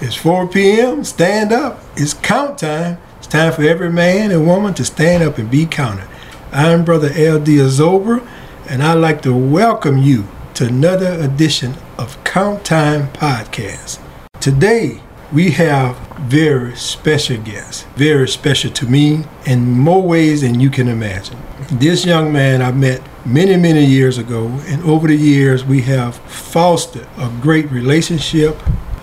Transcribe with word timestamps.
It's 0.00 0.14
4 0.14 0.46
p.m. 0.46 1.02
Stand 1.02 1.52
up. 1.52 1.82
It's 1.96 2.14
count 2.14 2.58
time. 2.58 2.98
It's 3.16 3.26
time 3.26 3.52
for 3.52 3.62
every 3.62 3.90
man 3.90 4.30
and 4.30 4.46
woman 4.46 4.72
to 4.74 4.84
stand 4.84 5.24
up 5.24 5.38
and 5.38 5.50
be 5.50 5.66
counted. 5.66 6.06
I'm 6.52 6.84
Brother 6.84 7.10
L.D. 7.12 7.56
Azobra, 7.56 8.24
and 8.68 8.80
I'd 8.80 8.94
like 8.94 9.22
to 9.22 9.34
welcome 9.34 9.98
you 9.98 10.28
to 10.54 10.68
another 10.68 11.20
edition 11.20 11.74
of 11.98 12.22
Count 12.22 12.64
Time 12.64 13.08
Podcast. 13.08 13.98
Today, 14.38 15.00
we 15.32 15.50
have 15.50 15.98
very 16.20 16.76
special 16.76 17.38
guests, 17.38 17.82
very 17.96 18.28
special 18.28 18.70
to 18.70 18.86
me 18.86 19.24
in 19.46 19.68
more 19.68 20.02
ways 20.04 20.42
than 20.42 20.60
you 20.60 20.70
can 20.70 20.86
imagine. 20.86 21.42
This 21.72 22.06
young 22.06 22.32
man 22.32 22.62
I 22.62 22.70
met 22.70 23.02
many, 23.26 23.56
many 23.56 23.84
years 23.84 24.16
ago, 24.16 24.46
and 24.68 24.80
over 24.84 25.08
the 25.08 25.16
years, 25.16 25.64
we 25.64 25.82
have 25.82 26.14
fostered 26.18 27.08
a 27.16 27.36
great 27.42 27.68
relationship 27.72 28.56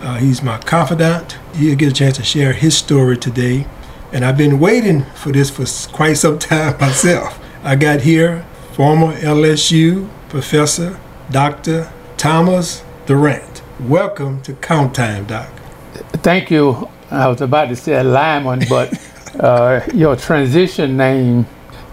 uh, 0.06 0.18
he's 0.18 0.44
my 0.44 0.60
confidant. 0.60 1.38
He'll 1.56 1.76
get 1.76 1.90
a 1.90 1.94
chance 1.94 2.18
to 2.18 2.24
share 2.24 2.54
his 2.54 2.78
story 2.78 3.18
today. 3.18 3.66
And 4.14 4.24
I've 4.24 4.38
been 4.38 4.60
waiting 4.60 5.04
for 5.16 5.32
this 5.32 5.50
for 5.50 5.66
quite 5.92 6.14
some 6.14 6.38
time 6.52 6.80
myself. 6.80 7.40
I 7.64 7.76
got 7.76 8.02
here 8.02 8.46
former 8.74 9.14
LSU 9.14 10.08
professor, 10.30 11.00
Dr. 11.32 11.92
Thomas 12.18 12.84
Durant. 13.08 13.64
Welcome 13.80 14.42
to 14.44 14.54
Count 14.54 14.94
Time, 14.94 15.26
Doc. 15.26 15.50
Thank 16.22 16.52
you. 16.52 16.88
I 17.10 17.28
was 17.28 17.42
about 17.42 17.70
to 17.70 17.76
say 17.76 18.02
Lyman, 18.04 18.64
but 18.70 18.94
uh, 19.40 19.82
your 19.92 20.16
transition 20.16 20.96
name 20.98 21.48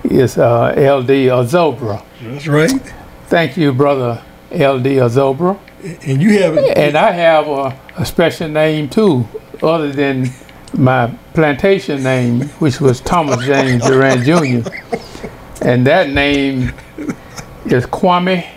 is 0.05 0.37
uh, 0.37 0.69
LD 0.77 1.31
Azobra. 1.33 2.05
That's 2.21 2.47
right. 2.47 2.71
Thank 3.29 3.57
you, 3.57 3.73
brother 3.73 4.23
LD 4.51 5.01
Azobra. 5.01 5.59
And 6.07 6.23
you 6.23 6.39
have 6.43 6.57
And 6.59 6.97
I 6.97 7.11
have 7.11 7.49
a, 7.49 7.77
a 7.97 8.07
special 8.07 8.49
name 8.49 8.89
too, 8.89 9.27
other 9.63 9.93
than 9.93 10.31
my 10.75 11.09
plantation 11.35 12.03
name, 12.03 12.43
which 12.59 12.81
was 12.81 13.01
Thomas 13.01 13.45
James 13.45 13.85
Durant 13.87 14.25
Jr. 14.25 14.69
And 15.63 15.87
that 15.87 16.11
name 16.11 16.73
is 17.67 17.87
Kwame 17.87 18.49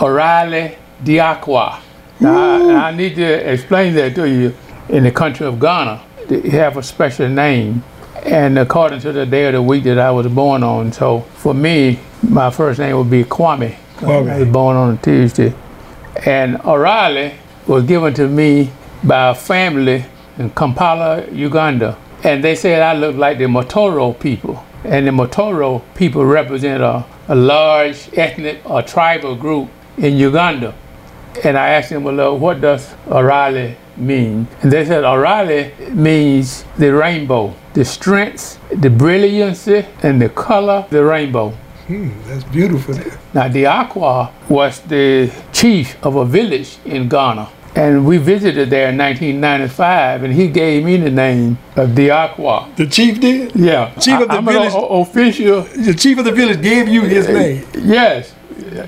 O'Reilly 0.00 0.76
Diakwa. 1.02 1.80
Now, 2.20 2.68
I, 2.70 2.88
I 2.88 2.96
need 2.96 3.16
to 3.16 3.52
explain 3.52 3.94
that 3.94 4.14
to 4.14 4.28
you. 4.28 4.54
In 4.88 5.02
the 5.04 5.10
country 5.10 5.46
of 5.46 5.58
Ghana, 5.58 6.02
they 6.28 6.50
have 6.50 6.76
a 6.76 6.82
special 6.82 7.28
name, 7.28 7.82
and 8.22 8.58
according 8.58 9.00
to 9.00 9.12
the 9.12 9.24
day 9.24 9.46
of 9.46 9.54
the 9.54 9.62
week 9.62 9.84
that 9.84 9.98
I 9.98 10.10
was 10.10 10.26
born 10.28 10.62
on. 10.62 10.92
So 10.92 11.20
for 11.20 11.54
me, 11.54 11.98
my 12.22 12.50
first 12.50 12.78
name 12.78 12.96
would 12.98 13.10
be 13.10 13.24
Kwame. 13.24 13.76
Kwame. 13.96 14.30
I 14.30 14.40
was 14.40 14.48
born 14.48 14.76
on 14.76 14.94
a 14.94 14.96
Tuesday. 14.98 15.54
And 16.26 16.60
O'Reilly 16.64 17.34
was 17.66 17.84
given 17.84 18.12
to 18.14 18.28
me 18.28 18.70
by 19.04 19.30
a 19.30 19.34
family 19.34 20.04
in 20.38 20.50
Kampala, 20.50 21.26
Uganda. 21.30 21.96
And 22.22 22.42
they 22.42 22.54
said 22.54 22.82
I 22.82 22.94
looked 22.94 23.18
like 23.18 23.38
the 23.38 23.44
Motoro 23.44 24.18
people. 24.18 24.64
And 24.82 25.06
the 25.06 25.10
Motoro 25.10 25.82
people 25.94 26.24
represent 26.24 26.82
a, 26.82 27.04
a 27.28 27.34
large 27.34 28.08
ethnic 28.14 28.60
or 28.64 28.82
tribal 28.82 29.36
group 29.36 29.68
in 29.98 30.16
Uganda. 30.16 30.74
And 31.42 31.58
I 31.58 31.68
asked 31.70 31.90
them, 31.90 32.04
well, 32.04 32.14
Lord, 32.14 32.40
what 32.40 32.60
does 32.60 32.94
O'Reilly 33.08 33.76
mean? 33.96 34.46
And 34.62 34.72
they 34.72 34.84
said 34.84 35.04
O'Reilly 35.04 35.72
means 35.90 36.64
the 36.78 36.94
rainbow, 36.94 37.54
the 37.74 37.84
strength, 37.84 38.58
the 38.70 38.90
brilliancy, 38.90 39.84
and 40.02 40.20
the 40.20 40.28
color 40.28 40.86
the 40.90 41.04
rainbow. 41.04 41.50
Hmm, 41.86 42.10
that's 42.26 42.44
beautiful. 42.44 42.94
Now, 43.34 43.48
Diakwa 43.48 44.32
was 44.48 44.80
the 44.80 45.30
chief 45.52 46.02
of 46.02 46.16
a 46.16 46.24
village 46.24 46.78
in 46.86 47.08
Ghana. 47.08 47.48
And 47.76 48.06
we 48.06 48.18
visited 48.18 48.70
there 48.70 48.90
in 48.90 48.98
1995, 48.98 50.22
and 50.22 50.32
he 50.32 50.46
gave 50.48 50.84
me 50.84 50.96
the 50.96 51.10
name 51.10 51.58
of 51.74 51.90
Diakwa. 51.90 52.74
The 52.76 52.86
chief 52.86 53.20
did? 53.20 53.54
Yeah. 53.56 53.92
Chief 53.96 54.20
of 54.20 54.28
the 54.28 54.34
I, 54.34 54.40
village- 54.40 54.72
official. 54.76 55.62
The 55.62 55.94
chief 55.94 56.18
of 56.18 56.24
the 56.24 56.30
village 56.32 56.62
gave 56.62 56.86
you 56.86 57.02
his 57.02 57.26
uh, 57.26 57.32
name. 57.32 57.66
Yes. 57.76 58.32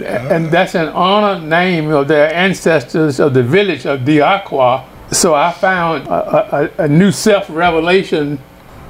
And 0.05 0.47
that's 0.53 0.77
an 0.77 0.89
honor 0.89 1.45
name 1.45 1.91
of 1.91 2.07
their 2.07 2.33
ancestors 2.33 3.19
of 3.19 3.35
the 3.35 3.43
village 3.43 3.87
of 3.87 4.01
Diakwa. 4.01 4.85
So 5.13 5.35
I 5.35 5.53
found 5.53 6.07
a, 6.07 6.71
a, 6.79 6.85
a 6.85 6.89
new 6.89 7.11
self 7.11 7.51
revelation 7.51 8.39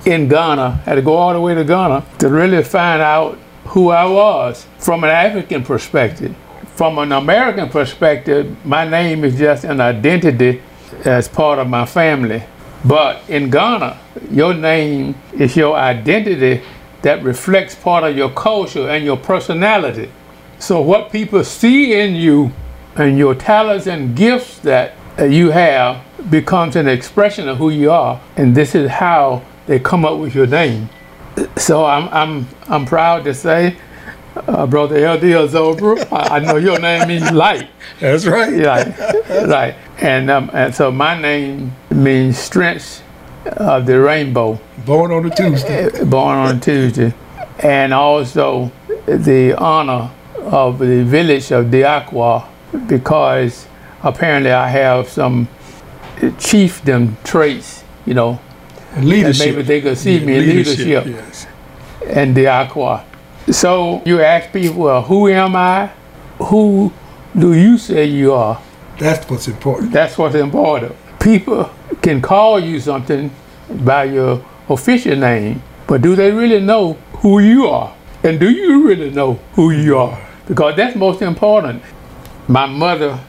in 0.05 0.29
Ghana. 0.29 0.63
I 0.63 0.91
Had 0.91 0.95
to 0.97 1.03
go 1.03 1.15
all 1.15 1.33
the 1.33 1.41
way 1.41 1.55
to 1.55 1.65
Ghana 1.65 2.05
to 2.19 2.29
really 2.29 2.63
find 2.63 3.01
out 3.01 3.39
who 3.65 3.91
I 3.91 4.05
was 4.05 4.67
from 4.79 5.05
an 5.05 5.11
African 5.11 5.65
perspective. 5.65 6.35
From 6.77 6.99
an 6.99 7.11
American 7.11 7.71
perspective, 7.71 8.55
my 8.63 8.87
name 8.87 9.25
is 9.25 9.39
just 9.39 9.65
an 9.65 9.81
identity 9.81 10.61
as 11.07 11.27
part 11.27 11.59
of 11.59 11.71
my 11.71 11.87
family. 11.87 12.43
But 12.85 13.23
in 13.31 13.49
Ghana, 13.49 13.99
your 14.31 14.53
name 14.53 15.15
is 15.33 15.57
your 15.57 15.75
identity 15.75 16.63
that 17.01 17.23
reflects 17.23 17.75
part 17.75 18.05
of 18.05 18.15
your 18.15 18.29
culture 18.29 18.91
and 18.91 19.07
your 19.07 19.17
personality. 19.17 20.11
So, 20.59 20.83
what 20.83 21.11
people 21.11 21.45
see 21.45 21.99
in 21.99 22.15
you 22.15 22.53
and 22.95 23.17
your 23.17 23.35
talents 23.35 23.87
and 23.87 24.15
gifts 24.15 24.59
that 24.59 24.97
you 25.19 25.53
have 25.53 26.05
becomes 26.31 26.77
an 26.77 26.89
expression 26.89 27.49
of 27.49 27.57
who 27.57 27.71
you 27.71 27.91
are. 27.91 28.21
And 28.37 28.55
this 28.55 28.75
is 28.75 28.91
how 28.91 29.43
they 29.67 29.79
come 29.79 30.05
up 30.05 30.19
with 30.19 30.35
your 30.35 30.47
name. 30.47 30.91
So, 31.57 31.87
I'm, 31.87 32.11
I'm, 32.11 32.49
I'm 32.69 32.85
proud 32.85 33.25
to 33.25 33.33
say, 33.33 33.79
uh, 34.37 34.67
Brother 34.67 34.97
LD 35.15 35.23
Azobra, 35.23 36.07
I, 36.13 36.37
I 36.37 36.39
know 36.41 36.57
your 36.57 36.79
name 36.79 37.09
means 37.09 37.31
light. 37.33 37.69
That's 38.01 38.27
right. 38.27 38.53
Right, 38.65 38.99
right. 39.47 39.75
And, 40.01 40.31
um, 40.31 40.51
and 40.53 40.75
so 40.75 40.91
my 40.91 41.21
name 41.21 41.73
means 41.91 42.39
strength 42.39 43.03
of 43.47 43.87
the 43.87 43.99
rainbow 44.01 44.59
Born 44.85 45.11
on 45.13 45.27
a 45.27 45.31
Tuesday. 45.35 45.89
born 46.05 46.37
on 46.37 46.57
a 46.57 46.61
Tuesday, 46.61 47.15
and 47.61 47.95
also 47.95 48.71
the 49.07 49.55
honor 49.59 50.11
of 50.39 50.79
the 50.79 51.03
village 51.05 51.51
of 51.53 51.67
Diakwa 51.67 52.47
because 52.89 53.67
apparently 54.03 54.51
I 54.53 54.69
have 54.69 55.09
some 55.09 55.49
chiefdom 56.21 57.15
traits, 57.25 57.85
you 58.05 58.15
know, 58.15 58.39
And 58.95 59.09
leadership. 59.09 59.47
maybe 59.57 59.63
they 59.63 59.81
could 59.81 59.99
see 59.99 60.21
me 60.21 60.37
in 60.37 60.47
leadership. 60.47 61.07
Yes. 61.07 61.47
and 62.07 62.37
Diakwa. 62.37 63.03
So 63.51 64.03
you 64.05 64.21
ask 64.21 64.53
people, 64.53 64.83
well, 64.83 65.03
who 65.03 65.29
am 65.29 65.55
I? 65.55 65.91
Who 66.39 66.93
do 67.39 67.55
you 67.55 67.79
say 67.79 68.05
you 68.05 68.33
are? 68.33 68.61
That's 68.99 69.29
what's 69.31 69.47
important. 69.47 69.93
That's 69.93 70.19
what's 70.19 70.35
important. 70.35 70.97
People 71.21 71.71
can 72.03 72.21
call 72.21 72.59
you 72.59 72.81
something 72.81 73.31
by 73.85 74.05
your 74.05 74.45
official 74.69 75.17
name, 75.17 75.63
but 75.87 76.03
do 76.03 76.17
they 76.17 76.33
really 76.33 76.61
know 76.61 76.95
who 77.19 77.39
you 77.39 77.69
are? 77.69 77.95
And 78.25 78.41
do 78.41 78.51
you 78.51 78.87
really 78.87 79.11
know 79.11 79.35
who 79.53 79.71
you 79.71 79.97
are? 79.97 80.21
Because 80.49 80.75
that's 80.77 80.97
most 80.97 81.23
important. 81.23 81.83
My 82.49 82.67
mother 82.67 83.21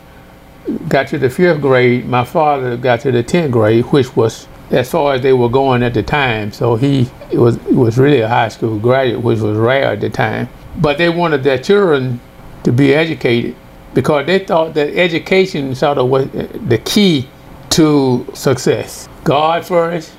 got 0.88 1.08
to 1.10 1.20
the 1.20 1.30
fifth 1.30 1.62
grade, 1.62 2.08
my 2.08 2.24
father 2.24 2.76
got 2.76 3.02
to 3.02 3.12
the 3.12 3.22
tenth 3.22 3.52
grade, 3.52 3.86
which 3.86 4.16
was 4.16 4.48
as 4.72 4.90
far 4.92 5.14
as 5.14 5.22
they 5.22 5.34
were 5.34 5.50
going 5.50 5.84
at 5.84 5.94
the 5.94 6.04
time. 6.04 6.52
So 6.52 6.76
he 6.76 7.10
was 7.34 7.58
was 7.66 7.98
really 7.98 8.22
a 8.22 8.28
high 8.28 8.50
school 8.50 8.78
graduate, 8.80 9.24
which 9.24 9.40
was 9.40 9.58
rare 9.58 9.92
at 9.94 10.02
the 10.02 10.10
time. 10.10 10.50
But 10.78 10.98
they 10.98 11.10
wanted 11.10 11.44
their 11.44 11.58
children 11.58 12.20
to 12.64 12.72
be 12.72 12.94
educated 12.94 13.56
because 13.94 14.26
they 14.26 14.40
thought 14.40 14.74
that 14.76 14.96
education 14.96 15.74
sort 15.76 15.98
of 15.98 16.10
was 16.10 16.28
the 16.30 16.82
key 16.84 17.28
to 17.72 18.28
success. 18.34 19.08
God 19.24 19.66
first, 19.66 20.14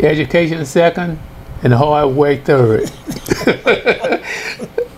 education 0.00 0.64
second, 0.64 1.18
and 1.62 1.72
hard 1.72 2.14
work 2.14 2.44
third. 2.44 2.88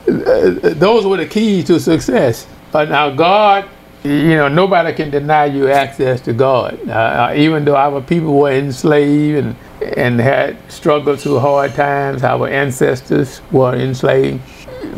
Those 0.06 1.06
were 1.06 1.16
the 1.16 1.26
keys 1.30 1.66
to 1.66 1.78
success. 1.80 2.46
But 2.72 2.88
now 2.88 3.10
God, 3.10 3.68
you 4.04 4.36
know, 4.36 4.48
nobody 4.48 4.94
can 4.94 5.10
deny 5.10 5.46
you 5.46 5.70
access 5.70 6.20
to 6.22 6.32
God. 6.32 6.88
Uh, 6.88 7.32
even 7.36 7.64
though 7.64 7.76
our 7.76 8.00
people 8.00 8.38
were 8.38 8.52
enslaved 8.52 9.44
and 9.44 9.56
and 9.96 10.20
had 10.20 10.56
struggled 10.70 11.20
through 11.20 11.38
hard 11.38 11.74
times, 11.74 12.22
our 12.22 12.48
ancestors 12.48 13.40
were 13.50 13.74
enslaved. 13.74 14.42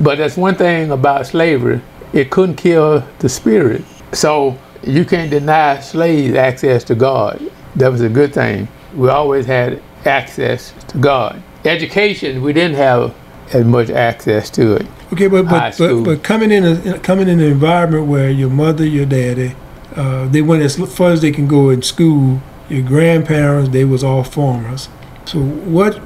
But 0.01 0.19
that's 0.19 0.37
one 0.37 0.57
thing 0.57 0.91
about 0.91 1.27
slavery 1.27 1.81
it 2.13 2.31
couldn't 2.31 2.57
kill 2.57 3.05
the 3.21 3.29
spirit. 3.29 3.83
So 4.13 4.59
you 4.83 5.05
can't 5.05 5.31
deny 5.31 5.81
slaves 5.81 6.35
access 6.35 6.85
to 6.85 6.95
God. 6.95 7.41
That 7.77 7.91
was 7.91 8.03
a 8.03 8.09
good 8.09 8.35
thing. 8.35 8.69
We 8.95 9.09
always 9.09 9.47
had 9.47 9.83
access 10.05 10.73
to 10.89 10.99
God. 10.99 11.43
Education, 11.65 12.43
we 12.43 12.53
didn't 12.53 12.77
have 12.77 13.15
as 13.55 13.65
much 13.65 13.89
access 13.91 14.51
to 14.51 14.75
it. 14.75 14.87
Okay, 15.13 15.27
but 15.27 15.45
High 15.45 15.71
but, 15.71 15.79
but, 15.79 16.03
but 16.05 16.23
coming 16.23 16.51
in 16.51 16.65
a, 16.65 16.99
coming 17.01 17.29
in 17.29 17.41
an 17.41 17.47
environment 17.53 18.07
where 18.07 18.31
your 18.31 18.49
mother, 18.49 18.85
your 18.85 19.05
daddy, 19.05 19.55
uh, 19.95 20.27
they 20.29 20.41
went 20.41 20.63
as 20.63 20.77
far 20.95 21.11
as 21.11 21.21
they 21.21 21.31
can 21.31 21.47
go 21.47 21.69
in 21.69 21.83
school. 21.83 22.41
Your 22.71 22.83
grandparents, 22.83 23.71
they 23.71 23.85
was 23.85 24.03
all 24.03 24.25
farmers. 24.25 24.89
So 25.27 25.41
what 25.41 26.01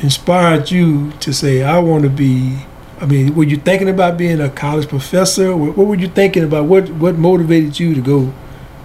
inspired 0.00 0.70
you 0.70 1.10
to 1.12 1.32
say, 1.32 1.64
I 1.64 1.80
want 1.80 2.04
to 2.04 2.10
be? 2.10 2.58
I 3.00 3.06
mean, 3.06 3.34
were 3.34 3.42
you 3.42 3.56
thinking 3.56 3.88
about 3.88 4.16
being 4.16 4.40
a 4.40 4.48
college 4.48 4.88
professor? 4.88 5.56
What, 5.56 5.76
what 5.76 5.88
were 5.88 5.96
you 5.96 6.06
thinking 6.06 6.44
about? 6.44 6.66
What 6.66 6.90
what 6.90 7.16
motivated 7.16 7.80
you 7.80 7.94
to 7.96 8.00
go 8.00 8.32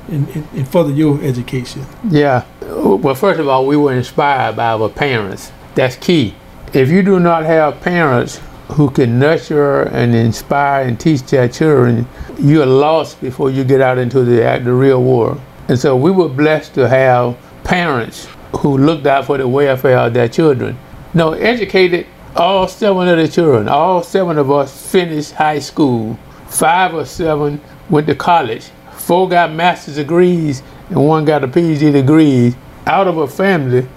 in, 0.07 0.28
in, 0.30 0.48
in 0.56 0.66
further 0.66 0.92
your 0.92 1.22
education? 1.22 1.86
Yeah. 2.10 2.45
Well, 2.62 3.13
first 3.13 3.39
of 3.39 3.48
all, 3.48 3.68
we 3.68 3.78
were 3.78 3.94
inspired 3.94 4.56
by 4.56 4.69
our 4.69 4.89
parents. 4.89 5.51
That's 5.75 5.95
key. 5.95 6.34
If 6.74 6.89
you 6.89 7.04
do 7.04 7.19
not 7.19 7.45
have 7.45 7.80
parents 7.81 8.42
who 8.69 8.89
can 8.89 9.17
nurture 9.17 9.83
and 9.83 10.13
inspire 10.13 10.85
and 10.85 10.99
teach 10.99 11.23
their 11.23 11.47
children, 11.47 12.07
you're 12.39 12.65
lost 12.65 13.19
before 13.21 13.49
you 13.49 13.63
get 13.63 13.81
out 13.81 13.97
into 13.97 14.23
the, 14.23 14.61
the 14.63 14.73
real 14.73 15.03
world. 15.03 15.39
And 15.69 15.79
so 15.79 15.95
we 15.95 16.11
were 16.11 16.29
blessed 16.29 16.73
to 16.75 16.87
have 16.87 17.37
parents 17.63 18.27
who 18.57 18.77
looked 18.77 19.05
out 19.05 19.25
for 19.25 19.37
the 19.37 19.47
welfare 19.47 19.97
of 19.97 20.13
their 20.13 20.27
children. 20.27 20.77
No, 21.13 21.33
educated 21.33 22.07
all 22.35 22.67
seven 22.67 23.07
of 23.07 23.17
the 23.17 23.27
children. 23.27 23.67
All 23.67 24.03
seven 24.03 24.37
of 24.37 24.51
us 24.51 24.91
finished 24.91 25.31
high 25.31 25.59
school. 25.59 26.17
Five 26.47 26.93
or 26.93 27.05
seven 27.05 27.59
went 27.89 28.07
to 28.07 28.15
college. 28.15 28.69
Four 28.93 29.29
got 29.29 29.51
master's 29.51 29.95
degrees 29.95 30.61
and 30.89 31.05
one 31.05 31.25
got 31.25 31.43
a 31.43 31.47
PhD 31.47 31.91
degree 31.91 32.55
out 32.85 33.07
of 33.07 33.17
a 33.17 33.27
family 33.27 33.87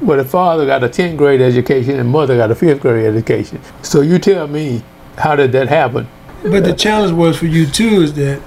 where 0.00 0.16
the 0.16 0.24
father 0.24 0.66
got 0.66 0.84
a 0.84 0.88
10th 0.88 1.16
grade 1.16 1.40
education 1.40 1.98
and 1.98 2.08
mother 2.08 2.36
got 2.36 2.50
a 2.50 2.54
5th 2.54 2.80
grade 2.80 3.06
education. 3.06 3.60
So 3.82 4.02
you 4.02 4.18
tell 4.18 4.46
me, 4.46 4.82
how 5.16 5.36
did 5.36 5.52
that 5.52 5.68
happen? 5.68 6.08
But 6.42 6.64
the 6.64 6.74
challenge 6.74 7.12
was 7.12 7.38
for 7.38 7.46
you 7.46 7.66
too 7.66 8.02
is 8.02 8.14
that 8.14 8.42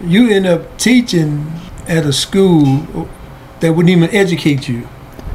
you 0.00 0.30
end 0.30 0.46
up 0.46 0.78
teaching 0.78 1.50
at 1.88 2.06
a 2.06 2.12
school 2.12 3.08
that 3.60 3.72
wouldn't 3.72 3.90
even 3.90 4.10
educate 4.10 4.68
you. 4.68 4.88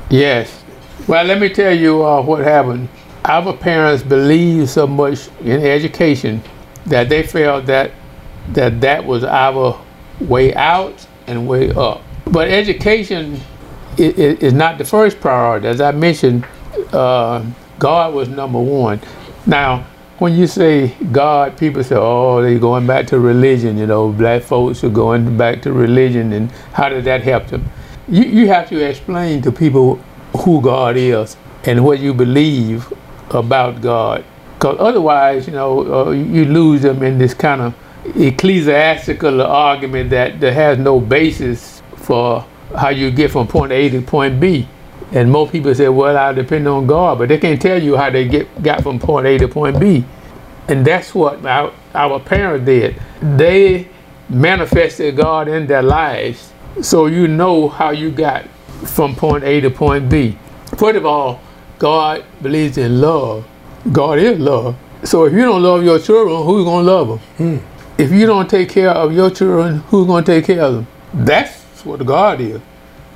Yes. 0.10 0.64
Well, 1.08 1.24
let 1.25 1.40
me 1.40 1.50
tell 1.50 1.75
you 1.75 2.04
uh, 2.06 2.22
what 2.22 2.44
happened. 2.44 2.90
Our 3.25 3.56
parents 3.56 4.04
believed 4.04 4.69
so 4.69 4.88
much 4.88 5.28
in 5.42 5.62
education 5.62 6.42
that 6.86 7.10
they 7.10 7.24
felt 7.24 7.66
that 7.66 7.92
that 8.50 8.80
that 8.80 9.04
was 9.04 9.25
our 9.25 9.81
way 10.22 10.54
out 10.56 11.06
and 11.28 11.48
way 11.48 11.72
up. 11.72 12.02
But 12.25 12.48
education 12.50 13.42
is, 13.97 14.39
is 14.39 14.53
not 14.53 14.77
the 14.77 14.85
first 14.85 15.19
priority. 15.19 15.67
As 15.67 15.81
I 15.81 15.91
mentioned, 15.91 16.45
uh, 16.91 17.45
God 17.79 18.13
was 18.13 18.29
number 18.29 18.59
one. 18.59 18.99
Now, 19.45 19.85
when 20.19 20.35
you 20.35 20.47
say 20.47 20.95
God, 21.11 21.57
people 21.57 21.83
say, 21.83 21.95
oh, 21.95 22.41
they're 22.41 22.57
going 22.57 22.88
back 22.88 23.07
to 23.07 23.19
religion. 23.19 23.77
You 23.77 23.85
know, 23.85 24.11
black 24.11 24.41
folks 24.41 24.83
are 24.83 24.89
going 24.89 25.38
back 25.38 25.61
to 25.63 25.73
religion, 25.73 26.33
and 26.33 26.51
how 26.73 26.89
did 26.89 27.03
that 27.05 27.21
help 27.21 27.47
them? 27.47 27.69
You, 28.07 28.23
you 28.23 28.47
have 28.47 28.67
to 28.69 28.83
explain 28.83 29.41
to 29.44 29.51
people 29.51 29.95
who 30.38 30.61
God 30.61 30.97
is 30.97 31.38
and 31.65 31.83
what 31.83 31.99
you 31.99 32.13
believe 32.13 32.91
about 33.29 33.81
God. 33.81 34.25
Because 34.55 34.77
otherwise, 34.79 35.45
you 35.45 35.53
know, 35.53 36.07
uh, 36.07 36.11
you 36.11 36.45
lose 36.45 36.81
them 36.81 37.03
in 37.03 37.17
this 37.17 37.33
kind 37.33 37.61
of 37.61 37.75
ecclesiastical 38.15 39.41
argument 39.41 40.09
that, 40.09 40.39
that 40.39 40.53
has 40.53 40.79
no 40.79 40.99
basis 40.99 41.83
for 41.95 42.45
how 42.75 42.90
you 42.90 43.12
get 43.12 43.31
from 43.31 43.48
point 43.48 43.72
A 43.72 43.90
to 43.90 44.02
point 44.02 44.40
B. 44.40 44.68
And 45.12 45.31
most 45.31 45.52
people 45.52 45.74
say, 45.74 45.88
well, 45.88 46.18
I 46.18 46.34
depend 46.34 46.68
on 46.68 46.86
God, 46.86 47.19
but 47.19 47.30
they 47.30 47.38
can't 47.38 47.62
tell 47.62 47.81
you 47.81 47.96
how 47.96 48.10
they 48.10 48.28
get 48.28 48.62
got 48.62 48.84
from 48.84 49.00
point 49.00 49.25
A 49.25 49.38
to 49.38 49.48
point 49.48 49.80
B. 49.80 50.04
And 50.68 50.86
that's 50.86 51.16
what 51.16 51.46
our, 51.46 51.74
our 51.94 52.19
parents 52.19 52.66
did. 52.66 53.00
They 53.22 53.88
manifested 54.30 55.16
God 55.16 55.48
in 55.48 55.66
their 55.68 55.81
lives 55.81 56.52
so 56.81 57.06
you 57.06 57.28
know 57.28 57.69
how 57.69 57.92
you 57.92 58.12
got 58.12 58.46
from 58.86 59.16
point 59.16 59.44
A 59.44 59.62
to 59.62 59.69
point 59.69 60.10
B. 60.10 60.38
First 60.78 60.98
of 60.98 61.06
all, 61.06 61.40
God 61.80 62.25
believes 62.42 62.78
in 62.78 63.00
love. 63.00 63.48
God 63.92 64.19
is 64.19 64.40
love. 64.40 64.75
So 65.04 65.25
if 65.25 65.34
you 65.34 65.42
don't 65.44 65.64
love 65.64 65.84
your 65.84 66.00
children, 66.00 66.44
who's 66.44 66.66
going 66.66 66.86
to 66.86 66.92
love 66.92 67.08
them? 67.08 67.60
Hmm. 67.60 68.02
If 68.02 68.12
you 68.12 68.25
don't 68.25 68.50
take 68.50 68.69
care 68.69 68.90
of 68.90 69.14
your 69.14 69.30
children, 69.30 69.78
who's 69.88 70.06
going 70.06 70.24
to 70.24 70.31
take 70.34 70.46
care 70.46 70.62
of 70.62 70.75
them? 70.75 70.88
That's 71.14 71.66
what 71.88 72.06
God 72.06 72.42
is. 72.42 72.62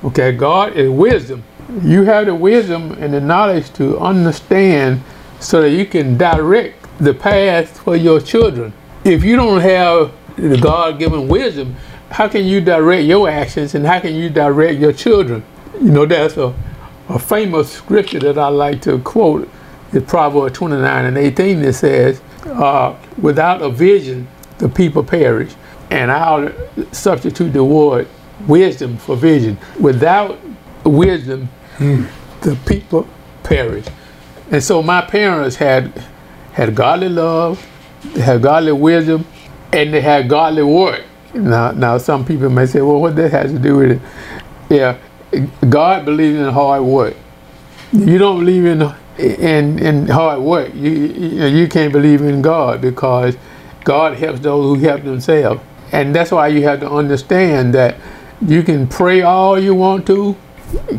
Okay, 0.04 0.32
God 0.32 0.76
is 0.76 0.90
wisdom. 0.90 1.44
You 1.82 2.02
have 2.02 2.26
the 2.26 2.34
wisdom 2.34 2.92
and 3.00 3.14
the 3.14 3.20
knowledge 3.20 3.72
to 3.74 3.98
understand 3.98 5.00
so 5.38 5.62
that 5.62 5.70
you 5.70 5.86
can 5.86 6.16
direct 6.18 6.86
the 6.98 7.14
path 7.14 7.80
for 7.80 7.96
your 7.96 8.20
children. 8.20 8.72
If 9.04 9.24
you 9.24 9.36
don't 9.36 9.60
have 9.60 10.12
the 10.36 10.56
God 10.58 10.98
given 10.98 11.28
wisdom, 11.28 11.76
how 12.10 12.28
can 12.28 12.44
you 12.44 12.60
direct 12.60 13.04
your 13.04 13.28
actions 13.28 13.74
and 13.74 13.86
how 13.86 14.00
can 14.00 14.14
you 14.14 14.28
direct 14.28 14.78
your 14.78 14.92
children? 14.92 15.44
You 15.74 15.90
know, 15.90 16.06
that's 16.06 16.36
a, 16.36 16.54
a 17.08 17.18
famous 17.18 17.72
scripture 17.72 18.18
that 18.20 18.38
I 18.38 18.48
like 18.48 18.82
to 18.82 18.98
quote. 18.98 19.48
It's 19.92 20.08
Proverbs 20.10 20.56
29 20.56 21.04
and 21.04 21.18
18 21.18 21.62
that 21.62 21.72
says, 21.74 22.20
uh, 22.46 22.96
without 23.18 23.62
a 23.62 23.70
vision, 23.70 24.28
the 24.58 24.68
people 24.68 25.02
perish. 25.02 25.52
And 25.90 26.10
I'll 26.10 26.52
substitute 26.92 27.52
the 27.52 27.64
word 27.64 28.08
wisdom 28.46 28.96
for 28.96 29.16
vision. 29.16 29.58
Without 29.80 30.38
wisdom, 30.84 31.48
hmm. 31.76 32.04
the 32.40 32.56
people 32.66 33.08
perish. 33.42 33.86
And 34.50 34.62
so 34.62 34.82
my 34.82 35.00
parents 35.00 35.56
had 35.56 35.92
had 36.52 36.74
godly 36.74 37.08
love, 37.08 37.66
they 38.14 38.20
had 38.20 38.42
godly 38.42 38.72
wisdom, 38.72 39.26
and 39.72 39.92
they 39.92 40.00
had 40.00 40.28
godly 40.28 40.62
work. 40.62 41.02
Now, 41.34 41.70
now 41.70 41.96
some 41.98 42.26
people 42.26 42.50
may 42.50 42.66
say, 42.66 42.82
well, 42.82 43.00
what 43.00 43.16
that 43.16 43.32
has 43.32 43.52
to 43.52 43.58
do 43.58 43.76
with 43.76 43.92
it? 43.92 44.00
Yeah, 44.68 44.98
God 45.68 46.04
believes 46.04 46.38
in 46.38 46.48
hard 46.48 46.82
work. 46.82 47.16
You 47.92 48.18
don't 48.18 48.40
believe 48.40 48.66
in 48.66 48.82
in 49.18 49.78
in 49.78 50.06
hard 50.08 50.40
work. 50.40 50.74
You 50.74 50.90
you, 50.90 51.46
you 51.46 51.68
can't 51.68 51.92
believe 51.92 52.22
in 52.22 52.42
God 52.42 52.80
because 52.80 53.36
God 53.84 54.16
helps 54.16 54.40
those 54.40 54.76
who 54.78 54.86
help 54.86 55.02
themselves, 55.02 55.60
and 55.92 56.14
that's 56.14 56.30
why 56.30 56.48
you 56.48 56.62
have 56.64 56.80
to 56.80 56.90
understand 56.90 57.74
that 57.74 57.96
you 58.46 58.62
can 58.62 58.88
pray 58.88 59.22
all 59.22 59.58
you 59.58 59.74
want 59.74 60.06
to, 60.08 60.36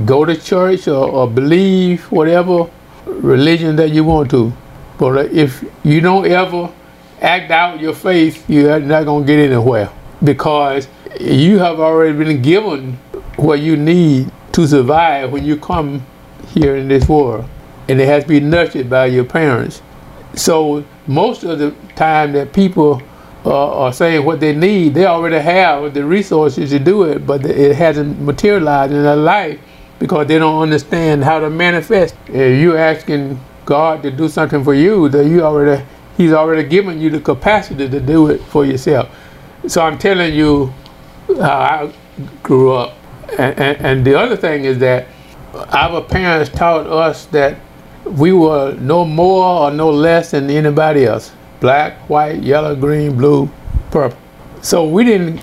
go 0.06 0.25
to 0.25 0.36
church 0.36 0.88
or, 0.88 1.10
or 1.10 1.30
believe 1.30 2.04
whatever 2.12 2.69
religion 3.06 3.75
that 3.75 3.90
you 3.90 4.04
want 4.04 4.30
to. 4.31 4.54
But 4.98 5.31
if 5.31 5.63
you 5.84 6.00
don't 6.00 6.25
ever 6.28 6.72
act 7.22 7.51
out 7.51 7.80
your 7.80 7.94
faith, 7.94 8.50
you're 8.50 8.80
not 8.80 9.06
going 9.06 9.24
to 9.24 9.28
get 9.28 9.40
anywhere 9.40 9.90
because 10.24 10.88
you 11.19 11.60
have 11.60 11.80
already 11.80 12.18
been 12.18 12.42
given 12.42 12.94
what 13.36 13.60
you 13.60 13.75
need 13.75 14.31
to 14.54 14.68
survive 14.68 15.31
when 15.31 15.44
you 15.44 15.57
come 15.57 16.06
here 16.54 16.75
in 16.75 16.88
this 16.88 17.10
world. 17.10 17.50
And 17.90 18.00
it 18.00 18.07
has 18.07 18.24
to 18.24 18.30
be 18.30 18.40
nurtured 18.40 18.90
by 18.90 19.07
your 19.07 19.25
parents. 19.25 19.81
So 20.36 20.86
most 21.07 21.44
of 21.44 21.60
the 21.60 21.75
time 21.95 22.31
that 22.34 22.54
people 22.54 23.01
uh, 23.45 23.84
are 23.84 23.94
saying 23.94 24.25
what 24.25 24.40
they 24.40 24.56
need, 24.56 24.94
they 24.94 25.06
already 25.06 25.40
have 25.40 25.94
the 25.94 26.06
resources 26.06 26.69
to 26.69 26.80
do 26.80 27.04
it, 27.04 27.25
but 27.28 27.45
it 27.45 27.75
hasn't 27.75 28.19
materialized 28.22 28.94
in 28.94 29.04
their 29.04 29.16
life 29.16 29.60
because 30.00 30.28
they 30.28 30.40
don't 30.40 30.62
understand 30.62 31.23
how 31.23 31.40
to 31.40 31.50
manifest. 31.50 32.16
If 32.28 32.62
you're 32.62 32.78
asking 32.78 33.40
God 33.66 34.02
to 34.04 34.12
do 34.12 34.30
something 34.30 34.64
for 34.64 34.73
you, 34.73 35.09
that 35.09 35.26
you 35.28 35.42
already 35.44 35.83
He's 36.16 36.31
already 36.31 36.68
given 36.68 37.02
you 37.02 37.09
the 37.09 37.19
capacity 37.19 37.90
to 37.90 38.00
do 38.00 38.30
it 38.30 38.40
for 38.42 38.66
yourself. 38.66 39.09
So 39.68 39.81
I'm 39.81 39.97
telling 39.97 40.35
you 40.35 40.68
how 41.28 41.50
I 41.50 41.94
grew 42.44 42.73
up. 42.73 42.95
And, 43.40 43.59
and, 43.59 43.78
and 43.85 44.06
the 44.06 44.19
other 44.19 44.38
thing 44.38 44.66
is 44.66 44.78
that 44.80 45.07
our 45.54 46.02
parents 46.02 46.52
taught 46.52 46.85
us 46.85 47.26
that 47.28 47.57
we 48.06 48.31
were 48.31 48.76
no 48.76 49.06
more 49.06 49.62
or 49.64 49.71
no 49.71 49.90
less 49.90 50.31
than 50.31 50.52
anybody 50.52 51.06
else 51.06 51.31
black, 51.64 52.10
white, 52.10 52.44
yellow, 52.44 52.76
green, 52.76 53.16
blue, 53.16 53.50
purple. 53.90 54.18
So 54.62 54.86
we 54.86 55.06
didn't, 55.06 55.42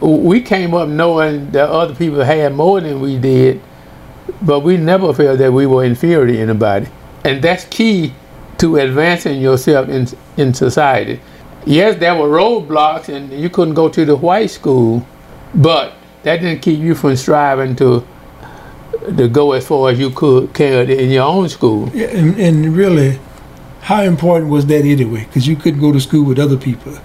we 0.00 0.42
came 0.42 0.74
up 0.74 0.86
knowing 0.90 1.50
that 1.52 1.70
other 1.70 1.94
people 1.94 2.22
had 2.22 2.54
more 2.54 2.78
than 2.82 3.00
we 3.00 3.18
did, 3.18 3.62
but 4.42 4.60
we 4.60 4.76
never 4.76 5.14
felt 5.14 5.38
that 5.38 5.50
we 5.50 5.64
were 5.64 5.82
inferior 5.82 6.26
to 6.26 6.38
anybody. 6.38 6.88
And 7.24 7.42
that's 7.42 7.64
key 7.64 8.12
to 8.58 8.76
advancing 8.76 9.40
yourself 9.40 9.88
in, 9.88 10.06
in 10.36 10.52
society. 10.52 11.20
Yes, 11.64 11.98
there 11.98 12.14
were 12.14 12.28
roadblocks 12.28 13.08
and 13.08 13.32
you 13.32 13.48
couldn't 13.48 13.74
go 13.74 13.88
to 13.88 14.04
the 14.04 14.14
white 14.14 14.50
school, 14.50 15.06
but 15.54 15.94
that 16.22 16.42
didn't 16.42 16.60
keep 16.60 16.78
you 16.80 16.94
from 16.94 17.16
striving 17.16 17.74
to 17.76 18.06
to 19.16 19.28
go 19.28 19.52
as 19.52 19.66
far 19.66 19.90
as 19.90 19.98
you 19.98 20.10
could 20.10 20.52
can 20.52 20.90
in 20.90 21.10
your 21.10 21.24
own 21.24 21.48
school. 21.48 21.88
Yeah, 21.94 22.08
and, 22.08 22.38
and 22.38 22.76
really, 22.76 23.18
how 23.86 24.02
important 24.02 24.50
was 24.50 24.66
that 24.66 24.84
anyway? 24.84 25.20
Because 25.26 25.46
you 25.46 25.54
couldn't 25.54 25.78
go 25.78 25.92
to 25.92 26.00
school 26.00 26.24
with 26.24 26.40
other 26.40 26.56
people. 26.56 26.98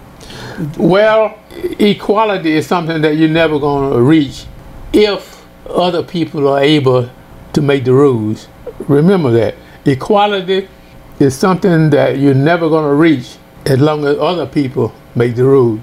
Well, 0.79 1.37
equality 1.77 2.53
is 2.53 2.65
something 2.65 3.03
that 3.03 3.17
you're 3.17 3.29
never 3.29 3.59
going 3.59 3.93
to 3.93 4.01
reach 4.01 4.45
if 4.91 5.45
other 5.69 6.01
people 6.01 6.47
are 6.47 6.59
able 6.59 7.07
to 7.53 7.61
make 7.61 7.85
the 7.85 7.93
rules. 7.93 8.47
Remember 8.87 9.29
that. 9.29 9.53
Equality 9.85 10.67
is 11.19 11.37
something 11.37 11.91
that 11.91 12.17
you're 12.17 12.33
never 12.33 12.67
going 12.67 12.89
to 12.89 12.95
reach 12.95 13.35
as 13.67 13.79
long 13.79 14.03
as 14.03 14.17
other 14.17 14.47
people 14.47 14.91
make 15.13 15.35
the 15.35 15.43
rules. 15.43 15.81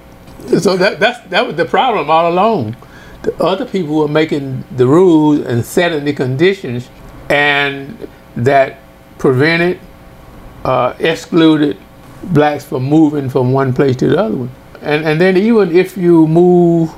So 0.59 0.77
that, 0.77 0.99
that's, 0.99 1.21
that 1.29 1.47
was 1.47 1.55
the 1.55 1.65
problem 1.65 2.11
all 2.11 2.29
along. 2.29 2.77
The 3.23 3.37
other 3.41 3.67
people 3.67 3.95
were 3.95 4.09
making 4.09 4.65
the 4.75 4.89
rules 4.89 5.47
and 5.47 5.65
setting 5.65 6.05
the 6.05 6.13
conditions, 6.13 6.91
and 7.29 8.09
that 8.35 8.81
prevented 9.19 9.79
uh, 10.65 10.95
excluded 10.99 11.77
blacks 12.23 12.65
from 12.65 12.85
moving 12.85 13.29
from 13.29 13.53
one 13.53 13.73
place 13.73 13.97
to 13.97 14.09
the 14.09 14.19
other 14.19 14.37
one. 14.37 14.51
And, 14.83 15.05
and 15.05 15.21
then 15.21 15.37
even 15.37 15.75
if 15.75 15.97
you 15.97 16.27
move 16.27 16.91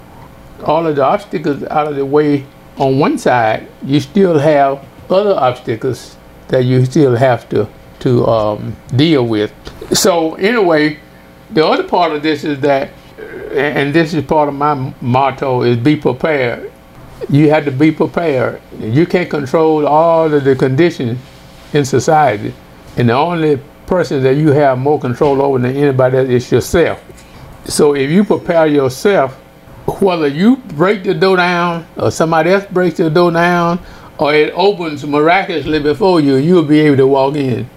all 0.65 0.87
of 0.87 0.97
the 0.97 1.05
obstacles 1.05 1.63
out 1.65 1.87
of 1.87 1.97
the 1.97 2.05
way 2.05 2.47
on 2.77 2.99
one 2.99 3.19
side, 3.19 3.69
you 3.85 4.01
still 4.01 4.39
have 4.39 4.85
other 5.11 5.35
obstacles 5.35 6.17
that 6.49 6.65
you 6.65 6.85
still 6.85 7.17
have 7.17 7.49
to 7.51 7.69
to 8.01 8.27
um, 8.27 8.77
deal 8.97 9.27
with. 9.27 9.53
So 9.93 10.35
anyway, 10.35 10.99
the 11.51 11.67
other 11.67 11.85
part 11.85 12.13
of 12.13 12.23
this 12.23 12.45
is 12.45 12.59
that, 12.61 12.91
and 13.53 13.95
this 13.95 14.15
is 14.15 14.25
part 14.25 14.49
of 14.49 14.55
my 14.55 14.95
motto, 15.01 15.63
is 15.63 15.77
be 15.77 15.97
prepared. 15.97 16.73
You 17.29 17.51
have 17.51 17.67
to 17.67 17.71
be 17.71 17.93
prepared. 17.93 18.63
You 18.81 19.07
can't 19.07 19.29
control 19.29 19.87
all 19.87 20.33
of 20.33 20.45
the 20.45 20.57
conditions 20.57 21.19
in 21.75 21.85
society, 21.85 22.55
and 23.01 23.09
the 23.09 23.15
only 23.15 23.59
person 23.87 24.23
that 24.23 24.35
you 24.35 24.53
have 24.53 24.79
more 24.79 25.01
control 25.01 25.41
over 25.41 25.59
than 25.59 25.75
anybody 25.75 26.19
else 26.19 26.29
is 26.29 26.53
yourself. 26.53 27.03
So 27.65 27.95
if 27.95 28.11
you 28.11 28.25
prepare 28.25 28.67
yourself, 28.67 29.35
whether 30.03 30.29
you 30.29 30.57
break 30.57 31.05
the 31.05 31.15
door 31.15 31.39
down 31.39 31.87
or 31.97 32.11
somebody 32.11 32.51
else 32.51 32.67
breaks 32.67 32.99
the 32.99 33.09
door 33.09 33.33
down 33.33 33.81
or 34.19 34.35
it 34.35 34.53
opens 34.55 35.07
miraculously 35.07 35.81
before 35.81 36.21
you, 36.21 36.37
you'll 36.37 36.63
be 36.63 36.79
able 36.81 36.99
to 36.99 37.07
walk 37.07 37.37
in. 37.37 37.69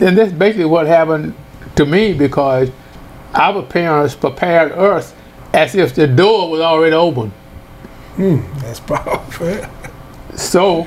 And 0.00 0.16
that's 0.16 0.32
basically 0.32 0.64
what 0.64 0.86
happened 0.86 1.34
to 1.76 1.84
me 1.84 2.14
because 2.14 2.70
our 3.34 3.62
parents 3.62 4.14
prepared 4.14 4.72
us 4.72 5.14
as 5.52 5.74
if 5.74 5.94
the 5.94 6.06
door 6.06 6.50
was 6.50 6.62
already 6.62 6.94
open. 6.94 7.30
Hmm, 8.16 8.38
that's 8.60 8.80
powerful. 8.80 9.66
So 10.34 10.84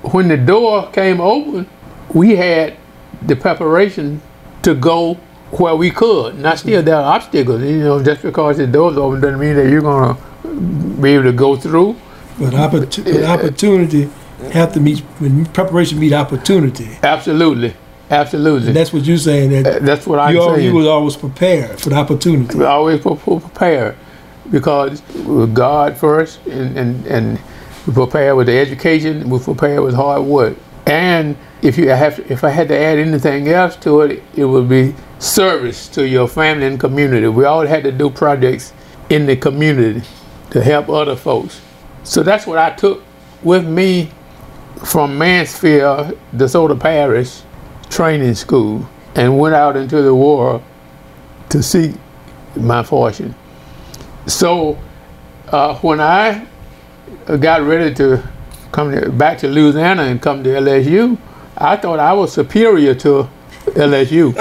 when 0.00 0.28
the 0.28 0.38
door 0.38 0.90
came 0.90 1.20
open, 1.20 1.68
we 2.14 2.36
had 2.36 2.76
the 3.22 3.36
preparation 3.36 4.20
to 4.62 4.74
go 4.74 5.14
where 5.52 5.74
we 5.76 5.90
could. 5.90 6.38
Now, 6.38 6.54
still 6.54 6.82
there 6.82 6.96
are 6.96 7.14
obstacles. 7.16 7.62
You 7.62 7.78
know, 7.78 8.02
just 8.02 8.22
because 8.22 8.58
the 8.58 8.66
door's 8.66 8.96
open 8.96 9.20
doesn't 9.20 9.40
mean 9.40 9.56
that 9.56 9.68
you're 9.70 9.80
gonna 9.80 10.16
be 11.00 11.10
able 11.14 11.24
to 11.24 11.32
go 11.32 11.56
through. 11.56 11.96
But, 12.38 12.52
opportu- 12.54 13.04
but 13.04 13.24
opportunity 13.24 14.08
have 14.52 14.72
to 14.74 14.80
meet 14.80 15.00
when 15.18 15.44
preparation 15.46 15.98
meet 15.98 16.12
opportunity. 16.12 16.88
Absolutely, 17.02 17.74
absolutely. 18.10 18.68
And 18.68 18.76
that's 18.76 18.92
what 18.92 19.04
you're 19.04 19.16
saying. 19.16 19.50
That 19.50 19.66
Uh, 19.66 19.78
That's 19.84 20.06
what 20.06 20.20
I'm 20.20 20.34
you, 20.34 20.42
saying. 20.42 20.64
you 20.66 20.74
was 20.74 20.86
always 20.86 21.16
prepared 21.16 21.80
for 21.80 21.88
the 21.90 21.96
opportunity. 21.96 22.56
we 22.56 22.64
always 22.64 23.00
pre- 23.00 23.40
pre- 23.54 23.92
because 24.50 25.02
with 25.26 25.52
God 25.54 25.96
first 25.96 26.38
and, 26.46 26.78
and, 26.78 27.06
and 27.06 27.38
we 27.86 27.92
prepare 27.92 28.36
with 28.36 28.46
the 28.46 28.56
education, 28.58 29.28
we 29.28 29.38
prepare 29.40 29.82
with 29.82 29.94
hard 29.94 30.22
work. 30.22 30.56
And 30.86 31.36
if 31.62 31.76
you 31.76 31.88
have 31.88 32.18
if 32.30 32.44
I 32.44 32.50
had 32.50 32.68
to 32.68 32.78
add 32.78 32.98
anything 32.98 33.48
else 33.48 33.76
to 33.76 34.02
it, 34.02 34.22
it 34.36 34.44
would 34.44 34.68
be 34.68 34.94
service 35.18 35.88
to 35.88 36.06
your 36.06 36.28
family 36.28 36.66
and 36.66 36.78
community. 36.78 37.26
We 37.28 37.44
all 37.44 37.66
had 37.66 37.82
to 37.84 37.92
do 37.92 38.10
projects 38.10 38.72
in 39.10 39.26
the 39.26 39.36
community 39.36 40.02
to 40.50 40.62
help 40.62 40.88
other 40.88 41.16
folks. 41.16 41.60
So 42.04 42.22
that's 42.22 42.46
what 42.46 42.58
I 42.58 42.70
took 42.70 43.02
with 43.42 43.66
me 43.66 44.10
from 44.84 45.18
Mansfield, 45.18 46.18
DeSoto 46.34 46.78
Parish 46.78 47.42
training 47.90 48.34
school, 48.34 48.88
and 49.14 49.38
went 49.38 49.54
out 49.54 49.76
into 49.76 50.02
the 50.02 50.14
world 50.14 50.62
to 51.48 51.62
seek 51.62 51.94
my 52.54 52.82
fortune. 52.82 53.34
So 54.26 54.78
uh, 55.48 55.74
when 55.76 56.00
I 56.00 56.46
got 57.26 57.62
ready 57.62 57.94
to 57.94 58.22
come 58.72 58.92
to, 58.92 59.10
back 59.10 59.38
to 59.38 59.48
Louisiana 59.48 60.02
and 60.02 60.20
come 60.20 60.44
to 60.44 60.50
LSU, 60.50 61.18
I 61.58 61.76
thought 61.76 61.98
I 61.98 62.12
was 62.12 62.32
superior 62.32 62.94
to 62.96 63.28
LSU. 63.66 64.34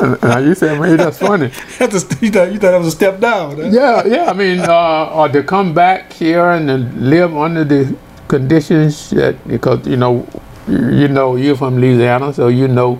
and, 0.00 0.22
and 0.22 0.46
you 0.46 0.54
said, 0.54 0.78
man, 0.80 0.96
that's 0.98 1.18
funny. 1.18 1.48
That's 1.78 2.04
a, 2.04 2.24
you, 2.24 2.30
thought, 2.30 2.52
you 2.52 2.58
thought 2.58 2.70
that 2.72 2.78
was 2.78 2.88
a 2.88 2.90
step 2.90 3.20
down. 3.20 3.56
huh? 3.56 3.68
Yeah, 3.70 4.06
yeah. 4.06 4.30
I 4.30 4.32
mean, 4.34 4.60
uh, 4.60 5.10
or 5.12 5.28
to 5.28 5.42
come 5.42 5.74
back 5.74 6.12
here 6.12 6.50
and 6.50 6.68
then 6.68 7.10
live 7.10 7.34
under 7.36 7.64
the 7.64 7.96
conditions 8.28 9.10
that 9.10 9.36
because 9.48 9.86
you 9.86 9.96
know, 9.96 10.26
you 10.68 10.90
you 10.90 11.08
know, 11.08 11.36
you're 11.36 11.56
from 11.56 11.78
Louisiana, 11.80 12.32
so 12.32 12.48
you 12.48 12.68
know 12.68 12.96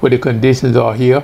what 0.00 0.10
the 0.10 0.18
conditions 0.18 0.76
are 0.76 0.94
here. 0.94 1.22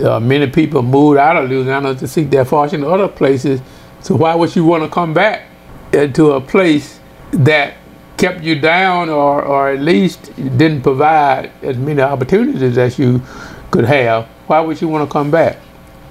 Uh, 0.00 0.20
many 0.20 0.46
people 0.46 0.82
moved 0.82 1.18
out 1.18 1.36
of 1.36 1.50
Louisiana 1.50 1.94
to 1.96 2.06
seek 2.06 2.30
their 2.30 2.44
fortune 2.44 2.84
in 2.84 2.90
other 2.90 3.08
places. 3.08 3.60
So 4.00 4.14
why 4.16 4.34
would 4.34 4.54
you 4.54 4.64
want 4.64 4.84
to 4.84 4.88
come 4.88 5.12
back 5.12 5.48
into 5.92 6.32
a 6.32 6.40
place 6.40 7.00
that 7.32 7.74
kept 8.22 8.44
you 8.44 8.54
down, 8.54 9.08
or 9.08 9.42
or 9.42 9.70
at 9.70 9.80
least 9.80 10.32
didn't 10.56 10.82
provide 10.82 11.50
as 11.60 11.76
many 11.76 12.00
opportunities 12.00 12.78
as 12.78 12.96
you 12.96 13.20
could 13.72 13.84
have? 13.84 14.26
Why 14.46 14.60
would 14.60 14.80
you 14.80 14.86
want 14.86 15.08
to 15.08 15.12
come 15.12 15.28
back? 15.32 15.56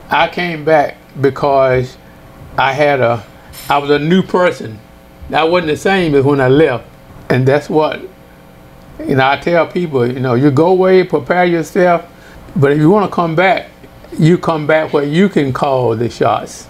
I 0.09 0.27
came 0.27 0.65
back 0.65 0.97
because 1.21 1.95
I 2.57 2.73
had 2.73 2.99
a, 2.99 3.25
I 3.69 3.77
was 3.77 3.89
a 3.91 3.99
new 3.99 4.23
person. 4.23 4.77
I 5.33 5.45
wasn't 5.45 5.67
the 5.67 5.77
same 5.77 6.13
as 6.15 6.25
when 6.25 6.41
I 6.41 6.49
left, 6.49 6.85
and 7.29 7.47
that's 7.47 7.69
what, 7.69 8.01
you 8.99 9.15
know, 9.15 9.25
I 9.25 9.37
tell 9.37 9.65
people, 9.67 10.05
you 10.05 10.19
know, 10.19 10.33
you 10.33 10.51
go 10.51 10.67
away, 10.67 11.05
prepare 11.05 11.45
yourself, 11.45 12.05
but 12.57 12.73
if 12.73 12.77
you 12.77 12.89
want 12.89 13.09
to 13.09 13.15
come 13.15 13.35
back, 13.37 13.69
you 14.19 14.37
come 14.37 14.67
back 14.67 14.91
where 14.91 15.05
you 15.05 15.29
can 15.29 15.53
call 15.53 15.95
the 15.95 16.09
shots. 16.09 16.67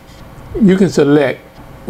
You 0.62 0.78
can 0.78 0.90
select 0.90 1.40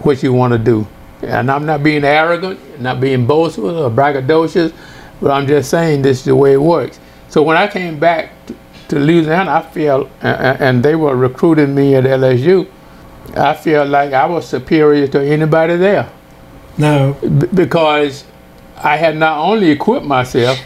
what 0.06 0.24
you 0.24 0.32
want 0.32 0.54
to 0.54 0.58
do, 0.58 0.88
and 1.24 1.52
I'm 1.52 1.66
not 1.66 1.84
being 1.84 2.04
arrogant, 2.04 2.82
not 2.82 3.00
being 3.02 3.28
boastful 3.28 3.78
or 3.78 3.90
braggadocious, 3.92 4.74
but 5.22 5.32
I'm 5.32 5.48
just 5.48 5.70
saying 5.70 6.02
this 6.04 6.20
is 6.20 6.26
the 6.26 6.36
way 6.36 6.54
it 6.54 6.62
works. 6.62 7.00
So 7.30 7.44
when 7.44 7.58
I 7.58 7.68
came 7.68 8.00
back 8.00 8.32
to, 8.48 8.56
to 8.90 9.00
Louisiana, 9.00 9.52
I 9.52 9.80
and, 10.22 10.62
and 10.62 10.84
they 10.84 10.96
were 10.96 11.16
recruiting 11.16 11.76
me 11.76 11.96
at 11.96 12.06
LSU. 12.06 12.68
I 13.36 13.54
felt 13.56 13.90
like 13.90 14.14
I 14.14 14.26
was 14.26 14.48
superior 14.48 15.08
to 15.10 15.22
anybody 15.24 15.78
there 15.78 16.10
No. 16.78 17.14
B- 17.22 17.48
because 17.54 18.26
I 18.78 18.98
had 18.98 19.18
not 19.18 19.38
only 19.40 19.70
equipped 19.72 20.06
myself, 20.06 20.60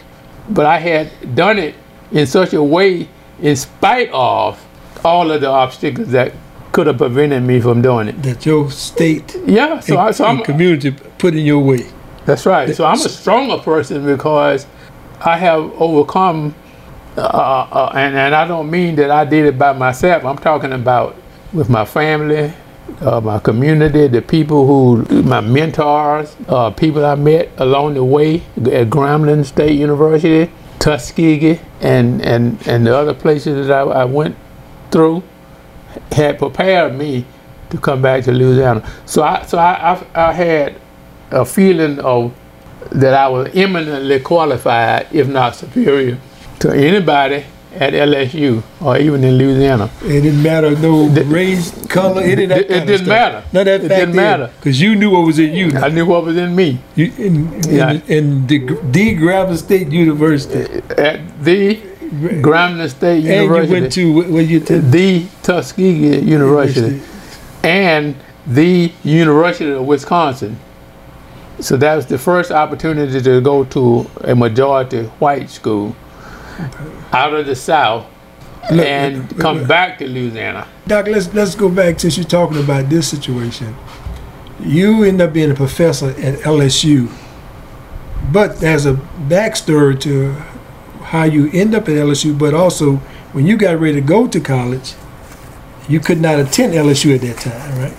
but 0.49 0.65
I 0.65 0.79
had 0.79 1.35
done 1.35 1.59
it 1.59 1.75
in 2.11 2.27
such 2.27 2.53
a 2.53 2.63
way, 2.63 3.09
in 3.41 3.55
spite 3.55 4.09
of 4.13 4.65
all 5.05 5.31
of 5.31 5.41
the 5.41 5.49
obstacles 5.49 6.09
that 6.09 6.33
could 6.75 6.87
have 6.87 6.97
prevented 6.97 7.41
me 7.41 7.61
from 7.61 7.81
doing 7.81 8.09
it. 8.09 8.21
that 8.21 8.45
your 8.45 8.69
state 8.69 9.33
Yeah, 9.45 9.79
so, 9.79 9.95
I, 9.95 10.07
and, 10.07 10.15
so 10.15 10.25
I'm, 10.25 10.43
community 10.43 10.91
put 10.91 11.33
in 11.33 11.45
your 11.45 11.61
way. 11.61 11.87
That's 12.25 12.45
right. 12.45 12.75
So 12.75 12.83
I'm 12.83 12.99
a 12.99 13.07
stronger 13.07 13.59
person 13.59 14.05
because 14.05 14.67
I 15.21 15.37
have 15.37 15.71
overcome, 15.79 16.53
uh, 17.15 17.21
uh, 17.21 17.91
and, 17.95 18.17
and 18.17 18.35
I 18.35 18.45
don't 18.45 18.69
mean 18.69 18.97
that 18.97 19.09
I 19.09 19.23
did 19.23 19.45
it 19.45 19.57
by 19.57 19.71
myself. 19.71 20.25
I'm 20.25 20.37
talking 20.37 20.73
about 20.73 21.15
with 21.53 21.69
my 21.69 21.85
family, 21.85 22.51
uh, 22.99 23.21
my 23.21 23.39
community, 23.39 24.09
the 24.09 24.21
people 24.21 24.67
who, 24.67 25.21
my 25.23 25.39
mentors, 25.39 26.35
uh, 26.49 26.71
people 26.71 27.05
I 27.05 27.15
met 27.15 27.51
along 27.57 27.93
the 27.93 28.03
way 28.03 28.43
at 28.57 28.89
Grambling 28.89 29.45
State 29.45 29.79
University, 29.79 30.51
Tuskegee, 30.79 31.61
and, 31.79 32.21
and, 32.21 32.67
and 32.67 32.85
the 32.85 32.93
other 32.93 33.13
places 33.13 33.67
that 33.67 33.73
I, 33.73 34.01
I 34.01 34.03
went 34.03 34.35
through 34.91 35.23
had 36.11 36.37
prepared 36.39 36.95
me 36.95 37.25
to 37.69 37.77
come 37.77 38.01
back 38.01 38.23
to 38.25 38.31
Louisiana. 38.31 38.87
So 39.05 39.23
I, 39.23 39.43
so 39.45 39.57
I, 39.57 39.93
I, 39.93 40.29
I 40.29 40.33
had 40.33 40.75
a 41.31 41.45
feeling 41.45 41.99
of 41.99 42.33
that 42.91 43.13
I 43.13 43.27
was 43.27 43.49
eminently 43.55 44.19
qualified, 44.19 45.07
if 45.11 45.27
not 45.27 45.55
superior, 45.55 46.17
to 46.59 46.71
anybody 46.71 47.43
at 47.73 47.91
LSU 47.93 48.63
or 48.79 48.97
even 48.97 49.23
in 49.23 49.37
Louisiana. 49.37 49.89
It 50.03 50.21
didn't 50.21 50.41
matter 50.41 50.71
no 50.77 51.09
The- 51.09 51.25
race, 51.25 51.71
color. 51.87 52.21
It 52.23 52.35
didn't. 52.37 52.51
It- 52.59 52.71
it 52.71 52.85
didn't 52.85 53.07
matter. 53.07 53.43
None 53.51 53.67
of 53.67 53.81
that 53.81 53.83
It 53.83 53.89
didn't 53.89 54.15
matter. 54.15 54.49
because 54.59 54.79
you 54.79 54.95
knew 54.95 55.09
what 55.09 55.25
was 55.25 55.39
in 55.39 55.53
you. 55.53 55.71
I 55.77 55.89
knew 55.89 56.05
what 56.05 56.23
was 56.23 56.37
in 56.37 56.55
me 56.55 56.79
You 56.95 57.11
in, 57.17 57.53
in, 57.55 57.75
Yeah. 57.75 57.99
in 58.07 58.47
the 58.47 58.59
D. 58.91 59.57
State 59.57 59.89
University, 59.91 60.81
at 60.97 61.19
the 61.43 61.79
Grambling 62.11 62.89
State 62.89 63.23
University. 63.23 63.75
and 63.75 63.95
you 63.97 64.13
went 64.13 64.33
to 64.33 64.41
you 64.41 64.59
to 64.61 64.79
the 64.79 65.25
Tuskegee 65.43 66.19
University, 66.19 67.01
and 67.63 68.15
the 68.47 68.91
University 69.03 69.71
of 69.71 69.85
Wisconsin. 69.85 70.57
So 71.59 71.77
that 71.77 71.95
was 71.95 72.05
the 72.05 72.17
first 72.17 72.51
opportunity 72.51 73.21
to 73.21 73.41
go 73.41 73.63
to 73.65 74.09
a 74.21 74.35
majority 74.35 75.03
white 75.19 75.49
school 75.49 75.95
out 77.13 77.33
of 77.33 77.45
the 77.45 77.55
South 77.55 78.05
Look, 78.71 78.85
and 78.85 79.39
come 79.39 79.59
look. 79.59 79.67
back 79.67 79.99
to 79.99 80.07
Louisiana. 80.07 80.67
Doc, 80.87 81.07
let's 81.07 81.33
let's 81.33 81.55
go 81.55 81.69
back 81.69 81.99
since 81.99 82.17
you're 82.17 82.25
talking 82.25 82.57
about 82.57 82.89
this 82.89 83.07
situation. 83.07 83.75
You 84.59 85.03
end 85.03 85.21
up 85.21 85.33
being 85.33 85.51
a 85.51 85.55
professor 85.55 86.09
at 86.09 86.39
LSU, 86.39 87.09
but 88.31 88.59
there's 88.59 88.85
a 88.85 88.93
backstory 89.27 89.99
to 90.01 90.35
how 91.05 91.23
you 91.23 91.49
end 91.53 91.75
up 91.75 91.83
at 91.83 91.95
LSU. 91.95 92.37
But 92.37 92.53
also, 92.53 92.97
when 93.33 93.45
you 93.45 93.57
got 93.57 93.79
ready 93.79 93.95
to 93.95 94.01
go 94.01 94.27
to 94.27 94.39
college, 94.39 94.93
you 95.87 95.99
could 95.99 96.19
not 96.19 96.39
attend 96.39 96.73
LSU 96.73 97.15
at 97.15 97.21
that 97.21 97.37
time, 97.37 97.77
right? 97.79 97.93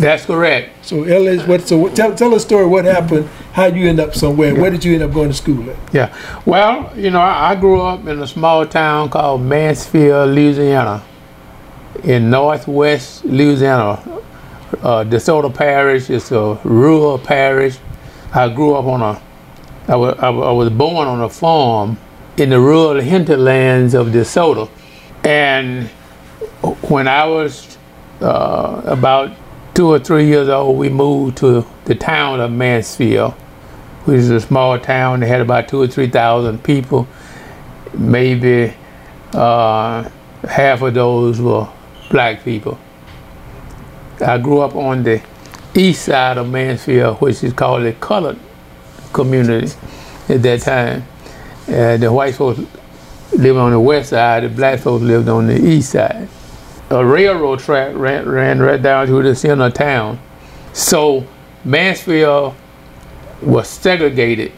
That's 0.00 0.26
correct. 0.26 0.84
So 0.84 1.04
LS, 1.04 1.46
what? 1.46 1.60
So 1.68 1.88
tell 1.90 2.14
tell 2.14 2.34
a 2.34 2.40
story. 2.40 2.66
What 2.66 2.84
happened? 2.84 3.28
How 3.52 3.66
you 3.66 3.88
end 3.88 4.00
up 4.00 4.14
somewhere? 4.14 4.54
Where 4.54 4.70
did 4.70 4.84
you 4.84 4.94
end 4.94 5.02
up 5.04 5.12
going 5.12 5.28
to 5.28 5.34
school 5.34 5.70
at? 5.70 5.76
Yeah. 5.92 6.16
Well, 6.44 6.92
you 6.96 7.10
know, 7.10 7.20
I, 7.20 7.50
I 7.52 7.54
grew 7.54 7.80
up 7.80 8.04
in 8.06 8.20
a 8.20 8.26
small 8.26 8.66
town 8.66 9.10
called 9.10 9.42
Mansfield, 9.42 10.30
Louisiana, 10.30 11.02
in 12.02 12.30
northwest 12.30 13.24
Louisiana, 13.24 13.98
Uh, 14.82 15.04
DeSoto 15.04 15.52
Parish 15.52 16.10
is 16.10 16.30
a 16.32 16.58
rural 16.64 17.18
parish. 17.18 17.78
I 18.32 18.48
grew 18.48 18.74
up 18.74 18.84
on 18.86 19.02
a, 19.02 19.20
I 19.88 19.96
was, 19.96 20.18
I 20.18 20.30
was 20.30 20.70
born 20.70 21.08
on 21.08 21.20
a 21.20 21.28
farm 21.28 21.98
in 22.36 22.50
the 22.50 22.60
rural 22.60 23.00
hinterlands 23.00 23.94
of 23.94 24.08
DeSoto. 24.08 24.70
And 25.24 25.88
when 26.88 27.08
I 27.08 27.26
was 27.26 27.76
uh, 28.20 28.82
about 28.84 29.32
two 29.74 29.88
or 29.88 29.98
three 29.98 30.26
years 30.26 30.48
old, 30.48 30.78
we 30.78 30.88
moved 30.88 31.38
to 31.38 31.66
the 31.84 31.94
town 31.94 32.40
of 32.40 32.52
Mansfield, 32.52 33.32
which 34.04 34.18
is 34.18 34.30
a 34.30 34.40
small 34.40 34.78
town. 34.78 35.20
They 35.20 35.28
had 35.28 35.40
about 35.40 35.68
two 35.68 35.80
or 35.82 35.86
three 35.86 36.08
thousand 36.08 36.62
people. 36.62 37.08
Maybe 37.94 38.74
uh, 39.32 40.08
half 40.48 40.82
of 40.82 40.94
those 40.94 41.40
were 41.40 41.68
black 42.10 42.44
people. 42.44 42.78
I 44.20 44.38
grew 44.38 44.60
up 44.60 44.76
on 44.76 45.02
the 45.02 45.22
east 45.74 46.04
side 46.04 46.38
of 46.38 46.48
Mansfield, 46.50 47.20
which 47.20 47.42
is 47.42 47.52
called 47.52 47.84
the 47.84 47.92
colored 47.94 48.38
community 49.12 49.72
at 50.28 50.42
that 50.42 50.60
time. 50.60 51.06
And 51.68 52.02
the 52.02 52.12
white 52.12 52.34
folks 52.34 52.60
lived 53.32 53.58
on 53.58 53.72
the 53.72 53.80
west 53.80 54.10
side, 54.10 54.42
the 54.42 54.48
black 54.48 54.80
folks 54.80 55.02
lived 55.02 55.28
on 55.28 55.46
the 55.46 55.64
east 55.64 55.92
side. 55.92 56.28
A 56.90 57.04
railroad 57.04 57.60
track 57.60 57.94
ran, 57.94 58.28
ran 58.28 58.60
right 58.60 58.80
down 58.80 59.06
through 59.06 59.22
the 59.22 59.34
center 59.34 59.66
of 59.66 59.74
town. 59.74 60.18
So 60.72 61.26
Mansfield 61.64 62.54
was 63.42 63.68
segregated 63.68 64.52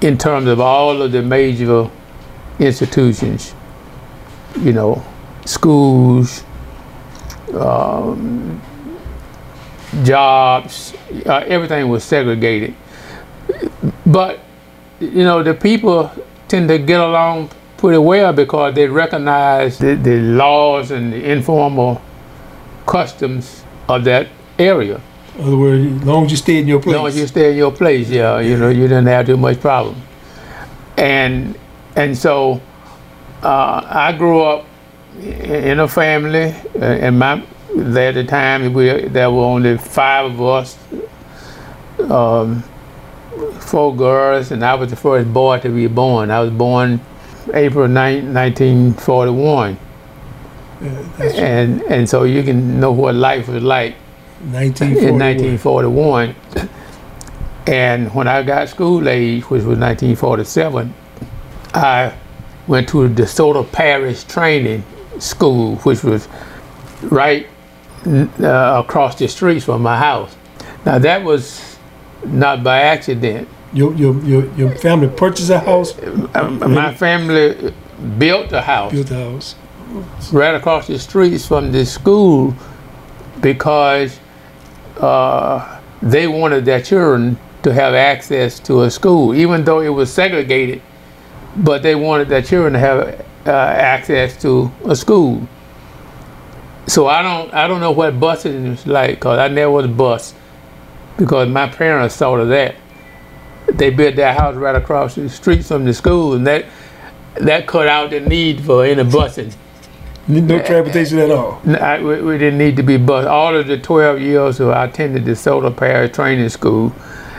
in 0.00 0.18
terms 0.18 0.48
of 0.48 0.60
all 0.60 1.02
of 1.02 1.12
the 1.12 1.22
major 1.22 1.90
institutions, 2.58 3.54
you 4.60 4.72
know, 4.72 5.04
schools, 5.44 6.44
um, 7.54 8.60
jobs, 10.02 10.94
uh, 11.26 11.44
everything 11.46 11.88
was 11.88 12.04
segregated. 12.04 12.74
But, 14.06 14.40
you 15.00 15.24
know, 15.24 15.42
the 15.42 15.54
people 15.54 16.10
tend 16.48 16.68
to 16.68 16.78
get 16.78 17.00
along 17.00 17.50
pretty 17.76 17.98
well 17.98 18.32
because 18.32 18.74
they 18.74 18.88
recognize 18.88 19.78
the, 19.78 19.94
the 19.94 20.20
laws 20.20 20.90
and 20.90 21.12
the 21.12 21.30
informal 21.30 22.02
customs 22.86 23.62
of 23.88 24.04
that 24.04 24.28
area. 24.58 25.00
In 25.36 25.44
other 25.44 25.56
words, 25.56 25.84
as 25.84 26.04
long 26.04 26.24
as 26.24 26.30
you 26.32 26.36
stay 26.36 26.58
in 26.58 26.66
your 26.66 26.80
place. 26.80 26.94
As 26.94 26.98
long 26.98 27.06
as 27.08 27.16
you 27.16 27.26
stay 27.26 27.50
in 27.52 27.56
your 27.56 27.70
place, 27.70 28.10
yeah, 28.10 28.40
you 28.40 28.56
know, 28.56 28.70
you 28.70 28.82
didn't 28.82 29.06
have 29.06 29.26
too 29.26 29.36
much 29.36 29.60
problem. 29.60 30.00
And 30.96 31.56
and 31.94 32.16
so 32.16 32.60
uh, 33.42 33.82
I 33.86 34.12
grew 34.12 34.40
up 34.40 34.66
in 35.20 35.78
a 35.78 35.86
family, 35.86 36.54
uh, 36.74 36.84
and 36.84 37.18
my 37.18 37.42
at 37.76 38.14
the 38.14 38.24
time 38.24 38.72
we 38.72 39.06
there 39.08 39.30
were 39.30 39.44
only 39.44 39.78
five 39.78 40.26
of 40.32 40.42
us, 40.42 40.78
um, 42.10 42.64
four 43.60 43.94
girls, 43.94 44.50
and 44.50 44.64
I 44.64 44.74
was 44.74 44.90
the 44.90 44.96
first 44.96 45.32
boy 45.32 45.58
to 45.60 45.68
be 45.68 45.86
born. 45.86 46.30
I 46.30 46.40
was 46.40 46.50
born 46.50 47.00
April 47.52 47.88
9, 47.88 48.34
1941. 48.34 49.78
Yeah, 50.80 50.88
and 51.34 51.82
and 51.82 52.08
so 52.08 52.22
you 52.22 52.42
can 52.42 52.78
know 52.78 52.92
what 52.92 53.14
life 53.14 53.48
was 53.48 53.62
like 53.62 53.94
1941. 54.52 55.08
in 55.08 55.18
1941. 55.18 56.34
And 57.66 58.14
when 58.14 58.28
I 58.28 58.42
got 58.42 58.68
school 58.68 59.08
age, 59.08 59.42
which 59.50 59.62
was 59.64 59.78
1947, 59.78 60.94
I 61.74 62.14
went 62.66 62.88
to 62.90 63.08
the 63.08 63.22
DeSoto 63.22 63.70
Parish 63.70 64.24
Training 64.24 64.84
School, 65.18 65.76
which 65.76 66.02
was 66.02 66.28
right 67.02 67.46
uh, 68.06 68.82
across 68.84 69.16
the 69.16 69.28
street 69.28 69.62
from 69.62 69.82
my 69.82 69.98
house. 69.98 70.34
Now 70.86 70.98
that 70.98 71.22
was 71.22 71.67
not 72.24 72.62
by 72.62 72.80
accident. 72.80 73.48
Your, 73.72 73.94
your, 73.94 74.18
your, 74.24 74.46
your 74.54 74.70
family 74.76 75.08
purchased 75.08 75.50
a 75.50 75.58
house, 75.60 75.94
Um, 76.34 76.58
My 76.72 76.94
family 76.94 77.72
built 78.16 78.52
a 78.52 78.62
house 78.62 78.92
built 78.92 79.10
a 79.10 79.14
house. 79.14 79.56
right 80.32 80.54
across 80.54 80.86
the 80.86 80.98
streets 80.98 81.46
from 81.46 81.70
the 81.72 81.84
school 81.84 82.54
because 83.40 84.18
uh, 85.00 85.80
they 86.00 86.26
wanted 86.28 86.64
their 86.64 86.80
children 86.80 87.36
to 87.62 87.72
have 87.72 87.92
access 87.94 88.58
to 88.60 88.82
a 88.82 88.90
school, 88.90 89.34
even 89.34 89.64
though 89.64 89.80
it 89.80 89.88
was 89.88 90.12
segregated. 90.12 90.80
But 91.56 91.82
they 91.82 91.94
wanted 91.94 92.28
their 92.28 92.42
children 92.42 92.72
to 92.74 92.78
have 92.78 93.26
uh, 93.46 93.50
access 93.50 94.40
to 94.42 94.70
a 94.86 94.94
school. 94.94 95.46
So 96.86 97.06
I 97.08 97.20
don't 97.22 97.52
I 97.52 97.66
don't 97.68 97.80
know 97.80 97.90
what 97.90 98.14
busing 98.18 98.72
is 98.72 98.86
like 98.86 99.16
because 99.16 99.38
I 99.38 99.48
never 99.48 99.70
was 99.70 99.86
bused 99.88 100.34
because 101.18 101.48
my 101.48 101.68
parents 101.68 102.16
thought 102.16 102.40
of 102.40 102.48
that. 102.48 102.76
They 103.66 103.90
built 103.90 104.16
their 104.16 104.32
house 104.32 104.54
right 104.54 104.74
across 104.74 105.16
the 105.16 105.28
street 105.28 105.64
from 105.64 105.84
the 105.84 105.92
school, 105.92 106.32
and 106.32 106.46
that 106.46 106.64
that 107.34 107.66
cut 107.66 107.86
out 107.86 108.10
the 108.10 108.20
need 108.20 108.64
for 108.64 108.84
any 108.84 109.02
busing. 109.02 109.54
No 110.26 110.58
transportation 110.62 111.18
at 111.18 111.30
all. 111.30 111.60
I, 111.66 112.02
we, 112.02 112.20
we 112.20 112.38
didn't 112.38 112.58
need 112.58 112.76
to 112.76 112.82
be 112.82 112.98
bused. 112.98 113.26
All 113.26 113.54
of 113.56 113.66
the 113.66 113.78
12 113.78 114.20
years 114.20 114.58
that 114.58 114.68
I 114.68 114.84
attended 114.84 115.24
the 115.24 115.32
DeSoto 115.32 115.74
Parish 115.74 116.14
Training 116.14 116.48
School, 116.50 116.94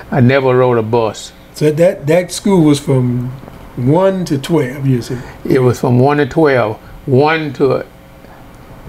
I 0.09 0.21
never 0.21 0.57
rode 0.57 0.79
a 0.79 0.81
bus. 0.81 1.31
So 1.53 1.69
that, 1.71 2.07
that 2.07 2.31
school 2.31 2.63
was 2.63 2.79
from 2.79 3.29
1 3.75 4.25
to 4.25 4.39
12, 4.39 4.87
you 4.87 5.01
said. 5.03 5.23
It 5.45 5.59
was 5.59 5.79
from 5.79 5.99
1 5.99 6.17
to 6.17 6.25
12, 6.25 6.77
1 7.05 7.53
to, 7.53 7.85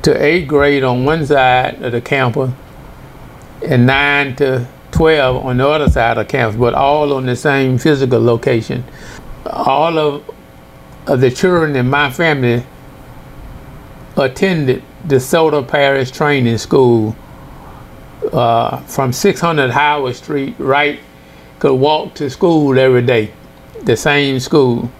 to 0.02 0.14
8th 0.14 0.46
grade 0.46 0.82
on 0.82 1.04
one 1.04 1.26
side 1.26 1.82
of 1.82 1.92
the 1.92 2.00
campus, 2.00 2.52
and 3.66 3.86
9 3.86 4.36
to 4.36 4.66
12 4.92 5.44
on 5.44 5.56
the 5.56 5.68
other 5.68 5.88
side 5.88 6.18
of 6.18 6.28
campus, 6.28 6.58
but 6.58 6.74
all 6.74 7.12
on 7.12 7.26
the 7.26 7.36
same 7.36 7.78
physical 7.78 8.20
location. 8.20 8.84
All 9.46 9.98
of, 9.98 10.30
of 11.06 11.20
the 11.20 11.30
children 11.30 11.76
in 11.76 11.88
my 11.88 12.10
family 12.10 12.64
attended 14.16 14.82
the 15.06 15.16
DeSoto 15.16 15.66
Parish 15.66 16.10
Training 16.10 16.58
School 16.58 17.16
uh, 18.32 18.78
from 18.80 19.12
600 19.12 19.70
Howard 19.70 20.16
Street, 20.16 20.54
right? 20.58 21.00
Could 21.58 21.74
walk 21.74 22.14
to 22.14 22.28
school 22.30 22.78
every 22.78 23.02
day, 23.02 23.32
the 23.82 23.96
same 23.96 24.40
school. 24.40 24.90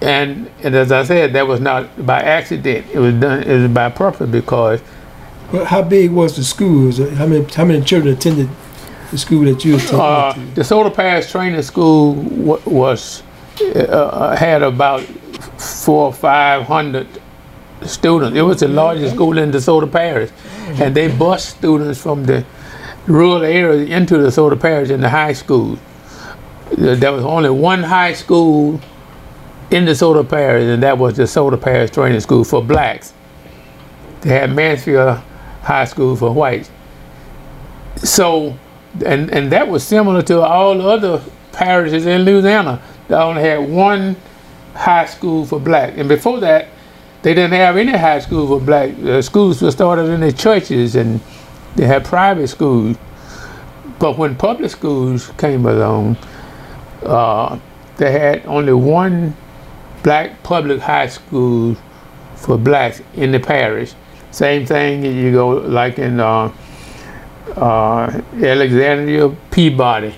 And, 0.00 0.50
and 0.62 0.74
as 0.74 0.92
I 0.92 1.02
said, 1.02 1.32
that 1.32 1.46
was 1.46 1.60
not 1.60 2.06
by 2.06 2.20
accident. 2.20 2.86
It 2.92 2.98
was 2.98 3.14
done. 3.14 3.42
It 3.42 3.62
was 3.62 3.70
by 3.70 3.90
purpose 3.90 4.30
because 4.30 4.80
But 5.50 5.66
how 5.66 5.82
big 5.82 6.10
was 6.10 6.36
the 6.36 6.44
school? 6.44 6.92
How 7.14 7.26
many, 7.26 7.44
how 7.54 7.64
many 7.64 7.82
children 7.82 8.14
attended 8.14 8.48
the 9.10 9.18
school 9.18 9.44
that 9.44 9.64
you 9.64 9.76
attended? 9.76 10.00
uh, 10.00 10.32
the 10.54 10.60
DeSoto 10.62 10.94
Parish 10.94 11.30
Training 11.30 11.62
School 11.62 12.14
wa- 12.14 12.58
was 12.66 13.22
uh, 13.74 14.36
had 14.36 14.62
about 14.62 15.00
four 15.58 16.06
or 16.06 16.12
five 16.12 16.64
hundred 16.64 17.06
students. 17.82 18.36
It 18.36 18.42
was 18.42 18.60
the 18.60 18.68
largest 18.68 19.14
school 19.14 19.38
in 19.38 19.50
the 19.50 19.58
DeSoto 19.58 19.90
Parish, 19.90 20.30
and 20.80 20.94
they 20.94 21.08
bused 21.08 21.44
students 21.48 22.00
from 22.00 22.24
the 22.24 22.44
rural 23.06 23.42
areas 23.42 23.88
into 23.88 24.18
the 24.18 24.28
DeSoto 24.28 24.60
Parish 24.60 24.90
in 24.90 25.00
the 25.00 25.08
high 25.08 25.32
school. 25.32 25.78
There 26.76 26.94
there 26.94 27.12
was 27.12 27.24
only 27.24 27.48
one 27.48 27.82
high 27.82 28.12
school 28.12 28.78
in 29.70 29.86
the 29.86 29.92
DeSoto 29.92 30.28
Parish, 30.28 30.64
and 30.64 30.82
that 30.82 30.98
was 30.98 31.16
the 31.16 31.22
DeSoto 31.22 31.58
Parish 31.58 31.90
Training 31.92 32.20
School 32.20 32.44
for 32.44 32.62
blacks. 32.62 33.14
They 34.20 34.30
had 34.30 34.54
Mansfield 34.54 35.22
High 35.68 35.84
School 35.84 36.16
for 36.16 36.32
whites. 36.32 36.70
So, 37.96 38.56
and 39.04 39.30
and 39.30 39.52
that 39.52 39.68
was 39.68 39.86
similar 39.86 40.22
to 40.22 40.40
all 40.40 40.78
the 40.78 40.88
other 40.88 41.22
parishes 41.52 42.06
in 42.06 42.22
Louisiana. 42.22 42.80
They 43.08 43.14
only 43.14 43.42
had 43.42 43.68
one 43.68 44.16
high 44.74 45.04
school 45.04 45.44
for 45.44 45.60
black, 45.60 45.98
and 45.98 46.08
before 46.08 46.40
that, 46.40 46.68
they 47.20 47.34
didn't 47.34 47.52
have 47.52 47.76
any 47.76 47.92
high 47.92 48.20
school 48.20 48.46
for 48.46 48.64
black. 48.64 48.98
Uh, 49.00 49.20
schools 49.20 49.60
were 49.60 49.70
started 49.70 50.08
in 50.08 50.20
the 50.20 50.32
churches, 50.32 50.96
and 50.96 51.20
they 51.76 51.86
had 51.86 52.02
private 52.02 52.48
schools. 52.48 52.96
But 53.98 54.16
when 54.16 54.36
public 54.36 54.70
schools 54.70 55.30
came 55.36 55.66
along, 55.66 56.16
uh, 57.02 57.58
they 57.98 58.10
had 58.10 58.46
only 58.46 58.72
one 58.72 59.36
black 60.02 60.42
public 60.42 60.80
high 60.80 61.08
school 61.08 61.76
for 62.36 62.56
blacks 62.56 63.02
in 63.14 63.32
the 63.32 63.40
parish. 63.40 63.92
Same 64.30 64.66
thing, 64.66 65.04
you 65.04 65.32
go 65.32 65.48
like 65.48 65.98
in 65.98 66.20
uh, 66.20 66.52
uh, 67.56 68.20
Alexandria, 68.36 69.28
Peabody, 69.50 70.14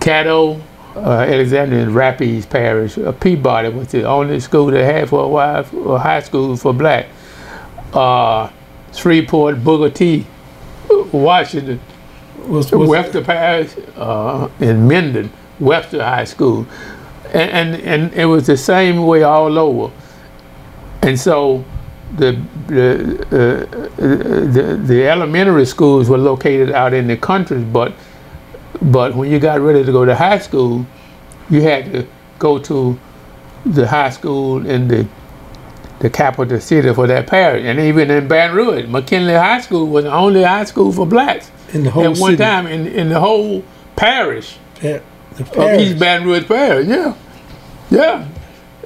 Caddo, 0.00 0.60
uh, 0.96 1.00
Alexandria 1.20 1.82
and 1.82 1.94
Rapides 1.94 2.46
Parish. 2.46 2.98
Uh, 2.98 3.12
Peabody 3.12 3.68
was 3.68 3.88
the 3.88 4.02
only 4.04 4.40
school 4.40 4.66
they 4.66 4.84
had 4.84 5.08
for 5.08 5.24
a 5.24 5.28
while, 5.28 5.62
for 5.62 5.96
a 5.96 5.98
high 5.98 6.20
school 6.20 6.56
for 6.56 6.72
black. 6.72 7.06
Uh, 7.92 8.50
Shreveport, 8.92 9.62
Booker 9.62 9.94
T, 9.94 10.26
Washington, 11.12 11.80
Was, 12.38 12.72
was, 12.72 12.88
Webster 12.88 13.22
Parish, 13.22 13.74
uh, 13.96 14.48
in 14.60 14.88
Minden, 14.88 15.30
Webster 15.60 16.02
High 16.02 16.24
School. 16.24 16.66
And, 17.26 17.74
and, 17.74 17.82
and 17.82 18.14
it 18.14 18.24
was 18.24 18.46
the 18.46 18.56
same 18.56 19.06
way 19.06 19.22
all 19.22 19.58
over. 19.58 19.92
And 21.02 21.20
so 21.20 21.64
the 22.16 22.40
the, 22.68 23.18
uh, 23.32 23.96
the 23.98 24.80
the 24.84 25.08
elementary 25.08 25.66
schools 25.66 26.08
were 26.08 26.18
located 26.18 26.72
out 26.72 26.94
in 26.94 27.06
the 27.06 27.16
country, 27.16 27.60
but 27.62 27.92
but 28.82 29.14
when 29.14 29.30
you 29.30 29.38
got 29.38 29.60
ready 29.60 29.84
to 29.84 29.92
go 29.92 30.04
to 30.04 30.14
high 30.14 30.38
school, 30.38 30.86
you 31.50 31.62
had 31.62 31.92
to 31.92 32.06
go 32.38 32.58
to 32.58 32.98
the 33.66 33.86
high 33.86 34.10
school 34.10 34.66
in 34.66 34.88
the 34.88 35.06
the 36.00 36.10
capital 36.10 36.60
city 36.60 36.92
for 36.94 37.06
that 37.08 37.26
parish, 37.26 37.64
and 37.64 37.80
even 37.80 38.10
in 38.10 38.28
Baton 38.28 38.56
Rouge, 38.56 38.86
McKinley 38.86 39.34
High 39.34 39.60
School 39.60 39.86
was 39.88 40.04
the 40.04 40.12
only 40.12 40.44
high 40.44 40.64
school 40.64 40.92
for 40.92 41.06
blacks 41.06 41.50
In 41.74 41.84
the 41.84 41.90
whole 41.90 42.04
at 42.04 42.16
one 42.16 42.32
city. 42.32 42.36
time 42.36 42.66
in 42.66 42.86
in 42.86 43.08
the 43.08 43.20
whole 43.20 43.64
parish 43.96 44.58
Yeah, 44.82 45.00
the 45.36 45.44
of 45.44 45.52
parish. 45.52 45.82
East 45.82 45.98
Baton 45.98 46.26
Rouge 46.28 46.46
Parish. 46.46 46.86
Yeah, 46.88 47.14
yeah. 47.90 48.26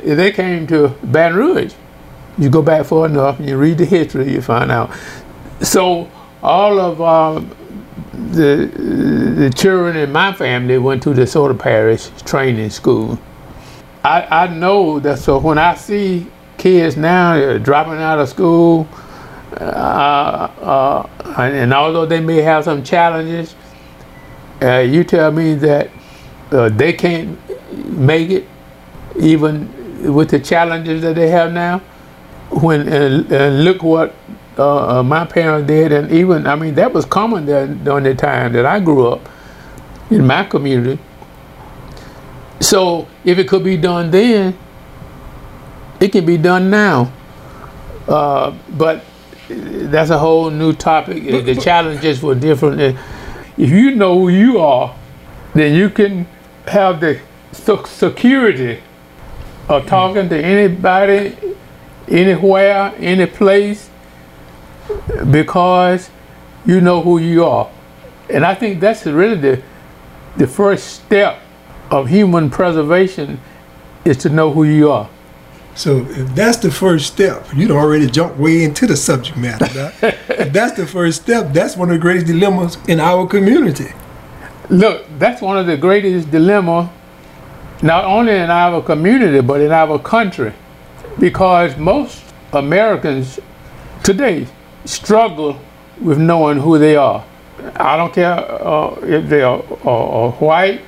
They 0.02 0.32
came 0.32 0.66
to 0.68 0.88
Baton 1.04 1.36
Rouge. 1.36 1.74
You 2.38 2.48
go 2.48 2.62
back 2.62 2.86
far 2.86 3.06
enough 3.06 3.38
and 3.38 3.48
you 3.48 3.58
read 3.58 3.78
the 3.78 3.84
history, 3.84 4.32
you 4.32 4.40
find 4.40 4.70
out. 4.70 4.90
So 5.60 6.10
all 6.42 6.78
of 6.80 7.00
um, 7.00 7.50
the 8.12 8.66
the 9.36 9.50
children 9.50 9.96
in 9.96 10.12
my 10.12 10.32
family 10.32 10.78
went 10.78 11.02
to 11.04 11.14
the 11.14 11.22
DeSoto 11.22 11.58
Parish 11.58 12.08
training 12.24 12.70
school. 12.70 13.18
I, 14.04 14.44
I 14.44 14.46
know 14.48 14.98
that. 15.00 15.18
So 15.18 15.38
when 15.38 15.58
I 15.58 15.74
see 15.74 16.26
kids 16.58 16.96
now 16.96 17.34
uh, 17.34 17.58
dropping 17.58 17.94
out 17.94 18.18
of 18.18 18.28
school, 18.28 18.88
uh, 19.52 19.54
uh, 19.54 21.08
and, 21.36 21.54
and 21.54 21.74
although 21.74 22.06
they 22.06 22.20
may 22.20 22.42
have 22.42 22.64
some 22.64 22.82
challenges, 22.82 23.54
uh, 24.62 24.78
you 24.78 25.04
tell 25.04 25.30
me 25.30 25.54
that 25.54 25.90
uh, 26.50 26.68
they 26.70 26.92
can't 26.92 27.38
make 27.72 28.30
it 28.30 28.48
even 29.18 30.14
with 30.14 30.30
the 30.30 30.40
challenges 30.40 31.02
that 31.02 31.14
they 31.14 31.28
have 31.28 31.52
now 31.52 31.80
when 32.60 32.88
and, 32.88 33.30
and 33.32 33.64
look 33.64 33.82
what 33.82 34.14
uh, 34.58 34.98
uh, 34.98 35.02
my 35.02 35.24
parents 35.24 35.66
did 35.66 35.92
and 35.92 36.10
even 36.12 36.46
i 36.46 36.54
mean 36.54 36.74
that 36.74 36.92
was 36.92 37.06
common 37.06 37.46
there 37.46 37.66
during 37.66 38.04
the 38.04 38.14
time 38.14 38.52
that 38.52 38.66
i 38.66 38.78
grew 38.78 39.08
up 39.08 39.28
in 40.12 40.26
my 40.26 40.44
community. 40.44 41.02
So 42.60 43.08
if 43.24 43.38
it 43.38 43.48
could 43.48 43.64
be 43.64 43.76
done 43.76 44.10
then 44.10 44.56
it 46.00 46.12
can 46.12 46.26
be 46.26 46.36
done 46.36 46.70
now. 46.70 47.12
Uh, 48.06 48.54
but 48.70 49.04
that's 49.48 50.10
a 50.10 50.18
whole 50.18 50.50
new 50.50 50.72
topic. 50.72 51.22
The 51.24 51.54
challenges 51.54 52.22
were 52.22 52.34
different. 52.34 52.80
If 53.56 53.70
you 53.70 53.94
know 53.94 54.18
who 54.18 54.28
you 54.28 54.58
are 54.58 54.94
then 55.54 55.74
you 55.74 55.90
can 55.90 56.26
have 56.66 57.00
the 57.00 57.20
security 57.84 58.80
of 59.68 59.86
talking 59.86 60.28
to 60.28 60.36
anybody, 60.36 61.36
anywhere, 62.08 62.92
any 62.98 63.26
place, 63.26 63.90
because 65.30 66.10
you 66.66 66.80
know 66.80 67.02
who 67.02 67.18
you 67.18 67.44
are. 67.44 67.70
And 68.30 68.44
I 68.44 68.54
think 68.54 68.80
that's 68.80 69.04
really 69.06 69.36
the, 69.36 69.62
the 70.36 70.46
first 70.46 71.02
step 71.04 71.40
of 71.90 72.08
human 72.08 72.50
preservation 72.50 73.40
is 74.04 74.16
to 74.18 74.28
know 74.28 74.50
who 74.50 74.64
you 74.64 74.90
are. 74.90 75.08
So 75.74 76.06
if 76.10 76.34
that's 76.34 76.58
the 76.58 76.70
first 76.70 77.06
step, 77.06 77.46
you'd 77.54 77.70
already 77.70 78.06
jumped 78.06 78.36
way 78.38 78.62
into 78.62 78.86
the 78.86 78.96
subject 78.96 79.36
matter. 79.38 79.92
If 80.28 80.52
that's 80.52 80.76
the 80.76 80.86
first 80.86 81.22
step, 81.22 81.52
that's 81.52 81.76
one 81.76 81.88
of 81.88 81.94
the 81.94 82.00
greatest 82.00 82.26
dilemmas 82.26 82.76
in 82.88 83.00
our 83.00 83.26
community. 83.26 83.92
Look, 84.68 85.06
that's 85.18 85.40
one 85.40 85.56
of 85.56 85.66
the 85.66 85.76
greatest 85.76 86.30
dilemma, 86.30 86.92
not 87.82 88.04
only 88.04 88.34
in 88.34 88.50
our 88.50 88.82
community, 88.82 89.40
but 89.40 89.60
in 89.60 89.72
our 89.72 89.98
country. 89.98 90.52
Because 91.18 91.76
most 91.76 92.22
Americans 92.52 93.38
today 94.02 94.46
struggle 94.84 95.58
with 96.00 96.18
knowing 96.18 96.58
who 96.58 96.78
they 96.78 96.96
are. 96.96 97.24
I 97.76 97.96
don't 97.96 98.12
care 98.12 98.32
uh, 98.32 98.94
if 99.02 99.28
they 99.28 99.42
are 99.42 99.62
uh, 99.84 100.30
white, 100.32 100.80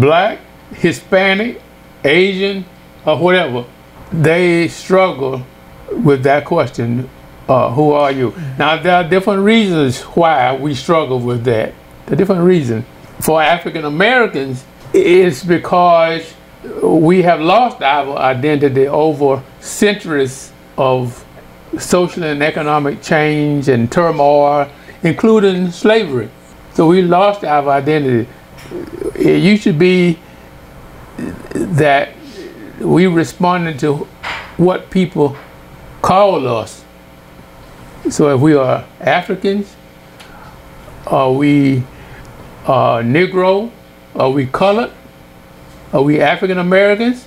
black, 0.00 0.38
Hispanic, 0.74 1.60
Asian, 2.04 2.64
or 3.04 3.18
whatever. 3.18 3.64
They 4.12 4.68
struggle 4.68 5.44
with 5.90 6.22
that 6.22 6.44
question, 6.44 7.08
uh, 7.48 7.70
who 7.72 7.92
are 7.92 8.12
you? 8.12 8.34
Now, 8.58 8.80
there 8.80 8.96
are 8.96 9.08
different 9.08 9.42
reasons 9.42 10.00
why 10.02 10.54
we 10.56 10.74
struggle 10.74 11.18
with 11.18 11.44
that. 11.44 11.74
The 12.06 12.16
different 12.16 12.42
reason. 12.42 12.84
For 13.20 13.42
African 13.42 13.84
Americans, 13.84 14.64
it's 14.92 15.42
because 15.42 16.34
we 16.82 17.22
have 17.22 17.40
lost 17.40 17.82
our 17.82 18.16
identity 18.16 18.86
over 18.86 19.42
centuries 19.64 20.52
of 20.76 21.24
social 21.78 22.22
and 22.24 22.42
economic 22.42 23.02
change 23.02 23.68
and 23.68 23.90
turmoil, 23.90 24.68
including 25.02 25.70
slavery. 25.70 26.30
So 26.74 26.86
we 26.86 27.02
lost 27.02 27.44
our 27.44 27.68
identity. 27.70 28.28
It 29.14 29.42
used 29.42 29.64
to 29.64 29.72
be 29.72 30.18
that 31.54 32.10
we 32.78 33.06
responded 33.06 33.78
to 33.80 34.06
what 34.56 34.90
people 34.90 35.36
call 36.02 36.46
us. 36.46 36.84
So 38.10 38.34
if 38.34 38.40
we 38.40 38.54
are 38.54 38.84
Africans, 39.00 39.74
are 41.06 41.32
we 41.32 41.84
uh, 42.66 42.98
Negro, 42.98 43.70
are 44.14 44.30
we 44.30 44.46
colored, 44.46 44.90
are 45.92 46.02
we 46.02 46.20
African 46.20 46.58
Americans, 46.58 47.26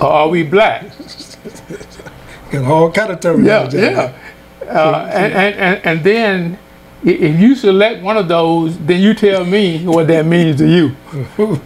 or 0.00 0.06
are 0.06 0.28
we 0.28 0.42
black? 0.42 0.84
Got 2.50 2.64
all 2.64 2.90
kind 2.90 3.10
of 3.12 3.16
Yeah, 3.16 3.20
terminology. 3.20 3.78
yeah. 3.78 4.12
Uh, 4.66 5.08
and, 5.12 5.32
and, 5.34 5.86
and, 5.86 6.04
then 6.04 6.58
if 7.02 7.40
you 7.40 7.54
select 7.54 8.02
one 8.02 8.16
of 8.16 8.28
those, 8.28 8.76
then 8.78 9.00
you 9.00 9.14
tell 9.14 9.44
me 9.44 9.84
what 9.86 10.08
that 10.08 10.26
means 10.26 10.58
to 10.58 10.68
you. 10.68 10.94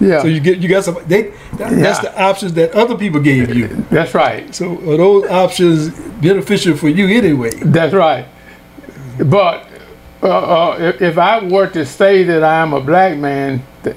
Yeah. 0.00 0.22
So 0.22 0.28
you 0.28 0.40
get 0.40 0.58
you 0.58 0.68
got 0.68 0.84
some. 0.84 0.96
They 1.06 1.32
that, 1.58 1.70
that's 1.70 2.00
the 2.00 2.20
options 2.20 2.52
that 2.54 2.72
other 2.72 2.96
people 2.96 3.20
gave 3.20 3.54
you. 3.54 3.68
That's 3.90 4.14
right. 4.14 4.52
So 4.54 4.72
are 4.90 4.96
those 4.96 5.24
options 5.30 5.90
beneficial 6.20 6.76
for 6.76 6.88
you 6.88 7.06
anyway? 7.06 7.50
That's 7.64 7.92
right. 7.94 8.26
But 9.24 9.68
uh, 10.22 10.26
uh, 10.26 10.76
if, 10.80 11.02
if 11.02 11.18
I 11.18 11.44
were 11.44 11.68
to 11.68 11.84
say 11.84 12.24
that 12.24 12.42
I 12.42 12.60
am 12.60 12.72
a 12.72 12.80
black 12.80 13.18
man, 13.18 13.62
th- 13.84 13.96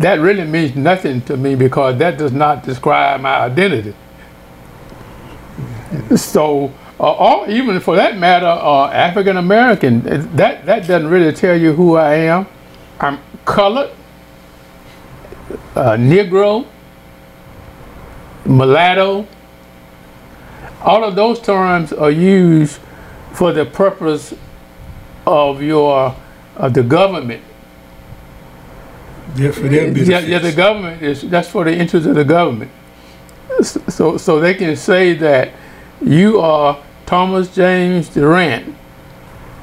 that 0.00 0.18
really 0.18 0.44
means 0.44 0.74
nothing 0.76 1.20
to 1.22 1.36
me 1.36 1.54
because 1.54 1.98
that 1.98 2.16
does 2.16 2.32
not 2.32 2.64
describe 2.64 3.20
my 3.20 3.40
identity. 3.40 3.94
So, 6.16 6.72
uh, 6.98 7.12
or 7.12 7.50
even 7.50 7.80
for 7.80 7.96
that 7.96 8.16
matter, 8.16 8.46
uh, 8.46 8.88
African 8.90 9.36
American, 9.36 10.02
that, 10.36 10.64
that 10.66 10.86
doesn't 10.86 11.08
really 11.08 11.32
tell 11.32 11.54
you 11.60 11.74
who 11.74 11.96
I 11.96 12.14
am. 12.14 12.46
I'm 12.98 13.18
colored, 13.44 13.90
uh, 15.76 15.96
Negro, 15.96 16.66
mulatto. 18.46 19.26
All 20.80 21.04
of 21.04 21.14
those 21.14 21.40
terms 21.40 21.92
are 21.92 22.10
used 22.10 22.80
for 23.32 23.52
the 23.52 23.66
purpose 23.66 24.32
of 25.26 25.62
your 25.62 26.16
of 26.56 26.74
the 26.74 26.82
government. 26.82 27.42
Yeah, 29.36 29.50
for 29.52 29.68
their. 29.68 29.88
Yeah, 29.96 30.20
yeah, 30.20 30.38
the 30.38 30.52
government 30.52 31.02
is 31.02 31.22
that's 31.22 31.48
for 31.48 31.64
the 31.64 31.74
interest 31.74 32.06
of 32.06 32.14
the 32.14 32.24
government. 32.24 32.70
So 33.62 34.16
so 34.16 34.40
they 34.40 34.54
can 34.54 34.76
say 34.76 35.14
that 35.14 35.52
you 36.00 36.40
are 36.40 36.82
Thomas 37.06 37.54
James 37.54 38.08
Durant 38.08 38.74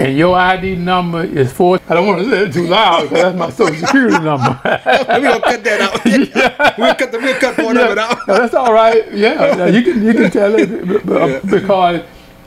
and 0.00 0.16
your 0.16 0.36
ID 0.36 0.76
number 0.76 1.24
is 1.24 1.52
four. 1.52 1.80
I 1.88 1.94
don't 1.94 2.06
want 2.06 2.20
to 2.22 2.30
say 2.30 2.44
it 2.44 2.52
too 2.52 2.66
loud 2.66 3.02
because 3.02 3.22
that's 3.22 3.36
my 3.38 3.50
social 3.50 3.74
security 3.86 4.18
number. 4.18 4.60
We're 4.64 5.20
gonna 5.20 5.40
cut 5.40 5.64
that 5.64 5.80
out. 5.80 6.04
we'll 6.78 6.94
cut 6.94 7.12
the 7.12 7.18
we'll 7.18 7.38
cut 7.40 7.56
part 7.56 7.76
of 7.76 7.90
it 7.90 7.98
out. 7.98 8.18
No, 8.28 8.38
that's 8.38 8.54
all 8.54 8.72
right. 8.72 9.12
Yeah, 9.12 9.56
yeah, 9.56 9.66
you 9.66 9.82
can 9.82 10.02
you 10.02 10.12
can 10.14 10.30
tell 10.30 10.54
it 10.54 10.68
b- 10.86 11.50
because 11.50 12.02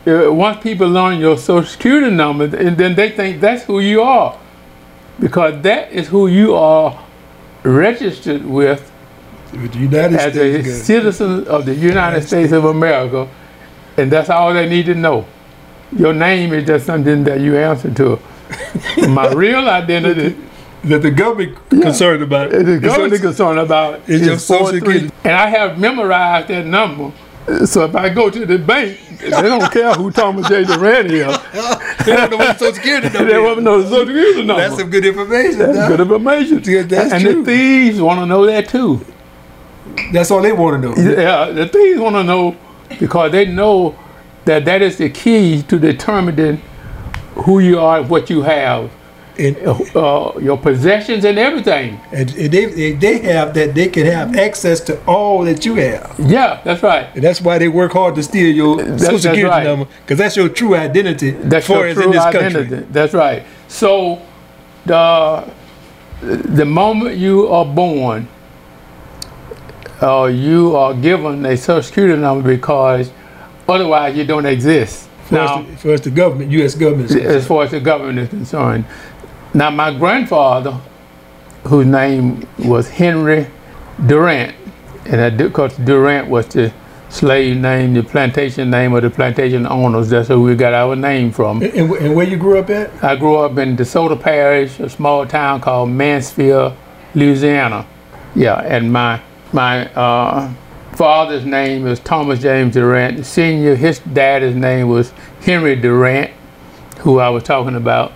uh, 0.07 0.33
once 0.33 0.61
people 0.63 0.87
learn 0.87 1.19
your 1.19 1.37
social 1.37 1.69
security 1.69 2.09
number, 2.09 2.45
and 2.45 2.77
then 2.77 2.95
they 2.95 3.09
think 3.09 3.41
that's 3.41 3.63
who 3.63 3.79
you 3.79 4.01
are, 4.01 4.39
because 5.19 5.61
that 5.63 5.91
is 5.91 6.07
who 6.07 6.27
you 6.27 6.55
are 6.55 6.97
registered 7.63 8.45
with 8.45 8.91
United 9.53 10.15
as 10.15 10.25
a 10.27 10.31
States. 10.31 10.67
good. 10.67 10.83
citizen 10.85 11.47
of 11.47 11.65
the 11.65 11.75
United 11.75 12.21
States 12.23 12.51
of 12.53 12.65
America, 12.65 13.27
and 13.97 14.11
that's 14.11 14.29
all 14.29 14.53
they 14.53 14.67
need 14.67 14.85
to 14.85 14.95
know. 14.95 15.25
Your 15.91 16.13
name 16.13 16.53
is 16.53 16.65
just 16.65 16.85
something 16.85 17.23
that 17.25 17.41
you 17.41 17.57
answer 17.57 17.93
to. 17.93 18.19
My 19.09 19.27
real 19.31 19.67
identity 19.67 20.37
that 20.85 21.01
the 21.01 21.11
government 21.11 21.57
concerned 21.69 22.23
about. 22.23 22.51
the 22.51 22.79
government 22.79 23.13
is 23.13 23.21
concerned 23.21 23.59
about 23.59 23.99
it's 24.01 24.09
is 24.09 24.25
your 24.25 24.39
social 24.39 24.67
security. 24.67 25.11
And 25.23 25.33
I 25.33 25.47
have 25.47 25.77
memorized 25.77 26.47
that 26.47 26.65
number. 26.65 27.11
So 27.65 27.85
if 27.85 27.95
I 27.95 28.09
go 28.09 28.29
to 28.29 28.45
the 28.45 28.57
bank, 28.57 28.99
they 29.19 29.29
don't 29.29 29.71
care 29.71 29.93
who 29.93 30.11
Thomas 30.11 30.47
J. 30.47 30.63
Durant 30.63 31.11
is. 31.11 31.37
they 32.05 32.15
don't 32.15 32.31
know 32.31 32.37
what 32.37 32.59
social 32.59 32.73
security 32.75 33.09
number 33.13 33.25
They 33.25 33.55
to 33.55 33.61
know 33.61 33.81
the 33.81 33.89
social 33.89 34.05
security 34.05 34.43
number. 34.45 34.61
That's 34.61 34.77
some 34.77 34.89
good 34.89 35.05
information. 35.05 35.59
That's 35.59 35.77
Doc. 35.77 35.87
good 35.89 35.99
information. 36.01 36.63
Yeah, 36.63 36.83
that's 36.83 37.13
and 37.13 37.23
true. 37.23 37.43
the 37.43 37.45
thieves 37.45 38.01
want 38.01 38.19
to 38.19 38.25
know 38.25 38.45
that 38.45 38.69
too. 38.69 39.05
That's 40.13 40.29
all 40.31 40.41
they 40.41 40.51
want 40.53 40.81
to 40.81 40.89
know. 40.89 40.95
Yeah, 41.21 41.45
the 41.51 41.67
thieves 41.67 41.99
want 41.99 42.15
to 42.15 42.23
know 42.23 42.55
because 42.99 43.31
they 43.31 43.45
know 43.45 43.97
that 44.45 44.65
that 44.65 44.81
is 44.81 44.97
the 44.97 45.09
key 45.09 45.63
to 45.63 45.79
determining 45.79 46.61
who 47.35 47.59
you 47.59 47.79
are, 47.79 48.03
what 48.03 48.29
you 48.29 48.43
have, 48.43 48.91
And, 49.39 49.57
uh, 49.95 50.33
your 50.41 50.57
possessions 50.57 51.23
and 51.25 51.37
everything. 51.39 51.99
and 52.11 52.29
and 52.35 52.51
they, 52.51 52.91
they 52.93 53.19
have 53.19 53.53
that, 53.53 53.73
they 53.73 53.87
can 53.87 54.05
have 54.05 54.35
access 54.35 54.79
to 54.81 55.01
all 55.05 55.43
that 55.45 55.65
you 55.65 55.75
have. 55.75 56.13
Yeah, 56.19 56.59
that's 56.63 56.83
right. 56.83 57.07
And 57.15 57.23
that's 57.23 57.41
why 57.41 57.57
they 57.57 57.67
work 57.69 57.93
hard 57.93 58.15
to 58.15 58.23
steal 58.23 58.53
your 58.53 58.77
social 58.79 58.97
that's 58.97 59.21
security 59.23 59.43
right. 59.43 59.63
number, 59.63 59.85
because 60.01 60.17
that's 60.17 60.35
your 60.35 60.49
true 60.49 60.75
identity 60.75 61.31
That's 61.31 61.65
far 61.65 61.77
your 61.77 61.87
as 61.87 61.93
true 61.95 62.03
in 62.05 62.11
this 62.11 62.21
identity. 62.23 62.69
country. 62.69 62.87
That's 62.91 63.13
right. 63.13 63.43
So 63.67 64.21
the 64.85 65.49
the 66.21 66.65
moment 66.65 67.15
you 67.17 67.47
are 67.47 67.65
born, 67.65 68.27
uh, 70.01 70.25
you 70.25 70.75
are 70.75 70.93
given 70.93 71.45
a 71.45 71.55
social 71.57 71.83
security 71.83 72.19
number 72.21 72.47
because 72.55 73.11
otherwise 73.67 74.15
you 74.15 74.25
don't 74.25 74.45
exist. 74.45 75.07
For, 75.25 75.35
Now, 75.35 75.61
the, 75.61 75.77
for 75.77 75.93
us, 75.93 76.01
the 76.01 76.11
government, 76.11 76.51
U.S. 76.51 76.75
government. 76.75 77.11
as 77.11 77.47
far 77.47 77.63
as 77.63 77.71
the 77.71 77.79
government 77.79 78.19
is 78.19 78.29
concerned. 78.29 78.85
Now, 79.53 79.69
my 79.69 79.93
grandfather, 79.97 80.79
whose 81.65 81.85
name 81.85 82.47
was 82.57 82.89
Henry 82.89 83.47
Durant, 84.05 84.55
and 85.05 85.41
of 85.41 85.53
course 85.53 85.75
Durant 85.75 86.29
was 86.29 86.47
the 86.47 86.73
slave 87.09 87.57
name, 87.57 87.93
the 87.93 88.03
plantation 88.03 88.69
name 88.69 88.93
of 88.93 89.03
the 89.03 89.09
plantation 89.09 89.67
owners. 89.67 90.09
That's 90.09 90.29
where 90.29 90.39
we 90.39 90.55
got 90.55 90.73
our 90.73 90.95
name 90.95 91.31
from. 91.31 91.61
And, 91.61 91.91
and, 91.91 92.15
where 92.15 92.25
you 92.25 92.37
grew 92.37 92.59
up 92.59 92.69
at? 92.69 93.03
I 93.03 93.15
grew 93.17 93.35
up 93.37 93.57
in 93.57 93.75
DeSoto 93.75 94.19
Parish, 94.19 94.79
a 94.79 94.89
small 94.89 95.25
town 95.25 95.59
called 95.59 95.89
Mansfield, 95.89 96.73
Louisiana. 97.13 97.85
Yeah, 98.35 98.61
and 98.61 98.91
my 98.91 99.21
my 99.51 99.93
uh, 99.93 100.53
father's 100.93 101.45
name 101.45 101.85
is 101.87 101.99
Thomas 101.99 102.41
James 102.41 102.73
Durant. 102.73 103.25
Senior, 103.25 103.75
his 103.75 103.99
dad's 103.99 104.55
name 104.55 104.87
was 104.87 105.11
Henry 105.41 105.75
Durant, 105.75 106.31
who 106.99 107.19
I 107.19 107.29
was 107.29 107.43
talking 107.43 107.75
about, 107.75 108.13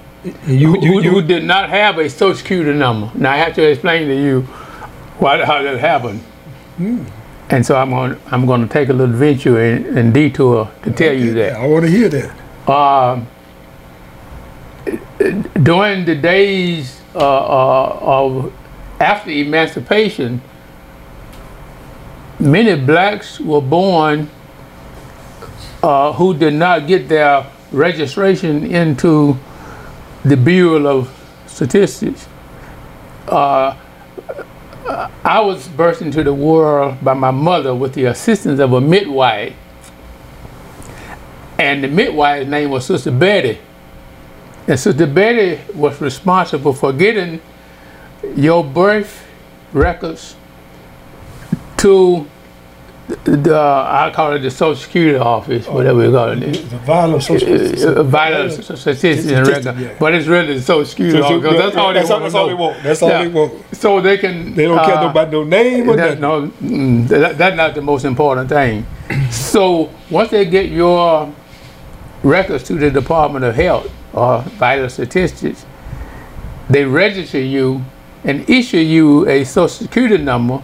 you, 0.48 0.74
who, 0.74 0.86
you, 0.86 1.02
you, 1.02 1.22
did 1.22 1.44
not 1.44 1.70
have 1.70 2.00
a 2.00 2.10
social 2.10 2.36
security 2.36 2.74
number. 2.74 3.12
Now 3.16 3.34
I 3.34 3.38
have 3.38 3.54
to 3.56 3.64
explain 3.64 4.08
to 4.08 4.16
you 4.16 4.42
why 5.20 5.44
how 5.46 5.62
that 5.62 5.80
happened. 5.80 6.22
Hmm. 6.78 7.06
And 7.50 7.66
so 7.66 7.76
I'm 7.76 7.92
going 7.92 8.20
I'm 8.32 8.46
going 8.46 8.62
to 8.62 8.68
take 8.68 8.90
a 8.90 8.94
little 8.94 9.16
venture 9.16 9.60
and, 9.60 9.86
and 9.98 10.14
detour 10.14 10.72
to 10.84 10.92
tell 10.92 11.14
you 11.14 11.34
that. 11.36 11.54
I 11.54 11.68
want 11.68 11.86
to 11.86 11.92
hear 11.92 12.10
that. 12.10 12.70
Um, 12.70 13.28
during 15.62 16.06
the 16.06 16.16
days 16.16 17.02
uh, 17.14 17.20
uh, 17.20 18.00
of 18.02 18.54
after 19.00 19.30
emancipation, 19.30 20.42
many 22.40 22.76
blacks 22.84 23.40
were 23.40 23.62
born 23.62 24.30
uh, 25.84 26.14
who 26.14 26.36
did 26.36 26.56
not 26.56 26.88
get 26.88 27.08
their 27.08 27.46
registration 27.72 28.66
into 28.66 29.38
the 30.26 30.36
Bureau 30.36 31.00
of 31.00 31.44
Statistics. 31.48 32.28
Uh, 33.28 33.78
I 35.24 35.40
was 35.40 35.68
birthed 35.68 36.02
into 36.02 36.24
the 36.24 36.34
world 36.34 37.04
by 37.04 37.14
my 37.14 37.32
mother 37.32 37.74
with 37.74 37.94
the 37.94 38.06
assistance 38.06 38.60
of 38.60 38.74
a 38.74 38.82
midwife 38.82 39.56
and 41.58 41.84
the 41.84 41.88
midwife's 41.88 42.50
name 42.50 42.70
was 42.70 42.86
Sister 42.86 43.12
Betty. 43.12 43.60
And 44.68 44.80
Sister 44.80 45.08
Betty 45.08 45.62
was 45.74 46.02
responsible 46.02 46.74
for 46.74 46.92
getting 46.92 47.42
your 48.36 48.64
birth 48.64 49.26
records 49.72 50.36
to 51.78 52.28
the, 53.08 53.38
the 53.38 53.56
I 53.56 54.12
call 54.14 54.34
it 54.34 54.40
the 54.40 54.50
Social 54.50 54.76
Security 54.76 55.18
office, 55.20 55.68
whatever 55.68 56.04
you 56.04 56.12
call 56.12 56.30
it. 56.32 56.40
The 56.40 56.78
violent 56.78 57.24
social. 57.24 57.54
Uh, 58.00 58.04
Vital 58.04 58.50
statistics 58.50 59.28
and 59.28 59.48
record, 59.48 59.80
yeah. 59.80 59.96
but 60.00 60.16
it's 60.16 60.28
really 60.28 60.56
the 60.56 60.62
Social 60.62 60.86
Security 60.86 61.20
office 61.22 61.44
'cause 61.44 61.58
that's 61.58 61.76
all 61.78 61.94
they 61.94 62.00
all, 62.02 62.20
that's 62.20 62.34
all 62.36 62.48
they 62.48 62.54
want. 62.56 62.84
That's 62.84 63.02
all 63.04 63.10
Yeah. 63.10 63.22
they 63.24 63.28
want. 63.28 63.76
So 63.76 64.02
they 64.02 64.18
can. 64.18 64.56
They 64.56 64.66
don't 64.66 64.84
care 64.84 64.96
uh, 64.98 65.10
about 65.10 65.32
no 65.32 65.44
name 65.44 65.88
or 65.90 65.96
that, 65.96 66.20
no, 66.20 66.48
mm, 66.48 67.08
that, 67.10 67.38
that's 67.38 67.56
not 67.56 67.76
the 67.76 67.82
most 67.82 68.06
important 68.06 68.50
thing. 68.50 68.86
so 69.30 69.92
once 70.10 70.32
they 70.32 70.46
get 70.46 70.70
your 70.70 71.32
records 72.24 72.64
to 72.64 72.74
the 72.74 72.90
Department 72.90 73.46
of 73.46 73.54
Health 73.56 73.92
or 74.14 74.42
Vital 74.58 74.90
Statistics, 74.90 75.64
they 76.72 76.86
register 76.86 77.40
you 77.40 77.84
and 78.24 78.50
issue 78.50 78.78
you 78.78 79.28
a 79.30 79.44
Social 79.44 79.68
Security 79.70 80.18
number, 80.18 80.64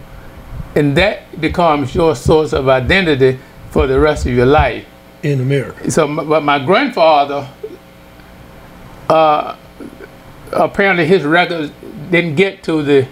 and 0.74 0.96
that 0.96 1.40
becomes 1.40 1.94
your 1.94 2.16
source 2.16 2.52
of 2.52 2.68
identity 2.68 3.38
for 3.70 3.86
the 3.86 3.98
rest 3.98 4.26
of 4.26 4.32
your 4.32 4.46
life. 4.46 4.86
in 5.22 5.40
America. 5.40 5.90
So, 5.90 6.06
but 6.24 6.42
my 6.42 6.64
grandfather, 6.64 7.48
uh, 9.08 9.56
apparently 10.52 11.06
his 11.06 11.24
records 11.24 11.72
didn't 12.10 12.34
get 12.36 12.62
to 12.64 12.82
the 12.82 13.06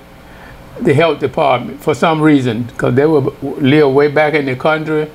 the 0.81 0.95
health 0.95 1.19
department 1.19 1.79
for 1.83 1.95
some 1.95 2.23
reason 2.23 2.63
because 2.63 2.95
they 2.95 3.05
were 3.05 3.21
live 3.43 3.93
way 3.93 4.09
back 4.09 4.33
in 4.35 4.47
the 4.47 4.57
country, 4.57 5.11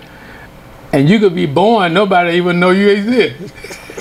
and 0.93 1.09
you 1.09 1.19
could 1.19 1.33
be 1.33 1.47
born, 1.47 1.93
nobody 1.93 2.37
even 2.37 2.59
know 2.59 2.69
you 2.69 2.89
exist. 2.89 3.53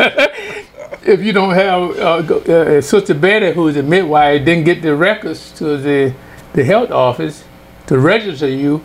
if 1.07 1.23
you 1.23 1.33
don't 1.33 1.55
have 1.55 1.99
uh, 1.99 2.35
uh, 2.53 2.81
Sister 2.81 3.15
Betty, 3.15 3.53
who's 3.53 3.77
a 3.77 3.83
midwife, 3.83 4.45
didn't 4.45 4.65
get 4.65 4.83
the 4.83 4.95
records 4.95 5.53
to 5.53 5.77
the 5.79 6.15
the 6.53 6.65
health 6.65 6.91
office 6.91 7.45
to 7.87 7.99
register 7.99 8.49
you, 8.49 8.83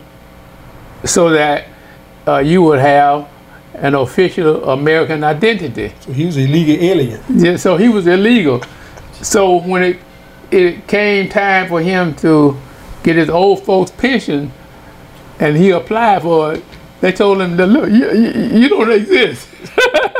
so 1.04 1.30
that 1.30 1.66
uh, 2.26 2.38
you 2.38 2.62
would 2.62 2.78
have 2.78 3.28
an 3.74 3.94
official 3.94 4.68
American 4.70 5.24
identity. 5.24 5.92
So 6.00 6.12
he 6.12 6.26
was 6.26 6.36
a 6.36 6.46
legal 6.46 6.84
alien. 6.84 7.22
Yeah, 7.30 7.56
so 7.56 7.76
he 7.76 7.88
was 7.88 8.06
illegal. 8.06 8.62
So 9.22 9.60
when 9.60 9.82
it 9.82 9.98
it 10.50 10.86
came 10.88 11.28
time 11.28 11.68
for 11.68 11.80
him 11.80 12.14
to 12.16 12.56
get 13.02 13.16
his 13.16 13.30
old 13.30 13.64
folks 13.64 13.90
pension, 13.90 14.52
and 15.38 15.56
he 15.56 15.70
applied 15.70 16.22
for 16.22 16.54
it, 16.54 16.64
they 17.00 17.12
told 17.12 17.40
him 17.40 17.56
that 17.56 17.66
look, 17.66 17.88
you, 17.90 18.10
you 18.58 18.68
don't 18.68 18.90
exist 18.90 19.48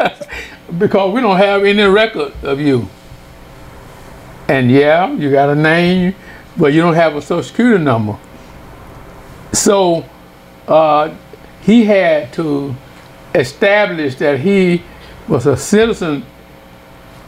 because 0.78 1.12
we 1.12 1.20
don't 1.20 1.36
have 1.36 1.64
any 1.64 1.82
record 1.82 2.32
of 2.42 2.60
you. 2.60 2.88
And 4.48 4.70
yeah, 4.70 5.12
you 5.12 5.30
got 5.30 5.50
a 5.50 5.54
name, 5.54 6.14
but 6.56 6.72
you 6.72 6.80
don't 6.80 6.94
have 6.94 7.16
a 7.16 7.22
social 7.22 7.42
security 7.42 7.84
number. 7.84 8.18
So 9.52 10.04
uh, 10.68 11.14
he 11.62 11.84
had 11.84 12.32
to 12.34 12.74
establish 13.34 14.16
that 14.16 14.40
he 14.40 14.82
was 15.28 15.46
a 15.46 15.56
citizen 15.56 16.24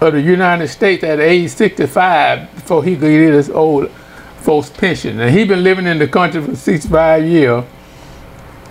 of 0.01 0.13
the 0.13 0.21
United 0.21 0.69
States 0.69 1.05
at 1.05 1.21
age 1.21 1.51
65 1.51 2.55
before 2.55 2.83
he 2.83 2.95
could 2.95 3.11
get 3.11 3.33
his 3.33 3.51
old 3.51 3.91
folks 4.39 4.71
pension. 4.71 5.21
And 5.21 5.37
he 5.37 5.45
been 5.45 5.63
living 5.63 5.87
in 5.87 5.99
the 5.99 6.09
country 6.09 6.43
for 6.43 6.57
65 6.57 7.25
years, 7.25 7.65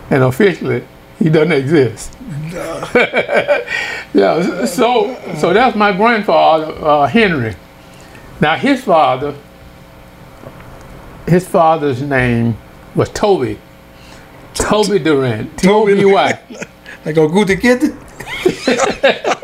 and 0.09 0.23
officially 0.23 0.85
he 1.19 1.29
doesn't 1.29 1.53
exist. 1.53 2.17
yeah, 4.13 4.65
so 4.65 5.17
so 5.37 5.53
that's 5.53 5.75
my 5.75 5.93
grandfather, 5.93 6.73
uh, 6.85 7.07
Henry. 7.07 7.55
Now 8.41 8.55
his 8.55 8.83
father, 8.83 9.35
his 11.27 11.47
father's 11.47 12.01
name 12.01 12.57
was 12.95 13.09
Toby. 13.09 13.59
Toby 14.53 14.99
Durant. 14.99 15.57
Toby 15.57 15.95
T-O-B-Y. 15.95 16.39
Like 17.03 17.17
a 17.17 17.27
good 17.27 17.59
kid. 17.59 17.95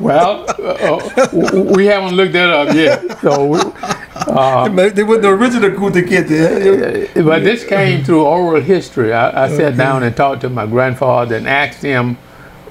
Well, 0.00 0.44
uh, 0.48 1.28
we 1.74 1.86
haven't 1.86 2.14
looked 2.14 2.32
that 2.34 2.48
up 2.50 2.74
yet. 2.74 3.20
So, 3.20 3.46
we, 3.46 3.58
They 4.90 5.02
were 5.02 5.18
the 5.18 5.28
original 5.28 5.70
good 5.70 6.06
kid. 6.06 6.28
but 7.24 7.42
this 7.42 7.64
came 7.64 8.04
through 8.04 8.24
oral 8.24 8.60
history. 8.60 9.12
I, 9.12 9.46
I 9.46 9.48
sat 9.48 9.76
down 9.76 10.04
and 10.04 10.16
talked 10.16 10.42
to 10.42 10.50
my 10.50 10.66
grandfather 10.66 11.34
and 11.34 11.48
asked 11.48 11.82
him 11.82 12.16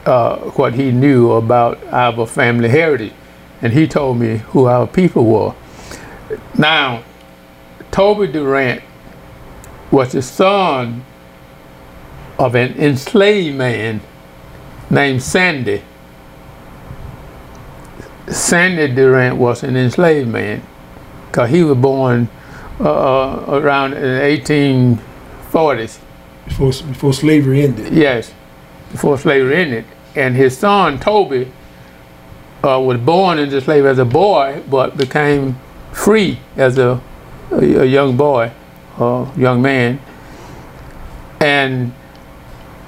uh, 0.06 0.38
what 0.52 0.74
he 0.74 0.92
knew 0.92 1.32
about 1.34 1.84
our 1.88 2.26
family 2.26 2.70
heritage, 2.70 3.14
and 3.62 3.74
he 3.74 3.88
told 3.88 4.18
me 4.18 4.38
who 4.38 4.66
our 4.66 4.88
people 4.88 5.26
were. 5.26 5.54
Now, 6.58 7.04
Toby 7.92 8.28
Durant 8.28 8.82
was 9.92 10.12
the 10.12 10.22
son 10.22 11.04
of 12.38 12.56
an 12.56 12.74
enslaved 12.78 13.56
man 13.58 14.02
named 14.90 15.24
Sandy. 15.24 15.84
Sandy 18.28 18.94
Durant 18.94 19.38
was 19.38 19.64
an 19.64 19.78
enslaved 19.78 20.30
man 20.30 20.62
because 21.28 21.50
he 21.50 21.64
was 21.64 21.78
born 21.78 22.30
uh, 22.80 23.46
around 23.48 23.94
in 23.94 24.02
the 24.02 25.00
1840s. 25.52 26.00
Before, 26.46 26.72
before 26.72 27.14
slavery 27.14 27.64
ended. 27.64 27.94
Yes, 27.94 28.34
before 28.92 29.18
slavery 29.18 29.56
ended. 29.56 29.86
And 30.16 30.36
his 30.36 30.58
son 30.58 31.00
Toby 31.00 31.52
uh, 32.64 32.80
was 32.80 32.98
born 33.00 33.40
into 33.40 33.60
slavery 33.62 33.90
as 33.90 34.00
a 34.00 34.06
boy, 34.06 34.62
but 34.70 34.98
became 34.98 35.60
free 35.92 36.40
as 36.56 36.78
a, 36.78 37.02
a, 37.52 37.82
a 37.82 37.86
young 37.86 38.16
boy, 38.16 38.52
uh, 38.98 39.32
young 39.36 39.62
man. 39.62 40.00
And 41.40 41.94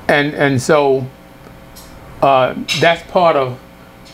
and 0.07 0.33
and 0.33 0.61
so 0.61 1.05
uh, 2.21 2.55
that's 2.79 3.09
part 3.11 3.35
of, 3.35 3.59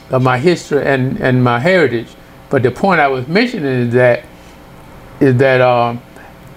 of 0.09 0.21
my 0.21 0.37
history 0.37 0.85
and, 0.85 1.19
and 1.19 1.43
my 1.43 1.59
heritage. 1.59 2.09
But 2.49 2.63
the 2.63 2.71
point 2.71 2.99
I 2.99 3.07
was 3.07 3.27
mentioning 3.27 3.87
is 3.87 3.93
that 3.93 4.23
is 5.19 5.37
that 5.37 5.61
uh, 5.61 5.95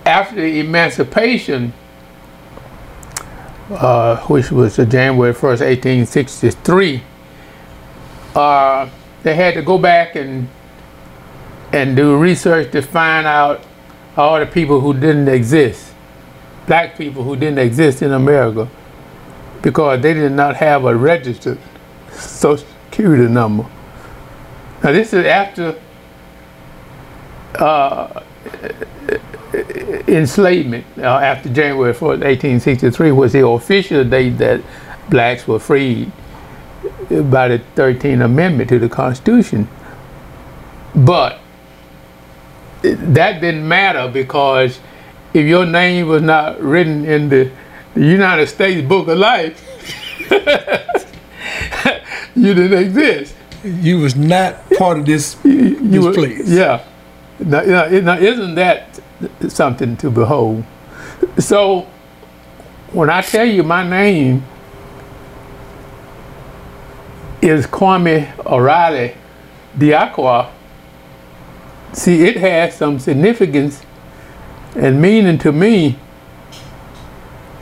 after 0.04 0.36
the 0.36 0.60
emancipation, 0.60 1.72
uh, 3.70 4.16
which 4.26 4.50
was 4.50 4.76
January 4.76 5.32
1st, 5.32 5.60
1863, 5.60 7.02
uh, 8.34 8.88
they 9.22 9.34
had 9.34 9.54
to 9.54 9.62
go 9.62 9.78
back 9.78 10.16
and 10.16 10.48
and 11.72 11.96
do 11.96 12.16
research 12.16 12.72
to 12.72 12.82
find 12.82 13.26
out 13.26 13.62
all 14.18 14.40
the 14.40 14.46
people 14.46 14.80
who 14.80 14.92
didn't 14.92 15.28
exist, 15.28 15.92
black 16.66 16.98
people 16.98 17.22
who 17.22 17.36
didn't 17.36 17.60
exist 17.60 18.02
in 18.02 18.12
America, 18.12 18.68
because 19.62 20.02
they 20.02 20.12
did 20.12 20.32
not 20.32 20.56
have 20.56 20.84
a 20.84 20.94
registered 20.94 21.58
social 22.10 22.66
security 22.90 23.32
number. 23.32 23.64
Now 24.82 24.90
this 24.90 25.12
is 25.12 25.24
after 25.24 25.80
uh, 27.54 28.22
enslavement, 30.08 30.84
uh, 30.98 31.02
after 31.02 31.48
January 31.48 31.92
4th, 31.92 32.20
1863 32.20 33.12
was 33.12 33.32
the 33.32 33.46
official 33.46 34.04
date 34.04 34.38
that 34.38 34.60
blacks 35.08 35.46
were 35.46 35.60
freed 35.60 36.10
by 37.08 37.48
the 37.48 37.62
13th 37.76 38.24
Amendment 38.24 38.68
to 38.70 38.80
the 38.80 38.88
Constitution. 38.88 39.68
But 40.94 41.38
that 42.82 43.40
didn't 43.40 43.66
matter 43.66 44.08
because 44.08 44.78
if 45.34 45.46
your 45.46 45.66
name 45.66 46.08
was 46.08 46.22
not 46.22 46.60
written 46.60 47.04
in 47.04 47.28
the, 47.28 47.50
the 47.94 48.00
United 48.04 48.46
States 48.46 48.86
Book 48.86 49.08
of 49.08 49.18
Life, 49.18 49.60
you 52.36 52.54
didn't 52.54 52.78
exist. 52.78 53.34
You 53.64 53.98
was 53.98 54.14
not 54.16 54.70
part 54.78 54.98
of 55.00 55.06
this, 55.06 55.36
You 55.44 55.74
this 55.80 56.04
were- 56.04 56.12
place. 56.14 56.48
Yeah. 56.48 56.84
Now, 57.40 57.60
now, 57.62 57.86
now, 57.88 58.18
isn't 58.18 58.54
that 58.56 58.98
something 59.48 59.96
to 59.98 60.10
behold? 60.10 60.64
So, 61.38 61.86
when 62.92 63.10
I 63.10 63.22
tell 63.22 63.44
you 63.44 63.62
my 63.62 63.88
name 63.88 64.44
is 67.40 67.66
Kwame 67.66 68.28
O'Reilly 68.44 69.14
Diakwa, 69.76 70.48
see, 71.92 72.24
it 72.24 72.36
has 72.36 72.76
some 72.76 72.98
significance 72.98 73.82
and 74.76 75.00
meaning 75.00 75.38
to 75.38 75.52
me 75.52 75.98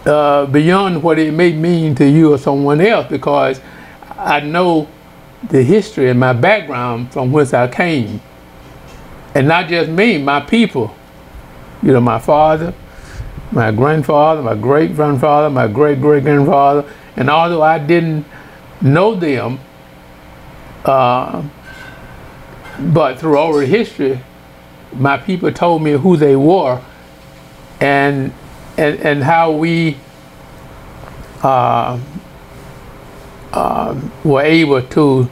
uh, 0.04 0.46
beyond 0.46 1.02
what 1.02 1.18
it 1.18 1.32
may 1.32 1.52
mean 1.52 1.94
to 1.96 2.08
you 2.08 2.32
or 2.32 2.38
someone 2.38 2.80
else 2.80 3.08
because 3.08 3.60
I 4.16 4.40
know 4.40 4.88
the 5.48 5.62
history 5.62 6.10
and 6.10 6.18
my 6.18 6.32
background 6.32 7.12
from 7.12 7.32
whence 7.32 7.52
I 7.54 7.68
came. 7.68 8.20
And 9.34 9.48
not 9.48 9.68
just 9.68 9.90
me, 9.90 10.18
my 10.18 10.40
people. 10.40 10.94
You 11.82 11.92
know, 11.92 12.00
my 12.00 12.18
father, 12.18 12.72
my 13.52 13.70
grandfather, 13.70 14.42
my 14.42 14.54
great 14.54 14.94
grandfather, 14.94 15.50
my 15.50 15.68
great 15.68 16.00
great 16.00 16.22
grandfather. 16.22 16.90
And 17.16 17.28
although 17.28 17.62
I 17.62 17.78
didn't 17.78 18.24
know 18.80 19.14
them, 19.14 19.60
uh, 20.84 21.42
but 22.78 23.18
through 23.18 23.38
oral 23.38 23.60
history, 23.60 24.20
my 24.92 25.16
people 25.16 25.52
told 25.52 25.82
me 25.82 25.92
who 25.92 26.16
they 26.16 26.36
were 26.36 26.80
and 27.80 28.32
and, 28.78 29.00
and 29.00 29.22
how 29.22 29.52
we 29.52 29.96
uh, 31.42 31.98
uh, 33.52 34.00
were 34.24 34.42
able 34.42 34.82
to 34.82 35.28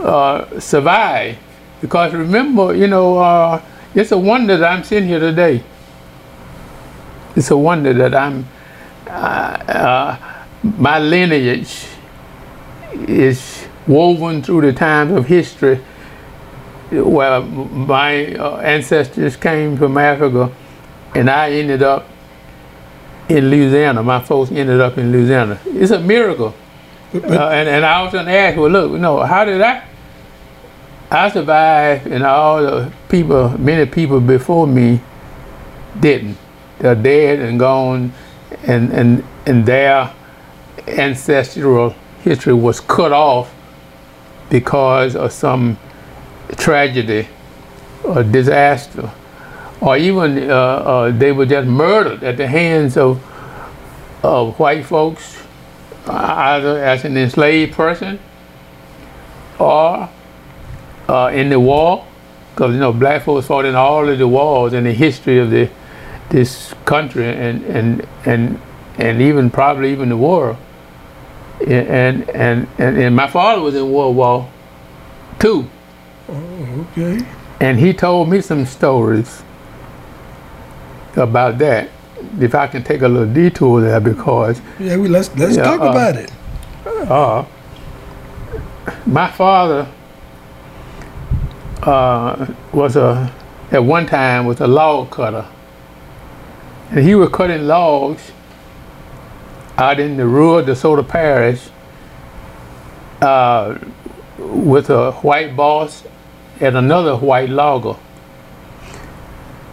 uh, 0.00 0.58
survive. 0.60 1.38
Because 1.80 2.12
remember, 2.12 2.74
you 2.74 2.88
know, 2.88 3.18
uh, 3.18 3.62
it's 3.94 4.10
a 4.10 4.18
wonder 4.18 4.56
that 4.56 4.72
I'm 4.72 4.84
sitting 4.84 5.08
here 5.08 5.20
today. 5.20 5.62
It's 7.36 7.50
a 7.50 7.56
wonder 7.56 7.92
that 7.92 8.14
I'm, 8.14 8.48
uh, 9.06 9.10
uh, 9.10 10.44
my 10.62 10.98
lineage 10.98 11.86
is 13.06 13.66
woven 13.86 14.42
through 14.42 14.62
the 14.62 14.72
times 14.72 15.12
of 15.12 15.26
history 15.26 15.80
where 16.90 17.40
my 17.40 18.34
uh, 18.34 18.56
ancestors 18.58 19.36
came 19.36 19.76
from 19.76 19.98
Africa 19.98 20.50
and 21.14 21.28
I 21.28 21.50
ended 21.50 21.82
up 21.82 22.06
in 23.28 23.50
Louisiana. 23.50 24.02
My 24.02 24.20
folks 24.20 24.50
ended 24.50 24.80
up 24.80 24.98
in 24.98 25.12
Louisiana. 25.12 25.60
It's 25.66 25.90
a 25.90 26.00
miracle. 26.00 26.54
Uh, 27.14 27.48
and, 27.48 27.68
and 27.68 27.84
I 27.84 28.00
often 28.00 28.28
ask, 28.28 28.56
well, 28.58 28.70
look, 28.70 28.92
you 28.92 28.98
know, 28.98 29.20
how 29.20 29.44
did 29.44 29.60
I? 29.60 29.82
I 31.10 31.30
survived, 31.30 32.06
and 32.06 32.22
all 32.22 32.62
the 32.62 32.92
people, 33.08 33.56
many 33.58 33.86
people 33.86 34.20
before 34.20 34.66
me, 34.66 35.00
didn't. 35.98 36.36
They're 36.78 36.94
dead 36.94 37.38
and 37.40 37.58
gone, 37.58 38.12
and 38.64 38.92
and 38.92 39.24
and 39.46 39.64
their 39.64 40.12
ancestral 40.86 41.94
history 42.20 42.52
was 42.52 42.80
cut 42.80 43.12
off 43.12 43.54
because 44.50 45.16
of 45.16 45.32
some 45.32 45.78
tragedy 46.56 47.28
or 48.04 48.22
disaster, 48.22 49.10
or 49.80 49.96
even 49.96 50.50
uh, 50.50 50.54
uh, 50.54 51.10
they 51.10 51.32
were 51.32 51.46
just 51.46 51.68
murdered 51.68 52.22
at 52.22 52.36
the 52.36 52.46
hands 52.46 52.96
of 52.96 53.22
of 54.22 54.58
white 54.58 54.84
folks 54.84 55.42
either 56.06 56.82
as 56.82 57.04
an 57.04 57.16
enslaved 57.16 57.72
person 57.74 58.18
or 59.58 60.08
uh, 61.08 61.30
in 61.32 61.50
the 61.50 61.60
war, 61.60 62.06
because 62.54 62.72
you 62.72 62.80
know 62.80 62.92
black 62.92 63.22
folks 63.22 63.46
fought 63.46 63.64
in 63.64 63.74
all 63.74 64.08
of 64.08 64.18
the 64.18 64.28
wars 64.28 64.72
in 64.72 64.84
the 64.84 64.92
history 64.92 65.38
of 65.38 65.50
the 65.50 65.68
this 66.30 66.74
country 66.84 67.26
and 67.26 67.64
and 67.64 68.06
and 68.24 68.60
and 68.98 69.22
even 69.22 69.50
probably 69.50 69.92
even 69.92 70.08
the 70.08 70.16
world. 70.16 70.56
And 71.60 72.28
and 72.30 72.68
and, 72.78 72.98
and 72.98 73.16
my 73.16 73.26
father 73.26 73.60
was 73.60 73.74
in 73.74 73.90
World 73.90 74.16
War 74.16 74.48
Two, 75.38 75.68
okay. 76.28 77.26
and 77.60 77.78
he 77.78 77.92
told 77.92 78.28
me 78.28 78.40
some 78.40 78.66
stories 78.66 79.42
about 81.16 81.58
that. 81.58 81.88
If 82.40 82.54
I 82.54 82.66
can 82.66 82.82
take 82.82 83.02
a 83.02 83.08
little 83.08 83.32
detour 83.32 83.80
there, 83.80 84.00
because 84.00 84.60
Yeah, 84.78 84.96
we 84.96 85.08
let's 85.08 85.34
let's 85.36 85.56
Yeah, 85.56 85.62
talk 85.64 85.80
uh, 85.80 85.84
about 85.84 86.16
it. 86.16 86.32
uh, 86.86 87.44
my 89.06 89.30
father 89.30 89.86
uh, 91.82 92.46
was 92.72 92.96
a 92.96 93.32
at 93.70 93.84
one 93.84 94.06
time 94.06 94.46
was 94.46 94.60
a 94.60 94.66
log 94.66 95.10
cutter, 95.10 95.46
and 96.90 97.04
he 97.04 97.14
was 97.14 97.28
cutting 97.30 97.66
logs 97.66 98.32
out 99.76 100.00
in 100.00 100.16
the 100.16 100.26
rural 100.26 100.62
DeSoto 100.64 101.06
Parish 101.06 101.68
uh, 103.22 103.78
with 104.38 104.90
a 104.90 105.12
white 105.12 105.54
boss 105.54 106.02
and 106.60 106.76
another 106.76 107.16
white 107.16 107.48
logger. 107.50 107.96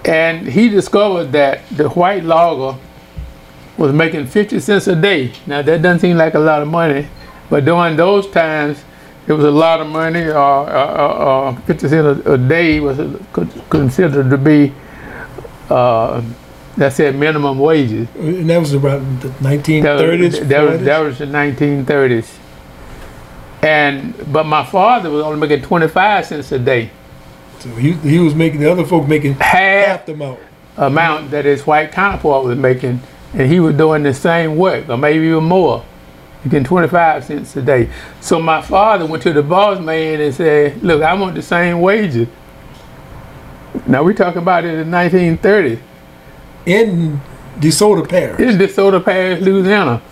And 0.04 0.48
he 0.48 0.70
discovered 0.70 1.32
that 1.32 1.68
the 1.70 1.90
white 1.90 2.24
logger 2.24 2.78
was 3.78 3.92
making 3.92 4.28
50 4.28 4.60
cents 4.60 4.88
a 4.88 4.96
day. 4.96 5.32
Now 5.48 5.62
that 5.62 5.82
doesn't 5.82 6.00
seem 6.00 6.18
like 6.18 6.34
a 6.36 6.40
lot 6.40 6.62
of 6.62 6.68
money, 6.68 7.08
but 7.50 7.66
during 7.66 7.96
those 7.96 8.30
times, 8.30 8.84
it 9.28 9.34
was 9.34 9.44
a 9.44 9.52
lot 9.52 9.82
of 9.82 9.88
money. 9.88 10.26
Or 10.26 10.36
uh, 10.36 10.70
uh, 10.70 11.54
uh, 11.56 11.62
50 11.62 11.90
cents 11.90 12.26
a, 12.28 12.38
day 12.38 12.80
was 12.80 12.98
considered 13.70 14.30
to 14.30 14.38
be, 14.38 14.72
uh, 15.70 16.22
that's 16.78 16.98
said 16.98 17.16
minimum 17.16 17.58
wages. 17.58 18.08
And 18.16 18.50
that 18.50 18.60
was 18.60 18.74
about 18.74 19.00
the 19.22 19.30
That 19.30 19.42
1930s. 19.42 20.20
was, 20.20 20.48
that, 20.48 20.62
was, 20.62 20.82
that 20.82 21.00
was 21.00 21.18
the 21.18 21.26
1930s. 21.26 22.38
And 23.66 24.14
but 24.32 24.46
my 24.46 24.64
father 24.64 25.10
was 25.10 25.24
only 25.24 25.40
making 25.40 25.66
25 25.66 26.26
cents 26.28 26.52
a 26.52 26.60
day, 26.60 26.92
so 27.58 27.70
he, 27.70 27.94
he 27.94 28.20
was 28.20 28.36
making 28.36 28.60
the 28.60 28.72
other 28.72 28.86
folk 28.86 29.08
making 29.08 29.34
half 29.34 29.88
half 29.88 30.06
the 30.06 30.14
amount. 30.14 30.40
amount 30.78 31.32
that 31.32 31.46
his 31.46 31.66
white 31.66 31.92
counterpart 31.92 32.46
was 32.46 32.60
making, 32.60 33.02
and 33.34 33.52
he 33.52 33.60
was 33.60 33.76
doing 33.76 34.04
the 34.04 34.14
same 34.14 34.56
work, 34.56 34.88
or 34.88 34.98
maybe 34.98 35.26
even 35.26 35.46
more. 35.46 35.84
He 36.44 36.50
getting 36.50 36.64
25 36.64 37.26
cents 37.26 37.56
a 37.56 37.62
day. 37.64 37.90
So 38.22 38.40
my 38.40 38.62
father 38.62 39.08
went 39.08 39.24
to 39.24 39.34
the 39.34 39.42
boss 39.42 39.80
man 39.80 40.22
and 40.22 40.32
said, 40.32 40.84
"Look, 40.84 41.02
I 41.02 41.16
want 41.16 41.34
the 41.34 41.42
same 41.42 41.82
wages." 41.82 42.28
Now 43.88 44.04
we're 44.04 44.14
talking 44.14 44.44
about 44.44 44.64
it 44.64 44.76
in 44.76 44.92
1930 44.92 45.80
in 46.68 47.20
DeSoto 47.60 48.08
Parish. 48.08 48.40
in 48.40 48.60
DeSoto 48.60 49.04
Parish, 49.04 49.42
Louisiana. 49.42 50.04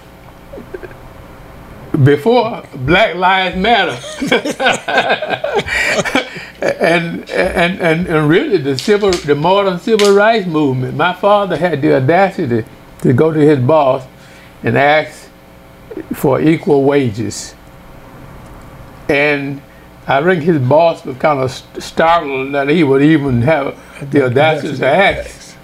Before 2.01 2.63
Black 2.73 3.15
Lives 3.15 3.55
Matter, 3.55 3.99
and, 6.61 7.29
and 7.29 7.79
and 7.79 8.07
and 8.07 8.29
really 8.29 8.57
the 8.57 8.79
civil, 8.79 9.11
the 9.11 9.35
modern 9.35 9.79
civil 9.79 10.15
rights 10.15 10.47
movement. 10.47 10.95
My 10.95 11.13
father 11.13 11.55
had 11.55 11.83
the 11.83 11.97
audacity 11.97 12.65
to 13.01 13.13
go 13.13 13.31
to 13.31 13.39
his 13.39 13.59
boss 13.59 14.07
and 14.63 14.75
ask 14.75 15.29
for 16.13 16.41
equal 16.41 16.83
wages. 16.83 17.53
And 19.07 19.61
I 20.07 20.23
think 20.23 20.43
his 20.43 20.57
boss 20.57 21.05
was 21.05 21.17
kind 21.17 21.39
of 21.39 21.51
startled 21.83 22.53
that 22.55 22.69
he 22.69 22.83
would 22.83 23.03
even 23.03 23.41
have 23.43 23.77
the 24.11 24.25
audacity 24.25 24.77
to 24.77 24.87
ask. 24.87 25.55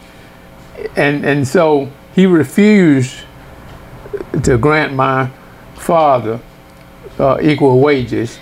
And, 0.96 1.26
and 1.26 1.48
so 1.48 1.92
he 2.14 2.26
refused 2.26 3.24
to 4.44 4.58
grant 4.58 4.94
my 4.94 5.32
father 5.80 6.40
uh, 7.18 7.40
equal 7.42 7.80
wages. 7.80 8.38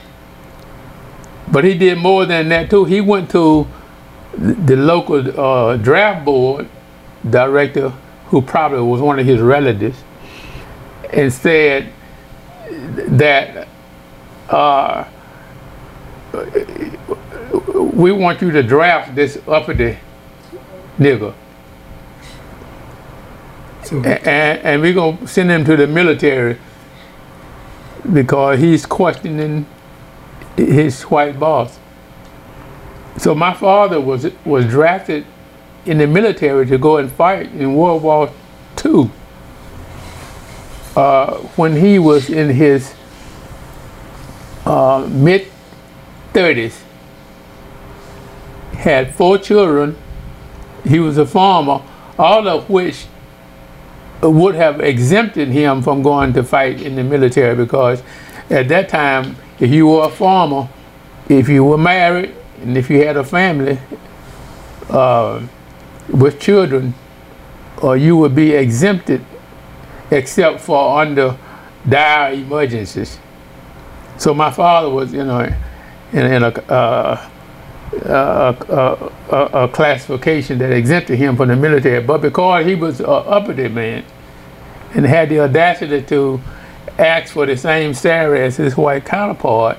But 1.51 1.63
he 1.63 1.77
did 1.77 1.97
more 1.97 2.25
than 2.25 2.49
that 2.49 2.69
too. 2.69 2.85
He 2.85 2.99
went 2.99 3.29
to 3.31 3.67
the 4.37 4.75
local 4.75 5.39
uh, 5.39 5.77
draft 5.77 6.25
board 6.25 6.67
director, 7.29 7.89
who 8.27 8.41
probably 8.41 8.81
was 8.81 9.01
one 9.01 9.19
of 9.19 9.25
his 9.25 9.39
relatives, 9.39 10.03
and 11.13 11.31
said 11.31 11.91
that 12.69 13.67
uh, 14.49 15.05
we 17.93 18.11
want 18.11 18.41
you 18.41 18.51
to 18.51 18.61
draft 18.61 19.15
this 19.15 19.37
uppity 19.47 19.97
nigger. 20.99 21.33
So, 23.83 24.03
and, 24.03 24.59
and 24.59 24.81
we're 24.81 24.93
going 24.93 25.17
to 25.17 25.27
send 25.27 25.49
him 25.49 25.63
to 25.65 25.77
the 25.77 25.87
military 25.87 26.57
because 28.13 28.59
he's 28.59 28.85
questioning 28.85 29.65
his 30.55 31.01
white 31.03 31.39
boss. 31.39 31.79
So 33.17 33.33
my 33.33 33.53
father 33.53 33.99
was 33.99 34.31
was 34.45 34.65
drafted 34.65 35.25
in 35.85 35.97
the 35.97 36.07
military 36.07 36.65
to 36.67 36.77
go 36.77 36.97
and 36.97 37.11
fight 37.11 37.51
in 37.53 37.73
World 37.75 38.03
War 38.03 38.31
II. 38.85 39.09
Uh, 40.95 41.37
when 41.55 41.75
he 41.75 41.99
was 41.99 42.29
in 42.29 42.49
his 42.49 42.93
uh, 44.65 45.07
mid 45.09 45.47
30s, 46.33 46.81
had 48.73 49.15
four 49.15 49.37
children. 49.37 49.95
He 50.85 50.99
was 50.99 51.17
a 51.17 51.25
farmer, 51.25 51.81
all 52.17 52.47
of 52.47 52.69
which 52.69 53.05
would 54.21 54.55
have 54.55 54.79
exempted 54.79 55.49
him 55.49 55.81
from 55.81 56.01
going 56.01 56.33
to 56.33 56.43
fight 56.43 56.81
in 56.81 56.95
the 56.95 57.03
military 57.03 57.55
because 57.55 58.01
at 58.49 58.67
that 58.69 58.89
time, 58.89 59.35
if 59.59 59.71
you 59.71 59.87
were 59.87 60.05
a 60.05 60.09
farmer, 60.09 60.67
if 61.29 61.49
you 61.49 61.63
were 61.63 61.77
married, 61.77 62.33
and 62.61 62.77
if 62.77 62.89
you 62.89 63.05
had 63.05 63.17
a 63.17 63.23
family 63.23 63.77
uh, 64.89 65.45
with 66.09 66.39
children, 66.39 66.93
uh, 67.83 67.91
you 67.91 68.17
would 68.17 68.33
be 68.33 68.53
exempted 68.53 69.23
except 70.09 70.59
for 70.59 70.99
under 70.99 71.37
dire 71.87 72.33
emergencies. 72.33 73.19
So 74.17 74.33
my 74.33 74.51
father 74.51 74.89
was, 74.89 75.13
you 75.13 75.23
know, 75.23 75.41
in, 76.11 76.25
in 76.25 76.43
a, 76.43 76.47
uh, 76.47 77.29
a, 77.93 79.11
a, 79.29 79.35
a, 79.63 79.67
classification 79.69 80.57
that 80.59 80.71
exempted 80.71 81.17
him 81.17 81.37
from 81.37 81.49
the 81.49 81.55
military, 81.55 82.03
but 82.03 82.21
because 82.21 82.65
he 82.65 82.75
was 82.75 82.99
an 82.99 83.05
uppity 83.07 83.67
man 83.67 84.03
and 84.93 85.05
had 85.05 85.29
the 85.29 85.39
audacity 85.39 86.01
to 86.01 86.41
ask 86.97 87.33
for 87.33 87.45
the 87.45 87.55
same 87.55 87.93
salary 87.93 88.41
as 88.43 88.57
his 88.57 88.75
white 88.75 89.05
counterpart, 89.05 89.77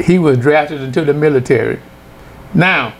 he 0.00 0.18
was 0.18 0.38
drafted 0.38 0.80
into 0.80 1.04
the 1.04 1.14
military. 1.14 1.80
Now, 2.54 2.94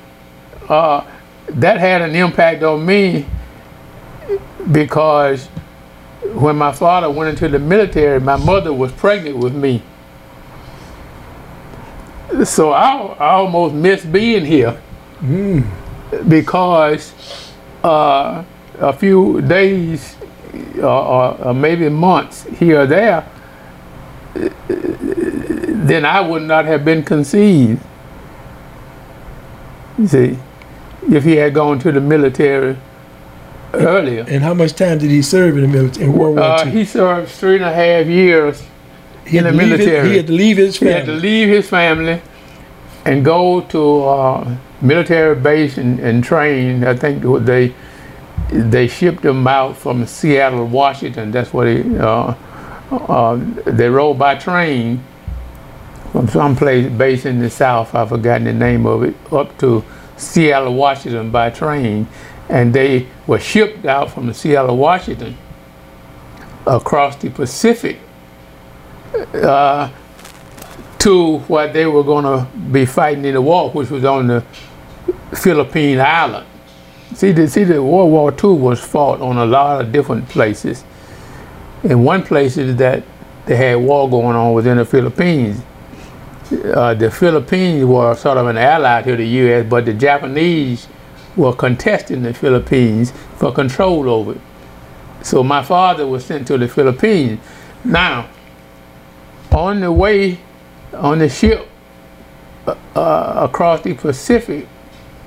uh, 0.68 1.04
that 1.48 1.78
had 1.78 2.02
an 2.02 2.14
impact 2.14 2.62
on 2.62 2.84
me 2.84 3.26
because 4.70 5.48
when 6.34 6.56
my 6.56 6.72
father 6.72 7.10
went 7.10 7.30
into 7.30 7.48
the 7.48 7.58
military, 7.58 8.20
my 8.20 8.36
mother 8.36 8.72
was 8.72 8.92
pregnant 8.92 9.38
with 9.38 9.54
me. 9.54 9.82
So 12.44 12.72
I, 12.72 12.96
I 13.18 13.30
almost 13.32 13.74
missed 13.74 14.10
being 14.10 14.46
here 14.46 14.80
mm. 15.20 15.62
because 16.28 17.12
uh, 17.84 18.42
a 18.78 18.92
few 18.94 19.42
days 19.42 20.16
uh, 20.78 21.32
or 21.36 21.54
maybe 21.54 21.88
months 21.90 22.44
here 22.44 22.80
or 22.80 22.86
there, 22.86 23.28
then 24.32 26.06
I 26.06 26.20
would 26.22 26.42
not 26.42 26.64
have 26.64 26.82
been 26.82 27.02
conceived. 27.02 27.82
You 29.98 30.06
see, 30.06 30.38
if 31.10 31.24
he 31.24 31.36
had 31.36 31.52
gone 31.52 31.78
to 31.80 31.92
the 31.92 32.00
military 32.00 32.78
earlier. 33.74 34.24
And 34.26 34.42
how 34.42 34.54
much 34.54 34.72
time 34.72 34.96
did 34.98 35.10
he 35.10 35.20
serve 35.20 35.58
in 35.58 35.62
the 35.62 35.68
military 35.68 36.06
in 36.06 36.14
World 36.14 36.36
War 36.36 36.44
uh, 36.44 36.64
II? 36.64 36.70
He 36.72 36.84
served 36.86 37.30
three 37.30 37.56
and 37.56 37.64
a 37.64 37.72
half 37.72 38.06
years 38.06 38.62
he 39.26 39.36
in 39.36 39.44
the 39.44 39.52
military. 39.52 40.08
His, 40.08 40.08
he 40.08 40.16
had 40.16 40.26
to 40.26 40.32
leave 40.32 40.56
his 40.56 40.78
family. 40.78 40.92
He 40.92 40.98
had 40.98 41.06
to 41.06 41.14
leave 41.14 41.48
his 41.48 41.68
family 41.68 42.22
and 43.04 43.24
go 43.24 43.60
to 43.62 44.02
uh, 44.04 44.56
military 44.80 45.34
base 45.34 45.78
and, 45.78 45.98
and 46.00 46.22
train. 46.22 46.84
I 46.84 46.96
think 46.96 47.22
they 47.44 47.74
they 48.48 48.88
shipped 48.88 49.22
them 49.22 49.46
out 49.46 49.76
from 49.76 50.06
Seattle, 50.06 50.66
Washington. 50.66 51.30
That's 51.30 51.52
what 51.52 51.68
he. 51.68 51.96
Uh, 51.96 52.34
uh, 52.90 53.40
they 53.66 53.88
rode 53.88 54.18
by 54.18 54.34
train 54.34 55.02
from 56.10 56.26
some 56.28 56.56
place 56.56 56.90
based 56.90 57.26
in 57.26 57.38
the 57.38 57.48
south. 57.48 57.94
I've 57.94 58.08
forgotten 58.08 58.44
the 58.44 58.52
name 58.52 58.84
of 58.86 59.04
it. 59.04 59.14
Up 59.32 59.56
to 59.58 59.84
Seattle, 60.16 60.74
Washington 60.74 61.30
by 61.30 61.50
train, 61.50 62.08
and 62.48 62.74
they 62.74 63.06
were 63.26 63.38
shipped 63.38 63.84
out 63.86 64.10
from 64.10 64.32
Seattle, 64.32 64.76
Washington 64.76 65.36
across 66.66 67.16
the 67.16 67.30
Pacific 67.30 67.98
uh, 69.34 69.90
to 71.00 71.38
what 71.40 71.72
they 71.72 71.86
were 71.86 72.04
going 72.04 72.24
to 72.24 72.46
be 72.70 72.84
fighting 72.84 73.24
in 73.24 73.34
the 73.34 73.40
war, 73.40 73.70
which 73.70 73.90
was 73.90 74.04
on 74.04 74.26
the 74.26 74.44
Philippine 75.34 75.98
island. 75.98 76.46
See, 77.14 77.32
the, 77.32 77.48
see, 77.48 77.64
the 77.64 77.82
World 77.82 78.10
War 78.10 78.32
II 78.32 78.58
was 78.60 78.80
fought 78.80 79.20
on 79.20 79.38
a 79.38 79.46
lot 79.46 79.80
of 79.80 79.92
different 79.92 80.28
places. 80.28 80.84
And 81.82 82.04
one 82.04 82.22
place 82.22 82.58
is 82.58 82.76
that 82.76 83.02
they 83.46 83.56
had 83.56 83.76
war 83.76 84.08
going 84.08 84.36
on 84.36 84.52
within 84.52 84.76
the 84.76 84.84
Philippines. 84.84 85.62
Uh, 86.52 86.94
the 86.94 87.10
Philippines 87.10 87.84
were 87.84 88.14
sort 88.14 88.36
of 88.36 88.46
an 88.46 88.58
ally 88.58 89.02
to 89.02 89.16
the 89.16 89.26
U.S., 89.26 89.66
but 89.68 89.86
the 89.86 89.94
Japanese 89.94 90.86
were 91.34 91.54
contesting 91.54 92.22
the 92.22 92.34
Philippines 92.34 93.12
for 93.36 93.52
control 93.52 94.08
over 94.10 94.32
it. 94.32 94.40
So 95.22 95.42
my 95.42 95.62
father 95.62 96.06
was 96.06 96.24
sent 96.24 96.46
to 96.48 96.58
the 96.58 96.68
Philippines. 96.68 97.40
Now, 97.84 98.28
on 99.50 99.80
the 99.80 99.90
way 99.90 100.38
on 100.94 101.18
the 101.18 101.28
ship 101.28 101.68
uh, 102.66 102.74
uh, 102.94 103.48
across 103.48 103.82
the 103.82 103.94
Pacific, 103.94 104.66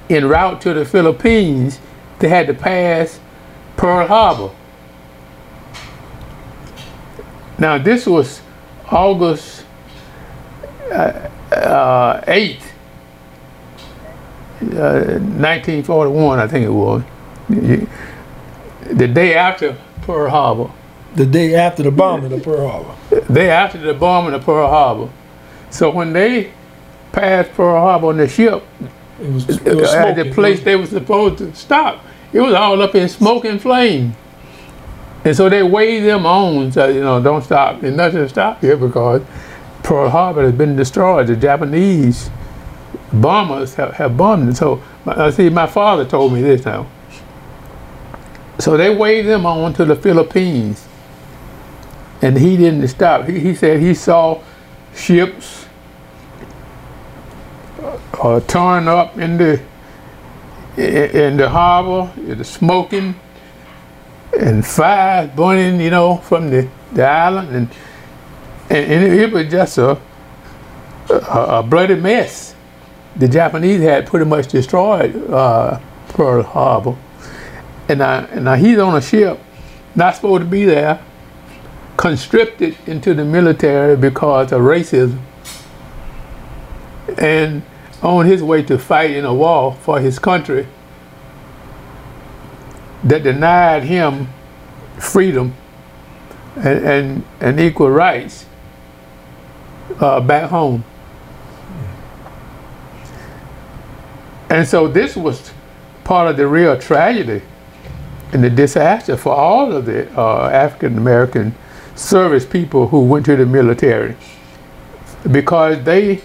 en 0.10 0.28
route 0.28 0.62
to 0.62 0.74
the 0.74 0.86
Philippines, 0.86 1.80
they 2.20 2.30
had 2.30 2.48
to 2.48 2.54
pass 2.54 3.20
Pearl 3.78 4.08
Harbor. 4.08 4.54
Now 7.58 7.78
this 7.78 8.06
was 8.06 8.42
August 8.90 9.66
uh, 10.92 11.30
uh, 11.52 12.22
8th, 12.22 12.62
1941, 14.60 16.40
uh, 16.40 16.44
I 16.44 16.48
think 16.48 16.66
it 16.66 16.70
was. 16.70 17.04
The 17.50 19.08
day 19.08 19.36
after 19.36 19.78
Pearl 20.02 20.30
Harbor. 20.30 20.72
The 21.16 21.26
day 21.26 21.56
after 21.56 21.84
the 21.84 21.92
bombing 21.92 22.34
of 22.34 22.44
Pearl 22.44 22.68
Harbor. 22.68 22.96
The 23.10 23.34
day 23.34 23.50
after 23.50 23.78
the 23.78 23.94
bombing 23.94 24.34
of 24.34 24.44
Pearl 24.44 24.68
Harbor. 24.70 25.10
So 25.74 25.90
when 25.90 26.14
they 26.14 26.52
passed 27.12 27.52
Pearl 27.54 27.80
Harbor 27.80 28.08
on 28.08 28.18
the 28.18 28.28
ship, 28.28 28.64
it 29.20 29.30
was, 29.32 29.50
it 29.50 29.76
was 29.76 29.92
at 29.92 30.16
the 30.16 30.32
place 30.32 30.62
they 30.62 30.76
were 30.76 30.86
supposed 30.86 31.40
to 31.40 31.54
stop, 31.56 32.06
it 32.32 32.40
was 32.40 32.54
all 32.54 32.80
up 32.82 32.94
in 32.94 33.10
smoke 33.10 33.46
and 33.46 33.60
flame. 33.60 34.16
And 35.26 35.36
so 35.36 35.50
they 35.50 35.64
waved 35.64 36.06
them 36.06 36.28
on, 36.28 36.72
so 36.72 36.88
you 36.90 37.00
know, 37.00 37.22
don't 37.24 37.44
stop. 37.44 37.82
There's 37.82 37.96
nothing 37.96 38.20
to 38.20 38.30
stop 38.30 38.62
here 38.62 38.78
because 38.78 39.24
Pearl 39.82 40.10
Harbor 40.10 40.44
has 40.44 40.54
been 40.54 40.76
destroyed. 40.76 41.26
The 41.26 41.36
Japanese 41.36 42.30
bombers 43.12 43.74
have, 43.74 43.94
have 43.94 44.16
bombed 44.16 44.50
it. 44.50 44.58
So 44.58 44.84
I 45.08 45.12
uh, 45.12 45.32
see, 45.32 45.50
my 45.50 45.66
father 45.66 46.06
told 46.06 46.34
me 46.34 46.42
this 46.44 46.66
now. 46.66 46.88
So 48.60 48.78
they 48.78 48.94
waved 48.94 49.28
them 49.28 49.48
on 49.48 49.74
to 49.74 49.86
the 49.86 49.96
Philippines, 49.96 50.88
and 52.22 52.38
he 52.38 52.58
didn't 52.58 52.88
stop. 52.90 53.28
He, 53.28 53.40
he 53.40 53.56
said 53.56 53.80
he 53.80 53.96
saw 53.96 54.40
ships 54.96 55.63
torn 58.14 58.88
up 58.88 59.18
in 59.18 59.38
the 59.38 59.62
in 60.78 61.38
the 61.38 61.50
harbor, 61.50 62.12
the 62.20 62.44
smoking 62.44 63.14
and 64.40 64.66
fire 64.66 65.28
burning, 65.28 65.80
you 65.80 65.90
know, 65.90 66.18
from 66.18 66.50
the, 66.50 66.68
the 66.94 67.06
island, 67.06 67.50
and, 67.56 67.70
and, 68.70 68.92
and 68.92 69.14
it, 69.14 69.32
was 69.32 69.50
just 69.50 69.78
a, 69.78 70.00
a, 71.10 71.60
a 71.60 71.64
bloody 71.64 71.96
mess. 71.96 72.56
The 73.16 73.28
Japanese 73.28 73.82
had 73.82 74.08
pretty 74.08 74.26
much 74.26 74.48
destroyed 74.48 75.16
uh, 75.30 75.80
Pearl 76.10 76.42
Harbor, 76.42 76.96
and 77.88 78.00
now, 78.00 78.26
and 78.32 78.46
now 78.46 78.56
he's 78.56 78.80
on 78.80 78.96
a 78.96 79.02
ship, 79.02 79.40
not 79.94 80.16
supposed 80.16 80.42
to 80.42 80.50
be 80.50 80.66
there, 80.66 81.00
conscripted 81.96 82.76
into 82.88 83.14
the 83.14 83.24
military 83.24 83.96
because 83.96 84.52
of 84.52 84.62
racism. 84.62 85.20
And 87.20 87.62
on 88.04 88.26
his 88.26 88.44
way 88.44 88.62
to 88.64 88.78
fight 88.78 89.12
in 89.12 89.24
a 89.24 89.34
war 89.34 89.74
for 89.74 90.00
his 90.00 90.20
country 90.20 90.68
that 93.04 93.24
denied 93.24 93.84
him 93.84 94.28
freedom 95.00 95.54
and, 96.58 96.86
and, 96.86 97.24
and 97.40 97.60
equal 97.60 97.90
rights 97.90 98.46
uh, 100.00 100.20
back 100.20 100.50
home. 100.50 100.84
And 104.50 104.68
so 104.68 104.88
this 104.88 105.16
was 105.16 105.52
part 106.04 106.30
of 106.30 106.38
the 106.38 106.48
real 106.48 106.78
tragedy 106.78 107.42
and 108.34 108.44
the 108.44 108.50
disaster 108.50 109.16
for 109.16 109.34
all 109.34 109.72
of 109.72 109.86
the 109.86 110.12
uh, 110.20 110.50
African 110.50 110.98
American 110.98 111.56
service 111.96 112.46
people 112.46 112.88
who 112.88 113.02
went 113.02 113.26
to 113.26 113.36
the 113.36 113.46
military 113.46 114.16
because 115.32 115.84
they 115.84 116.22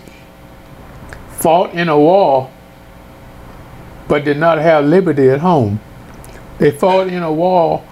fought 1.39 1.73
in 1.73 1.89
a 1.89 1.99
war 1.99 2.51
but 4.09 4.25
did 4.25 4.39
not 4.39 4.59
have 4.59 4.85
liberty 4.85 5.29
at 5.29 5.41
home. 5.41 5.81
They 6.59 6.73
fought 6.73 7.07
in 7.09 7.23
a 7.23 7.33
war 7.33 7.85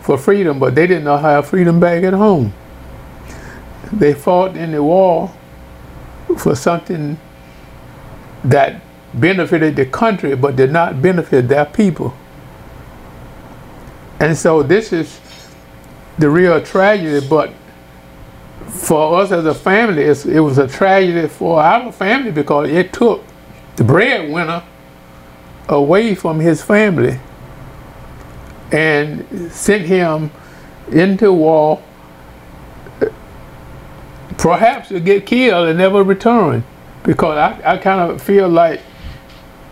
for 0.00 0.16
freedom, 0.16 0.58
but 0.58 0.74
they 0.74 0.86
did 0.86 1.04
not 1.04 1.20
have 1.20 1.46
freedom 1.46 1.80
back 1.80 2.02
at 2.04 2.14
home. 2.14 2.54
They 3.92 4.14
fought 4.14 4.56
in 4.56 4.72
the 4.72 4.82
war 4.82 5.34
for 6.38 6.54
something 6.54 7.18
that 8.44 8.80
benefited 9.12 9.76
the 9.76 9.86
country 9.86 10.34
but 10.34 10.56
did 10.56 10.72
not 10.72 11.02
benefit 11.02 11.48
their 11.48 11.64
people. 11.64 12.14
And 14.18 14.36
so 14.36 14.62
this 14.62 14.92
is 14.92 15.20
the 16.18 16.30
real 16.30 16.60
tragedy, 16.62 17.26
but 17.28 17.52
for 18.68 19.20
us 19.20 19.32
as 19.32 19.44
a 19.46 19.54
family, 19.54 20.02
it 20.02 20.40
was 20.40 20.58
a 20.58 20.68
tragedy 20.68 21.28
for 21.28 21.60
our 21.60 21.92
family 21.92 22.30
because 22.30 22.68
it 22.68 22.92
took 22.92 23.24
the 23.76 23.84
breadwinner 23.84 24.62
away 25.68 26.14
from 26.14 26.40
his 26.40 26.62
family 26.62 27.18
and 28.72 29.50
sent 29.52 29.86
him 29.86 30.30
into 30.90 31.32
war, 31.32 31.82
perhaps 34.36 34.88
to 34.88 35.00
get 35.00 35.26
killed 35.26 35.68
and 35.68 35.78
never 35.78 36.02
return. 36.02 36.64
Because 37.02 37.36
I, 37.36 37.74
I 37.74 37.76
kind 37.78 38.10
of 38.10 38.22
feel 38.22 38.48
like 38.48 38.80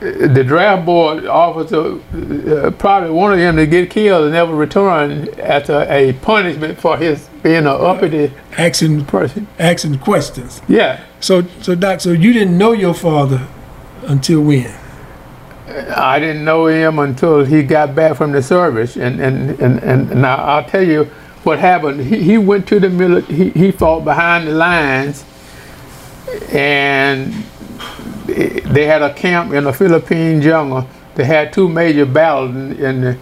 the 0.02 0.42
draft 0.42 0.84
board 0.84 1.26
officer 1.26 2.00
uh, 2.12 2.70
probably 2.72 3.10
wanted 3.10 3.38
him 3.38 3.56
to 3.56 3.66
get 3.66 3.90
killed 3.90 4.24
and 4.24 4.32
never 4.32 4.54
return 4.54 5.28
as 5.38 5.68
a, 5.68 5.92
a 5.92 6.12
punishment 6.14 6.78
for 6.78 6.96
his 6.96 7.28
being 7.42 7.58
an 7.58 7.66
uppity 7.68 8.32
asking 8.58 9.04
person. 9.04 9.46
Asking 9.58 9.98
questions. 9.98 10.60
Yeah. 10.68 11.04
So, 11.20 11.42
so 11.60 11.74
Doc, 11.74 12.00
so 12.00 12.10
you 12.10 12.32
didn't 12.32 12.58
know 12.58 12.72
your 12.72 12.94
father 12.94 13.46
until 14.02 14.42
when? 14.42 14.74
I 15.96 16.18
didn't 16.18 16.44
know 16.44 16.66
him 16.66 16.98
until 16.98 17.44
he 17.44 17.62
got 17.62 17.94
back 17.94 18.16
from 18.16 18.32
the 18.32 18.42
service, 18.42 18.96
and 18.96 19.20
and 19.20 19.58
and, 19.60 19.78
and 19.82 20.22
now 20.22 20.36
I'll 20.36 20.64
tell 20.64 20.86
you 20.86 21.04
what 21.44 21.58
happened. 21.58 22.00
He, 22.00 22.22
he 22.22 22.38
went 22.38 22.66
to 22.68 22.80
the 22.80 22.90
military. 22.90 23.50
He, 23.50 23.50
he 23.50 23.70
fought 23.70 24.04
behind 24.04 24.48
the 24.48 24.52
lines, 24.52 25.24
and 26.50 27.32
they 28.26 28.86
had 28.86 29.02
a 29.02 29.12
camp 29.12 29.52
in 29.52 29.64
the 29.64 29.72
Philippine 29.72 30.40
jungle. 30.40 30.86
They 31.14 31.24
had 31.24 31.52
two 31.52 31.68
major 31.68 32.06
battles 32.06 32.54
in, 32.54 32.72
in 32.84 33.00
the 33.00 33.18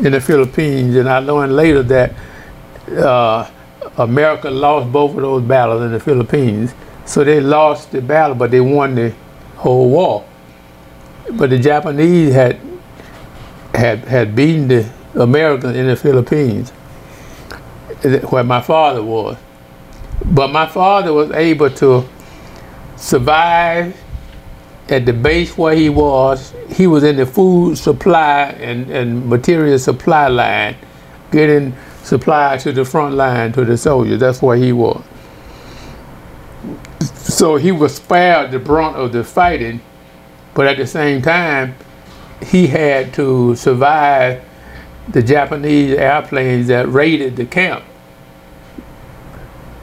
in 0.00 0.12
the 0.12 0.20
Philippines, 0.20 0.94
and 0.94 1.08
I 1.08 1.18
learned 1.18 1.56
later 1.56 1.82
that 1.82 2.14
uh, 2.96 3.50
America 3.96 4.48
lost 4.48 4.92
both 4.92 5.16
of 5.16 5.22
those 5.22 5.42
battles 5.42 5.82
in 5.82 5.92
the 5.92 6.00
Philippines. 6.00 6.72
So 7.04 7.24
they 7.24 7.40
lost 7.40 7.90
the 7.90 8.00
battle, 8.00 8.36
but 8.36 8.50
they 8.50 8.60
won 8.60 8.94
the 8.94 9.12
whole 9.56 9.90
war. 9.90 10.24
But 11.32 11.50
the 11.50 11.58
Japanese 11.58 12.32
had 12.32 12.60
had 13.74 14.00
had 14.04 14.36
beaten 14.36 14.68
the 14.68 14.90
Americans 15.14 15.76
in 15.76 15.86
the 15.86 15.96
Philippines, 15.96 16.70
where 18.30 18.44
my 18.44 18.60
father 18.60 19.02
was. 19.02 19.36
But 20.24 20.52
my 20.52 20.66
father 20.66 21.12
was 21.12 21.30
able 21.32 21.70
to 21.70 22.08
survive 22.96 23.96
at 24.88 25.04
the 25.04 25.12
base 25.12 25.56
where 25.58 25.74
he 25.74 25.88
was, 25.88 26.54
he 26.70 26.86
was 26.86 27.04
in 27.04 27.16
the 27.16 27.26
food 27.26 27.76
supply 27.76 28.44
and, 28.58 28.90
and 28.90 29.28
material 29.28 29.78
supply 29.78 30.28
line, 30.28 30.76
getting 31.30 31.74
supply 32.02 32.56
to 32.56 32.72
the 32.72 32.84
front 32.84 33.14
line 33.14 33.52
to 33.52 33.64
the 33.64 33.76
soldiers. 33.76 34.20
That's 34.20 34.40
where 34.40 34.56
he 34.56 34.72
was. 34.72 35.02
So 37.12 37.56
he 37.56 37.70
was 37.70 37.96
spared 37.96 38.50
the 38.50 38.58
brunt 38.58 38.96
of 38.96 39.12
the 39.12 39.22
fighting, 39.22 39.80
but 40.54 40.66
at 40.66 40.78
the 40.78 40.86
same 40.86 41.20
time, 41.20 41.74
he 42.42 42.66
had 42.66 43.12
to 43.14 43.54
survive 43.56 44.44
the 45.08 45.22
Japanese 45.22 45.92
airplanes 45.96 46.68
that 46.68 46.88
raided 46.88 47.36
the 47.36 47.44
camp. 47.44 47.84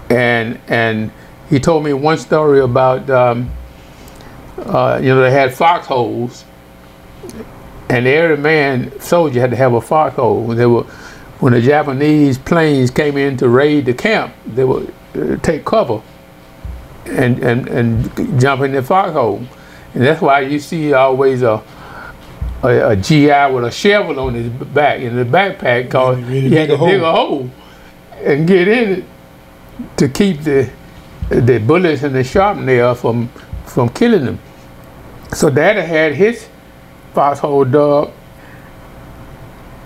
And 0.09 0.59
and 0.67 1.11
he 1.49 1.59
told 1.59 1.83
me 1.83 1.93
one 1.93 2.17
story 2.17 2.59
about 2.59 3.09
um, 3.09 3.51
uh, 4.57 4.99
you 5.01 5.09
know, 5.09 5.21
they 5.21 5.31
had 5.31 5.53
foxholes, 5.53 6.45
and 7.89 8.07
every 8.07 8.37
man 8.37 8.97
soldier 8.99 9.39
had 9.39 9.51
to 9.51 9.55
have 9.55 9.73
a 9.73 9.81
foxhole. 9.81 10.47
They 10.47 10.65
were, 10.65 10.83
when 11.39 11.53
the 11.53 11.61
Japanese 11.61 12.37
planes 12.37 12.89
came 12.91 13.17
in 13.17 13.37
to 13.37 13.49
raid 13.49 13.85
the 13.85 13.93
camp, 13.93 14.33
they 14.45 14.63
would 14.63 14.93
uh, 15.15 15.37
take 15.37 15.65
cover 15.65 16.01
and, 17.05 17.39
and, 17.39 17.67
and 17.67 18.39
jump 18.39 18.61
in 18.61 18.71
the 18.71 18.81
foxhole. 18.81 19.45
And 19.93 20.03
that's 20.03 20.21
why 20.21 20.41
you 20.41 20.59
see 20.59 20.93
always 20.93 21.41
a, 21.41 21.61
a, 22.63 22.89
a 22.91 22.95
GI 22.95 23.51
with 23.53 23.65
a 23.65 23.71
shovel 23.71 24.19
on 24.19 24.33
his 24.33 24.49
back 24.49 24.99
in 24.99 25.15
the 25.15 25.23
backpack 25.25 25.83
because 25.83 26.17
he 26.27 26.49
had 26.49 26.69
to 26.69 26.77
dig 26.77 27.01
a 27.01 27.11
hole 27.11 27.49
and 28.23 28.47
get 28.47 28.67
in 28.67 28.89
it 28.99 29.03
to 29.97 30.09
keep 30.09 30.41
the 30.41 30.69
the 31.29 31.57
bullets 31.59 32.03
and 32.03 32.13
the 32.15 32.23
shrapnel 32.23 32.95
from 32.95 33.29
from 33.65 33.89
killing 33.89 34.25
them. 34.25 34.39
So 35.33 35.49
Daddy 35.49 35.81
had 35.81 36.13
his 36.13 36.47
foxhole 37.13 37.65
dug, 37.65 38.11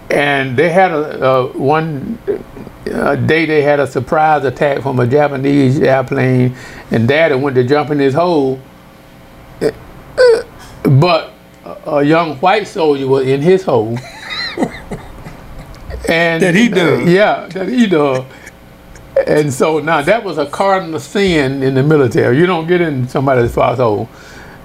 and 0.10 0.58
they 0.58 0.70
had 0.70 0.92
a, 0.92 1.26
a 1.26 1.48
one 1.58 2.20
a 2.86 3.16
day 3.16 3.46
they 3.46 3.62
had 3.62 3.80
a 3.80 3.88
surprise 3.88 4.44
attack 4.44 4.82
from 4.82 5.00
a 5.00 5.08
Japanese 5.08 5.80
airplane, 5.80 6.56
and 6.92 7.08
Daddy 7.08 7.36
went 7.36 7.56
to 7.56 7.64
jump 7.64 7.92
in 7.92 8.00
his 8.00 8.14
hole, 8.14 8.60
but 10.84 11.34
a 11.86 12.04
young 12.04 12.38
white 12.38 12.68
soldier 12.68 13.08
was 13.08 13.28
in 13.28 13.42
his 13.42 13.64
hole. 13.64 13.98
and 16.10 16.42
that 16.44 16.56
he 16.56 16.70
did. 16.70 17.08
Yeah, 17.08 17.48
that 17.48 17.68
he 17.68 17.88
did. 17.88 18.26
And 19.28 19.54
so 19.54 19.80
now 19.80 20.02
that 20.02 20.24
was 20.24 20.38
a 20.38 20.46
cardinal 20.46 21.00
sin 21.00 21.62
in 21.62 21.74
the 21.74 21.84
military. 21.84 22.38
You 22.38 22.46
don't 22.46 22.68
get 22.68 22.82
in 22.82 23.08
somebody's 23.08 23.54
foxhole 23.54 24.10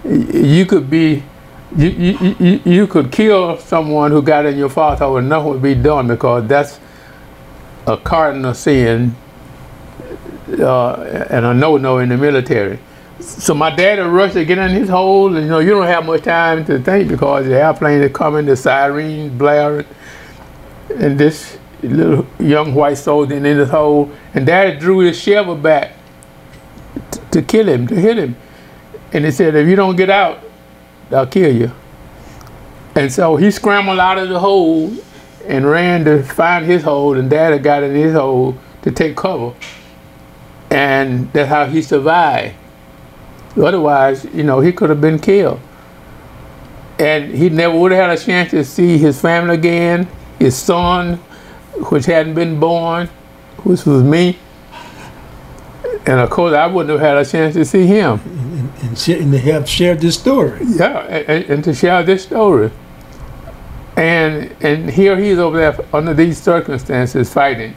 you 0.05 0.67
could 0.67 0.91
be 0.91 1.23
you, 1.77 1.89
you, 1.89 2.37
you, 2.39 2.61
you 2.65 2.87
could 2.87 3.11
kill 3.11 3.59
someone 3.59 4.11
who 4.11 4.23
got 4.23 4.47
in 4.47 4.57
your 4.57 4.69
foxhole 4.69 5.17
and 5.17 5.29
nothing 5.29 5.51
would 5.51 5.63
be 5.63 5.75
done 5.75 6.07
because 6.07 6.47
that's 6.47 6.79
a 7.87 7.97
cardinal 7.97 8.55
sin 8.55 9.15
uh, 10.61 11.27
and 11.31 11.45
a 11.45 11.55
no-no 11.55 11.99
in 11.99 12.11
the 12.11 12.17
military. 12.17 12.79
So 13.21 13.55
my 13.55 13.75
dad 13.75 14.05
rushed 14.05 14.35
to 14.35 14.45
get 14.45 14.59
in 14.59 14.71
his 14.71 14.89
hole, 14.89 15.35
and 15.35 15.45
you 15.45 15.51
know 15.51 15.61
you 15.61 15.71
don't 15.71 15.87
have 15.87 16.05
much 16.05 16.23
time 16.23 16.65
to 16.67 16.79
think 16.81 17.09
because 17.09 17.47
the 17.47 17.55
airplane 17.55 18.03
is 18.03 18.13
coming, 18.13 18.45
the 18.45 18.57
sirens 18.57 19.33
blaring, 19.33 19.87
and 20.97 21.19
this 21.19 21.59
little 21.83 22.27
young 22.39 22.75
white 22.75 22.99
soldier 22.99 23.37
in 23.37 23.45
his 23.45 23.71
hole, 23.71 24.11
and 24.35 24.47
Dad 24.47 24.79
drew 24.79 24.99
his 24.99 25.19
shovel 25.19 25.57
back 25.57 25.93
to 27.31 27.43
kill 27.43 27.69
him, 27.69 27.87
to 27.87 27.95
hit 27.95 28.19
him. 28.19 28.37
And 29.15 29.25
he 29.25 29.31
said, 29.31 29.55
if 29.55 29.69
you 29.69 29.77
don't 29.77 29.95
get 29.95 30.11
out, 30.11 30.43
I'll 31.13 31.27
kill 31.27 31.55
you. 31.55 31.71
And 32.97 33.13
so 33.13 33.37
he 33.37 33.53
scrambled 33.53 34.01
out 34.01 34.19
of 34.19 34.29
the 34.29 34.41
hole 34.41 34.93
and 35.47 35.65
ran 35.65 36.05
to 36.05 36.23
find 36.25 36.65
his 36.65 36.83
hole, 36.83 37.17
and 37.17 37.31
Daddy 37.31 37.59
got 37.59 37.85
in 37.85 37.95
his 37.95 38.15
hole 38.15 38.59
to 38.83 38.91
take 38.91 39.17
cover. 39.17 39.55
And 40.71 41.33
that's 41.33 41.49
how 41.49 41.67
he 41.67 41.81
survived. 41.81 42.57
Otherwise, 43.57 44.25
you 44.35 44.43
know, 44.43 44.59
he 44.59 44.73
could 44.73 44.91
have 44.91 45.01
been 45.01 45.21
killed. 45.21 45.61
And 46.99 47.33
he 47.33 47.51
never 47.51 47.79
would 47.79 47.93
have 47.93 48.11
had 48.11 48.19
a 48.19 48.21
chance 48.21 48.51
to 48.51 48.65
see 48.65 48.99
his 48.99 49.21
family 49.21 49.55
again, 49.55 50.09
his 50.41 50.57
son, 50.57 51.17
which 51.91 52.07
hadn't 52.07 52.35
been 52.35 52.59
born, 52.59 53.07
which 53.59 53.85
was 53.85 54.03
me. 54.03 54.39
And 56.07 56.19
of 56.19 56.31
course, 56.31 56.53
I 56.53 56.67
wouldn't 56.67 56.91
have 56.91 57.01
had 57.01 57.17
a 57.17 57.29
chance 57.29 57.55
to 57.55 57.65
see 57.65 57.87
him 57.87 58.21
and, 58.85 59.09
and 59.09 59.33
to 59.33 59.39
have 59.39 59.69
shared 59.69 60.01
this 60.01 60.19
story. 60.19 60.61
Yeah, 60.65 60.99
and, 61.07 61.45
and, 61.45 61.65
to 61.65 61.75
share 61.75 62.03
this 62.03 62.25
story. 62.25 62.71
And 63.97 64.55
and 64.61 64.91
here 64.91 65.17
he 65.17 65.29
is 65.29 65.39
over 65.39 65.57
there 65.57 65.77
under 65.93 66.15
these 66.15 66.41
circumstances 66.41 67.33
fighting. 67.33 67.77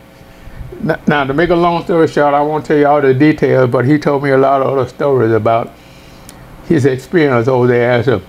N- 0.82 1.00
Now, 1.08 1.24
to 1.24 1.34
make 1.34 1.50
a 1.50 1.56
long 1.56 1.84
story 1.84 2.08
short, 2.08 2.34
I 2.34 2.42
won't 2.42 2.66
tell 2.66 2.78
you 2.78 2.88
all 2.88 3.02
the 3.02 3.14
details, 3.14 3.70
but 3.70 3.86
he 3.86 3.98
told 3.98 4.24
me 4.24 4.32
a 4.32 4.38
lot 4.38 4.62
of 4.62 4.68
other 4.68 4.90
stories 4.90 5.32
about 5.32 5.74
his 6.68 6.86
experience 6.86 7.48
over 7.48 7.68
there 7.68 7.92
as 7.92 8.08
a, 8.08 8.22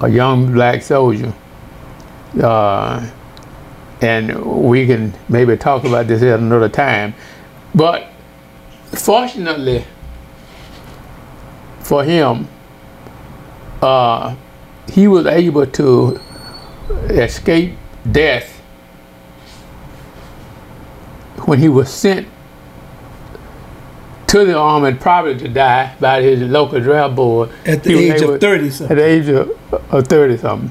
a 0.00 0.08
young 0.08 0.52
black 0.52 0.82
soldier. 0.82 1.32
Uh, 2.40 3.10
and 4.00 4.44
we 4.44 4.86
can 4.86 5.12
maybe 5.28 5.56
talk 5.56 5.84
about 5.84 6.06
this 6.06 6.22
at 6.22 6.38
another 6.38 6.68
time. 6.68 7.14
But 7.74 8.08
fortunately 8.92 9.84
for 11.88 12.04
him, 12.04 12.46
uh, 13.80 14.36
he 14.92 15.08
was 15.08 15.24
able 15.24 15.64
to 15.64 16.20
escape 17.08 17.74
death 18.12 18.58
when 21.46 21.58
he 21.58 21.68
was 21.70 21.88
sent 21.88 22.28
to 24.26 24.44
the 24.44 24.54
army 24.54 24.92
probably 24.92 25.38
to 25.38 25.48
die 25.48 25.94
by 25.98 26.20
his 26.20 26.42
local 26.42 26.78
draft 26.78 27.16
board. 27.16 27.48
At 27.64 27.82
the 27.84 27.96
age 27.96 28.20
able- 28.20 28.34
of 28.34 28.40
30 28.42 28.66
at 28.66 28.72
something. 28.74 28.96
the 28.98 29.04
age 29.04 29.28
of, 29.28 29.50
of 29.90 30.06
30 30.06 30.36
something. 30.36 30.70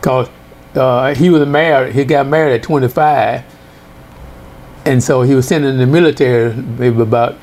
Because 0.00 0.28
uh, 0.74 1.14
he 1.14 1.30
was 1.30 1.46
married 1.46 1.94
he 1.94 2.04
got 2.04 2.26
married 2.26 2.54
at 2.54 2.62
25 2.64 3.42
and 4.84 5.02
so 5.02 5.22
he 5.22 5.34
was 5.34 5.46
sent 5.46 5.64
in 5.64 5.78
the 5.78 5.86
military 5.86 6.52
maybe 6.54 7.00
about 7.00 7.36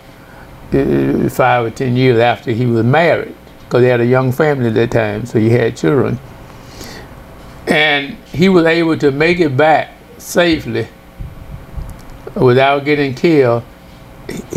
Uh, 0.73 1.29
five 1.29 1.65
or 1.65 1.69
ten 1.69 1.95
years 1.95 2.19
after 2.19 2.51
he 2.51 2.65
was 2.65 2.83
married 2.83 3.35
because 3.59 3.81
he 3.81 3.87
had 3.87 4.01
a 4.01 4.05
young 4.05 4.31
family 4.31 4.67
at 4.67 4.73
that 4.73 4.91
time 4.91 5.25
so 5.25 5.39
he 5.39 5.49
had 5.49 5.77
children 5.77 6.19
and 7.67 8.17
he 8.31 8.49
was 8.49 8.65
able 8.65 8.97
to 8.97 9.11
make 9.11 9.39
it 9.39 9.55
back 9.55 9.91
safely 10.17 10.87
without 12.35 12.83
getting 12.85 13.13
killed 13.13 13.63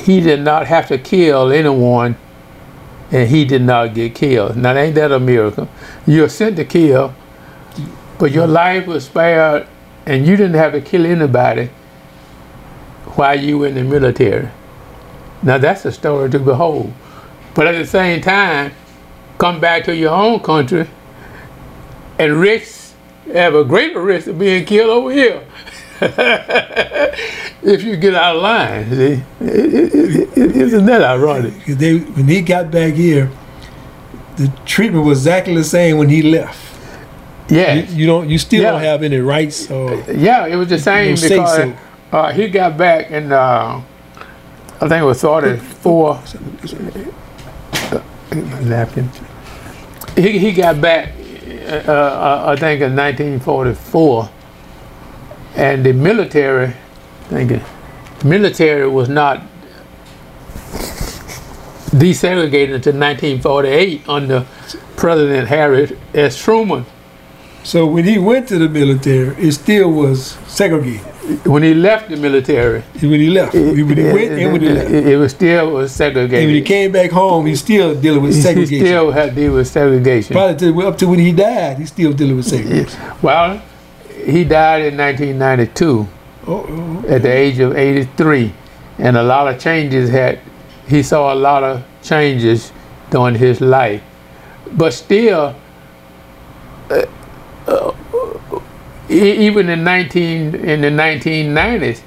he 0.03 0.21
did 0.21 0.41
not 0.41 0.67
have 0.67 0.89
to 0.89 0.99
kill 0.99 1.53
anyone 1.53 2.17
and 3.11 3.29
he 3.29 3.45
did 3.45 3.62
not 3.62 3.95
get 3.95 4.14
killed. 4.14 4.57
Now, 4.57 4.75
ain't 4.75 4.95
that 4.97 5.12
a 5.12 5.21
miracle? 5.21 5.69
You're 6.07 6.29
sent 6.29 6.57
to 6.57 6.64
kill, 6.64 7.14
but 8.19 8.33
your 8.33 8.47
life 8.47 8.87
was 8.87 9.07
spared 9.07 9.67
and 10.07 10.27
you 10.27 10.37
didn't 10.37 10.55
have 10.55 10.73
to 10.73 10.81
kill 10.81 11.07
anybody 11.07 11.71
while 13.14 13.39
you 13.39 13.59
were 13.59 13.69
in 13.69 13.75
the 13.75 13.85
military. 13.85 14.49
Now, 15.43 15.59
that's 15.59 15.84
a 15.84 15.93
story 15.93 16.30
to 16.30 16.39
behold. 16.39 16.93
But 17.55 17.66
at 17.66 17.72
the 17.72 17.87
same 17.87 18.20
time, 18.20 18.72
come 19.39 19.61
back 19.61 19.84
to 19.84 19.95
your 19.95 20.12
own 20.12 20.41
country 20.41 20.89
and 22.18 22.34
risks, 22.41 22.95
have 23.32 23.55
a 23.55 23.64
greater 23.64 24.01
risk 24.01 24.26
of 24.28 24.39
being 24.39 24.64
killed 24.64 24.91
over 24.91 25.11
here. 25.11 25.43
if 26.01 27.82
you 27.82 27.97
get 27.97 28.14
out 28.14 28.37
of 28.37 28.43
line, 28.43 28.91
see? 28.91 29.22
Isn't 29.41 30.87
that 30.87 31.03
ironic? 31.03 31.64
They, 31.64 31.99
when 31.99 32.28
he 32.28 32.43
got 32.43 32.70
back 32.70 32.95
here, 32.95 33.30
the 34.37 34.53
treatment 34.66 35.07
was 35.07 35.20
exactly 35.20 35.55
the 35.55 35.64
same 35.64 35.97
when 35.97 36.11
he 36.11 36.22
left. 36.22 36.61
Yeah. 37.49 37.74
You, 37.74 37.97
you 37.97 38.07
don't. 38.07 38.28
You 38.28 38.39
still 38.39 38.62
don't 38.62 38.80
have 38.80 39.03
any 39.03 39.18
rights. 39.18 39.70
Or, 39.70 39.95
Yeah, 40.11 40.47
it 40.47 40.57
was 40.57 40.68
the 40.68 40.78
same 40.78 41.14
because 41.14 41.57
so. 41.57 41.76
uh, 42.12 42.32
he 42.32 42.49
got 42.49 42.76
back 42.76 43.11
and. 43.11 43.32
uh, 43.32 43.80
I 44.81 44.89
think 44.89 45.03
it 45.03 45.05
was 45.05 45.20
44. 45.20 46.20
Napkin. 48.62 49.09
He, 50.16 50.39
he 50.39 50.53
got 50.53 50.81
back, 50.81 51.12
uh, 51.66 51.91
uh, 51.91 52.45
I 52.49 52.57
think 52.61 52.83
in 52.83 52.95
1944, 52.95 54.29
and 55.57 55.85
the 55.85 55.93
military, 55.93 56.66
I 56.66 57.29
think 57.29 57.51
it- 57.53 57.62
military 58.24 58.89
was 58.89 59.09
not 59.09 59.43
desegregated 61.93 62.74
until 62.74 62.95
1948 62.95 64.03
under 64.09 64.47
President 64.97 65.49
Harry 65.49 65.97
S. 66.14 66.37
Truman. 66.37 66.85
so 67.62 67.87
when 67.87 68.05
he 68.05 68.18
went 68.18 68.49
to 68.49 68.59
the 68.59 68.68
military, 68.68 69.35
it 69.37 69.53
still 69.53 69.91
was 69.91 70.37
segregated. 70.47 71.07
When 71.45 71.62
he 71.62 71.74
left 71.74 72.09
the 72.09 72.16
military, 72.16 72.83
When 73.01 73.20
he 73.20 73.31
left, 73.31 73.55
when 73.55 73.77
he 73.77 73.83
went 73.83 73.99
and 74.33 74.53
when 74.53 74.61
he 74.61 74.68
left. 74.68 74.91
It, 74.91 75.09
it 75.09 75.16
was 75.16 75.33
still 75.33 75.70
was 75.72 75.93
segregated. 75.93 76.39
And 76.41 76.47
when 76.49 76.55
he 76.55 76.62
came 76.62 76.93
back 76.93 77.11
home, 77.11 77.47
he's 77.47 77.61
still 77.61 78.01
dealing 78.01 78.22
with 78.22 78.35
segregation. 78.41 78.74
he 78.79 78.87
still 78.87 79.11
had 79.11 79.31
to 79.31 79.35
deal 79.35 79.55
with 79.55 79.66
segregation. 79.66 80.35
Probably 80.35 80.72
to, 80.72 80.83
up 80.87 80.99
to 80.99 81.09
when 81.09 81.18
he 81.18 81.33
died, 81.33 81.79
he's 81.79 81.89
still 81.89 82.12
dealing 82.12 82.37
with 82.37 82.47
segregation. 82.47 83.01
well, 83.22 83.61
he 84.24 84.45
died 84.45 84.83
in 84.85 84.97
1992 84.97 86.09
Oh, 86.49 87.05
at 87.09 87.22
the 87.22 87.33
age 87.33 87.59
of 87.59 87.77
83, 87.77 88.53
and 88.99 89.16
a 89.16 89.22
lot 89.22 89.53
of 89.53 89.61
changes 89.61 90.11
had. 90.11 90.39
He 90.87 91.03
saw 91.03 91.35
a 91.35 91.35
lot 91.35 91.64
of 91.64 91.83
changes 92.03 92.72
during 93.11 93.35
his 93.35 93.61
life, 93.61 94.01
but 94.72 94.93
still, 94.93 95.57
uh, 96.89 97.03
uh, 97.66 97.93
even 99.09 99.68
in 99.68 99.84
19 99.84 100.54
in 100.54 100.80
the 100.80 100.88
1990s, 100.88 102.02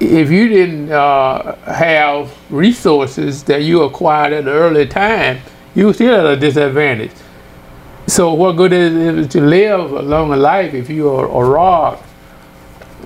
if 0.00 0.30
you 0.30 0.48
didn't 0.48 0.90
uh, 0.90 1.56
have 1.72 2.36
resources 2.50 3.44
that 3.44 3.62
you 3.62 3.82
acquired 3.82 4.32
at 4.32 4.40
an 4.40 4.48
early 4.48 4.86
time, 4.86 5.40
you 5.74 5.86
were 5.86 5.92
still 5.92 6.14
at 6.14 6.26
a 6.26 6.36
disadvantage. 6.36 7.12
So 8.06 8.34
what 8.34 8.52
good 8.52 8.72
is 8.72 9.26
it 9.26 9.30
to 9.32 9.40
live 9.40 9.92
a 9.92 10.02
longer 10.02 10.36
life 10.36 10.74
if 10.74 10.90
you 10.90 11.08
are, 11.08 11.28
are 11.28 11.46
robbed 11.46 12.02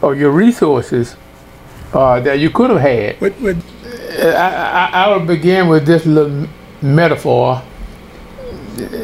of 0.02 0.18
your 0.18 0.32
resources 0.32 1.16
uh, 1.92 2.20
that 2.20 2.38
you 2.40 2.50
could 2.50 2.70
have 2.70 2.80
had? 2.80 3.20
what, 3.20 3.32
what, 3.34 3.56
I, 4.18 4.90
I, 4.92 5.04
I 5.04 5.08
will 5.16 5.24
begin 5.24 5.68
with 5.68 5.86
this 5.86 6.04
little 6.04 6.48
metaphor 6.82 7.62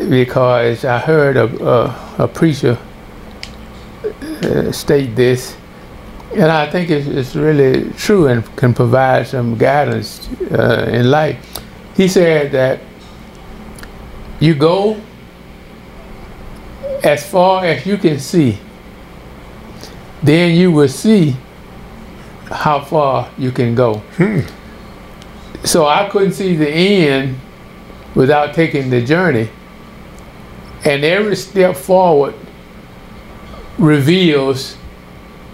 because 0.09 0.85
I 0.85 0.99
heard 0.99 1.37
a, 1.37 1.45
a, 1.65 2.25
a 2.25 2.29
preacher 2.29 2.79
uh, 4.43 4.73
state 4.73 5.15
this, 5.15 5.57
and 6.33 6.51
I 6.51 6.71
think 6.71 6.91
it's, 6.91 7.07
it's 7.07 7.37
really 7.37 7.91
true 7.93 8.27
and 8.27 8.45
can 8.57 8.75
provide 8.75 9.27
some 9.27 9.57
guidance 9.57 10.29
uh, 10.51 10.91
in 10.91 11.11
life. 11.11 11.63
He 11.97 12.09
said 12.09 12.53
that 12.53 12.81
you 14.41 14.55
go 14.55 15.01
as 17.05 17.25
far 17.25 17.65
as 17.65 17.87
you 17.87 17.99
can 17.99 18.19
see, 18.19 18.59
then 20.23 20.57
you 20.57 20.73
will 20.73 20.89
see 20.89 21.37
how 22.47 22.81
far 22.81 23.31
you 23.37 23.53
can 23.53 23.75
go. 23.75 24.03
So 25.65 25.87
I 25.87 26.09
couldn't 26.09 26.33
see 26.33 26.57
the 26.57 26.69
end 26.69 27.39
without 28.15 28.55
taking 28.55 28.91
the 28.91 29.03
journey. 29.03 29.51
And 30.85 31.05
every 31.05 31.37
step 31.37 31.77
forward 31.77 32.35
reveals 33.79 34.77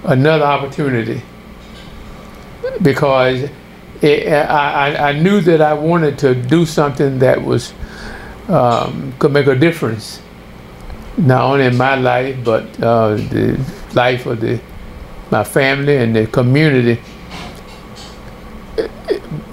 another 0.05 0.45
opportunity. 0.45 1.23
Because 2.83 3.51
it, 4.03 4.29
I, 4.29 5.11
I- 5.11 5.13
knew 5.13 5.41
that 5.43 5.61
I 5.61 5.73
wanted 5.75 6.19
to 6.21 6.35
do 6.35 6.65
something 6.67 7.19
that 7.21 7.43
was 7.43 7.73
um, 8.49 9.13
could 9.19 9.33
make 9.33 9.47
a 9.47 9.55
difference, 9.55 10.21
not 11.17 11.43
only 11.45 11.67
in 11.67 11.77
my 11.77 11.95
life 11.97 12.37
but 12.45 12.65
uh, 12.83 13.15
the 13.15 13.59
life 13.95 14.27
of 14.27 14.41
the 14.41 14.61
my 15.31 15.45
family 15.45 15.97
and 15.97 16.17
the 16.17 16.27
community 16.27 17.01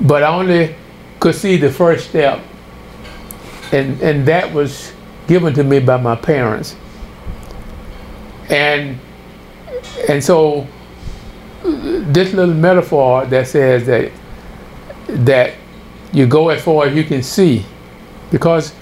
but 0.01 0.23
I 0.23 0.27
only 0.29 0.75
could 1.19 1.35
see 1.35 1.57
the 1.57 1.69
first 1.71 2.09
step, 2.09 2.39
and 3.71 3.99
and 4.01 4.25
that 4.27 4.53
was 4.53 4.93
given 5.27 5.53
to 5.55 5.63
me 5.63 5.79
by 5.79 5.97
my 5.97 6.15
parents. 6.15 6.75
And 8.49 8.99
and 10.09 10.23
so 10.23 10.67
this 11.63 12.33
little 12.33 12.53
metaphor 12.53 13.25
that 13.25 13.47
says 13.47 13.85
that 13.87 14.11
that 15.07 15.53
you 16.13 16.25
go 16.25 16.49
as 16.49 16.61
far 16.61 16.87
as 16.87 16.95
you 16.95 17.03
can 17.03 17.21
see, 17.23 17.65
because 18.31 18.73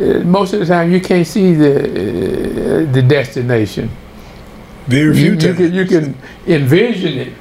uh, 0.00 0.20
most 0.24 0.52
of 0.52 0.60
the 0.60 0.66
time 0.66 0.90
you 0.90 1.00
can't 1.00 1.26
see 1.26 1.54
the 1.54 1.74
uh, 1.76 2.92
the 2.92 3.02
destination. 3.02 3.90
very 4.86 5.14
few 5.14 5.34
You, 5.34 5.48
you 5.48 5.54
can 5.54 5.74
you 5.74 5.86
can 5.86 6.14
envision 6.46 7.18
it, 7.18 7.32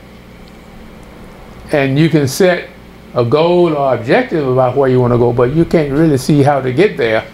and 1.72 1.98
you 1.98 2.10
can 2.10 2.28
set 2.28 2.70
a 3.14 3.26
goal 3.26 3.74
or 3.76 3.96
objective 3.96 4.48
about 4.48 4.76
where 4.78 4.90
you 4.90 5.00
want 5.00 5.14
to 5.14 5.18
go, 5.18 5.34
but 5.34 5.54
you 5.54 5.66
can't 5.66 5.92
really 5.92 6.18
see 6.18 6.44
how 6.44 6.62
to 6.62 6.72
get 6.72 6.98
there. 6.98 7.26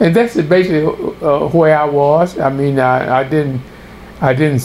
And 0.00 0.16
that's 0.16 0.34
basically 0.34 0.86
uh, 1.20 1.48
where 1.48 1.78
I 1.78 1.84
was. 1.84 2.38
I 2.38 2.50
mean, 2.50 2.78
I, 2.78 3.20
I 3.20 3.24
didn't 3.24 3.60
I 4.22 4.34
didn't 4.34 4.62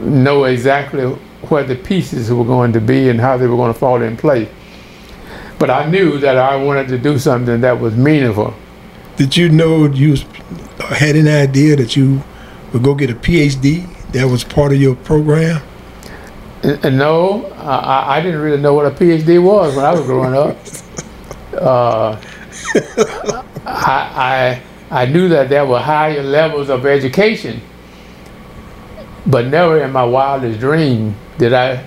know 0.00 0.44
exactly 0.44 1.04
where 1.48 1.62
the 1.64 1.76
pieces 1.76 2.32
were 2.32 2.44
going 2.44 2.72
to 2.72 2.80
be 2.80 3.08
and 3.08 3.20
how 3.20 3.36
they 3.36 3.46
were 3.46 3.56
going 3.56 3.72
to 3.72 3.78
fall 3.78 4.02
in 4.02 4.16
place. 4.16 4.48
But 5.58 5.70
I 5.70 5.88
knew 5.88 6.18
that 6.18 6.36
I 6.36 6.56
wanted 6.56 6.88
to 6.88 6.98
do 6.98 7.18
something 7.18 7.60
that 7.60 7.80
was 7.80 7.96
meaningful. 7.96 8.54
Did 9.16 9.36
you 9.36 9.48
know 9.48 9.86
you 9.86 10.10
was, 10.10 10.22
had 10.98 11.16
an 11.16 11.28
idea 11.28 11.76
that 11.76 11.96
you 11.96 12.22
would 12.72 12.82
go 12.82 12.94
get 12.94 13.10
a 13.10 13.14
PhD? 13.14 13.86
That 14.12 14.26
was 14.26 14.44
part 14.44 14.72
of 14.72 14.80
your 14.80 14.96
program. 14.96 15.62
And 16.62 16.98
no, 16.98 17.46
I, 17.52 18.16
I 18.16 18.20
didn't 18.20 18.40
really 18.40 18.60
know 18.60 18.74
what 18.74 18.86
a 18.86 18.90
PhD 18.90 19.42
was 19.42 19.74
when 19.76 19.84
I 19.84 19.92
was 19.92 20.02
growing 20.02 20.34
up. 20.34 20.56
Uh, 21.56 22.20
I, 23.86 24.62
I, 24.90 25.02
I 25.02 25.06
knew 25.06 25.28
that 25.28 25.48
there 25.48 25.64
were 25.64 25.78
higher 25.78 26.22
levels 26.22 26.70
of 26.70 26.84
education, 26.84 27.60
but 29.26 29.46
never 29.46 29.82
in 29.82 29.92
my 29.92 30.04
wildest 30.04 30.58
dream 30.58 31.14
did 31.38 31.52
I 31.52 31.84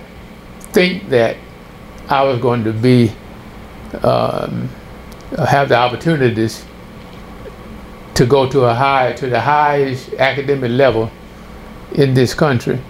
think 0.72 1.10
that 1.10 1.36
I 2.08 2.22
was 2.22 2.40
going 2.40 2.64
to 2.64 2.72
be 2.72 3.12
um, 4.02 4.68
have 5.38 5.68
the 5.68 5.76
opportunities 5.76 6.64
to 8.14 8.24
go 8.24 8.48
to 8.48 8.64
a 8.64 8.74
high 8.74 9.12
to 9.12 9.26
the 9.28 9.40
highest 9.40 10.14
academic 10.14 10.70
level 10.70 11.10
in 11.92 12.14
this 12.14 12.32
country, 12.32 12.80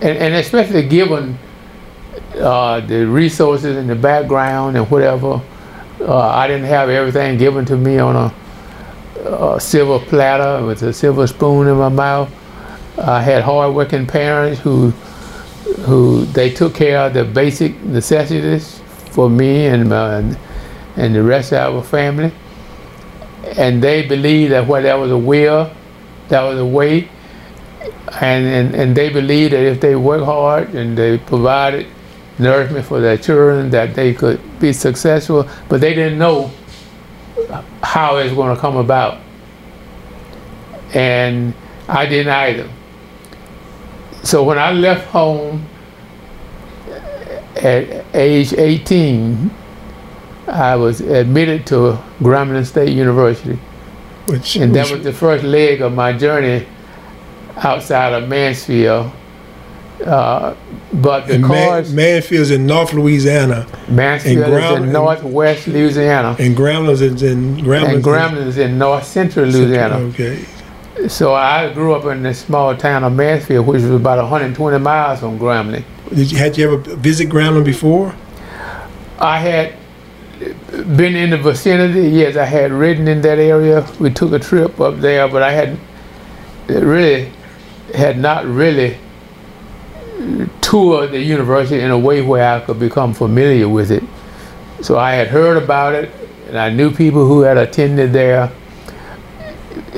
and, 0.00 0.18
and 0.18 0.34
especially 0.34 0.86
given 0.86 1.36
uh, 2.36 2.78
the 2.80 3.06
resources 3.06 3.76
and 3.76 3.90
the 3.90 3.96
background 3.96 4.76
and 4.76 4.88
whatever. 4.88 5.40
Uh, 6.00 6.28
I 6.28 6.46
didn't 6.48 6.66
have 6.66 6.88
everything 6.88 7.38
given 7.38 7.64
to 7.66 7.76
me 7.76 7.98
on 7.98 8.16
a, 8.16 8.34
a 9.24 9.60
silver 9.60 10.04
platter 10.04 10.64
with 10.66 10.82
a 10.82 10.92
silver 10.92 11.26
spoon 11.26 11.66
in 11.68 11.76
my 11.76 11.88
mouth. 11.88 12.30
I 12.98 13.22
had 13.22 13.42
hardworking 13.42 14.06
parents 14.06 14.60
who 14.60 14.92
who 15.86 16.24
they 16.26 16.50
took 16.50 16.74
care 16.74 16.98
of 16.98 17.14
the 17.14 17.24
basic 17.24 17.80
necessities 17.82 18.80
for 19.10 19.30
me 19.30 19.66
and 19.66 19.88
my, 19.88 20.16
and 20.96 21.14
the 21.14 21.22
rest 21.22 21.52
of 21.52 21.74
our 21.74 21.82
family. 21.82 22.32
And 23.56 23.82
they 23.82 24.06
believed 24.06 24.52
that 24.52 24.66
where 24.66 24.82
there 24.82 24.98
was 24.98 25.10
a 25.10 25.18
will, 25.18 25.70
that 26.28 26.42
was 26.42 26.58
a 26.58 26.64
way. 26.64 27.08
And, 28.20 28.46
and, 28.46 28.74
and 28.74 28.96
they 28.96 29.08
believed 29.08 29.52
that 29.54 29.62
if 29.62 29.80
they 29.80 29.96
worked 29.96 30.24
hard 30.24 30.74
and 30.74 30.96
they 30.96 31.18
provided 31.18 31.86
nourishment 32.38 32.84
for 32.84 33.00
their 33.00 33.16
children, 33.16 33.70
that 33.70 33.94
they 33.94 34.14
could 34.14 34.40
be 34.60 34.72
successful. 34.72 35.48
But 35.68 35.80
they 35.80 35.94
didn't 35.94 36.18
know 36.18 36.50
how 37.82 38.16
it's 38.16 38.34
going 38.34 38.54
to 38.54 38.60
come 38.60 38.76
about. 38.76 39.18
And 40.94 41.54
I 41.88 42.06
didn't 42.06 42.32
either. 42.32 42.68
So 44.22 44.44
when 44.44 44.58
I 44.58 44.72
left 44.72 45.06
home 45.08 45.66
at 47.56 48.04
age 48.14 48.52
18, 48.54 49.50
I 50.48 50.76
was 50.76 51.00
admitted 51.00 51.66
to 51.68 51.98
Grambling 52.20 52.66
State 52.66 52.90
University. 52.92 53.58
Which, 54.26 54.56
And 54.56 54.74
that 54.76 54.84
which- 54.86 54.94
was 54.96 55.04
the 55.04 55.12
first 55.12 55.44
leg 55.44 55.80
of 55.82 55.92
my 55.94 56.12
journey 56.12 56.66
outside 57.56 58.12
of 58.12 58.28
Mansfield. 58.28 59.10
Uh, 60.04 60.54
but 60.94 61.26
because 61.26 61.92
Man, 61.92 62.12
Manfield's 62.14 62.50
in 62.50 62.66
North 62.66 62.92
Louisiana, 62.92 63.66
Mansfield 63.88 64.38
is 64.38 64.44
Grambling- 64.48 64.82
in 64.84 64.92
northwest 64.92 65.68
Louisiana, 65.68 66.36
and 66.38 66.56
Grambling 66.56 66.90
is 67.00 67.22
in 67.22 67.56
Grambling. 67.58 67.94
and 67.94 68.04
Grambling 68.04 68.46
is 68.46 68.58
in 68.58 68.78
north 68.78 69.04
central 69.04 69.46
Louisiana. 69.46 69.96
Okay. 69.96 70.44
So 71.08 71.34
I 71.34 71.72
grew 71.72 71.94
up 71.94 72.04
in 72.06 72.22
the 72.22 72.34
small 72.34 72.76
town 72.76 73.04
of 73.04 73.12
Mansfield, 73.14 73.66
which 73.66 73.82
was 73.82 73.90
about 73.90 74.18
120 74.18 74.78
miles 74.78 75.20
from 75.20 75.38
Grambling. 75.38 75.84
Did 76.14 76.30
you 76.30 76.38
had 76.38 76.58
you 76.58 76.64
ever 76.66 76.76
visit 76.76 77.28
Grambling 77.28 77.64
before? 77.64 78.14
I 79.18 79.38
had 79.38 79.74
been 80.96 81.14
in 81.16 81.30
the 81.30 81.38
vicinity. 81.38 82.08
Yes, 82.08 82.36
I 82.36 82.44
had 82.44 82.72
ridden 82.72 83.08
in 83.08 83.22
that 83.22 83.38
area. 83.38 83.86
We 84.00 84.10
took 84.10 84.32
a 84.32 84.38
trip 84.38 84.80
up 84.80 84.98
there, 85.00 85.28
but 85.28 85.42
I 85.42 85.52
had 85.52 85.78
really 86.68 87.30
had 87.94 88.18
not 88.18 88.44
really 88.46 88.96
toured 90.60 91.10
the 91.12 91.20
university 91.20 91.80
in 91.80 91.90
a 91.90 91.98
way 91.98 92.22
where 92.22 92.54
I 92.56 92.60
could 92.60 92.78
become 92.78 93.14
familiar 93.14 93.68
with 93.68 93.90
it. 93.90 94.02
So 94.80 94.98
I 94.98 95.12
had 95.12 95.28
heard 95.28 95.56
about 95.62 95.94
it, 95.94 96.10
and 96.48 96.58
I 96.58 96.70
knew 96.70 96.90
people 96.90 97.26
who 97.26 97.40
had 97.42 97.56
attended 97.56 98.12
there. 98.12 98.50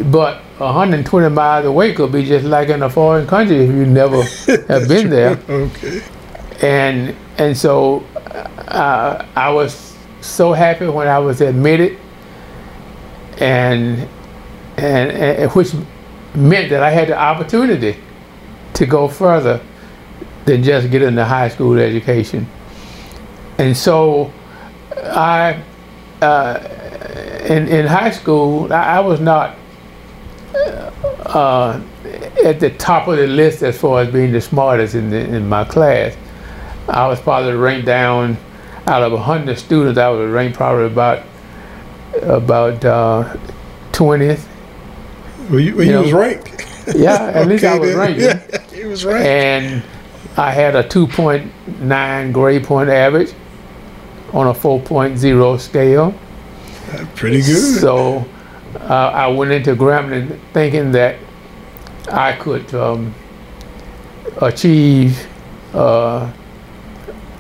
But 0.07 0.41
120 0.59 1.29
miles 1.31 1.67
away 1.67 1.95
could 1.95 2.13
be 2.13 2.25
just 2.25 2.45
like 2.45 2.69
in 2.69 2.83
a 2.83 2.91
foreign 2.91 3.27
country 3.27 3.57
if 3.57 3.71
you 3.71 3.87
never 3.87 4.23
have 4.69 4.89
been 4.89 5.11
there 5.11 5.41
Okay. 5.49 6.01
and 6.63 7.17
and 7.39 7.57
so 7.57 8.05
uh, 8.69 9.25
I 9.35 9.51
was 9.51 9.97
so 10.21 10.53
happy 10.53 10.87
when 10.87 11.09
I 11.09 11.19
was 11.19 11.41
admitted, 11.41 11.99
and, 13.39 14.09
and 14.77 15.11
and 15.11 15.53
which 15.53 15.73
meant 16.35 16.71
that 16.71 16.83
I 16.83 16.91
had 16.91 17.09
the 17.09 17.19
opportunity 17.19 17.97
to 18.75 18.87
go 18.87 19.09
further 19.09 19.61
than 20.45 20.63
just 20.63 20.91
getting 20.91 21.15
the 21.15 21.25
high 21.25 21.49
school 21.49 21.79
education, 21.79 22.47
and 23.59 23.77
so 23.77 24.33
I 24.95 25.63
uh, 26.21 26.61
in 27.49 27.69
in 27.69 27.87
high 27.87 28.11
school 28.11 28.73
I, 28.73 28.97
I 28.97 29.01
was 29.01 29.21
not. 29.21 29.57
Uh, 31.27 31.81
at 32.45 32.61
the 32.61 32.71
top 32.71 33.09
of 33.09 33.17
the 33.17 33.27
list 33.27 33.63
as 33.63 33.79
far 33.79 34.03
as 34.03 34.13
being 34.13 34.31
the 34.31 34.41
smartest 34.41 34.95
in, 34.95 35.11
the, 35.11 35.19
in 35.19 35.49
my 35.49 35.65
class. 35.65 36.17
I 36.89 37.09
was 37.09 37.21
probably 37.21 37.55
ranked 37.55 37.87
down 37.87 38.37
out 38.87 39.03
of 39.03 39.13
100 39.13 39.59
students, 39.59 39.99
I 39.99 40.09
was 40.11 40.31
ranked 40.31 40.57
probably 40.57 40.87
about 40.87 41.23
about 42.23 42.85
uh, 42.85 43.37
20th. 43.93 44.47
Well, 45.51 45.61
you, 45.61 45.75
well, 45.75 45.87
You 45.87 45.93
know, 45.93 46.03
was 46.03 46.13
ranked. 46.13 46.67
Yeah, 46.95 47.33
at 47.35 47.47
least 47.49 47.65
I 47.65 47.79
was 47.79 47.95
ranked. 47.95 48.21
Yeah, 48.21 48.77
you 48.77 48.89
was 48.89 49.05
ranked. 49.05 49.27
And 49.27 49.83
I 50.37 50.51
had 50.51 50.75
a 50.75 50.83
2.9 50.83 52.33
grade 52.33 52.65
point 52.65 52.91
average 52.91 53.33
on 54.33 54.49
a 54.49 54.53
4.0 54.53 55.61
scale. 55.61 56.15
Pretty 57.15 57.41
good. 57.41 57.81
So 57.81 58.27
uh, 58.81 59.11
I 59.15 59.29
went 59.29 59.53
into 59.53 59.77
Grambling 59.77 60.39
thinking 60.53 60.91
that 60.93 61.19
I 62.11 62.33
could 62.33 62.75
um, 62.75 63.15
achieve 64.43 65.27
uh, 65.73 66.31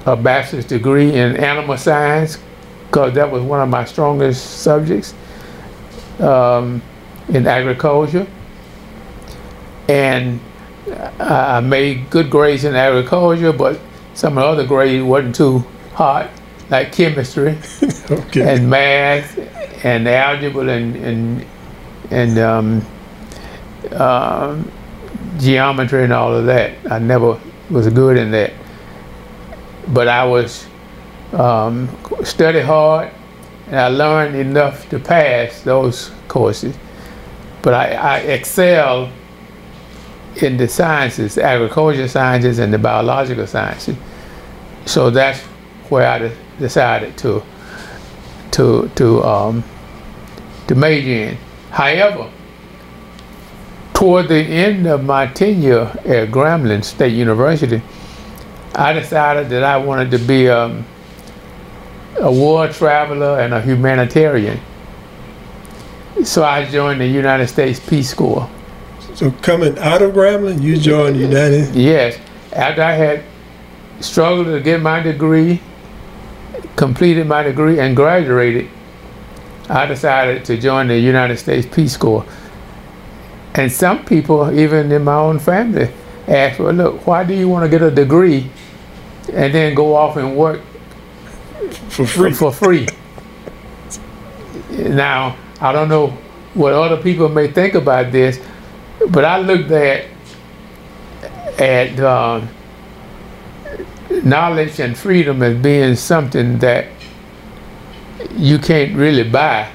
a 0.06 0.16
bachelor's 0.16 0.64
degree 0.64 1.14
in 1.14 1.36
animal 1.36 1.76
science 1.76 2.38
because 2.86 3.14
that 3.14 3.30
was 3.30 3.42
one 3.42 3.60
of 3.60 3.68
my 3.68 3.84
strongest 3.84 4.60
subjects 4.60 5.14
um, 6.20 6.80
in 7.28 7.46
agriculture. 7.46 8.26
And 9.88 10.40
I 11.18 11.60
made 11.60 12.10
good 12.10 12.30
grades 12.30 12.64
in 12.64 12.74
agriculture, 12.74 13.52
but 13.52 13.80
some 14.14 14.38
of 14.38 14.42
the 14.42 14.48
other 14.62 14.66
grades 14.66 15.02
wasn't 15.02 15.34
too 15.34 15.64
hot, 15.94 16.30
like 16.70 16.92
chemistry 16.92 17.58
okay. 18.10 18.56
and 18.56 18.68
math 18.68 19.38
and 19.84 20.08
algebra 20.08 20.68
and 20.68 20.96
and 20.96 21.46
and 22.10 22.38
um, 22.38 22.86
um, 23.92 24.70
geometry 25.38 26.04
and 26.04 26.12
all 26.12 26.34
of 26.34 26.46
that. 26.46 26.76
I 26.90 26.98
never 26.98 27.40
was 27.70 27.88
good 27.88 28.16
in 28.16 28.30
that, 28.32 28.52
but 29.88 30.08
I 30.08 30.24
was 30.24 30.66
um, 31.32 31.88
study 32.22 32.60
hard 32.60 33.10
and 33.66 33.76
I 33.76 33.88
learned 33.88 34.36
enough 34.36 34.88
to 34.90 34.98
pass 34.98 35.62
those 35.62 36.10
courses. 36.28 36.76
But 37.62 37.74
I, 37.74 37.92
I 37.92 38.18
excel 38.18 39.10
in 40.42 40.56
the 40.56 40.68
sciences, 40.68 41.38
agricultural 41.38 42.08
sciences 42.08 42.58
and 42.58 42.72
the 42.72 42.78
biological 42.78 43.46
sciences. 43.46 43.96
So 44.86 45.10
that's 45.10 45.40
where 45.90 46.08
I 46.08 46.34
decided 46.58 47.16
to 47.18 47.42
to 48.52 48.90
to 48.96 49.22
um, 49.24 49.64
to 50.66 50.74
major 50.74 51.30
in. 51.30 51.38
However, 51.70 52.30
toward 53.92 54.28
the 54.28 54.36
end 54.36 54.86
of 54.86 55.04
my 55.04 55.26
tenure 55.26 55.86
at 56.04 56.30
Grambling 56.30 56.84
State 56.84 57.14
University, 57.14 57.82
I 58.74 58.92
decided 58.92 59.48
that 59.50 59.62
I 59.62 59.76
wanted 59.76 60.10
to 60.12 60.18
be 60.18 60.48
um, 60.48 60.84
a 62.20 62.30
war 62.30 62.68
traveler 62.68 63.40
and 63.40 63.54
a 63.54 63.60
humanitarian. 63.60 64.60
So 66.24 66.44
I 66.44 66.64
joined 66.64 67.00
the 67.00 67.06
United 67.06 67.48
States 67.48 67.80
Peace 67.80 68.14
Corps. 68.14 68.48
So 69.14 69.30
coming 69.42 69.78
out 69.78 70.02
of 70.02 70.12
Grambling, 70.12 70.62
you 70.62 70.76
joined 70.76 71.16
the 71.16 71.20
United. 71.20 71.74
Yes, 71.74 72.18
after 72.52 72.82
I 72.82 72.92
had 72.92 73.22
struggled 74.00 74.46
to 74.46 74.60
get 74.60 74.80
my 74.80 75.00
degree, 75.00 75.60
completed 76.76 77.26
my 77.26 77.42
degree, 77.42 77.78
and 77.80 77.96
graduated, 77.96 78.68
I 79.68 79.86
decided 79.86 80.44
to 80.46 80.58
join 80.58 80.88
the 80.88 80.98
United 80.98 81.38
States 81.38 81.66
Peace 81.66 81.96
Corps. 81.96 82.26
And 83.54 83.70
some 83.70 84.04
people, 84.04 84.52
even 84.52 84.90
in 84.90 85.04
my 85.04 85.14
own 85.14 85.38
family, 85.38 85.88
asked, 86.26 86.58
well, 86.58 86.72
look, 86.72 87.06
why 87.06 87.24
do 87.24 87.34
you 87.34 87.48
want 87.48 87.64
to 87.64 87.68
get 87.68 87.82
a 87.82 87.90
degree 87.90 88.50
and 89.32 89.54
then 89.54 89.74
go 89.74 89.94
off 89.94 90.16
and 90.16 90.36
work 90.36 90.60
for 91.88 92.06
free. 92.06 92.32
for 92.32 92.52
free. 92.52 92.86
Now, 94.70 95.36
I 95.60 95.72
don't 95.72 95.88
know 95.88 96.08
what 96.54 96.72
other 96.72 97.00
people 97.00 97.28
may 97.28 97.48
think 97.48 97.74
about 97.74 98.12
this, 98.12 98.40
but 99.10 99.24
I 99.24 99.38
looked 99.38 99.70
at 99.70 100.06
at 101.58 102.00
um, 102.00 102.48
knowledge 104.24 104.80
and 104.80 104.96
freedom 104.96 105.42
as 105.42 105.56
being 105.62 105.94
something 105.94 106.58
that 106.58 106.86
you 108.36 108.58
can't 108.58 108.96
really 108.96 109.28
buy, 109.28 109.70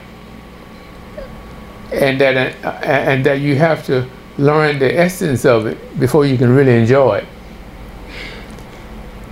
and 1.92 2.20
that 2.20 2.56
uh, 2.66 2.70
and 2.84 3.26
that 3.26 3.40
you 3.40 3.56
have 3.56 3.86
to 3.86 4.08
learn 4.38 4.80
the 4.80 4.98
essence 4.98 5.46
of 5.46 5.66
it 5.66 6.00
before 6.00 6.26
you 6.26 6.38
can 6.38 6.54
really 6.54 6.76
enjoy 6.78 7.18
it. 7.18 7.28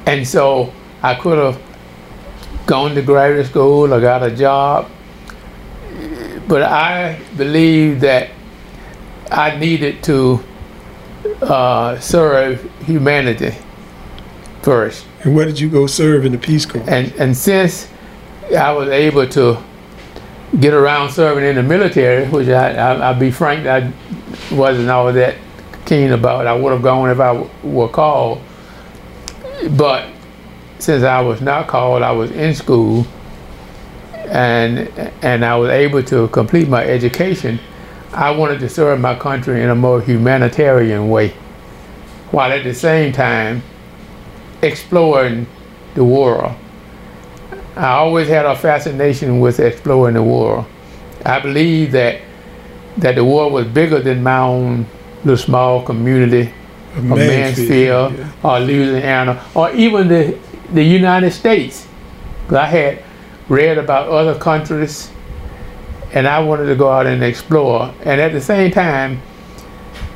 And 0.05 0.25
so 0.27 0.73
I 1.01 1.15
could 1.15 1.37
have 1.37 1.61
gone 2.65 2.95
to 2.95 3.01
graduate 3.01 3.45
school 3.47 3.93
or 3.93 4.01
got 4.01 4.23
a 4.23 4.31
job, 4.31 4.89
but 6.47 6.61
I 6.61 7.19
believe 7.35 8.01
that 8.01 8.29
I 9.31 9.57
needed 9.57 10.03
to 10.03 10.43
uh, 11.41 11.99
serve 11.99 12.69
humanity 12.85 13.55
first. 14.61 15.05
And 15.23 15.35
where 15.35 15.45
did 15.45 15.59
you 15.59 15.69
go 15.69 15.87
serve 15.87 16.25
in 16.25 16.31
the 16.31 16.37
Peace 16.37 16.65
Corps? 16.65 16.83
And 16.87 17.11
and 17.13 17.35
since 17.35 17.89
I 18.57 18.71
was 18.71 18.89
able 18.89 19.27
to 19.29 19.61
get 20.59 20.73
around 20.73 21.11
serving 21.11 21.43
in 21.43 21.55
the 21.55 21.63
military, 21.63 22.27
which 22.27 22.47
I, 22.47 22.71
I 22.71 23.11
will 23.11 23.19
be 23.19 23.31
frank, 23.31 23.67
I 23.67 23.91
wasn't 24.51 24.89
all 24.89 25.11
that 25.11 25.35
keen 25.85 26.11
about. 26.11 26.47
I 26.47 26.53
would 26.53 26.71
have 26.71 26.81
gone 26.81 27.09
if 27.09 27.19
I 27.19 27.47
were 27.63 27.89
called, 27.89 28.41
but 29.71 30.09
since 30.79 31.03
I 31.03 31.21
was 31.21 31.41
not 31.41 31.67
called, 31.67 32.03
I 32.03 32.11
was 32.11 32.31
in 32.31 32.53
school, 32.53 33.05
and 34.13 34.89
and 35.21 35.43
I 35.43 35.55
was 35.55 35.69
able 35.69 36.03
to 36.03 36.27
complete 36.29 36.67
my 36.67 36.83
education. 36.85 37.59
I 38.13 38.31
wanted 38.31 38.59
to 38.61 38.69
serve 38.69 38.99
my 38.99 39.15
country 39.15 39.61
in 39.61 39.69
a 39.69 39.75
more 39.75 40.01
humanitarian 40.01 41.09
way, 41.09 41.29
while 42.31 42.51
at 42.51 42.63
the 42.63 42.73
same 42.73 43.11
time 43.11 43.61
exploring 44.61 45.47
the 45.93 46.03
world. 46.03 46.55
I 47.75 47.89
always 47.89 48.27
had 48.27 48.45
a 48.45 48.55
fascination 48.55 49.39
with 49.39 49.59
exploring 49.59 50.15
the 50.15 50.23
world. 50.23 50.65
I 51.25 51.39
believe 51.39 51.91
that 51.91 52.21
that 52.97 53.15
the 53.15 53.23
world 53.23 53.53
was 53.53 53.67
bigger 53.67 53.99
than 53.99 54.23
my 54.23 54.39
own 54.39 54.87
little 55.23 55.37
small 55.37 55.83
community 55.83 56.51
of 56.95 57.03
Mansfield, 57.03 58.17
yeah. 58.17 58.31
or 58.41 58.59
Louisiana 58.59 59.43
or 59.53 59.71
even 59.73 60.07
the 60.07 60.37
the 60.73 60.83
United 60.83 61.31
States. 61.31 61.87
I 62.49 62.65
had 62.65 63.03
read 63.49 63.77
about 63.77 64.07
other 64.07 64.37
countries 64.39 65.11
and 66.13 66.27
I 66.27 66.39
wanted 66.39 66.67
to 66.67 66.75
go 66.75 66.89
out 66.89 67.05
and 67.05 67.23
explore 67.23 67.93
and 68.03 68.21
at 68.21 68.31
the 68.31 68.41
same 68.41 68.71
time 68.71 69.21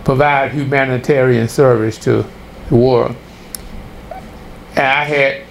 provide 0.03 0.51
humanitarian 0.51 1.47
service 1.47 1.97
to 1.99 2.25
the 2.69 2.75
world. 2.75 3.15
And 4.71 4.85
I 4.85 5.03
had 5.03 5.43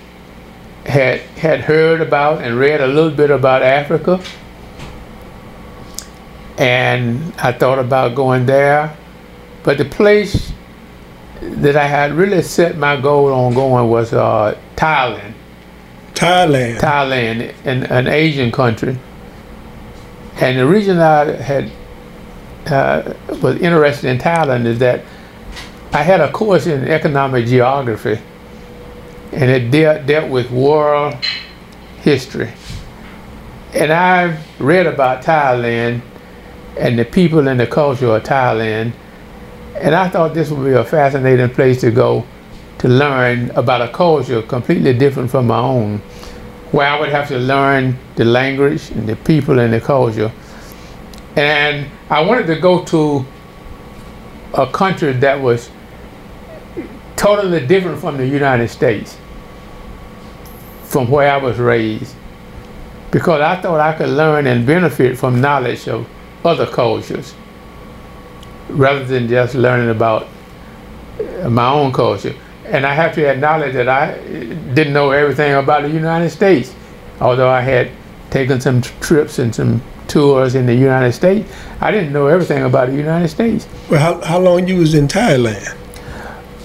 had 0.86 1.20
had 1.36 1.60
heard 1.60 2.00
about 2.00 2.42
and 2.42 2.58
read 2.58 2.80
a 2.80 2.86
little 2.86 3.10
bit 3.10 3.30
about 3.30 3.62
Africa 3.62 4.20
and 6.58 7.32
I 7.38 7.52
thought 7.52 7.78
about 7.78 8.14
going 8.14 8.46
there 8.46 8.96
but 9.62 9.78
the 9.78 9.84
place 9.84 10.52
that 11.40 11.76
I 11.76 11.86
had 11.86 12.12
really 12.12 12.42
set 12.42 12.76
my 12.76 13.00
goal 13.00 13.32
on 13.32 13.54
going 13.54 13.88
was 13.88 14.12
uh, 14.12 14.58
Thailand. 14.76 15.34
Thailand. 16.14 16.78
Thailand, 16.78 17.54
an, 17.64 17.84
an 17.84 18.06
Asian 18.06 18.52
country. 18.52 18.98
And 20.40 20.58
the 20.58 20.66
reason 20.66 20.98
I 20.98 21.32
had 21.32 21.70
uh, 22.66 23.14
was 23.42 23.56
interested 23.60 24.08
in 24.08 24.18
Thailand 24.18 24.64
is 24.64 24.78
that 24.78 25.04
I 25.92 26.02
had 26.02 26.20
a 26.20 26.30
course 26.32 26.66
in 26.66 26.88
economic 26.88 27.46
geography, 27.46 28.18
and 29.32 29.50
it 29.50 29.70
de- 29.70 30.02
dealt 30.04 30.30
with 30.30 30.50
world 30.50 31.14
history. 32.00 32.50
And 33.74 33.92
I 33.92 34.38
read 34.58 34.86
about 34.86 35.22
Thailand 35.22 36.00
and 36.78 36.98
the 36.98 37.04
people 37.04 37.46
and 37.46 37.60
the 37.60 37.66
culture 37.66 38.06
of 38.06 38.22
Thailand, 38.22 38.92
and 39.76 39.94
I 39.94 40.08
thought 40.08 40.32
this 40.32 40.50
would 40.50 40.64
be 40.64 40.72
a 40.72 40.84
fascinating 40.84 41.50
place 41.50 41.80
to 41.82 41.90
go 41.90 42.24
to 42.78 42.88
learn 42.88 43.50
about 43.50 43.82
a 43.82 43.88
culture 43.88 44.40
completely 44.42 44.94
different 44.94 45.30
from 45.30 45.48
my 45.48 45.58
own, 45.58 46.00
where 46.72 46.86
I 46.86 47.00
would 47.00 47.08
have 47.08 47.28
to 47.28 47.38
learn 47.38 47.98
the 48.16 48.24
language 48.24 48.90
and 48.90 49.08
the 49.08 49.16
people 49.16 49.58
and 49.58 49.72
the 49.72 49.80
culture. 49.80 50.32
And 51.36 51.86
I 52.08 52.20
wanted 52.22 52.46
to 52.46 52.60
go 52.60 52.84
to 52.84 53.24
a 54.54 54.66
country 54.66 55.12
that 55.12 55.40
was 55.40 55.70
totally 57.16 57.66
different 57.66 58.00
from 58.00 58.16
the 58.16 58.26
United 58.26 58.68
States, 58.68 59.16
from 60.84 61.10
where 61.10 61.30
I 61.32 61.36
was 61.36 61.58
raised, 61.58 62.14
because 63.10 63.40
I 63.40 63.60
thought 63.60 63.80
I 63.80 63.96
could 63.96 64.08
learn 64.08 64.46
and 64.46 64.66
benefit 64.66 65.18
from 65.18 65.40
knowledge 65.40 65.88
of 65.88 66.08
other 66.44 66.66
cultures 66.66 67.34
rather 68.68 69.04
than 69.04 69.28
just 69.28 69.54
learning 69.54 69.90
about 69.90 70.28
my 71.48 71.68
own 71.70 71.92
culture 71.92 72.34
and 72.70 72.86
I 72.86 72.94
have 72.94 73.14
to 73.16 73.26
acknowledge 73.26 73.74
that 73.74 73.88
I 73.88 74.14
didn't 74.74 74.92
know 74.92 75.10
everything 75.10 75.54
about 75.54 75.82
the 75.82 75.90
United 75.90 76.30
States, 76.30 76.74
although 77.20 77.50
I 77.50 77.60
had 77.60 77.90
taken 78.30 78.60
some 78.60 78.82
trips 78.82 79.38
and 79.38 79.54
some 79.54 79.82
tours 80.08 80.54
in 80.54 80.66
the 80.66 80.74
United 80.74 81.12
States. 81.12 81.50
I 81.80 81.90
didn't 81.90 82.12
know 82.12 82.26
everything 82.26 82.64
about 82.64 82.88
the 82.88 82.96
United 82.96 83.28
States. 83.28 83.66
Well, 83.88 84.00
how, 84.00 84.20
how 84.24 84.38
long 84.38 84.66
you 84.68 84.76
was 84.76 84.94
in 84.94 85.08
Thailand? 85.08 85.76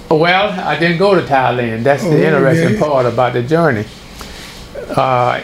Well, 0.09 0.51
I 0.59 0.77
didn't 0.79 0.97
go 0.97 1.15
to 1.15 1.21
Thailand. 1.21 1.83
That's 1.83 2.03
oh, 2.03 2.09
the 2.09 2.25
interesting 2.25 2.73
yeah. 2.73 2.79
part 2.79 3.05
about 3.05 3.33
the 3.33 3.43
journey. 3.43 3.85
Uh, 4.95 5.43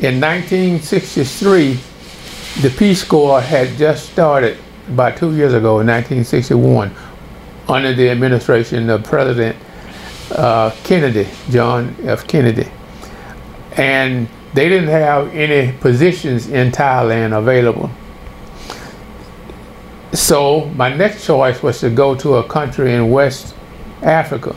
in 0.00 0.20
1963, 0.20 1.78
the 2.62 2.70
Peace 2.76 3.04
Corps 3.04 3.40
had 3.40 3.76
just 3.76 4.10
started 4.10 4.58
about 4.88 5.16
two 5.16 5.34
years 5.34 5.54
ago 5.54 5.80
in 5.80 5.86
1961 5.86 6.92
under 7.68 7.94
the 7.94 8.10
administration 8.10 8.90
of 8.90 9.04
President 9.04 9.56
uh, 10.32 10.74
Kennedy, 10.84 11.28
John 11.50 11.96
F. 12.02 12.26
Kennedy. 12.26 12.68
And 13.76 14.28
they 14.54 14.68
didn't 14.68 14.88
have 14.88 15.34
any 15.34 15.72
positions 15.78 16.48
in 16.48 16.72
Thailand 16.72 17.36
available. 17.36 17.90
So 20.12 20.66
my 20.70 20.92
next 20.92 21.24
choice 21.24 21.62
was 21.62 21.78
to 21.80 21.90
go 21.90 22.14
to 22.16 22.36
a 22.36 22.44
country 22.44 22.94
in 22.94 23.10
West 23.10 23.54
Africa 24.02 24.56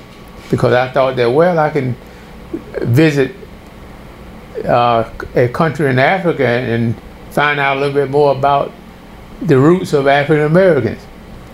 because 0.49 0.73
I 0.73 0.91
thought 0.91 1.15
that, 1.17 1.27
well, 1.27 1.59
I 1.59 1.69
can 1.69 1.95
visit 2.81 3.35
uh, 4.65 5.11
a 5.35 5.47
country 5.49 5.89
in 5.89 5.99
Africa 5.99 6.47
and 6.47 6.95
find 7.29 7.59
out 7.59 7.77
a 7.77 7.79
little 7.79 7.93
bit 7.93 8.09
more 8.09 8.31
about 8.35 8.71
the 9.41 9.59
roots 9.59 9.93
of 9.93 10.07
African 10.07 10.45
Americans. 10.45 11.01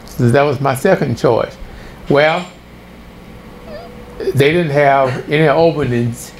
So 0.05 0.29
that 0.29 0.43
was 0.43 0.59
my 0.59 0.75
second 0.75 1.17
choice. 1.17 1.57
Well, 2.09 2.49
they 4.19 4.51
didn't 4.51 4.71
have 4.71 5.29
any 5.29 5.47
openings 5.47 6.33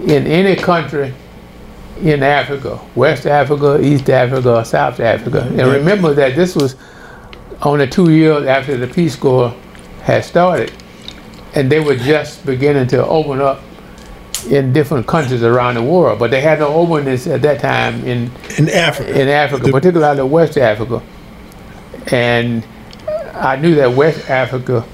in 0.00 0.26
any 0.26 0.56
country 0.56 1.12
in 2.00 2.22
Africa, 2.22 2.80
West 2.94 3.26
Africa, 3.26 3.78
East 3.82 4.08
Africa, 4.08 4.56
or 4.56 4.64
South 4.64 4.98
Africa. 5.00 5.42
And 5.42 5.70
remember 5.70 6.14
that 6.14 6.34
this 6.34 6.56
was 6.56 6.76
only 7.62 7.86
two 7.86 8.10
years 8.10 8.46
after 8.46 8.76
the 8.78 8.86
Peace 8.86 9.14
Corps 9.14 9.54
had 10.02 10.24
started. 10.24 10.72
And 11.54 11.70
they 11.70 11.80
were 11.80 11.96
just 11.96 12.46
beginning 12.46 12.86
to 12.88 13.04
open 13.06 13.40
up 13.40 13.60
in 14.48 14.72
different 14.72 15.06
countries 15.06 15.42
around 15.42 15.74
the 15.74 15.82
world. 15.82 16.18
But 16.18 16.30
they 16.30 16.40
had 16.40 16.60
no 16.60 16.68
openings 16.68 17.26
at 17.26 17.42
that 17.42 17.60
time 17.60 18.02
in 18.06 18.30
in 18.56 18.70
Africa. 18.70 19.20
In 19.20 19.28
Africa, 19.28 19.64
the, 19.64 19.72
particularly 19.72 20.22
West 20.22 20.56
Africa. 20.56 21.02
And 22.06 22.66
I 23.34 23.56
knew 23.56 23.74
that 23.74 23.92
West 23.92 24.30
Africa 24.30 24.86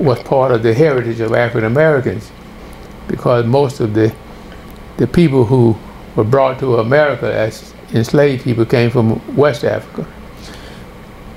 was 0.00 0.22
part 0.22 0.52
of 0.52 0.62
the 0.62 0.72
heritage 0.72 1.20
of 1.20 1.34
African 1.34 1.64
Americans 1.64 2.30
because 3.06 3.44
most 3.44 3.80
of 3.80 3.94
the 3.94 4.14
the 4.96 5.06
people 5.06 5.44
who 5.44 5.76
were 6.14 6.24
brought 6.24 6.58
to 6.58 6.76
America 6.76 7.32
as 7.32 7.72
enslaved 7.94 8.44
people 8.44 8.66
came 8.66 8.90
from 8.90 9.34
West 9.34 9.64
Africa. 9.64 10.06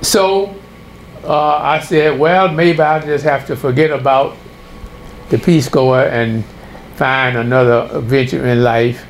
So 0.01 0.53
uh, 1.23 1.57
I 1.57 1.79
said, 1.79 2.19
well, 2.19 2.49
maybe 2.49 2.81
I'll 2.81 3.01
just 3.01 3.23
have 3.23 3.47
to 3.47 3.55
forget 3.55 3.91
about 3.91 4.35
the 5.29 5.37
Peace 5.39 5.69
Corps 5.69 6.03
and 6.03 6.43
find 6.95 7.37
another 7.37 8.01
venture 8.01 8.45
in 8.45 8.63
life 8.63 9.05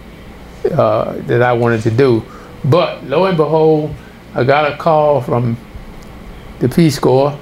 uh, 0.72 1.14
that 1.22 1.42
I 1.42 1.54
wanted 1.54 1.82
to 1.84 1.92
do. 1.92 2.24
But 2.64 3.04
lo 3.06 3.26
and 3.26 3.36
behold, 3.36 3.94
I 4.36 4.44
got 4.44 4.72
a 4.72 4.78
call 4.78 5.20
from 5.22 5.58
the 6.60 6.70
Peace 6.70 7.00
Corps, 7.00 7.38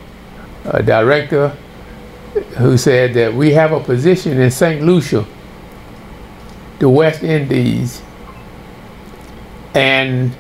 director 0.86 1.56
who 2.58 2.78
said 2.78 3.14
that 3.14 3.34
we 3.34 3.52
have 3.52 3.72
a 3.72 3.80
position 3.80 4.40
in 4.40 4.52
St. 4.52 4.82
Lucia, 4.82 5.26
the 6.80 6.90
West 6.90 7.24
Indies. 7.24 8.02
And 9.74 10.36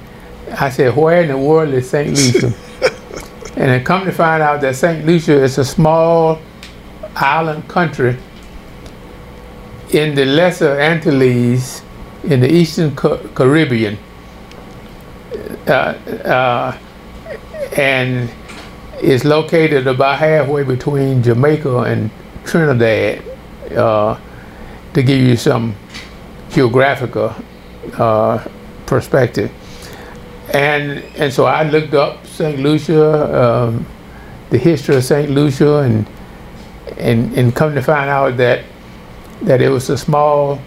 I 0.59 0.69
said, 0.69 0.95
where 0.95 1.21
in 1.21 1.29
the 1.29 1.37
world 1.37 1.73
is 1.73 1.89
St. 1.89 2.09
Lucia? 2.09 2.53
and 3.55 3.71
I 3.71 3.79
come 3.79 4.05
to 4.05 4.11
find 4.11 4.41
out 4.41 4.61
that 4.61 4.75
St. 4.75 5.05
Lucia 5.05 5.43
is 5.43 5.57
a 5.57 5.65
small 5.65 6.39
island 7.15 7.67
country 7.67 8.17
in 9.91 10.15
the 10.15 10.25
Lesser 10.25 10.79
Antilles 10.79 11.83
in 12.23 12.39
the 12.39 12.51
Eastern 12.51 12.95
Ca- 12.95 13.17
Caribbean. 13.35 13.97
Uh, 15.67 15.71
uh, 15.71 16.77
and 17.77 18.29
is 19.01 19.25
located 19.25 19.87
about 19.87 20.19
halfway 20.19 20.63
between 20.63 21.23
Jamaica 21.23 21.79
and 21.79 22.09
Trinidad, 22.45 23.23
uh, 23.75 24.19
to 24.93 25.03
give 25.03 25.19
you 25.19 25.35
some 25.35 25.75
geographical 26.49 27.33
uh, 27.93 28.45
perspective. 28.85 29.51
And 30.53 31.03
and 31.15 31.31
so 31.31 31.45
I 31.45 31.63
looked 31.63 31.93
up 31.93 32.25
St. 32.27 32.59
Lucia, 32.59 33.43
um, 33.43 33.85
the 34.49 34.57
history 34.57 34.95
of 34.95 35.03
St. 35.03 35.29
Lucia, 35.29 35.77
and 35.79 36.05
and 36.97 37.33
and 37.37 37.55
come 37.55 37.73
to 37.73 37.81
find 37.81 38.09
out 38.09 38.37
that 38.37 38.65
that 39.43 39.61
it 39.61 39.69
was 39.69 39.89
a 39.89 39.97
small 39.97 40.59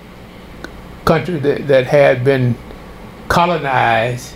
country 1.05 1.39
that, 1.39 1.69
that 1.69 1.87
had 1.87 2.25
been 2.25 2.57
colonized 3.29 4.35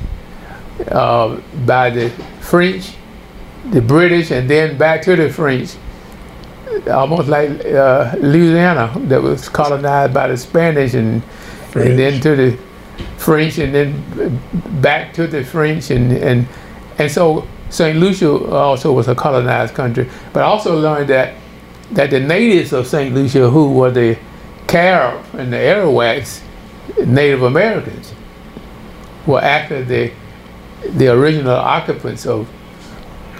uh, 0.88 1.40
by 1.66 1.90
the 1.90 2.10
French, 2.40 2.92
the 3.70 3.80
British, 3.80 4.30
and 4.30 4.48
then 4.48 4.76
back 4.78 5.02
to 5.02 5.16
the 5.16 5.30
French. 5.30 5.76
Almost 6.86 7.28
like 7.28 7.64
uh, 7.64 8.14
Louisiana, 8.18 8.92
that 9.06 9.22
was 9.22 9.48
colonized 9.48 10.14
by 10.14 10.28
the 10.28 10.36
Spanish, 10.36 10.94
and, 10.94 11.22
and 11.74 11.98
then 11.98 12.20
to 12.20 12.36
the 12.36 12.58
French, 13.16 13.58
and 13.58 13.74
then 13.74 14.40
back 14.80 15.12
to 15.14 15.26
the 15.26 15.44
French, 15.44 15.90
and 15.90 16.12
and 16.12 16.46
and 16.98 17.10
so 17.10 17.46
Saint 17.70 17.98
Lucia 17.98 18.30
also 18.50 18.92
was 18.92 19.08
a 19.08 19.14
colonized 19.14 19.74
country. 19.74 20.08
But 20.32 20.42
I 20.42 20.46
also 20.46 20.78
learned 20.78 21.08
that 21.10 21.34
that 21.92 22.10
the 22.10 22.20
natives 22.20 22.72
of 22.72 22.86
Saint 22.86 23.14
Lucia, 23.14 23.50
who 23.50 23.72
were 23.72 23.90
the 23.90 24.18
Carib 24.66 25.24
and 25.34 25.52
the 25.52 25.56
Arawaks, 25.56 26.42
Native 27.06 27.42
Americans, 27.42 28.12
were 29.26 29.40
actually 29.40 29.84
the 29.84 30.12
the 30.90 31.08
original 31.08 31.56
occupants 31.56 32.26
of 32.26 32.48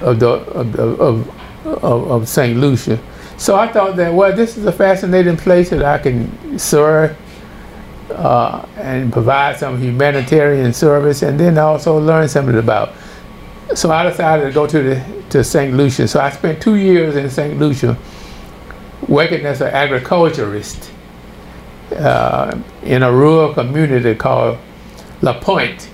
of 0.00 0.20
the 0.20 0.28
of, 0.28 0.74
of, 0.76 1.28
of, 1.64 2.10
of 2.10 2.28
Saint 2.28 2.58
Lucia. 2.58 2.98
So 3.36 3.56
I 3.56 3.68
thought 3.68 3.96
that 3.96 4.12
well, 4.12 4.34
this 4.34 4.56
is 4.56 4.66
a 4.66 4.72
fascinating 4.72 5.36
place 5.36 5.70
that 5.70 5.84
I 5.84 5.98
can 5.98 6.58
serve 6.58 7.16
uh, 8.10 8.66
and 8.76 9.12
provide 9.12 9.58
some 9.58 9.80
humanitarian 9.80 10.72
service, 10.72 11.22
and 11.22 11.38
then 11.38 11.58
also 11.58 11.98
learn 11.98 12.28
something 12.28 12.58
about. 12.58 12.94
So 13.74 13.90
I 13.90 14.08
decided 14.08 14.46
to 14.46 14.52
go 14.52 14.66
to 14.66 14.82
the 14.82 15.04
to 15.30 15.44
Saint 15.44 15.74
Lucia. 15.76 16.08
So 16.08 16.20
I 16.20 16.30
spent 16.30 16.60
two 16.62 16.76
years 16.76 17.16
in 17.16 17.28
Saint 17.30 17.58
Lucia, 17.58 17.96
working 19.06 19.44
as 19.44 19.60
an 19.60 19.68
agriculturist 19.68 20.90
uh, 21.92 22.58
in 22.82 23.02
a 23.02 23.12
rural 23.12 23.52
community 23.54 24.14
called 24.14 24.58
La 25.22 25.38
Pointe 25.38 25.88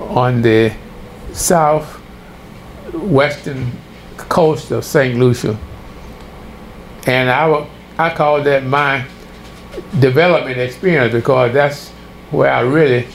on 0.00 0.42
the 0.42 0.72
southwestern 2.92 3.70
coast 4.16 4.70
of 4.70 4.84
St. 4.84 5.18
Lucia. 5.18 5.58
And 7.06 7.30
I, 7.30 7.68
I 7.98 8.14
call 8.14 8.42
that 8.42 8.64
my 8.64 9.04
development 10.00 10.58
experience 10.58 11.12
because 11.12 11.52
that's 11.52 11.90
where 12.30 12.52
I 12.52 12.60
really 12.60 13.06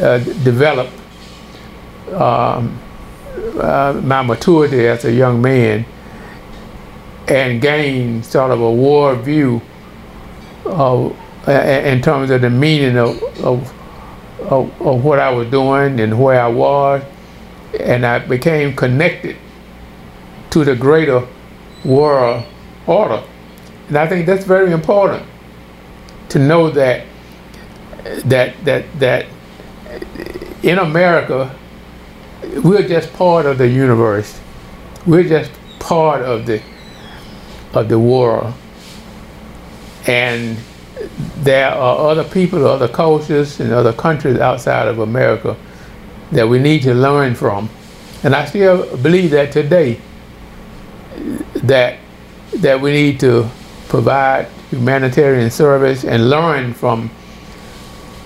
uh, 0.00 0.18
developed 0.18 0.92
um, 2.12 2.78
uh, 3.58 4.00
my 4.04 4.22
maturity 4.22 4.86
as 4.86 5.04
a 5.04 5.12
young 5.12 5.42
man 5.42 5.84
and 7.28 7.60
gained 7.60 8.24
sort 8.24 8.52
of 8.52 8.60
a 8.60 8.70
world 8.70 9.24
view 9.24 9.60
of, 10.64 11.16
uh, 11.48 11.52
in 11.52 12.00
terms 12.00 12.30
of 12.30 12.40
the 12.40 12.50
meaning 12.50 12.96
of, 12.96 13.20
of, 13.44 13.72
of, 14.42 14.82
of 14.82 15.04
what 15.04 15.18
I 15.18 15.30
was 15.30 15.50
doing 15.50 15.98
and 15.98 16.22
where 16.22 16.40
I 16.40 16.48
was. 16.48 17.02
And 17.80 18.04
I 18.06 18.18
became 18.20 18.74
connected 18.74 19.36
to 20.50 20.64
the 20.64 20.74
greater 20.74 21.26
world 21.84 22.44
order. 22.86 23.22
And 23.88 23.96
I 23.96 24.06
think 24.06 24.26
that's 24.26 24.44
very 24.44 24.72
important 24.72 25.24
to 26.30 26.38
know 26.38 26.70
that 26.70 27.04
that 28.24 28.64
that 28.64 28.84
that 28.98 29.26
in 30.62 30.78
America 30.78 31.54
we're 32.62 32.86
just 32.86 33.12
part 33.14 33.46
of 33.46 33.58
the 33.58 33.68
universe. 33.68 34.38
We're 35.06 35.28
just 35.28 35.50
part 35.78 36.22
of 36.22 36.46
the 36.46 36.62
of 37.74 37.88
the 37.88 37.98
world. 37.98 38.54
And 40.06 40.56
there 41.38 41.68
are 41.70 42.10
other 42.10 42.24
people, 42.24 42.66
other 42.66 42.88
cultures, 42.88 43.60
and 43.60 43.72
other 43.72 43.92
countries 43.92 44.38
outside 44.38 44.88
of 44.88 44.98
America 44.98 45.56
that 46.32 46.48
we 46.48 46.58
need 46.58 46.82
to 46.82 46.94
learn 46.94 47.34
from. 47.34 47.68
And 48.22 48.34
I 48.34 48.44
still 48.46 48.96
believe 48.96 49.30
that 49.30 49.52
today 49.52 50.00
that 51.62 51.98
that 52.56 52.80
we 52.80 52.92
need 52.92 53.20
to 53.20 53.48
provide 53.88 54.48
humanitarian 54.70 55.50
service 55.50 56.04
and 56.04 56.30
learn 56.30 56.72
from 56.72 57.10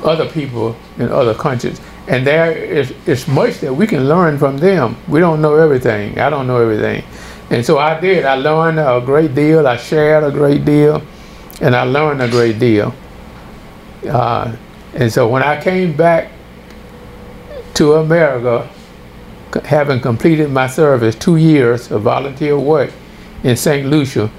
other 0.02 0.28
people 0.28 0.76
in 0.98 1.08
other 1.08 1.34
countries. 1.34 1.80
And 2.08 2.26
there 2.26 2.52
is, 2.52 2.92
is 3.06 3.28
much 3.28 3.60
that 3.60 3.74
we 3.74 3.86
can 3.86 4.08
learn 4.08 4.38
from 4.38 4.58
them. 4.58 4.96
We 5.08 5.20
don't 5.20 5.40
know 5.40 5.56
everything. 5.56 6.18
I 6.18 6.30
don't 6.30 6.46
know 6.46 6.60
everything. 6.60 7.04
And 7.50 7.64
so 7.64 7.78
I 7.78 8.00
did. 8.00 8.24
I 8.24 8.34
learned 8.34 8.78
a 8.78 9.02
great 9.04 9.34
deal. 9.34 9.66
I 9.66 9.76
shared 9.76 10.24
a 10.24 10.30
great 10.30 10.64
deal. 10.64 11.02
And 11.60 11.76
I 11.76 11.82
learned 11.82 12.22
a 12.22 12.28
great 12.28 12.58
deal. 12.58 12.94
Uh, 14.08 14.56
and 14.94 15.12
so 15.12 15.28
when 15.28 15.42
I 15.42 15.60
came 15.60 15.96
back 15.96 16.30
to 17.80 17.94
America, 17.94 18.68
having 19.64 20.00
completed 20.00 20.50
my 20.50 20.66
service, 20.66 21.14
two 21.14 21.36
years 21.36 21.90
of 21.90 22.02
volunteer 22.02 22.58
work 22.58 22.92
in 23.42 23.56
St. 23.56 23.88
Lucia, 23.88 24.30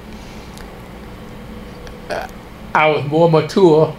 I 2.75 2.87
was 2.87 3.03
more 3.07 3.31
mature. 3.31 3.97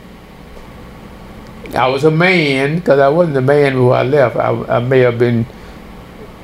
I 1.75 1.89
was 1.89 2.05
a 2.05 2.11
man 2.13 2.77
because 2.77 3.01
I 3.01 3.09
wasn't 3.09 3.37
a 3.37 3.41
man 3.41 3.85
when 3.85 3.99
I 3.99 4.05
left. 4.05 4.37
I, 4.37 4.51
I 4.77 4.79
may 4.79 5.01
have 5.01 5.19
been 5.19 5.45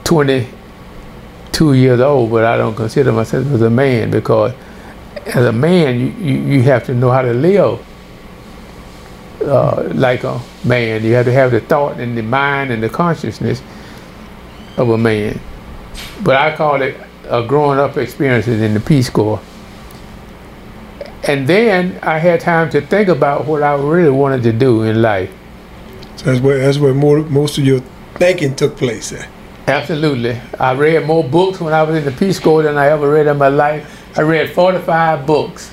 22 0.02 1.74
years 1.74 2.00
old, 2.00 2.32
but 2.32 2.44
I 2.44 2.56
don't 2.56 2.74
consider 2.74 3.12
myself 3.12 3.46
as 3.46 3.62
a 3.62 3.70
man 3.70 4.10
because 4.10 4.52
as 5.24 5.46
a 5.46 5.52
man, 5.52 6.00
you, 6.00 6.06
you, 6.18 6.34
you 6.54 6.62
have 6.62 6.84
to 6.86 6.94
know 6.94 7.12
how 7.12 7.22
to 7.22 7.32
live 7.32 7.78
uh, 9.48 9.90
like 9.94 10.24
a 10.24 10.40
man. 10.64 11.02
You 11.04 11.14
have 11.14 11.26
to 11.26 11.32
have 11.32 11.50
the 11.50 11.60
thought 11.60 11.98
and 11.98 12.16
the 12.16 12.22
mind 12.22 12.70
and 12.70 12.82
the 12.82 12.88
consciousness 12.88 13.62
of 14.76 14.90
a 14.90 14.98
man. 14.98 15.40
But 16.22 16.36
I 16.36 16.54
call 16.56 16.82
it 16.82 16.96
a 17.24 17.46
growing 17.46 17.78
up 17.78 17.96
experiences 17.96 18.60
in 18.60 18.74
the 18.74 18.80
Peace 18.80 19.10
Corps. 19.10 19.40
And 21.24 21.46
then 21.46 21.98
I 22.02 22.18
had 22.18 22.40
time 22.40 22.70
to 22.70 22.80
think 22.80 23.08
about 23.08 23.44
what 23.44 23.62
I 23.62 23.74
really 23.74 24.10
wanted 24.10 24.42
to 24.44 24.52
do 24.52 24.82
in 24.82 25.02
life. 25.02 25.30
So 26.16 26.26
that's 26.26 26.40
where 26.40 26.58
that's 26.58 26.78
where 26.78 26.94
more, 26.94 27.20
most 27.20 27.58
of 27.58 27.64
your 27.64 27.80
thinking 28.14 28.54
took 28.56 28.76
place. 28.76 29.12
At. 29.12 29.28
Absolutely. 29.66 30.40
I 30.58 30.72
read 30.72 31.06
more 31.06 31.22
books 31.22 31.60
when 31.60 31.74
I 31.74 31.82
was 31.82 31.96
in 31.96 32.04
the 32.04 32.12
Peace 32.12 32.38
Corps 32.40 32.62
than 32.62 32.78
I 32.78 32.86
ever 32.86 33.10
read 33.10 33.26
in 33.26 33.36
my 33.36 33.48
life. 33.48 34.18
I 34.18 34.22
read 34.22 34.50
45 34.50 35.26
books. 35.26 35.72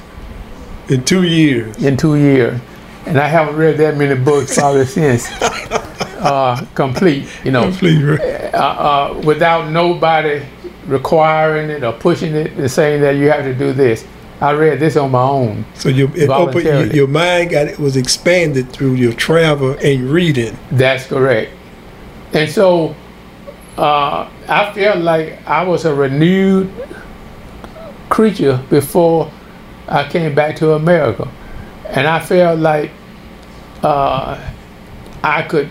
In 0.89 1.03
two 1.03 1.23
years? 1.23 1.83
In 1.83 1.95
two 1.97 2.15
years. 2.15 2.59
And 3.05 3.19
I 3.19 3.27
haven't 3.27 3.55
read 3.55 3.77
that 3.77 3.97
many 3.97 4.15
books 4.15 4.57
probably 4.57 4.85
since. 4.85 5.27
Uh, 5.31 6.65
complete, 6.73 7.27
you 7.43 7.51
know. 7.51 7.63
Complete, 7.63 8.01
right? 8.01 8.53
Uh, 8.53 8.57
uh, 8.57 9.21
without 9.25 9.69
nobody 9.69 10.43
requiring 10.87 11.69
it 11.69 11.83
or 11.83 11.93
pushing 11.93 12.33
it 12.33 12.51
and 12.53 12.69
saying 12.69 13.01
that 13.01 13.15
you 13.15 13.29
have 13.29 13.43
to 13.43 13.53
do 13.53 13.73
this. 13.73 14.05
I 14.41 14.51
read 14.53 14.79
this 14.79 14.97
on 14.97 15.11
my 15.11 15.21
own. 15.21 15.65
So 15.75 15.89
your 15.89 16.09
it 16.15 16.29
opened, 16.29 16.65
your, 16.65 16.85
your 16.87 17.07
mind 17.07 17.51
got 17.51 17.67
it 17.67 17.79
was 17.79 17.95
expanded 17.95 18.71
through 18.71 18.95
your 18.95 19.13
travel 19.13 19.77
and 19.81 20.09
reading. 20.09 20.57
That's 20.71 21.07
correct. 21.07 21.51
And 22.33 22.49
so 22.49 22.95
uh, 23.77 24.29
I 24.47 24.73
felt 24.73 24.99
like 24.99 25.45
I 25.47 25.63
was 25.63 25.85
a 25.85 25.93
renewed 25.93 26.71
creature 28.09 28.63
before 28.69 29.31
I 29.87 30.07
came 30.07 30.35
back 30.35 30.55
to 30.57 30.73
America, 30.73 31.29
and 31.89 32.07
I 32.07 32.19
felt 32.19 32.59
like 32.59 32.91
uh, 33.83 34.39
I 35.23 35.41
could 35.43 35.69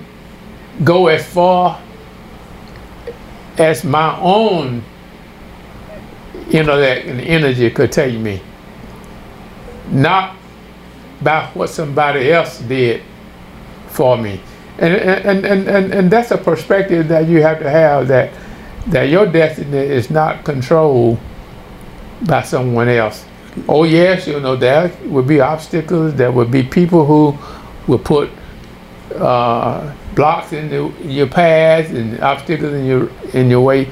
go 0.83 1.09
as 1.09 1.27
far 1.27 1.81
as 3.59 3.85
my 3.85 4.19
own 4.21 4.83
intellect 6.51 7.07
and 7.07 7.21
energy 7.21 7.71
could 7.71 7.93
take 7.93 8.19
me. 8.19 8.41
Not 9.91 10.37
by 11.23 11.47
what 11.55 11.71
somebody 11.71 12.33
else 12.33 12.59
did 12.61 13.03
for 13.89 14.17
me. 14.17 14.41
And, 14.79 14.95
and, 14.95 15.45
and, 15.47 15.69
and, 15.69 15.95
and 15.95 16.11
that's 16.11 16.31
a 16.33 16.39
perspective 16.39 17.09
that 17.09 17.29
you 17.29 17.43
have 17.43 17.61
to 17.61 17.71
have 17.71 18.09
that, 18.09 18.33
that 18.89 19.05
your 19.05 19.27
destiny 19.27 19.79
is 19.79 20.11
not 20.11 20.45
controlled 20.45 21.19
by 22.27 22.43
someone 22.43 22.89
else. 22.89 23.25
Oh 23.69 23.85
yes, 23.85 24.27
you 24.27 24.41
know 24.41 24.57
there 24.57 24.93
would 25.05 25.27
be 25.27 25.41
obstacles. 25.41 26.15
There 26.15 26.33
would 26.33 26.51
be 26.51 26.63
people 26.63 27.07
who 27.07 27.39
would 27.87 28.05
put 28.05 28.31
uh, 29.15 29.95
blocks 30.15 30.53
in, 30.53 30.69
the, 30.69 30.87
in 31.03 31.11
your 31.11 31.29
path 31.29 31.91
and 31.91 32.21
obstacles 32.21 32.75
in 32.75 32.85
your 32.85 33.11
in 33.33 33.51
your 33.51 33.61
way. 33.61 33.91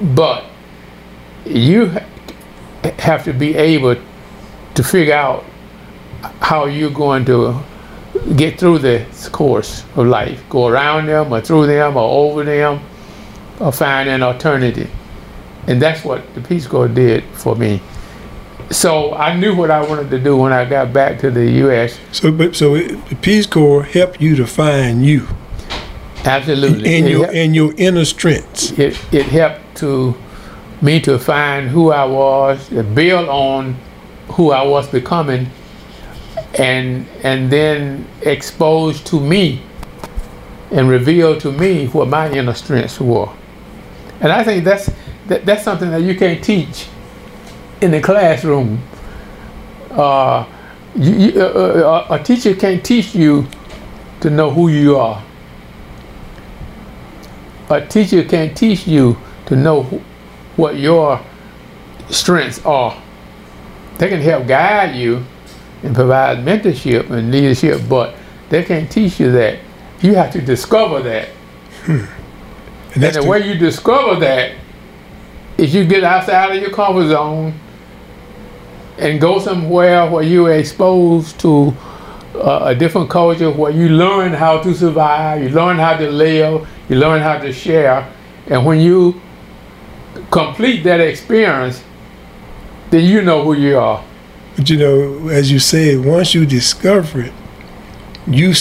But 0.00 0.44
you 1.46 1.88
ha- 1.88 2.06
have 2.98 3.24
to 3.24 3.32
be 3.32 3.54
able 3.54 3.96
to 4.74 4.84
figure 4.84 5.14
out 5.14 5.44
how 6.40 6.66
you're 6.66 6.90
going 6.90 7.24
to 7.24 7.62
get 8.36 8.58
through 8.58 8.78
this 8.78 9.28
course 9.28 9.84
of 9.96 10.06
life. 10.06 10.42
Go 10.48 10.68
around 10.68 11.06
them, 11.06 11.32
or 11.32 11.40
through 11.40 11.66
them, 11.66 11.96
or 11.96 12.26
over 12.26 12.44
them, 12.44 12.80
or 13.58 13.72
find 13.72 14.08
an 14.08 14.22
alternative. 14.22 14.90
And 15.66 15.80
that's 15.80 16.04
what 16.04 16.34
the 16.34 16.40
Peace 16.40 16.66
Corps 16.66 16.88
did 16.88 17.24
for 17.32 17.56
me. 17.56 17.80
So 18.72 19.12
I 19.14 19.36
knew 19.36 19.54
what 19.54 19.70
I 19.70 19.84
wanted 19.86 20.10
to 20.10 20.18
do 20.18 20.36
when 20.36 20.52
I 20.52 20.64
got 20.64 20.92
back 20.92 21.18
to 21.20 21.30
the 21.30 21.48
U.S. 21.64 21.98
So, 22.12 22.32
but 22.32 22.56
so 22.56 22.74
it, 22.74 23.06
the 23.08 23.16
Peace 23.16 23.46
Corps 23.46 23.82
helped 23.82 24.20
you 24.20 24.34
to 24.36 24.46
find 24.46 25.04
you 25.04 25.26
Absolutely. 26.24 26.96
and 26.96 27.06
It 27.06 27.10
your 27.10 27.26
hel- 27.26 27.34
and 27.36 27.54
your 27.54 27.74
inner 27.76 28.04
strengths. 28.04 28.72
it, 28.78 28.98
it 29.12 29.26
helped 29.26 29.76
to 29.78 30.14
me 30.80 31.00
to 31.00 31.18
find 31.18 31.68
who 31.68 31.90
I 31.92 32.04
was, 32.04 32.68
to 32.70 32.82
build 32.82 33.28
on 33.28 33.76
who 34.28 34.50
I 34.52 34.62
was 34.62 34.88
becoming, 34.88 35.48
and 36.58 37.06
and 37.22 37.50
then 37.50 38.06
expose 38.22 39.00
to 39.04 39.20
me 39.20 39.60
and 40.70 40.88
reveal 40.88 41.38
to 41.40 41.52
me 41.52 41.86
what 41.88 42.08
my 42.08 42.30
inner 42.32 42.54
strengths 42.54 42.98
were. 43.00 43.28
And 44.20 44.32
I 44.32 44.42
think 44.44 44.64
that's 44.64 44.90
that, 45.28 45.44
that's 45.44 45.62
something 45.62 45.90
that 45.90 46.02
you 46.02 46.14
can't 46.16 46.42
teach 46.42 46.86
in 47.82 47.90
the 47.90 48.00
classroom. 48.00 48.80
Uh, 49.90 50.46
you, 50.94 51.12
you, 51.14 51.40
uh, 51.40 52.06
uh, 52.10 52.14
a 52.14 52.22
teacher 52.22 52.54
can't 52.54 52.84
teach 52.84 53.14
you 53.14 53.46
to 54.20 54.30
know 54.30 54.50
who 54.50 54.68
you 54.68 54.96
are 54.98 55.22
a 57.70 57.80
teacher 57.86 58.22
can't 58.24 58.54
teach 58.56 58.86
you 58.86 59.16
to 59.46 59.56
know 59.56 59.82
wh- 59.84 60.58
what 60.58 60.76
your 60.78 61.18
strengths 62.10 62.62
are. 62.66 63.00
They 63.98 64.08
can 64.08 64.20
help 64.20 64.46
guide 64.46 64.94
you 64.94 65.24
and 65.82 65.94
provide 65.94 66.38
mentorship 66.44 67.08
and 67.10 67.30
leadership, 67.30 67.80
but 67.88 68.14
they 68.50 68.62
can't 68.62 68.90
teach 68.90 69.18
you 69.18 69.32
that. 69.32 69.58
You 70.02 70.14
have 70.16 70.30
to 70.32 70.40
discover 70.42 71.00
that. 71.02 71.28
And 71.86 72.06
And 72.94 73.02
the 73.04 73.22
the- 73.22 73.26
way 73.26 73.46
you 73.46 73.54
discover 73.54 74.20
that 74.20 74.52
is 75.56 75.74
you 75.74 75.86
get 75.86 76.04
outside 76.04 76.54
of 76.54 76.60
your 76.60 76.72
comfort 76.72 77.08
zone 77.08 77.54
and 78.98 79.20
go 79.20 79.38
somewhere 79.38 80.08
where 80.10 80.22
you're 80.22 80.52
exposed 80.54 81.40
to 81.40 81.74
uh, 82.34 82.64
a 82.66 82.74
different 82.74 83.10
culture, 83.10 83.50
where 83.50 83.72
you 83.72 83.88
learn 83.88 84.32
how 84.32 84.60
to 84.62 84.74
survive, 84.74 85.42
you 85.42 85.50
learn 85.50 85.78
how 85.78 85.96
to 85.96 86.10
live, 86.10 86.68
you 86.88 86.96
learn 86.96 87.20
how 87.20 87.38
to 87.38 87.52
share. 87.52 88.12
And 88.46 88.64
when 88.66 88.80
you 88.80 89.20
complete 90.30 90.82
that 90.84 91.00
experience, 91.00 91.82
then 92.90 93.04
you 93.04 93.22
know 93.22 93.42
who 93.44 93.54
you 93.54 93.78
are. 93.78 94.04
But 94.56 94.68
you 94.68 94.76
know, 94.76 95.28
as 95.28 95.50
you 95.50 95.58
said, 95.58 96.04
once 96.04 96.34
you 96.34 96.44
discover 96.44 97.22
it, 97.22 97.32
you 98.26 98.54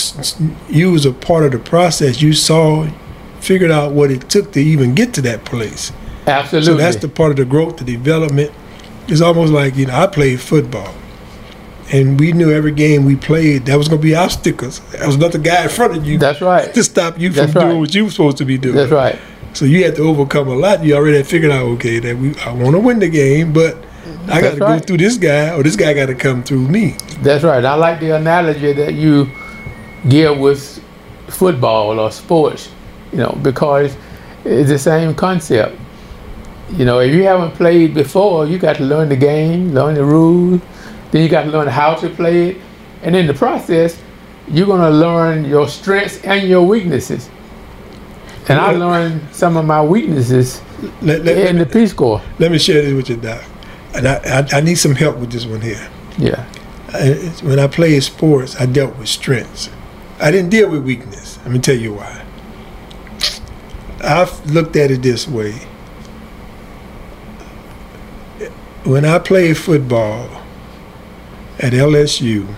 you 0.69 0.91
was 0.91 1.05
a 1.05 1.11
part 1.11 1.43
of 1.45 1.51
the 1.51 1.59
process. 1.59 2.21
You 2.21 2.33
saw, 2.33 2.87
figured 3.41 3.71
out 3.71 3.91
what 3.91 4.11
it 4.11 4.29
took 4.29 4.53
to 4.53 4.59
even 4.59 4.95
get 4.95 5.13
to 5.15 5.21
that 5.23 5.45
place. 5.45 5.91
Absolutely. 6.27 6.65
So 6.65 6.77
that's 6.77 6.97
the 6.97 7.09
part 7.09 7.31
of 7.31 7.37
the 7.37 7.45
growth, 7.45 7.77
the 7.77 7.83
development. 7.83 8.51
It's 9.07 9.21
almost 9.21 9.51
like 9.51 9.75
you 9.75 9.85
know, 9.87 9.93
I 9.95 10.07
played 10.07 10.39
football, 10.39 10.93
and 11.91 12.19
we 12.19 12.31
knew 12.31 12.51
every 12.51 12.71
game 12.71 13.05
we 13.05 13.15
played 13.15 13.65
that 13.65 13.77
was 13.77 13.87
going 13.87 14.01
to 14.01 14.07
be 14.07 14.15
obstacles. 14.15 14.79
There 14.91 15.05
was 15.05 15.15
another 15.15 15.39
guy 15.39 15.63
in 15.63 15.69
front 15.69 15.97
of 15.97 16.05
you 16.05 16.17
That's 16.17 16.41
right. 16.41 16.73
to 16.73 16.83
stop 16.83 17.19
you 17.19 17.29
That's 17.29 17.51
from 17.51 17.61
right. 17.61 17.67
doing 17.69 17.79
what 17.79 17.93
you 17.95 18.05
were 18.05 18.11
supposed 18.11 18.37
to 18.37 18.45
be 18.45 18.57
doing. 18.57 18.75
That's 18.75 18.91
right. 18.91 19.17
So 19.53 19.65
you 19.65 19.83
had 19.83 19.95
to 19.97 20.03
overcome 20.03 20.47
a 20.47 20.55
lot. 20.55 20.83
You 20.83 20.95
already 20.95 21.17
had 21.17 21.27
figured 21.27 21.51
out, 21.51 21.63
okay, 21.75 21.99
that 21.99 22.17
we 22.17 22.35
I 22.39 22.53
want 22.53 22.73
to 22.75 22.79
win 22.79 22.99
the 22.99 23.09
game, 23.09 23.51
but 23.51 23.77
I 24.29 24.39
got 24.39 24.53
to 24.53 24.59
go 24.59 24.79
through 24.79 24.97
this 24.97 25.17
guy, 25.17 25.53
or 25.53 25.63
this 25.63 25.75
guy 25.75 25.93
got 25.93 26.05
to 26.05 26.15
come 26.15 26.43
through 26.43 26.67
me. 26.67 26.95
That's 27.21 27.43
right. 27.43 27.63
I 27.63 27.73
like 27.75 27.99
the 27.99 28.15
analogy 28.15 28.71
that 28.73 28.93
you 28.93 29.29
give 30.07 30.37
with 30.37 30.81
football 31.27 31.99
or 31.99 32.11
sports, 32.11 32.69
you 33.11 33.17
know, 33.17 33.37
because 33.41 33.95
it's 34.45 34.69
the 34.69 34.79
same 34.79 35.13
concept. 35.15 35.77
You 36.77 36.85
know, 36.85 36.99
if 36.99 37.13
you 37.13 37.23
haven't 37.23 37.51
played 37.51 37.93
before, 37.93 38.45
you 38.45 38.57
got 38.57 38.77
to 38.77 38.83
learn 38.83 39.09
the 39.09 39.15
game, 39.15 39.73
learn 39.73 39.95
the 39.95 40.05
rules, 40.05 40.61
then 41.11 41.21
you 41.21 41.29
got 41.29 41.43
to 41.43 41.49
learn 41.49 41.67
how 41.67 41.95
to 41.95 42.09
play 42.09 42.49
it. 42.49 42.57
And 43.03 43.15
in 43.15 43.27
the 43.27 43.33
process, 43.33 43.99
you're 44.47 44.67
going 44.67 44.81
to 44.81 44.89
learn 44.89 45.45
your 45.45 45.67
strengths 45.67 46.23
and 46.23 46.47
your 46.47 46.65
weaknesses. 46.65 47.29
And 48.47 48.59
I 48.59 48.71
learned 48.71 49.21
some 49.33 49.57
of 49.57 49.65
my 49.65 49.81
weaknesses 49.81 50.61
Let, 51.01 51.23
let, 51.23 51.37
in 51.37 51.57
the 51.57 51.65
Peace 51.65 51.93
Corps. 51.93 52.21
let 52.39 52.51
me 52.51 52.57
share 52.57 52.81
this 52.81 52.93
with 52.93 53.09
you, 53.09 53.17
Doc. 53.17 53.43
And 53.93 54.07
I, 54.07 54.39
I, 54.39 54.57
I 54.57 54.61
need 54.61 54.75
some 54.75 54.95
help 54.95 55.17
with 55.17 55.31
this 55.31 55.45
one 55.45 55.61
here. 55.61 55.89
Yeah. 56.17 56.45
I, 56.89 57.13
when 57.43 57.59
I 57.59 57.67
played 57.67 58.01
sports, 58.03 58.55
I 58.59 58.65
dealt 58.65 58.97
with 58.97 59.07
strengths. 59.09 59.69
I 60.19 60.31
didn't 60.31 60.49
deal 60.49 60.69
with 60.69 60.83
weakness. 60.83 61.37
Let 61.39 61.51
me 61.51 61.59
tell 61.59 61.75
you 61.75 61.93
why. 61.93 62.25
I've 64.03 64.49
looked 64.49 64.75
at 64.75 64.89
it 64.91 65.01
this 65.01 65.27
way. 65.27 65.55
When 68.83 69.05
I 69.05 69.19
played 69.19 69.57
football 69.57 70.27
at 71.59 71.73
LSU, 71.73 72.51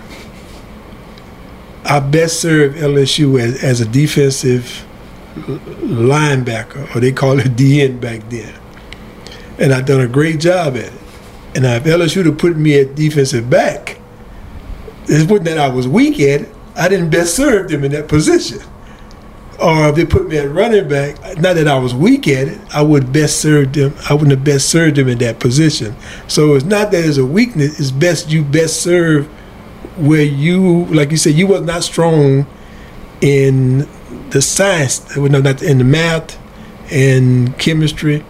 I 1.84 2.00
best 2.00 2.40
served 2.40 2.78
LSU 2.78 3.38
as, 3.38 3.62
as 3.62 3.80
a 3.82 3.84
defensive 3.86 4.86
linebacker, 5.36 6.94
or 6.96 7.00
they 7.00 7.12
call 7.12 7.38
it 7.38 7.46
DN 7.56 8.00
back 8.00 8.28
then. 8.30 8.54
And 9.58 9.72
I've 9.72 9.84
done 9.84 10.00
a 10.00 10.08
great 10.08 10.40
job 10.40 10.76
at 10.76 10.84
it. 10.86 11.00
And 11.54 11.64
if 11.66 11.84
LSU 11.84 12.24
to 12.24 12.32
put 12.32 12.56
me 12.56 12.80
at 12.80 12.94
defensive 12.94 13.50
back, 13.50 14.00
it 15.06 15.30
wasn't 15.30 15.44
that 15.44 15.58
I 15.58 15.68
was 15.68 15.86
weak 15.86 16.14
at 16.20 16.42
it. 16.42 16.48
I 16.74 16.88
didn't 16.88 17.10
best 17.10 17.36
serve 17.36 17.68
them 17.68 17.84
in 17.84 17.92
that 17.92 18.08
position. 18.08 18.60
Or 19.60 19.88
if 19.88 19.94
they 19.94 20.04
put 20.04 20.28
me 20.28 20.36
at 20.38 20.50
running 20.50 20.88
back, 20.88 21.16
not 21.38 21.54
that 21.54 21.68
I 21.68 21.78
was 21.78 21.94
weak 21.94 22.26
at 22.28 22.48
it, 22.48 22.60
I 22.74 22.82
would 22.82 23.12
best 23.12 23.40
serve 23.40 23.72
them. 23.72 23.94
I 24.08 24.14
wouldn't 24.14 24.32
have 24.32 24.44
best 24.44 24.68
served 24.68 24.96
them 24.96 25.08
in 25.08 25.18
that 25.18 25.38
position. 25.38 25.94
So 26.26 26.54
it's 26.54 26.64
not 26.64 26.90
that 26.90 27.04
it's 27.04 27.18
a 27.18 27.24
weakness. 27.24 27.78
It's 27.78 27.90
best 27.90 28.30
you 28.30 28.42
best 28.42 28.82
serve 28.82 29.26
where 29.96 30.22
you, 30.22 30.86
like 30.86 31.10
you 31.10 31.16
said, 31.16 31.34
you 31.34 31.46
was 31.46 31.62
not 31.62 31.84
strong 31.84 32.46
in 33.20 33.88
the 34.30 34.42
science, 34.42 35.16
no, 35.16 35.26
not 35.26 35.62
in 35.62 35.78
the 35.78 35.84
math 35.84 36.38
and 36.90 37.56
chemistry, 37.58 38.24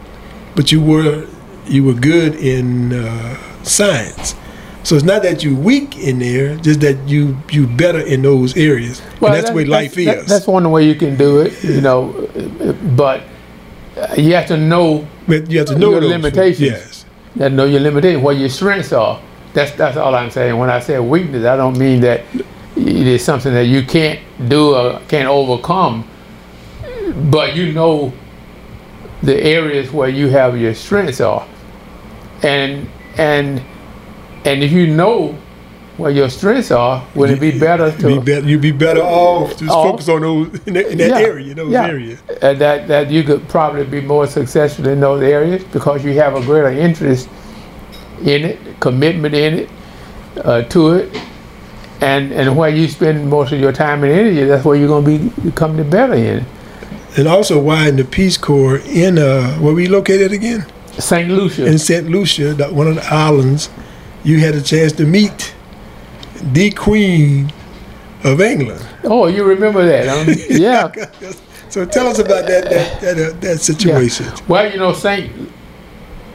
but 0.55 0.71
you 0.71 0.81
were 0.81 1.27
you 1.67 1.83
were 1.83 1.95
good 1.95 2.35
in 2.35 2.93
uh, 2.93 3.63
science. 3.63 4.35
So 4.85 4.95
it's 4.97 5.05
not 5.05 5.23
that 5.23 5.43
you're 5.43 5.55
weak 5.57 5.97
in 5.99 6.19
there, 6.19 6.57
just 6.57 6.81
that 6.81 7.09
you 7.09 7.37
you 7.51 7.67
better 7.67 8.01
in 8.01 8.21
those 8.23 8.55
areas. 8.57 9.01
and 9.23 9.35
that's 9.35 9.49
the 9.49 9.57
way 9.57 9.65
life 9.65 9.95
that- 9.95 10.19
is. 10.19 10.27
That's 10.27 10.47
one 10.47 10.71
way 10.71 10.87
you 10.87 10.95
can 10.95 11.17
do 11.17 11.41
it, 11.41 11.65
you 11.65 11.81
know, 11.81 12.29
but 12.97 13.23
you 14.17 14.35
have 14.35 14.47
to 14.49 14.57
know 14.57 15.07
but 15.27 15.51
you 15.51 15.59
have 15.61 15.69
to 15.69 15.79
know 15.79 15.93
your 15.93 16.03
limitations. 16.03 16.61
Yes. 16.61 17.05
you 17.35 17.43
have 17.43 17.53
to 17.53 17.57
know 17.57 17.65
your 17.65 17.81
limitations, 17.81 18.23
what 18.23 18.37
your 18.37 18.51
strengths 18.51 18.93
are. 18.93 19.21
That's 19.55 19.73
that's 19.73 19.97
all 19.97 20.15
I'm 20.15 20.31
saying. 20.31 20.59
When 20.59 20.69
I 20.69 20.81
say 20.81 20.99
weakness, 20.99 21.47
I 21.47 21.57
don't 21.57 21.79
mean 21.79 22.01
that 22.01 22.23
it 22.77 23.07
is 23.07 23.25
something 23.25 23.55
that 23.55 23.67
you 23.67 23.85
can't 23.85 24.21
do 24.49 24.75
or 24.75 25.01
can't 25.09 25.29
overcome, 25.29 26.05
but 27.31 27.57
you 27.57 27.73
know 27.73 28.13
the 29.23 29.43
areas 29.43 29.91
where 29.93 30.11
you 30.11 30.29
have 30.29 30.61
your 30.61 30.75
strengths 30.75 31.21
are, 31.23 31.47
and 32.43 32.87
and 33.17 33.63
and 34.45 34.63
if 34.63 34.73
you 34.73 34.87
know 34.87 35.37
where 35.97 36.11
your 36.11 36.29
strengths 36.29 36.71
are, 36.73 37.07
would 37.15 37.31
it 37.31 37.41
be 37.41 37.57
better 37.59 37.93
to 37.99 38.07
Be 38.07 38.19
better, 38.19 38.47
you'd 38.49 38.61
be 38.61 38.73
better 38.73 39.01
off 39.01 39.51
just 39.57 39.71
Off. 39.71 39.91
focus 39.91 40.09
on 40.09 40.23
those 40.23 40.49
in 40.67 40.75
that, 40.75 40.87
in 40.91 40.99
that 40.99 41.11
Yeah, 41.11 41.27
area, 41.27 41.55
those 41.55 41.73
yeah. 41.73 41.87
areas. 41.87 42.21
and 42.43 42.59
that 42.61 42.89
that 42.89 43.11
you 43.11 43.23
could 43.23 43.47
probably 43.49 43.85
be 43.85 44.01
more 44.01 44.27
successful 44.27 44.89
in 44.89 45.01
those 45.01 45.23
areas 45.23 45.63
because 45.73 46.05
you 46.05 46.13
have 46.15 46.35
a 46.35 46.41
greater 46.41 46.71
interest 46.71 47.29
in 48.23 48.45
it, 48.45 48.81
commitment 48.81 49.35
in 49.35 49.55
it, 49.61 49.71
uh, 50.45 50.63
to 50.63 50.93
it, 50.95 51.17
and 52.01 52.33
and 52.33 52.57
where 52.57 52.71
you 52.71 52.89
spend 52.89 53.29
most 53.31 53.53
of 53.53 53.61
your 53.61 53.73
time 53.73 54.03
and 54.05 54.13
energy, 54.13 54.45
that's 54.45 54.65
where 54.65 54.77
you're 54.77 54.89
going 54.89 55.05
to 55.05 55.19
be 55.19 55.41
become 55.43 55.77
the 55.77 55.85
better 55.85 56.15
in. 56.15 56.45
And 57.17 57.29
also 57.29 57.61
why 57.61 57.89
in 57.89 57.97
the 57.97 58.05
Peace 58.05 58.37
Corps 58.37 58.79
in 58.79 59.19
uh 59.19 59.55
where 59.61 59.75
we 59.75 59.87
located 59.87 60.33
again? 60.33 60.67
Saint 60.99 61.29
Lucia. 61.31 61.67
in 61.67 61.79
St. 61.79 62.09
Lucia, 62.09 62.55
one 62.73 62.89
of 62.89 62.97
the 62.97 63.05
islands, 63.13 63.69
you 64.25 64.41
had 64.41 64.55
a 64.55 64.63
chance 64.63 64.93
to 64.95 65.05
meet 65.05 65.55
the 66.53 66.71
Queen 66.71 67.53
of 68.25 68.41
England. 68.41 68.85
oh, 69.05 69.27
you 69.27 69.45
remember 69.45 69.85
that? 69.85 70.09
Um, 70.09 70.35
yeah. 70.51 70.91
So 71.69 71.85
tell 71.85 72.07
us 72.07 72.19
about 72.19 72.47
that 72.47 72.65
that 72.65 73.01
that, 73.01 73.19
uh, 73.19 73.39
that 73.41 73.61
situation. 73.61 74.27
Well, 74.49 74.71
you 74.71 74.79
know, 74.79 74.93
Saint 74.93 75.31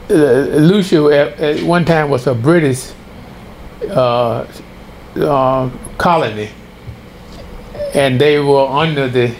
Lucia 0.09 1.05
at, 1.05 1.39
at, 1.39 1.63
one 1.63 1.85
time 1.85 2.09
was 2.09 2.27
a 2.27 2.33
British 2.33 2.91
uh, 3.89 4.45
uh, 5.15 5.69
colony, 5.97 6.49
and 7.93 8.19
they 8.19 8.39
were 8.39 8.67
under 8.67 9.07
the, 9.07 9.33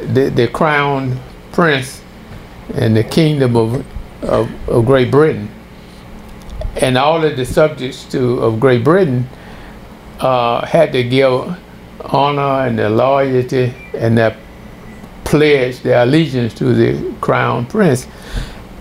the, 0.00 0.30
the 0.30 0.48
crown 0.48 1.18
prince 1.52 2.02
and 2.74 2.96
the 2.96 3.04
kingdom 3.04 3.56
of, 3.56 3.84
of, 4.22 4.68
of 4.68 4.86
Great 4.86 5.10
Britain. 5.10 5.48
And 6.76 6.98
all 6.98 7.24
of 7.24 7.36
the 7.36 7.44
subjects 7.44 8.04
to 8.12 8.40
of 8.40 8.60
Great 8.60 8.84
Britain 8.84 9.28
uh, 10.20 10.64
had 10.66 10.92
to 10.92 11.02
give 11.02 11.56
honor 12.00 12.66
and 12.66 12.78
their 12.78 12.90
loyalty 12.90 13.74
and 13.94 14.16
their 14.16 14.36
pledge 15.26 15.80
their 15.80 16.02
allegiance 16.02 16.54
to 16.54 16.72
the 16.72 17.14
crown 17.20 17.66
prince. 17.66 18.06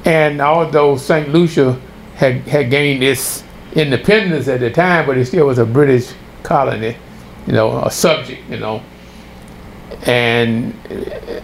And 0.06 0.40
although 0.42 0.96
St. 0.96 1.30
Lucia 1.30 1.80
had, 2.16 2.42
had 2.48 2.70
gained 2.70 3.04
its 3.04 3.44
independence 3.74 4.48
at 4.48 4.60
the 4.60 4.72
time, 4.72 5.08
but 5.08 5.18
it 5.18 5.26
still 5.26 5.48
was 5.48 5.58
a 5.58 5.66
British 5.66 6.14
colony, 6.44 6.96
you 7.48 7.54
know, 7.54 7.84
a 7.84 7.92
subject, 7.92 8.50
you 8.50 8.60
know. 8.60 8.82
And 10.06 10.76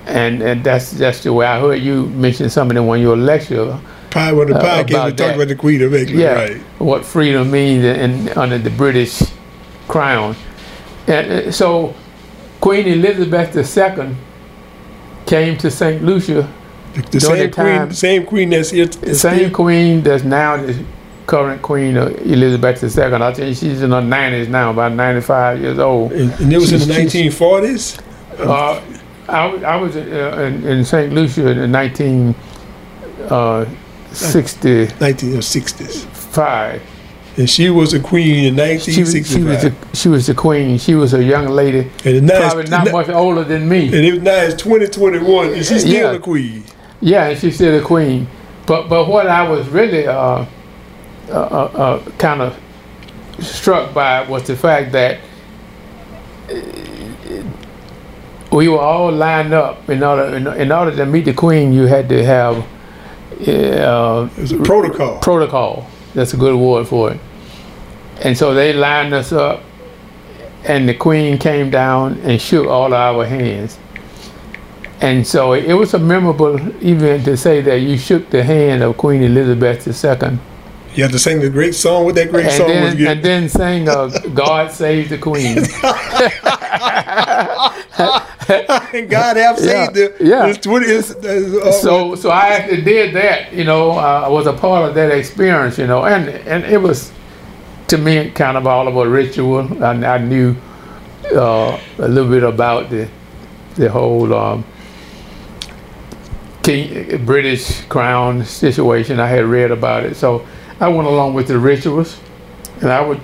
and 0.05 0.41
and 0.41 0.63
that's 0.63 0.91
that's 0.91 1.23
the 1.23 1.33
way 1.33 1.45
I 1.45 1.59
heard 1.59 1.81
you 1.81 2.07
mention 2.07 2.49
something 2.49 2.77
in 2.77 2.85
one 2.85 2.99
of 2.99 3.03
your 3.03 3.17
lecture. 3.17 3.79
Pie 4.11 4.33
with 4.33 4.49
the 4.49 4.55
uh, 4.55 4.61
podcast, 4.61 5.05
we 5.05 5.13
talked 5.13 5.35
about 5.35 5.47
the 5.47 5.55
Queen 5.55 5.81
of 5.81 5.93
England, 5.93 6.19
yeah, 6.19 6.33
right? 6.33 6.57
What 6.79 7.05
freedom 7.05 7.49
means 7.49 7.83
in, 7.83 8.29
under 8.37 8.57
the 8.57 8.69
British 8.69 9.21
crown. 9.87 10.35
And 11.07 11.31
uh, 11.31 11.51
so 11.51 11.95
Queen 12.59 12.87
Elizabeth 12.87 13.55
II 13.55 14.15
came 15.25 15.57
to 15.57 15.71
St. 15.71 16.03
Lucia. 16.03 16.51
The, 16.93 17.01
the 17.03 17.19
same 17.21 17.51
queen, 17.51 17.91
same 17.93 18.25
queen 18.25 18.49
that's 18.49 18.69
here. 18.69 18.85
The 18.85 19.15
same 19.15 19.51
queen 19.51 20.01
that's 20.01 20.23
now 20.23 20.57
the 20.57 20.83
current 21.25 21.61
queen 21.61 21.95
of 21.95 22.13
Elizabeth 22.25 22.83
II. 22.83 23.13
I 23.13 23.33
think 23.33 23.55
she's 23.55 23.81
in 23.81 23.91
her 23.91 24.01
90s 24.01 24.49
now, 24.49 24.71
about 24.71 24.91
95 24.91 25.61
years 25.61 25.79
old. 25.79 26.11
And, 26.11 26.31
and 26.33 26.51
it 26.51 26.57
was 26.57 26.69
she's, 26.69 26.83
in 26.83 26.89
the 26.89 26.93
1940s. 26.93 28.01
Uh, 28.39 28.81
I, 29.29 29.47
I 29.63 29.75
was 29.77 29.95
uh, 29.95 30.01
in, 30.01 30.65
in, 30.65 30.83
St. 30.83 31.13
Lucia 31.13 31.51
in 31.51 31.71
1960. 31.71 33.33
Uh, 33.33 33.65
1960s. 34.11 36.05
Five. 36.05 36.81
And 37.37 37.49
she 37.49 37.69
was 37.69 37.93
a 37.93 37.99
queen 37.99 38.45
in 38.45 38.57
1965. 38.57 39.25
She, 39.25 39.33
she, 39.33 39.43
was 39.43 39.61
the, 39.61 39.97
she 39.97 40.09
was 40.09 40.27
the 40.27 40.35
queen. 40.35 40.77
She 40.77 40.95
was 40.95 41.13
a 41.13 41.23
young 41.23 41.47
lady, 41.47 41.89
and 42.03 42.27
now 42.27 42.49
probably 42.49 42.69
not 42.69 42.85
now, 42.87 42.91
much 42.91 43.07
older 43.09 43.45
than 43.45 43.69
me. 43.69 43.85
And 43.85 44.05
it, 44.05 44.21
now 44.21 44.41
it's 44.41 44.61
2021, 44.61 45.53
and 45.53 45.65
she's 45.65 45.81
still 45.81 45.93
yeah. 45.93 46.11
a 46.11 46.19
queen. 46.19 46.63
Yeah, 46.99 47.27
and 47.29 47.39
she's 47.39 47.55
still 47.55 47.79
a 47.79 47.83
queen. 47.83 48.27
But 48.65 48.89
but 48.89 49.07
what 49.07 49.27
I 49.27 49.47
was 49.47 49.67
really 49.69 50.07
uh, 50.07 50.13
uh, 50.13 50.45
uh, 51.29 51.33
uh 51.33 52.11
kind 52.17 52.41
of 52.41 52.59
struck 53.39 53.93
by 53.93 54.27
was 54.27 54.45
the 54.47 54.57
fact 54.57 54.91
that 54.91 55.19
uh, 56.49 57.43
we 58.51 58.67
were 58.67 58.79
all 58.79 59.09
lined 59.09 59.53
up 59.53 59.89
in 59.89 60.03
order 60.03 60.35
in, 60.35 60.47
in 60.47 60.71
order 60.71 60.93
to 60.97 61.05
meet 61.05 61.23
the 61.23 61.33
queen. 61.33 61.71
You 61.71 61.85
had 61.85 62.09
to 62.09 62.25
have 62.25 62.65
uh, 63.47 64.29
it 64.37 64.41
was 64.41 64.51
a 64.51 64.57
protocol. 64.57 65.19
Protocol. 65.19 65.87
That's 66.13 66.33
a 66.33 66.37
good 66.37 66.55
word 66.55 66.87
for 66.87 67.11
it. 67.11 67.19
And 68.23 68.37
so 68.37 68.53
they 68.53 68.73
lined 68.73 69.13
us 69.13 69.31
up, 69.31 69.63
and 70.63 70.87
the 70.87 70.93
queen 70.93 71.37
came 71.37 71.69
down 71.69 72.19
and 72.19 72.39
shook 72.41 72.67
all 72.67 72.93
our 72.93 73.25
hands. 73.25 73.79
And 75.01 75.25
so 75.25 75.53
it 75.53 75.73
was 75.73 75.95
a 75.95 75.99
memorable 75.99 76.57
event 76.85 77.25
to 77.25 77.35
say 77.35 77.61
that 77.61 77.79
you 77.79 77.97
shook 77.97 78.29
the 78.29 78.43
hand 78.43 78.83
of 78.83 78.97
Queen 78.97 79.23
Elizabeth 79.23 79.87
II. 79.87 80.37
You 80.93 81.03
have 81.03 81.11
to 81.13 81.19
sing 81.19 81.39
the 81.39 81.49
great 81.49 81.73
song. 81.73 82.05
What 82.05 82.15
that 82.15 82.29
great 82.29 82.45
and 82.45 82.53
song 82.53 82.67
then, 82.67 82.83
was? 82.83 83.07
And 83.07 83.23
then 83.23 83.49
sing 83.49 83.89
uh, 83.89 84.07
"God 84.33 84.71
Save 84.71 85.09
the 85.09 85.17
Queen." 85.17 85.57
God 89.09 89.37
have 89.37 89.57
saved 89.57 89.95
yeah, 89.95 90.07
the 90.07 90.17
yeah. 90.19 90.45
Uh, 91.13 91.71
so 91.71 92.15
so 92.15 92.29
I 92.29 92.49
actually 92.49 92.81
did 92.81 93.15
that. 93.15 93.53
You 93.53 93.63
know, 93.63 93.91
uh, 93.91 94.23
I 94.25 94.27
was 94.29 94.47
a 94.47 94.53
part 94.53 94.89
of 94.89 94.95
that 94.95 95.11
experience. 95.11 95.77
You 95.77 95.87
know, 95.87 96.05
and 96.05 96.29
and 96.47 96.65
it 96.65 96.81
was 96.81 97.11
to 97.87 97.97
me 97.97 98.31
kind 98.31 98.57
of 98.57 98.65
all 98.67 98.87
of 98.87 98.95
a 98.95 99.07
ritual. 99.07 99.83
I, 99.83 99.91
I 99.91 100.17
knew 100.17 100.55
uh, 101.33 101.79
a 101.99 102.07
little 102.07 102.29
bit 102.29 102.43
about 102.43 102.89
the 102.89 103.07
the 103.75 103.89
whole. 103.89 104.33
Um, 104.33 104.65
King, 106.63 107.25
British 107.25 107.81
crown 107.85 108.45
situation. 108.45 109.19
I 109.19 109.25
had 109.25 109.45
read 109.45 109.71
about 109.71 110.03
it, 110.03 110.15
so 110.15 110.45
I 110.79 110.89
went 110.89 111.07
along 111.07 111.33
with 111.33 111.47
the 111.47 111.57
rituals, 111.57 112.19
and 112.81 112.91
I 112.91 113.01
would 113.01 113.19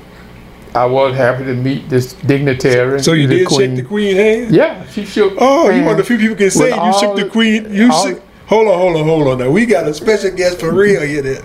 I 0.78 0.86
was 0.86 1.16
happy 1.16 1.44
to 1.46 1.54
meet 1.54 1.90
this 1.90 2.14
dignitary. 2.14 3.02
So 3.02 3.14
you 3.14 3.28
did 3.28 3.48
queen. 3.48 3.60
shake 3.60 3.76
the 3.76 3.84
queen 3.84 4.16
hand? 4.16 4.56
Yeah, 4.56 4.86
she 4.88 5.06
shook. 5.06 5.34
Oh, 5.38 5.70
you 5.70 5.82
one 5.84 5.92
of 5.92 5.98
the 5.98 6.04
few 6.04 6.18
people 6.18 6.36
can 6.36 6.52
say 6.52 6.70
you 6.70 7.00
shook 7.00 7.16
the 7.16 7.28
queen. 7.30 7.74
You 7.74 7.92
shook. 7.92 8.24
Hold 8.48 8.68
on, 8.68 8.78
hold 8.78 8.96
on, 8.96 9.06
hold 9.06 9.28
on. 9.28 9.38
Now 9.40 9.50
we 9.50 9.66
got 9.66 9.88
a 9.88 9.94
special 9.94 10.32
guest 10.32 10.62
for 10.62 10.72
real 10.72 11.02
here. 11.02 11.22
That 11.22 11.44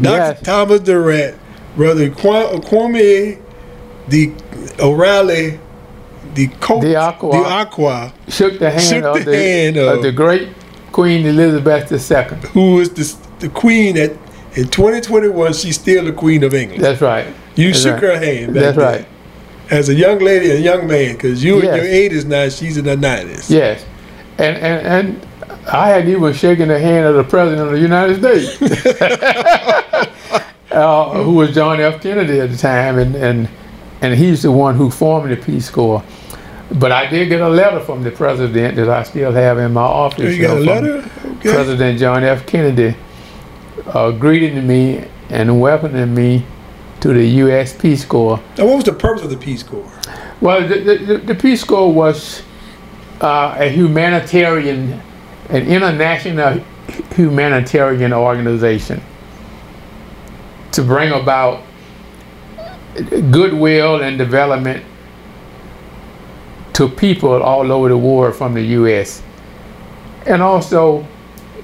Dr. 0.00 0.16
Yes. 0.16 0.42
Thomas 0.42 0.80
Durant, 0.80 1.38
brother 1.74 2.10
Kwame, 2.10 3.42
the 4.08 4.32
O'Reilly, 4.78 5.58
the 6.34 6.48
coach, 6.60 6.82
the 6.82 6.96
Aqua, 6.96 7.30
the 7.30 7.38
Aqua 7.38 8.14
shook 8.28 8.58
the 8.58 8.70
hand, 8.70 8.82
shook 8.82 9.04
of, 9.04 9.24
the, 9.24 9.36
hand 9.36 9.76
of, 9.76 9.96
of, 9.96 10.02
the 10.02 10.12
great 10.12 10.50
Queen 10.92 11.26
Elizabeth 11.26 11.90
II, 11.90 12.50
who 12.50 12.80
is 12.80 12.90
the, 12.90 13.16
the 13.40 13.48
queen 13.48 13.94
that 13.96 14.12
in 14.54 14.68
2021 14.68 15.52
she's 15.54 15.80
still 15.80 16.04
the 16.04 16.12
Queen 16.12 16.44
of 16.44 16.54
England. 16.54 16.82
That's 16.82 17.00
right. 17.00 17.26
You 17.56 17.70
That's 17.70 17.82
shook 17.82 17.94
right. 17.94 18.02
her 18.02 18.18
hand. 18.18 18.54
That's 18.54 18.76
then. 18.76 18.86
right. 18.86 19.06
As 19.70 19.88
a 19.88 19.94
young 19.94 20.18
lady 20.18 20.50
and 20.50 20.58
a 20.58 20.62
young 20.62 20.86
man, 20.86 21.14
because 21.14 21.42
you 21.42 21.62
yes. 21.62 21.64
in 21.64 21.74
your 21.74 21.86
80s 22.20 22.26
now, 22.26 22.48
she's 22.48 22.76
in 22.76 22.84
her 22.84 22.96
90s. 22.96 23.50
Yes. 23.50 23.84
And, 24.38 24.56
and, 24.58 24.86
and 24.86 25.26
I 25.66 25.88
hadn't 25.88 26.10
even 26.10 26.32
shaken 26.34 26.68
the 26.68 26.78
hand 26.78 27.06
of 27.06 27.16
the 27.16 27.24
President 27.24 27.66
of 27.66 27.72
the 27.72 27.80
United 27.80 28.18
States, 28.18 28.62
uh, 30.70 31.22
who 31.22 31.34
was 31.34 31.54
John 31.54 31.80
F. 31.80 32.00
Kennedy 32.00 32.38
at 32.40 32.50
the 32.50 32.56
time, 32.56 32.98
and, 32.98 33.16
and, 33.16 33.48
and 34.02 34.14
he's 34.14 34.42
the 34.42 34.52
one 34.52 34.76
who 34.76 34.90
formed 34.90 35.32
the 35.32 35.36
Peace 35.36 35.70
Corps. 35.70 36.04
But 36.72 36.92
I 36.92 37.06
did 37.06 37.28
get 37.28 37.40
a 37.40 37.48
letter 37.48 37.80
from 37.80 38.02
the 38.02 38.10
president 38.10 38.76
that 38.76 38.88
I 38.88 39.02
still 39.04 39.32
have 39.32 39.58
in 39.58 39.72
my 39.72 39.82
office. 39.82 40.36
You 40.36 40.42
got 40.42 40.58
a 40.58 40.60
letter? 40.60 41.10
Okay. 41.24 41.52
President 41.52 41.98
John 41.98 42.22
F. 42.22 42.46
Kennedy 42.46 42.94
uh, 43.86 44.10
greeting 44.10 44.66
me 44.66 45.06
and 45.30 45.60
welcoming 45.60 46.14
me 46.14 46.44
to 47.06 47.12
the 47.12 47.26
U.S. 47.44 47.72
Peace 47.72 48.04
Corps. 48.04 48.42
Now, 48.58 48.66
what 48.66 48.76
was 48.76 48.84
the 48.84 48.92
purpose 48.92 49.22
of 49.22 49.30
the 49.30 49.36
Peace 49.36 49.62
Corps? 49.62 49.88
Well, 50.40 50.66
the, 50.66 50.80
the, 50.80 51.18
the 51.18 51.34
Peace 51.36 51.62
Corps 51.62 51.92
was 51.92 52.42
uh, 53.20 53.54
a 53.58 53.68
humanitarian, 53.68 55.00
an 55.48 55.68
international 55.68 56.64
humanitarian 57.14 58.12
organization 58.12 59.00
to 60.72 60.82
bring 60.82 61.12
about 61.12 61.62
goodwill 63.30 64.02
and 64.02 64.18
development 64.18 64.84
to 66.72 66.88
people 66.88 67.40
all 67.40 67.70
over 67.70 67.88
the 67.88 67.96
world 67.96 68.34
from 68.34 68.52
the 68.52 68.62
U.S. 68.62 69.22
And 70.26 70.42
also 70.42 71.06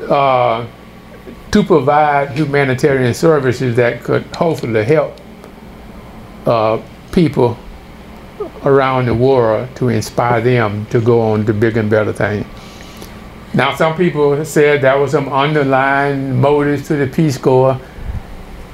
uh, 0.09 0.65
to 1.51 1.63
provide 1.65 2.31
humanitarian 2.31 3.13
services 3.13 3.75
that 3.75 4.05
could 4.05 4.23
hopefully 4.37 4.85
help 4.85 5.19
uh, 6.47 6.81
people 7.13 7.57
around 8.65 9.07
the 9.07 9.15
world 9.15 9.69
to 9.77 9.89
inspire 9.89 10.41
them 10.41 10.87
to 10.87 11.01
go 11.01 11.21
on 11.21 11.45
to 11.47 11.53
bigger 11.53 11.81
and 11.81 11.91
better 11.91 12.13
things. 12.13 12.47
Now, 13.55 13.75
some 13.75 13.97
people 13.97 14.45
said 14.45 14.81
there 14.81 14.99
was 14.99 15.11
some 15.11 15.29
underlying 15.29 16.41
motives 16.41 16.87
to 16.89 16.97
the 16.97 17.07
Peace 17.07 17.37
Corps, 17.37 17.79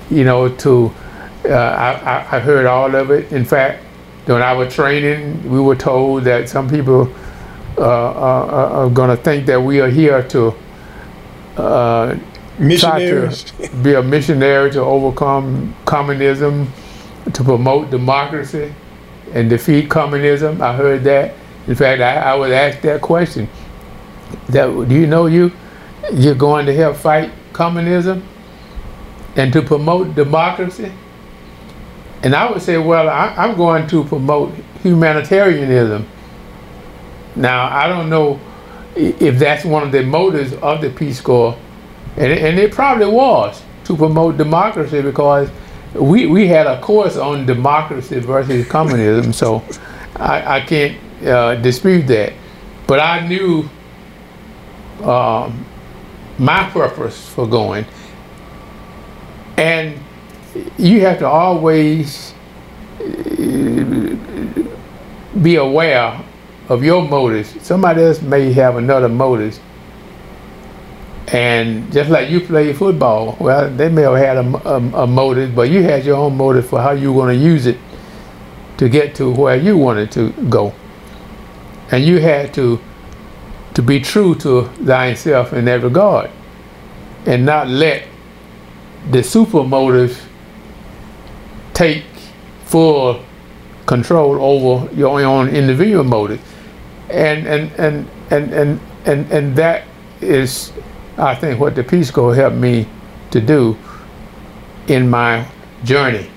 you 0.08 0.24
know, 0.24 0.48
to, 0.48 0.92
uh, 1.44 1.48
I, 1.50 2.36
I 2.36 2.38
heard 2.38 2.64
all 2.66 2.94
of 2.94 3.10
it. 3.10 3.32
In 3.32 3.44
fact, 3.44 3.82
during 4.26 4.42
our 4.42 4.68
training, 4.70 5.50
we 5.50 5.58
were 5.60 5.74
told 5.74 6.24
that 6.24 6.48
some 6.48 6.68
people 6.68 7.12
uh, 7.76 7.82
are, 7.82 8.66
are 8.84 8.90
going 8.90 9.10
to 9.10 9.16
think 9.16 9.46
that 9.46 9.60
we 9.60 9.80
are 9.80 9.88
here 9.88 10.22
to 10.28 10.54
uh, 11.56 12.16
try 12.78 13.00
to 13.06 13.30
be 13.82 13.94
a 13.94 14.02
missionary 14.02 14.70
to 14.72 14.80
overcome 14.80 15.74
communism, 15.86 16.70
to 17.32 17.44
promote 17.44 17.90
democracy 17.90 18.72
and 19.32 19.50
defeat 19.50 19.90
communism. 19.90 20.62
I 20.62 20.74
heard 20.74 21.04
that. 21.04 21.34
In 21.66 21.74
fact, 21.74 22.00
I, 22.00 22.16
I 22.16 22.34
was 22.34 22.50
asked 22.50 22.82
that 22.82 23.00
question. 23.00 23.48
That 24.48 24.66
do 24.88 24.94
you 24.94 25.06
know 25.06 25.26
you 25.26 25.52
you're 26.12 26.34
going 26.34 26.66
to 26.66 26.74
help 26.74 26.96
fight 26.96 27.30
communism 27.52 28.26
and 29.36 29.52
to 29.52 29.62
promote 29.62 30.14
democracy? 30.14 30.92
And 32.22 32.34
I 32.34 32.50
would 32.50 32.62
say, 32.62 32.78
well, 32.78 33.08
I, 33.08 33.34
I'm 33.36 33.56
going 33.56 33.86
to 33.88 34.04
promote 34.04 34.54
humanitarianism. 34.82 36.06
Now, 37.36 37.66
I 37.66 37.86
don't 37.86 38.10
know 38.10 38.40
if 38.96 39.38
that's 39.38 39.64
one 39.64 39.82
of 39.84 39.92
the 39.92 40.02
motives 40.02 40.54
of 40.54 40.80
the 40.80 40.90
Peace 40.90 41.20
Corps 41.20 41.56
and 42.18 42.32
and 42.32 42.58
it 42.58 42.72
probably 42.72 43.06
was 43.06 43.62
to 43.84 43.96
promote 43.96 44.36
democracy 44.36 45.00
because 45.00 45.48
we, 45.94 46.26
we 46.26 46.46
had 46.46 46.66
a 46.66 46.80
course 46.80 47.16
on 47.16 47.46
democracy 47.46 48.20
versus 48.20 48.66
communism, 48.68 49.32
so 49.32 49.64
I, 50.16 50.56
I 50.56 50.60
can't 50.60 50.98
uh, 51.26 51.54
dispute 51.56 52.06
that. 52.08 52.32
But 52.86 53.00
I 53.00 53.26
knew 53.26 53.68
um, 55.02 55.64
my 56.38 56.68
purpose 56.70 57.28
for 57.28 57.46
going. 57.46 57.84
And 59.56 59.98
you 60.78 61.00
have 61.00 61.18
to 61.18 61.26
always 61.26 62.32
uh, 63.00 64.64
be 65.42 65.56
aware 65.56 66.24
of 66.68 66.84
your 66.84 67.06
motives. 67.06 67.60
Somebody 67.62 68.02
else 68.02 68.22
may 68.22 68.52
have 68.52 68.76
another 68.76 69.08
motive. 69.08 69.58
And 71.32 71.92
just 71.92 72.08
like 72.08 72.30
you 72.30 72.40
play 72.40 72.72
football, 72.72 73.36
well, 73.38 73.70
they 73.70 73.90
may 73.90 74.02
have 74.02 74.16
had 74.16 74.36
a, 74.38 74.68
a, 74.68 75.02
a 75.02 75.06
motive, 75.06 75.54
but 75.54 75.68
you 75.68 75.82
had 75.82 76.04
your 76.06 76.16
own 76.16 76.36
motive 76.36 76.66
for 76.66 76.80
how 76.80 76.92
you 76.92 77.12
want 77.12 77.30
to 77.30 77.36
use 77.36 77.66
it 77.66 77.78
to 78.78 78.88
get 78.88 79.14
to 79.16 79.30
where 79.30 79.56
you 79.56 79.76
wanted 79.76 80.10
to 80.12 80.30
go. 80.48 80.72
And 81.90 82.04
you 82.04 82.18
had 82.20 82.54
to 82.54 82.80
to 83.74 83.82
be 83.82 84.00
true 84.00 84.34
to 84.34 84.64
thyself 84.84 85.52
in 85.52 85.66
that 85.66 85.82
regard 85.82 86.30
and 87.26 87.44
not 87.46 87.68
let 87.68 88.08
the 89.10 89.22
super 89.22 89.62
motive 89.62 90.28
take 91.74 92.04
full 92.64 93.22
control 93.86 94.42
over 94.42 94.92
your 94.94 95.20
own 95.20 95.48
individual 95.48 96.04
motive. 96.04 96.40
And 97.10 97.46
and 97.46 97.72
and 97.72 98.10
and 98.30 98.52
and 98.52 98.80
and, 99.04 99.32
and 99.32 99.56
that 99.56 99.84
is 100.20 100.72
I 101.18 101.34
think 101.34 101.58
what 101.60 101.74
the 101.74 101.82
Peace 101.82 102.10
Corps 102.10 102.34
helped 102.34 102.56
me 102.56 102.86
to 103.32 103.40
do 103.40 103.76
in 104.86 105.10
my 105.10 105.46
journey. 105.84 106.30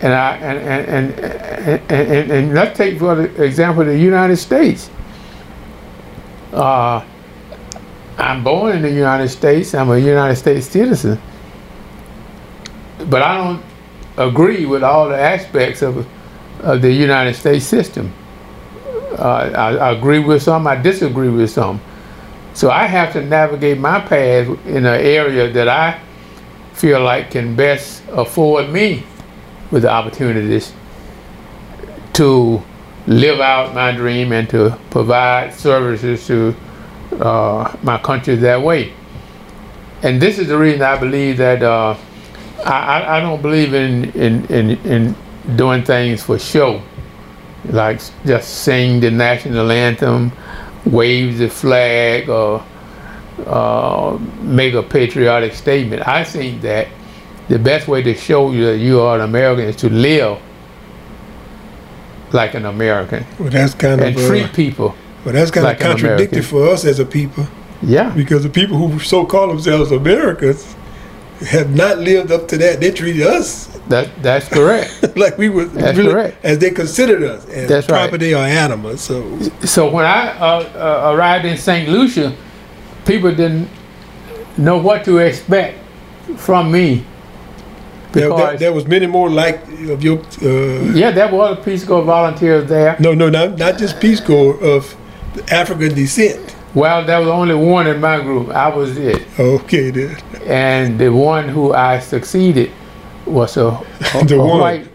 And 0.00 0.12
I 0.12 0.36
and 0.36 0.58
and 0.58 1.12
and, 1.20 1.90
and, 1.90 1.92
and, 1.92 2.30
and 2.30 2.54
let's 2.54 2.76
take 2.76 2.98
for 2.98 3.24
example 3.42 3.84
the 3.84 3.96
United 3.96 4.36
States. 4.36 4.90
Uh, 6.52 7.04
I'm 8.18 8.42
born 8.42 8.76
in 8.76 8.82
the 8.82 8.90
United 8.90 9.28
States. 9.28 9.74
I'm 9.74 9.90
a 9.90 9.98
United 9.98 10.36
States 10.36 10.66
citizen, 10.66 11.20
but 13.08 13.22
I 13.22 13.36
don't 13.36 13.62
agree 14.16 14.66
with 14.66 14.82
all 14.82 15.08
the 15.08 15.18
aspects 15.18 15.82
of, 15.82 16.06
of 16.60 16.82
the 16.82 16.92
United 16.92 17.34
States 17.34 17.64
system. 17.66 18.12
Uh, 19.18 19.50
I, 19.54 19.76
I 19.76 19.92
agree 19.92 20.18
with 20.18 20.42
some. 20.42 20.66
I 20.66 20.76
disagree 20.76 21.28
with 21.28 21.50
some. 21.50 21.80
So 22.56 22.70
I 22.70 22.86
have 22.86 23.12
to 23.12 23.20
navigate 23.20 23.76
my 23.76 24.00
path 24.00 24.48
in 24.64 24.86
an 24.86 24.86
area 24.86 25.52
that 25.52 25.68
I 25.68 26.00
feel 26.72 27.02
like 27.02 27.32
can 27.32 27.54
best 27.54 28.02
afford 28.08 28.70
me 28.70 29.02
with 29.70 29.82
the 29.82 29.90
opportunities 29.90 30.72
to 32.14 32.62
live 33.06 33.40
out 33.40 33.74
my 33.74 33.92
dream 33.92 34.32
and 34.32 34.48
to 34.48 34.78
provide 34.88 35.52
services 35.52 36.26
to 36.28 36.56
uh, 37.20 37.76
my 37.82 37.98
country 37.98 38.36
that 38.36 38.62
way. 38.62 38.94
And 40.02 40.18
this 40.18 40.38
is 40.38 40.48
the 40.48 40.56
reason 40.56 40.80
I 40.80 40.98
believe 40.98 41.36
that 41.36 41.62
uh, 41.62 41.94
I, 42.64 43.18
I 43.18 43.20
don't 43.20 43.42
believe 43.42 43.74
in, 43.74 44.12
in, 44.12 44.46
in, 44.46 44.70
in 44.86 45.14
doing 45.56 45.84
things 45.84 46.22
for 46.22 46.38
show, 46.38 46.80
like 47.66 48.00
just 48.24 48.62
sing 48.62 49.00
the 49.00 49.10
national 49.10 49.70
anthem, 49.70 50.32
wave 50.86 51.38
the 51.38 51.48
flag, 51.48 52.28
or 52.28 52.64
uh, 53.46 54.18
make 54.40 54.74
a 54.74 54.82
patriotic 54.82 55.52
statement. 55.52 56.06
I 56.06 56.24
think 56.24 56.62
that 56.62 56.88
the 57.48 57.58
best 57.58 57.88
way 57.88 58.02
to 58.02 58.14
show 58.14 58.52
you 58.52 58.66
that 58.66 58.78
you 58.78 59.00
are 59.00 59.16
an 59.16 59.22
American 59.22 59.66
is 59.66 59.76
to 59.76 59.90
live 59.90 60.38
like 62.32 62.54
an 62.54 62.66
American. 62.66 63.24
Well, 63.38 63.50
that's 63.50 63.74
kind 63.74 64.00
and 64.00 64.16
of 64.16 64.22
uh, 64.22 64.28
treat 64.28 64.52
people. 64.52 64.94
Well, 65.24 65.34
that's 65.34 65.50
kind 65.50 65.64
like 65.64 65.80
of 65.80 65.86
contradictory 65.86 66.42
for 66.42 66.68
us 66.68 66.84
as 66.84 66.98
a 66.98 67.04
people, 67.04 67.46
Yeah, 67.82 68.10
because 68.10 68.42
the 68.42 68.48
people 68.48 68.76
who 68.76 68.98
so 69.00 69.26
call 69.26 69.48
themselves 69.48 69.90
Americans 69.90 70.76
have 71.40 71.74
not 71.74 71.98
lived 71.98 72.32
up 72.32 72.48
to 72.48 72.58
that. 72.58 72.80
They 72.80 72.90
treat 72.90 73.20
us 73.22 73.66
that 73.88 74.10
that's 74.22 74.48
correct. 74.48 75.16
like 75.16 75.38
we 75.38 75.48
were 75.48 75.66
That's 75.66 75.96
really, 75.96 76.10
correct. 76.10 76.44
as 76.44 76.58
they 76.58 76.70
considered 76.70 77.22
us 77.22 77.46
as 77.48 77.68
That's 77.68 77.88
right. 77.88 78.08
property 78.08 78.34
or 78.34 78.38
animals. 78.38 79.00
So 79.00 79.38
so 79.64 79.90
when 79.90 80.04
I 80.04 80.36
uh, 80.38 80.44
uh, 80.74 81.14
arrived 81.14 81.44
in 81.44 81.56
St. 81.56 81.88
Lucia, 81.88 82.34
people 83.04 83.30
didn't 83.30 83.68
know 84.56 84.78
what 84.78 85.04
to 85.04 85.18
expect 85.18 85.78
from 86.36 86.72
me 86.72 87.04
there, 88.12 88.28
because 88.28 88.48
there, 88.50 88.58
there 88.58 88.72
was 88.72 88.86
many 88.86 89.06
more 89.06 89.30
like 89.30 89.62
of 89.88 90.02
your. 90.02 90.18
Uh, 90.42 90.92
yeah, 90.92 91.10
there 91.10 91.32
were 91.32 91.42
other 91.42 91.62
Peace 91.62 91.84
Corps 91.84 92.02
volunteers 92.02 92.68
there. 92.68 92.96
no, 92.98 93.14
no, 93.14 93.28
not 93.28 93.56
not 93.56 93.78
just 93.78 94.00
Peace 94.00 94.20
Corps 94.20 94.58
of 94.60 94.96
African 95.50 95.94
descent. 95.94 96.55
Well, 96.76 97.06
there 97.06 97.18
was 97.20 97.28
only 97.28 97.54
one 97.54 97.86
in 97.86 98.00
my 98.00 98.20
group. 98.20 98.50
I 98.50 98.68
was 98.68 98.98
it, 98.98 99.26
Okay, 99.40 99.90
then. 99.90 100.16
and 100.46 100.98
the 100.98 101.08
one 101.10 101.48
who 101.48 101.72
I 101.72 101.98
succeeded 102.00 102.70
was 103.24 103.56
a, 103.56 103.68
a, 103.68 104.24
The 104.26 104.36
a 104.36 104.46
one. 104.46 104.60
white 104.60 104.86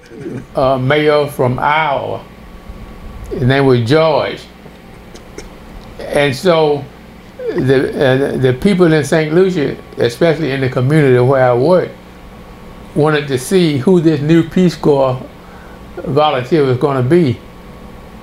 uh, 0.55 0.77
mayor 0.77 1.25
from 1.27 1.57
Iowa. 1.59 2.23
His 3.31 3.41
name 3.43 3.65
was 3.65 3.81
George, 3.89 4.41
and 5.99 6.35
so 6.35 6.83
the 7.55 7.77
uh, 7.89 8.37
the 8.37 8.53
people 8.53 8.91
in 8.93 9.03
St. 9.03 9.33
Lucia, 9.33 9.75
especially 9.97 10.51
in 10.51 10.61
the 10.61 10.69
community 10.69 11.17
where 11.19 11.49
I 11.49 11.53
worked, 11.55 11.95
wanted 12.95 13.27
to 13.29 13.39
see 13.39 13.77
who 13.79 14.01
this 14.01 14.21
new 14.21 14.47
Peace 14.47 14.75
Corps 14.75 15.19
volunteer 16.05 16.63
was 16.63 16.77
going 16.77 17.01
to 17.01 17.09
be. 17.09 17.39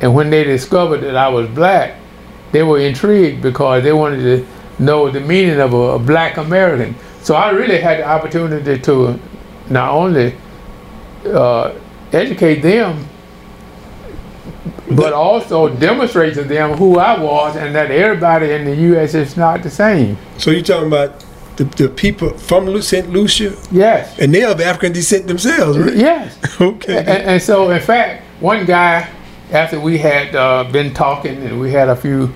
And 0.01 0.15
when 0.15 0.31
they 0.31 0.45
discovered 0.45 0.99
that 1.01 1.17
I 1.17 1.29
was 1.29 1.49
black, 1.49 1.97
they 2.53 2.63
were 2.63 2.79
intrigued 2.81 3.43
because 3.43 3.83
they 3.83 3.93
wanted 3.93 4.23
to 4.23 4.47
know 4.83 5.11
the 5.11 5.21
meaning 5.21 5.61
of 5.61 5.73
a, 5.75 5.77
a 5.77 5.99
black 5.99 6.37
American. 6.37 6.95
So 7.23 7.35
I 7.35 7.51
really 7.51 7.79
had 7.81 7.99
the 7.99 8.07
opportunity 8.09 8.79
to 8.79 9.19
not 9.69 9.91
only 9.91 10.35
uh, 11.27 11.75
educate 12.13 12.63
them, 12.63 13.07
but 14.91 15.13
also 15.13 15.69
demonstrate 15.69 16.35
to 16.35 16.45
them 16.45 16.73
who 16.79 16.99
I 16.99 17.19
was 17.21 17.57
and 17.57 17.75
that 17.75 17.91
everybody 17.91 18.53
in 18.53 18.65
the 18.65 18.75
U.S. 18.93 19.15
is 19.15 19.37
not 19.37 19.63
the 19.63 19.71
same. 19.71 20.17
So 20.39 20.51
you're 20.51 20.63
talking 20.63 20.87
about 20.87 21.25
the, 21.57 21.65
the 21.65 21.89
people 21.89 22.31
from 22.39 22.81
St. 22.81 23.11
Lucia, 23.11 23.55
Yes. 23.71 24.19
and 24.19 24.33
they're 24.35 24.49
of 24.51 24.61
African 24.61 24.93
descent 24.93 25.27
themselves, 25.27 25.77
right? 25.79 25.95
Yes. 25.95 26.39
Okay. 26.61 26.99
And, 26.99 27.09
and 27.09 27.43
so, 27.43 27.71
in 27.71 27.81
fact, 27.81 28.23
one 28.41 28.65
guy, 28.65 29.09
after 29.51 29.81
we 29.81 29.99
had 29.99 30.35
uh, 30.35 30.65
been 30.65 30.93
talking 30.93 31.43
and 31.43 31.59
we 31.61 31.71
had 31.71 31.89
a 31.89 31.97
few 31.97 32.33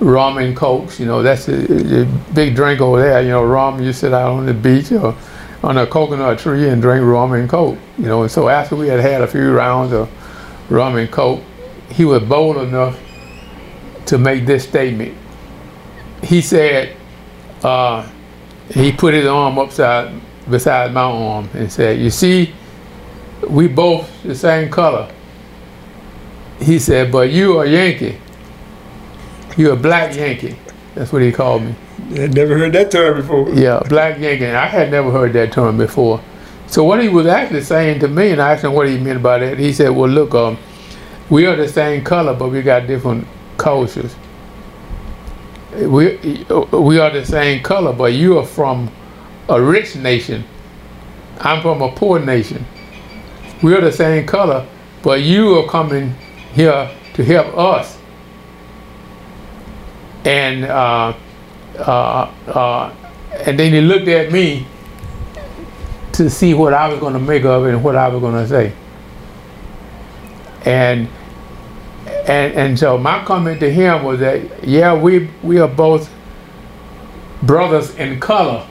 rum 0.00 0.38
and 0.38 0.56
cokes, 0.56 1.00
you 1.00 1.06
know, 1.06 1.22
that's 1.22 1.48
a, 1.48 2.02
a 2.02 2.04
big 2.34 2.54
drink 2.54 2.80
over 2.80 3.00
there. 3.00 3.22
You 3.22 3.30
know, 3.30 3.44
rum, 3.44 3.82
you 3.82 3.92
sit 3.92 4.12
out 4.12 4.32
on 4.32 4.46
the 4.46 4.54
beach 4.54 4.92
or 4.92 5.16
on 5.62 5.78
a 5.78 5.86
coconut 5.86 6.38
tree 6.38 6.68
and 6.68 6.82
drink 6.82 7.04
rum 7.04 7.32
and 7.32 7.48
coke. 7.48 7.78
You 7.98 8.06
know, 8.06 8.22
and 8.22 8.30
so 8.30 8.48
after 8.48 8.76
we 8.76 8.88
had 8.88 9.00
had 9.00 9.22
a 9.22 9.26
few 9.26 9.52
rounds 9.52 9.92
of 9.92 10.10
rum 10.70 10.96
and 10.96 11.10
coke, 11.10 11.42
he 11.90 12.04
was 12.04 12.22
bold 12.22 12.56
enough 12.56 12.98
to 14.06 14.18
make 14.18 14.44
this 14.44 14.64
statement. 14.64 15.16
He 16.22 16.40
said, 16.40 16.96
uh, 17.62 18.08
he 18.70 18.92
put 18.92 19.14
his 19.14 19.26
arm 19.26 19.58
upside 19.58 20.12
beside 20.50 20.92
my 20.92 21.02
arm 21.02 21.48
and 21.54 21.70
said, 21.70 22.00
"You 22.00 22.10
see, 22.10 22.52
we 23.48 23.68
both 23.68 24.10
the 24.22 24.34
same 24.34 24.70
color." 24.70 25.08
He 26.62 26.78
said, 26.78 27.10
"But 27.12 27.30
you 27.30 27.60
a 27.60 27.66
Yankee. 27.66 28.18
You 29.56 29.72
a 29.72 29.76
black 29.76 30.14
Yankee." 30.14 30.56
That's 30.94 31.12
what 31.12 31.22
he 31.22 31.32
called 31.32 31.62
me. 31.62 31.74
I 32.12 32.26
never 32.28 32.58
heard 32.58 32.72
that 32.74 32.90
term 32.90 33.16
before. 33.16 33.48
Yeah, 33.50 33.82
black 33.88 34.18
Yankee. 34.18 34.46
I 34.46 34.66
had 34.66 34.90
never 34.90 35.10
heard 35.10 35.32
that 35.34 35.52
term 35.52 35.78
before. 35.78 36.20
So 36.66 36.84
what 36.84 37.02
he 37.02 37.08
was 37.08 37.26
actually 37.26 37.62
saying 37.62 38.00
to 38.00 38.08
me, 38.08 38.30
and 38.30 38.40
I 38.40 38.52
asked 38.52 38.64
him 38.64 38.72
what 38.72 38.88
he 38.88 38.98
meant 38.98 39.22
by 39.22 39.38
that. 39.38 39.58
He 39.58 39.72
said, 39.72 39.90
"Well, 39.90 40.08
look, 40.08 40.34
um, 40.34 40.58
we 41.30 41.46
are 41.46 41.56
the 41.56 41.68
same 41.68 42.04
color, 42.04 42.34
but 42.34 42.48
we 42.50 42.62
got 42.62 42.86
different 42.86 43.26
cultures. 43.58 44.14
We 45.74 46.44
we 46.72 46.98
are 46.98 47.10
the 47.10 47.24
same 47.24 47.62
color, 47.62 47.92
but 47.92 48.12
you 48.12 48.38
are 48.38 48.46
from 48.46 48.90
a 49.48 49.60
rich 49.60 49.96
nation. 49.96 50.44
I'm 51.40 51.62
from 51.62 51.82
a 51.82 51.90
poor 51.90 52.20
nation. 52.20 52.64
We 53.62 53.74
are 53.74 53.80
the 53.80 53.92
same 53.92 54.26
color, 54.26 54.66
but 55.02 55.22
you 55.22 55.58
are 55.58 55.66
coming 55.68 56.14
here 56.52 56.90
to 57.14 57.24
help 57.24 57.56
us." 57.56 57.98
And 60.24 60.64
uh, 60.64 61.14
uh, 61.78 62.30
uh, 62.46 62.94
and 63.46 63.58
then 63.58 63.72
he 63.72 63.80
looked 63.80 64.08
at 64.08 64.30
me 64.32 64.66
to 66.12 66.28
see 66.30 66.54
what 66.54 66.74
I 66.74 66.88
was 66.88 67.00
going 67.00 67.14
to 67.14 67.18
make 67.18 67.44
of 67.44 67.66
it 67.66 67.70
and 67.70 67.82
what 67.82 67.96
I 67.96 68.08
was 68.08 68.20
going 68.20 68.34
to 68.34 68.48
say. 68.48 68.72
And 70.64 71.08
and 72.26 72.54
and 72.54 72.78
so 72.78 72.98
my 72.98 73.24
comment 73.24 73.60
to 73.60 73.72
him 73.72 74.04
was 74.04 74.20
that 74.20 74.64
yeah, 74.66 74.94
we 74.94 75.28
we 75.42 75.58
are 75.58 75.68
both 75.68 76.12
brothers 77.42 77.94
in 77.96 78.20
color, 78.20 78.66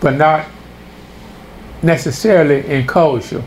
but 0.00 0.14
not 0.14 0.46
necessarily 1.82 2.66
in 2.66 2.86
culture. 2.86 3.42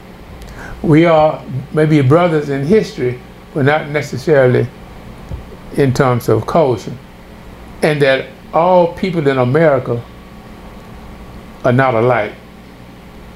We 0.84 1.06
are 1.06 1.44
maybe 1.74 2.02
brothers 2.02 2.49
in 2.49 2.66
history, 2.66 3.20
but 3.54 3.66
not 3.66 3.90
necessarily 3.90 4.68
in 5.76 5.94
terms 5.94 6.30
of 6.30 6.45
culture. 6.45 6.95
And 7.82 8.02
that 8.02 8.28
all 8.54 8.94
people 8.94 9.28
in 9.28 9.38
America 9.38 10.04
are 11.64 11.72
not 11.72 11.94
alike. 11.94 12.34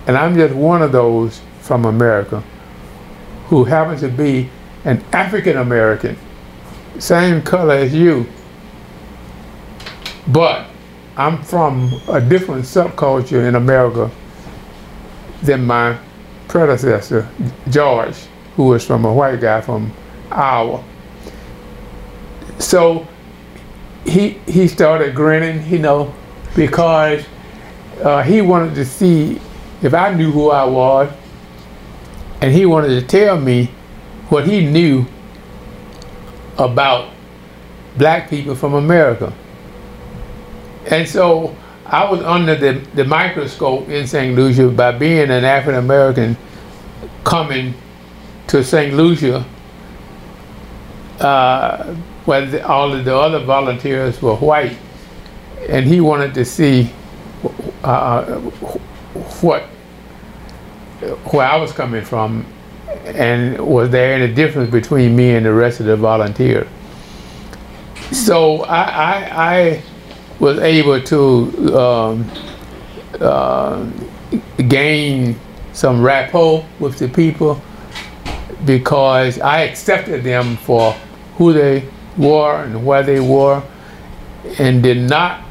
And 0.08 0.18
I'm 0.18 0.36
just 0.36 0.54
one 0.56 0.82
of 0.82 0.92
those 0.92 1.42
from 1.60 1.86
America 1.86 2.44
who 3.48 3.64
happens 3.64 4.02
to 4.02 4.10
be 4.10 4.50
an 4.86 5.04
African 5.14 5.58
American, 5.58 6.18
same 6.98 7.42
color 7.42 7.76
as 7.76 7.94
you, 7.94 8.26
but 10.28 10.68
I'm 11.18 11.44
from 11.44 11.92
a 12.08 12.22
different 12.22 12.64
subculture 12.64 13.48
in 13.48 13.56
America 13.56 14.10
than 15.44 15.66
my 15.66 15.98
predecessor, 16.52 17.28
George, 17.69 18.18
who 18.57 18.65
was 18.65 18.86
from 18.86 19.06
a 19.06 19.14
white 19.14 19.40
guy 19.40 19.61
from 19.61 19.91
Iowa. 20.30 20.84
So 22.60 23.07
he 24.06 24.32
he 24.45 24.68
started 24.68 25.15
grinning, 25.15 25.65
you 25.72 25.80
know, 25.80 26.14
because 26.56 27.23
uh, 28.03 28.22
he 28.22 28.41
wanted 28.41 28.76
to 28.76 28.86
see 28.86 29.40
if 29.82 29.94
I 29.94 30.14
knew 30.14 30.30
who 30.30 30.52
I 30.52 30.65
was, 30.65 31.11
and 32.41 32.53
he 32.53 32.65
wanted 32.65 32.99
to 32.99 33.07
tell 33.07 33.40
me 33.40 33.72
what 34.30 34.45
he 34.45 34.65
knew 34.65 35.06
about 36.57 37.14
black 37.98 38.30
people 38.30 38.56
from 38.56 38.73
America. 38.73 39.34
And 40.88 41.07
so 41.07 41.56
I 41.86 42.10
was 42.10 42.22
under 42.22 42.56
the, 42.56 42.74
the 42.95 43.03
microscope 43.03 43.90
in 43.90 44.08
St. 44.08 44.36
Lucia 44.36 44.70
by 44.70 44.91
being 44.91 45.30
an 45.30 45.44
African 45.44 45.76
American 45.76 46.38
coming 47.24 47.74
to 48.48 48.64
St. 48.64 48.94
Lucia, 48.94 49.45
uh, 51.20 51.94
where 52.26 52.45
the, 52.45 52.68
all 52.68 52.94
of 52.94 53.06
the 53.06 53.16
other 53.16 53.40
volunteers 53.40 54.22
were 54.22 54.36
white, 54.36 54.78
and 55.70 55.86
he 55.86 56.02
wanted 56.02 56.34
to 56.34 56.45
see 56.45 56.91
uh, 57.84 58.26
what 59.41 59.64
where 61.32 61.48
I 61.48 61.56
was 61.56 61.72
coming 61.72 62.03
from, 62.03 62.45
and 63.06 63.60
was 63.60 63.90
there 63.90 64.14
any 64.14 64.32
difference 64.34 64.70
between 64.70 65.16
me 65.16 65.32
and 65.32 65.45
the 65.45 65.53
rest 65.53 65.80
of 65.80 65.88
the 65.88 65.95
volunteers. 65.95 66.68
So 68.12 68.64
I, 68.64 68.84
I, 68.84 69.53
I 69.53 69.84
was 70.42 70.58
able 70.58 71.00
to 71.00 71.78
um, 71.80 72.32
uh, 73.20 73.86
gain 74.68 75.40
some 75.72 76.02
rapport 76.02 76.66
with 76.80 76.98
the 76.98 77.08
people 77.08 77.62
because 78.66 79.40
I 79.40 79.62
accepted 79.62 80.24
them 80.24 80.58
for 80.58 80.94
who 81.36 81.54
they 81.54 81.88
were 82.18 82.64
and 82.64 82.84
where 82.84 83.04
they 83.04 83.20
were 83.20 83.62
and 84.58 84.82
did 84.82 84.98
not 84.98 85.44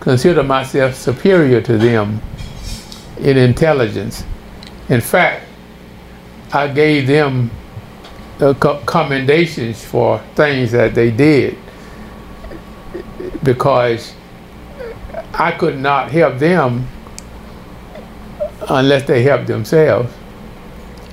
consider 0.00 0.42
myself 0.42 0.94
superior 0.94 1.62
to 1.62 1.78
them 1.78 2.20
in 3.18 3.38
intelligence. 3.38 4.22
In 4.90 5.00
fact, 5.00 5.46
I 6.52 6.68
gave 6.68 7.06
them 7.06 7.50
uh, 8.38 8.52
commendations 8.84 9.82
for 9.82 10.18
things 10.34 10.72
that 10.72 10.94
they 10.94 11.10
did 11.10 11.56
because 13.42 14.12
I 15.34 15.52
could 15.52 15.78
not 15.78 16.10
help 16.10 16.38
them 16.38 16.86
unless 18.68 19.06
they 19.06 19.22
helped 19.22 19.46
themselves. 19.46 20.12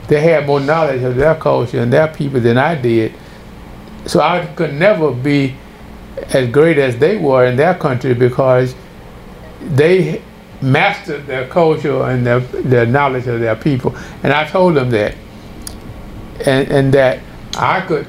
They 0.08 0.22
had 0.22 0.46
more 0.46 0.60
knowledge 0.60 1.02
of 1.04 1.16
their 1.16 1.36
culture 1.36 1.80
and 1.80 1.92
their 1.92 2.08
people 2.08 2.40
than 2.40 2.58
I 2.58 2.76
did. 2.76 3.14
So 4.06 4.20
I 4.20 4.46
could 4.46 4.74
never 4.74 5.12
be 5.12 5.56
as 6.34 6.50
great 6.50 6.78
as 6.78 6.98
they 6.98 7.18
were 7.18 7.46
in 7.46 7.56
their 7.56 7.74
country 7.76 8.14
because 8.14 8.76
they 9.62 10.22
mastered 10.62 11.26
their 11.26 11.48
culture 11.48 12.04
and 12.04 12.26
their, 12.26 12.40
their 12.40 12.86
knowledge 12.86 13.28
of 13.28 13.40
their 13.40 13.56
people. 13.56 13.96
And 14.24 14.34
I 14.34 14.48
told 14.48 14.76
them 14.76 14.90
that. 14.92 15.16
And, 16.46 16.70
and 16.70 16.94
that 16.94 17.20
I 17.56 17.82
could, 17.82 18.08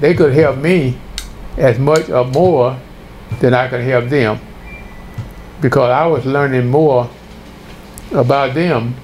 they 0.00 0.14
could 0.14 0.32
help 0.32 0.58
me 0.58 0.98
as 1.56 1.78
much 1.78 2.08
or 2.08 2.24
more 2.24 2.78
than 3.40 3.52
I 3.52 3.68
could 3.68 3.82
help 3.82 4.06
them. 4.06 4.40
Because 5.64 5.88
I 5.88 6.06
was 6.06 6.26
learning 6.26 6.68
more 6.68 7.08
about 8.12 8.52
them 8.52 8.94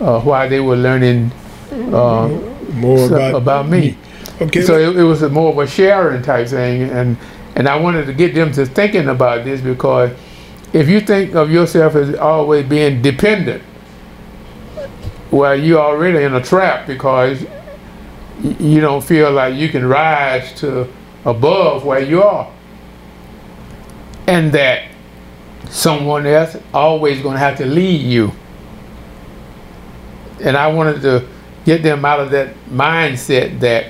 uh, 0.00 0.18
while 0.18 0.48
they 0.48 0.58
were 0.58 0.76
learning 0.76 1.30
uh, 1.70 2.28
more 2.72 3.06
about, 3.06 3.34
about 3.34 3.68
me. 3.68 3.80
me. 3.80 3.98
Okay. 4.40 4.62
So 4.62 4.78
it, 4.78 4.96
it, 4.96 5.02
was 5.02 5.20
a 5.20 5.28
more 5.28 5.52
of 5.52 5.58
a 5.58 5.66
sharing 5.66 6.22
type 6.22 6.48
thing, 6.48 6.84
and 6.84 7.18
and 7.54 7.68
I 7.68 7.76
wanted 7.76 8.06
to 8.06 8.14
get 8.14 8.34
them 8.34 8.50
to 8.52 8.64
thinking 8.64 9.08
about 9.08 9.44
this 9.44 9.60
because 9.60 10.10
if 10.72 10.88
you 10.88 11.02
think 11.02 11.34
of 11.34 11.50
yourself 11.50 11.96
as 11.96 12.14
always 12.14 12.66
being 12.66 13.02
dependent, 13.02 13.62
well, 15.30 15.54
you're 15.54 15.82
already 15.82 16.24
in 16.24 16.32
a 16.32 16.42
trap 16.42 16.86
because 16.86 17.44
you 18.42 18.80
don't 18.80 19.04
feel 19.04 19.30
like 19.32 19.54
you 19.54 19.68
can 19.68 19.84
rise 19.84 20.50
to 20.60 20.90
above 21.26 21.84
where 21.84 22.00
you 22.00 22.22
are, 22.22 22.50
and 24.26 24.50
that 24.52 24.93
someone 25.74 26.24
else 26.24 26.56
always 26.72 27.20
going 27.20 27.34
to 27.34 27.38
have 27.40 27.58
to 27.58 27.66
lead 27.66 28.00
you. 28.00 28.30
And 30.40 30.56
I 30.56 30.68
wanted 30.68 31.02
to 31.02 31.26
get 31.64 31.82
them 31.82 32.04
out 32.04 32.20
of 32.20 32.30
that 32.30 32.54
mindset 32.70 33.58
that 33.60 33.86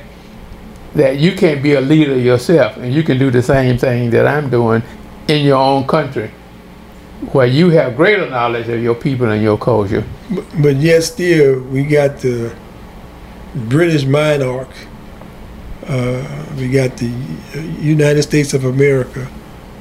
that 0.94 1.19
you 1.19 1.35
can't 1.35 1.61
be 1.61 1.74
a 1.74 1.81
leader 1.81 2.16
yourself 2.16 2.77
and 2.77 2.94
you 2.94 3.02
can 3.02 3.19
do 3.19 3.28
the 3.28 3.43
same 3.43 3.77
thing 3.77 4.11
that 4.11 4.28
I'm 4.28 4.48
doing 4.48 4.81
in 5.27 5.44
your 5.44 5.56
own 5.56 5.89
country 5.89 6.31
where 7.32 7.48
you 7.48 7.70
have 7.70 7.97
greater 7.97 8.31
knowledge 8.31 8.69
of 8.69 8.81
your 8.81 8.94
people 8.94 9.28
and 9.31 9.43
your 9.43 9.59
culture. 9.59 10.05
But, 10.31 10.44
but 10.62 10.77
yet 10.77 11.02
still 11.02 11.62
we 11.65 11.82
got 11.82 12.19
the 12.19 12.55
British 13.55 14.05
monarch, 14.05 14.70
uh, 15.89 16.47
we 16.56 16.69
got 16.69 16.97
the 16.97 17.12
United 17.81 18.23
States 18.23 18.55
of 18.55 18.65
America, 18.65 19.28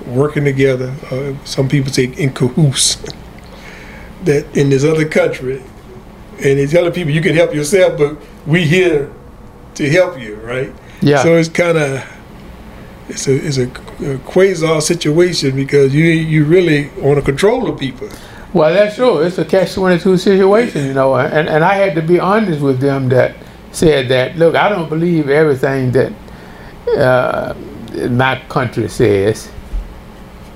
working 0.07 0.43
together. 0.43 0.93
Uh, 1.11 1.33
some 1.45 1.67
people 1.69 1.91
say 1.91 2.05
in 2.05 2.33
cahoots. 2.33 2.97
that 4.23 4.45
in 4.55 4.69
this 4.69 4.83
other 4.83 5.07
country, 5.07 5.61
and 6.37 6.59
these 6.59 6.75
other 6.75 6.91
people, 6.91 7.11
you 7.11 7.21
can 7.21 7.35
help 7.35 7.53
yourself, 7.53 7.97
but 7.97 8.17
we 8.47 8.65
here 8.65 9.11
to 9.75 9.89
help 9.89 10.19
you, 10.19 10.35
right? 10.35 10.73
Yeah. 11.01 11.23
So 11.23 11.35
it's 11.35 11.49
kind 11.49 11.77
of 11.77 12.03
it's 13.09 13.27
a 13.27 13.35
it's 13.35 13.57
a, 13.57 13.63
a 13.63 14.17
quasar 14.19 14.81
situation 14.81 15.55
because 15.55 15.93
you 15.93 16.05
you 16.05 16.45
really 16.45 16.89
want 16.97 17.19
to 17.19 17.21
control 17.21 17.65
the 17.65 17.73
people. 17.73 18.09
Well, 18.53 18.73
that's 18.73 18.95
true. 18.95 19.19
It's 19.19 19.37
a 19.37 19.45
catch 19.45 19.73
twenty 19.73 19.99
two 19.99 20.17
situation, 20.17 20.85
you 20.85 20.93
know, 20.93 21.15
and 21.15 21.49
and 21.49 21.63
I 21.63 21.75
had 21.75 21.95
to 21.95 22.01
be 22.01 22.19
honest 22.19 22.61
with 22.61 22.79
them 22.79 23.09
that 23.09 23.35
said 23.71 24.07
that 24.09 24.37
look, 24.37 24.55
I 24.55 24.69
don't 24.69 24.89
believe 24.89 25.29
everything 25.29 25.91
that 25.91 26.13
uh, 26.97 27.53
my 28.09 28.41
country 28.47 28.87
says 28.87 29.49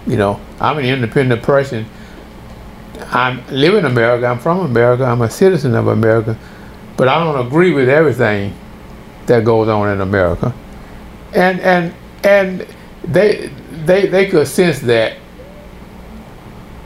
you 0.08 0.16
know, 0.16 0.40
I'm 0.60 0.78
an 0.78 0.86
independent 0.86 1.44
person. 1.44 1.86
I 3.00 3.34
live 3.52 3.76
in 3.76 3.86
America. 3.86 4.26
I'm 4.26 4.40
from 4.40 4.60
America. 4.60 5.04
I'm 5.04 5.22
a 5.22 5.30
citizen 5.30 5.76
of 5.76 5.88
America, 5.88 6.38
but 6.96 7.08
I 7.08 7.24
don't 7.24 7.46
agree 7.46 7.72
with 7.72 7.90
everything 7.90 8.56
that 9.28 9.44
goes 9.44 9.68
on 9.68 9.90
in 9.90 10.02
America. 10.02 10.54
And 11.34 11.60
and 11.60 11.94
and 12.24 12.66
they 13.04 13.52
they 13.86 14.08
they 14.08 14.28
could 14.28 14.48
sense 14.48 14.80
that. 14.80 15.18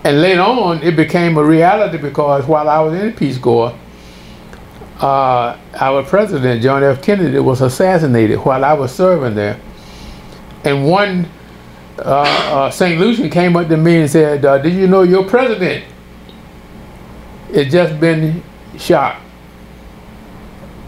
And 0.03 0.19
later 0.19 0.41
on, 0.41 0.81
it 0.81 0.95
became 0.95 1.37
a 1.37 1.43
reality 1.43 1.99
because 1.99 2.47
while 2.47 2.67
I 2.67 2.79
was 2.79 2.99
in 2.99 3.13
Peace 3.13 3.37
Corps, 3.37 3.77
uh, 4.99 5.55
our 5.75 6.03
president 6.03 6.63
John 6.63 6.83
F. 6.83 7.03
Kennedy 7.03 7.37
was 7.37 7.61
assassinated 7.61 8.39
while 8.39 8.65
I 8.65 8.73
was 8.73 8.91
serving 8.91 9.35
there, 9.35 9.59
and 10.63 10.87
one 10.87 11.29
St. 12.71 12.99
Lucian 12.99 13.29
came 13.29 13.55
up 13.55 13.67
to 13.67 13.77
me 13.77 14.01
and 14.01 14.09
said, 14.09 14.43
uh, 14.45 14.57
did 14.57 14.73
you 14.73 14.87
know 14.87 15.03
your 15.03 15.23
president 15.23 15.83
had 17.53 17.69
just 17.69 17.99
been 17.99 18.43
shot? 18.77 19.21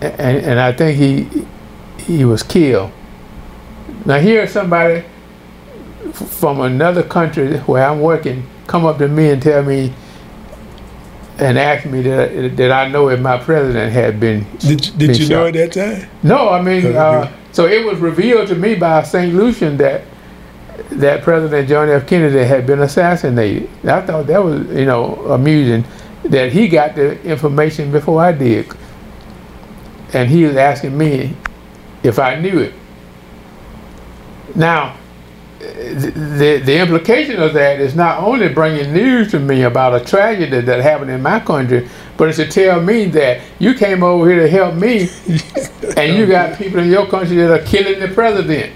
And, 0.01 0.37
and 0.37 0.59
I 0.59 0.71
think 0.73 0.97
he, 0.97 1.45
he 2.03 2.25
was 2.25 2.43
killed. 2.43 2.91
Now 4.05 4.19
here's 4.19 4.51
somebody 4.51 5.05
from 6.13 6.61
another 6.61 7.03
country 7.03 7.57
where 7.59 7.87
I'm 7.87 8.01
working 8.01 8.47
come 8.67 8.85
up 8.85 8.97
to 8.97 9.07
me 9.07 9.29
and 9.29 9.41
tell 9.41 9.63
me 9.63 9.93
and 11.37 11.57
ask 11.57 11.85
me 11.85 12.01
that, 12.03 12.55
that 12.57 12.71
I 12.71 12.87
know 12.89 13.09
if 13.09 13.19
my 13.19 13.37
president 13.37 13.91
had 13.91 14.19
been 14.19 14.45
Did, 14.59 14.81
did 14.81 14.97
been 14.97 15.09
you 15.09 15.15
shot. 15.15 15.29
know 15.29 15.45
at 15.47 15.53
that 15.53 15.71
time? 15.73 16.09
No, 16.21 16.49
I 16.49 16.61
mean, 16.61 16.95
uh, 16.95 17.31
so 17.51 17.65
it 17.67 17.85
was 17.85 17.99
revealed 17.99 18.47
to 18.49 18.55
me 18.55 18.75
by 18.75 19.03
St. 19.03 19.33
Lucian 19.33 19.77
that 19.77 20.03
that 20.91 21.23
President 21.23 21.67
John 21.67 21.89
F. 21.89 22.07
Kennedy 22.07 22.43
had 22.43 22.65
been 22.65 22.81
assassinated. 22.81 23.69
I 23.85 24.01
thought 24.01 24.27
that 24.27 24.43
was, 24.43 24.67
you 24.69 24.85
know, 24.85 25.15
amusing 25.31 25.85
that 26.23 26.51
he 26.51 26.67
got 26.67 26.95
the 26.95 27.21
information 27.23 27.91
before 27.91 28.21
I 28.21 28.31
did. 28.31 28.67
And 30.13 30.29
he 30.29 30.45
was 30.45 30.55
asking 30.55 30.97
me 30.97 31.35
if 32.03 32.19
I 32.19 32.35
knew 32.35 32.59
it. 32.59 32.73
Now, 34.55 34.97
the, 35.59 36.61
the 36.63 36.79
implication 36.79 37.41
of 37.41 37.53
that 37.53 37.79
is 37.79 37.95
not 37.95 38.19
only 38.21 38.49
bringing 38.49 38.93
news 38.93 39.31
to 39.31 39.39
me 39.39 39.63
about 39.63 39.99
a 39.99 40.05
tragedy 40.05 40.61
that 40.61 40.79
happened 40.81 41.11
in 41.11 41.21
my 41.21 41.39
country, 41.39 41.87
but 42.17 42.29
it's 42.29 42.37
to 42.37 42.47
tell 42.47 42.81
me 42.81 43.05
that 43.05 43.41
you 43.59 43.73
came 43.73 44.03
over 44.03 44.29
here 44.29 44.41
to 44.41 44.49
help 44.49 44.75
me, 44.75 45.09
and 45.97 46.17
you 46.17 46.25
got 46.27 46.57
people 46.57 46.79
in 46.79 46.89
your 46.89 47.07
country 47.07 47.37
that 47.37 47.51
are 47.51 47.65
killing 47.65 47.99
the 47.99 48.13
president, 48.13 48.73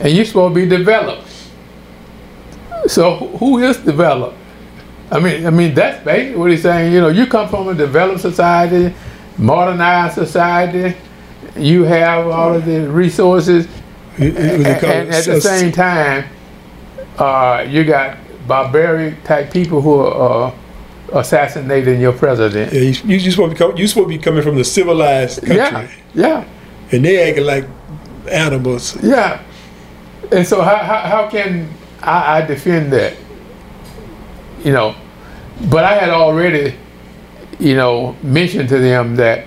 and 0.00 0.12
you're 0.12 0.24
supposed 0.24 0.54
to 0.54 0.60
be 0.60 0.68
developed. 0.68 1.28
So 2.86 3.16
who 3.38 3.58
is 3.58 3.76
developed? 3.78 4.36
I 5.10 5.20
mean, 5.20 5.46
I 5.46 5.50
mean 5.50 5.74
that's 5.74 6.04
basically 6.04 6.38
what 6.38 6.50
he's 6.50 6.62
saying. 6.62 6.92
You 6.92 7.00
know, 7.00 7.08
you 7.08 7.26
come 7.26 7.48
from 7.48 7.68
a 7.68 7.74
developed 7.74 8.20
society, 8.20 8.94
modernized 9.36 10.14
society. 10.14 10.96
You 11.56 11.84
have 11.84 12.28
all 12.28 12.54
of 12.54 12.64
the 12.64 12.88
resources 12.90 13.66
and, 14.18 14.36
and 14.36 14.66
at 14.66 15.24
the 15.24 15.40
same 15.40 15.72
time, 15.72 16.28
uh, 17.18 17.64
you 17.68 17.84
got 17.84 18.18
barbaric 18.46 19.22
type 19.24 19.52
people 19.52 19.80
who 19.80 20.00
are 20.00 20.52
uh, 20.52 21.18
assassinating 21.18 22.00
your 22.00 22.12
president. 22.12 22.72
Yeah, 22.72 22.80
you, 22.80 23.18
you 23.18 23.30
supposed 23.30 23.56
to 23.56 23.72
be 23.72 23.80
you 23.80 23.86
supposed 23.86 24.10
to 24.10 24.16
be 24.16 24.18
coming 24.18 24.42
from 24.42 24.56
the 24.56 24.64
civilized 24.64 25.40
country. 25.40 25.56
Yeah, 25.56 25.90
yeah. 26.14 26.48
And 26.90 27.04
they 27.04 27.28
acting 27.28 27.44
like 27.44 27.64
animals. 28.30 29.02
Yeah. 29.02 29.42
And 30.30 30.46
so 30.46 30.62
how 30.62 30.76
how, 30.76 31.00
how 31.00 31.28
can 31.28 31.72
I, 32.02 32.38
I 32.38 32.46
defend 32.46 32.92
that? 32.92 33.16
You 34.64 34.72
know, 34.72 34.94
but 35.70 35.84
I 35.84 35.94
had 35.94 36.10
already, 36.10 36.74
you 37.58 37.76
know, 37.76 38.16
mentioned 38.22 38.68
to 38.70 38.78
them 38.78 39.16
that 39.16 39.46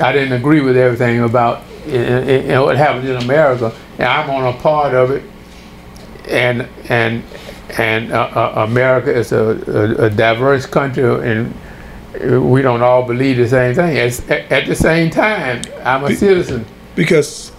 I 0.00 0.12
didn't 0.12 0.32
agree 0.32 0.60
with 0.60 0.76
everything 0.76 1.20
about 1.20 1.62
you 1.86 1.98
know, 1.98 2.64
what 2.64 2.76
happens 2.76 3.08
in 3.08 3.16
America 3.16 3.74
and 3.98 4.08
I'm 4.08 4.30
on 4.30 4.54
a 4.54 4.58
part 4.58 4.94
of 4.94 5.10
it. 5.10 5.22
And 6.28 6.68
and 6.88 7.22
and 7.78 8.12
uh, 8.12 8.30
uh, 8.34 8.66
America 8.68 9.14
is 9.14 9.32
a, 9.32 9.96
a, 9.98 10.06
a, 10.06 10.10
diverse 10.10 10.66
country, 10.66 11.04
and 11.04 11.54
we 12.50 12.60
don't 12.62 12.82
all 12.82 13.04
believe 13.06 13.38
the 13.38 13.48
same 13.48 13.74
thing. 13.74 13.96
At, 13.96 14.52
at 14.52 14.66
the 14.66 14.74
same 14.74 15.10
time, 15.10 15.62
I'm 15.82 16.04
a 16.04 16.08
Be, 16.08 16.14
citizen. 16.14 16.66
Because 16.94 17.51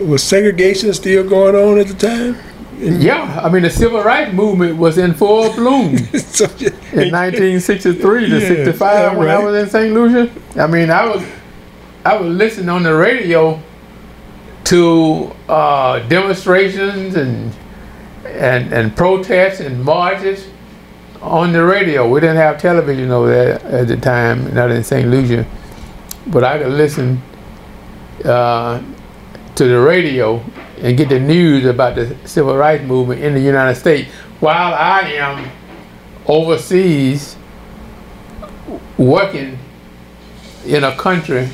was 0.00 0.22
segregation 0.22 0.92
still 0.94 1.28
going 1.28 1.54
on 1.54 1.78
at 1.78 1.88
the 1.88 1.94
time? 1.94 2.36
yeah, 2.78 3.40
I 3.42 3.48
mean 3.50 3.62
the 3.62 3.70
civil 3.70 4.02
rights 4.02 4.32
movement 4.32 4.76
was 4.76 4.98
in 4.98 5.14
full 5.14 5.52
bloom 5.54 5.96
so, 6.14 6.44
in 6.92 7.10
1963 7.12 8.30
to 8.30 8.40
65 8.40 9.16
when 9.16 9.26
right. 9.26 9.36
I 9.36 9.44
was 9.44 9.62
in 9.62 9.68
St. 9.68 9.92
Lucia. 9.92 10.30
I 10.56 10.66
mean, 10.66 10.90
I 10.90 11.06
was 11.06 11.24
I 12.04 12.16
was 12.16 12.32
listening 12.34 12.68
on 12.68 12.84
the 12.84 12.94
radio 12.94 13.60
to 14.64 15.34
uh, 15.48 15.98
demonstrations 16.08 17.16
and, 17.16 17.52
and 18.24 18.72
and 18.72 18.96
protests 18.96 19.60
and 19.60 19.82
marches 19.82 20.48
on 21.20 21.52
the 21.52 21.64
radio. 21.64 22.08
We 22.08 22.20
didn't 22.20 22.36
have 22.36 22.60
television 22.60 23.10
over 23.10 23.28
there 23.28 23.60
at 23.66 23.88
the 23.88 23.96
time, 23.96 24.54
not 24.54 24.70
in 24.70 24.84
St. 24.84 25.08
Lucia, 25.08 25.46
but 26.28 26.44
I 26.44 26.58
could 26.58 26.72
listen 26.72 27.20
uh, 28.24 28.80
to 29.58 29.64
the 29.64 29.78
radio 29.78 30.40
and 30.78 30.96
get 30.96 31.08
the 31.08 31.18
news 31.18 31.64
about 31.64 31.96
the 31.96 32.16
civil 32.24 32.56
rights 32.56 32.84
movement 32.84 33.20
in 33.20 33.34
the 33.34 33.40
United 33.40 33.74
States 33.74 34.08
while 34.38 34.72
I 34.72 35.00
am 35.00 35.50
overseas 36.26 37.36
working 38.96 39.58
in 40.64 40.84
a 40.84 40.94
country 40.94 41.48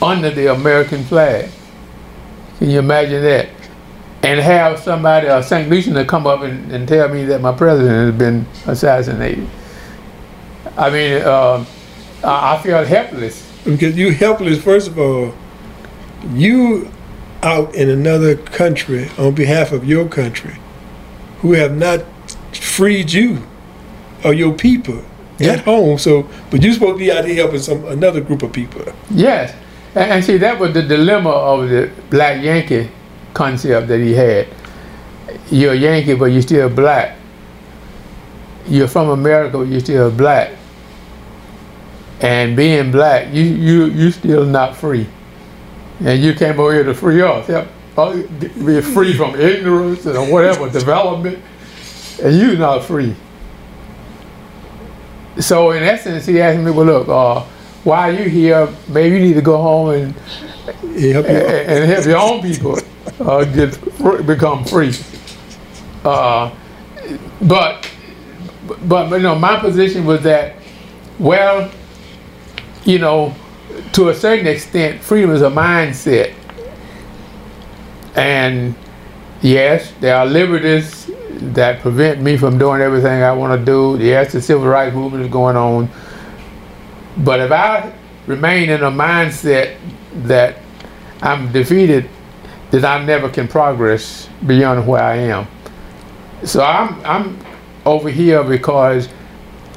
under 0.00 0.30
the 0.30 0.52
American 0.52 1.02
flag. 1.02 1.50
Can 2.58 2.70
you 2.70 2.78
imagine 2.78 3.22
that? 3.22 3.48
And 4.22 4.38
have 4.38 4.78
somebody, 4.78 5.26
a 5.26 5.42
St. 5.42 5.68
Lucian, 5.68 5.94
to 5.94 6.04
come 6.04 6.28
up 6.28 6.42
and, 6.42 6.70
and, 6.70 6.86
tell 6.86 7.08
me 7.08 7.24
that 7.24 7.40
my 7.40 7.52
president 7.52 8.12
has 8.12 8.18
been 8.18 8.46
assassinated. 8.70 9.48
I 10.76 10.90
mean, 10.90 11.22
uh, 11.22 11.64
I, 12.22 12.54
I 12.54 12.62
feel 12.62 12.84
helpless. 12.84 13.50
Because 13.64 13.96
you 13.96 14.12
helpless, 14.12 14.62
first 14.62 14.88
of 14.88 14.98
all, 14.98 15.34
you 16.28 16.90
out 17.42 17.74
in 17.74 17.88
another 17.88 18.36
country 18.36 19.08
on 19.18 19.34
behalf 19.34 19.72
of 19.72 19.84
your 19.84 20.08
country 20.08 20.56
who 21.38 21.52
have 21.52 21.76
not 21.76 22.04
freed 22.52 23.12
you 23.12 23.46
or 24.24 24.34
your 24.34 24.54
people 24.54 25.02
yeah. 25.38 25.52
at 25.52 25.60
home. 25.60 25.98
So, 25.98 26.28
but 26.50 26.62
you're 26.62 26.72
supposed 26.72 26.94
to 26.94 26.98
be 26.98 27.10
out 27.10 27.24
here 27.24 27.36
helping 27.36 27.60
some 27.60 27.84
another 27.86 28.20
group 28.20 28.42
of 28.42 28.52
people. 28.52 28.84
Yes, 29.10 29.54
and, 29.94 30.10
and 30.10 30.24
see, 30.24 30.36
that 30.38 30.58
was 30.58 30.74
the 30.74 30.82
dilemma 30.82 31.30
of 31.30 31.68
the 31.68 31.90
black 32.10 32.42
Yankee 32.42 32.90
concept 33.34 33.88
that 33.88 34.00
he 34.00 34.12
had. 34.12 34.48
You're 35.50 35.72
a 35.72 35.76
Yankee, 35.76 36.14
but 36.14 36.26
you're 36.26 36.42
still 36.42 36.68
black. 36.68 37.16
You're 38.66 38.88
from 38.88 39.08
America, 39.08 39.58
but 39.58 39.68
you're 39.68 39.80
still 39.80 40.10
black. 40.10 40.52
And 42.20 42.54
being 42.54 42.92
black, 42.92 43.32
you 43.32 43.42
you 43.42 43.84
you 43.86 44.10
still 44.10 44.44
not 44.44 44.76
free. 44.76 45.06
And 46.00 46.22
you 46.22 46.34
came 46.34 46.58
over 46.58 46.72
here 46.72 46.84
to 46.84 46.94
free 46.94 47.22
us. 47.22 47.48
Yep. 47.48 47.68
Uh, 47.96 48.22
be 48.38 48.80
free 48.80 49.14
from 49.14 49.34
ignorance 49.34 50.06
and 50.06 50.32
whatever 50.32 50.70
development, 50.80 51.38
and 52.22 52.38
you're 52.38 52.56
not 52.56 52.84
free. 52.84 53.14
So 55.38 55.72
in 55.72 55.82
essence, 55.82 56.24
he 56.26 56.40
asked 56.40 56.60
me, 56.60 56.70
"Well, 56.70 56.86
look, 56.86 57.08
uh, 57.08 57.44
while 57.84 58.14
you're 58.14 58.28
here, 58.28 58.68
maybe 58.88 59.16
you 59.16 59.22
need 59.22 59.34
to 59.34 59.42
go 59.42 59.56
home 59.56 59.90
and 59.90 60.14
help 61.12 61.26
and, 61.26 61.28
and, 61.28 61.90
help 61.90 62.04
your 62.04 62.18
own 62.18 62.42
people 62.42 62.78
uh, 63.20 63.44
get 63.44 64.26
become 64.26 64.64
free. 64.64 64.94
Uh, 66.04 66.50
but 67.42 67.90
but 68.84 69.10
you 69.10 69.20
know, 69.20 69.34
my 69.34 69.58
position 69.58 70.04
was 70.04 70.22
that 70.22 70.56
well, 71.18 71.70
you 72.84 72.98
know, 72.98 73.34
to 73.92 74.08
a 74.08 74.14
certain 74.14 74.46
extent, 74.46 75.02
freedom 75.02 75.30
is 75.30 75.42
a 75.42 75.50
mindset, 75.50 76.34
and 78.14 78.74
yes, 79.42 79.92
there 80.00 80.16
are 80.16 80.26
liberties 80.26 81.10
that 81.30 81.80
prevent 81.80 82.20
me 82.20 82.36
from 82.36 82.58
doing 82.58 82.82
everything 82.82 83.22
I 83.22 83.32
want 83.32 83.58
to 83.58 83.64
do. 83.64 84.02
Yes, 84.02 84.32
the 84.32 84.42
civil 84.42 84.66
rights 84.66 84.94
movement 84.94 85.24
is 85.24 85.30
going 85.30 85.56
on 85.56 85.88
but 87.16 87.40
if 87.40 87.52
I 87.52 87.92
remain 88.26 88.70
in 88.70 88.82
a 88.82 88.90
mindset 88.90 89.76
that 90.24 90.58
I'm 91.22 91.52
defeated, 91.52 92.08
that 92.70 92.84
I 92.84 93.04
never 93.04 93.28
can 93.28 93.48
progress 93.48 94.28
beyond 94.46 94.86
where 94.86 95.02
I 95.02 95.16
am. 95.16 95.46
So 96.44 96.62
I'm 96.62 97.04
I'm 97.04 97.38
over 97.84 98.08
here 98.08 98.42
because 98.42 99.08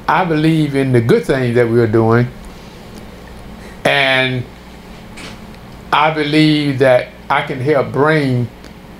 I 0.08 0.24
believe 0.24 0.74
in 0.74 0.92
the 0.92 1.00
good 1.00 1.24
things 1.24 1.54
that 1.56 1.68
we're 1.68 1.86
doing, 1.86 2.28
and 3.84 4.44
I 5.92 6.12
believe 6.12 6.78
that 6.80 7.10
I 7.30 7.46
can 7.46 7.60
help 7.60 7.92
bring 7.92 8.48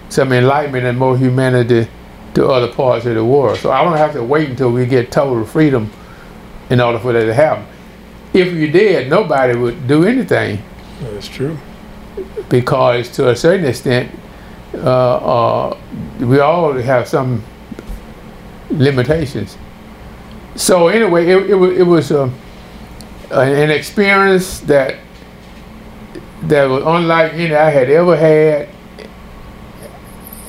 some 0.08 0.32
enlightenment 0.32 0.86
and 0.86 0.98
more 0.98 1.18
humanity 1.18 1.88
to 2.34 2.48
other 2.48 2.72
parts 2.72 3.06
of 3.06 3.14
the 3.14 3.24
world. 3.24 3.58
So 3.58 3.70
I 3.70 3.82
don't 3.84 3.96
have 3.96 4.12
to 4.14 4.22
wait 4.22 4.50
until 4.50 4.70
we 4.70 4.86
get 4.86 5.10
total 5.10 5.44
freedom 5.44 5.90
in 6.70 6.80
order 6.80 6.98
for 6.98 7.12
that 7.12 7.24
to 7.24 7.34
happen 7.34 7.66
if 8.34 8.52
you 8.52 8.70
did, 8.70 9.08
nobody 9.08 9.56
would 9.56 9.86
do 9.86 10.04
anything. 10.04 10.60
That's 11.00 11.28
true. 11.28 11.56
Because 12.48 13.08
to 13.12 13.30
a 13.30 13.36
certain 13.36 13.64
extent, 13.64 14.10
uh, 14.74 15.68
uh, 15.68 15.78
we 16.18 16.40
all 16.40 16.72
have 16.72 17.08
some 17.08 17.42
limitations. 18.70 19.56
So 20.56 20.88
anyway, 20.88 21.28
it, 21.28 21.50
it, 21.50 21.56
it 21.78 21.82
was 21.84 22.10
uh, 22.10 22.28
an 23.34 23.70
experience 23.70 24.60
that 24.60 24.96
that 26.42 26.64
was 26.66 26.82
unlike 26.84 27.32
any 27.34 27.54
I 27.54 27.70
had 27.70 27.90
ever 27.90 28.16
had 28.16 28.68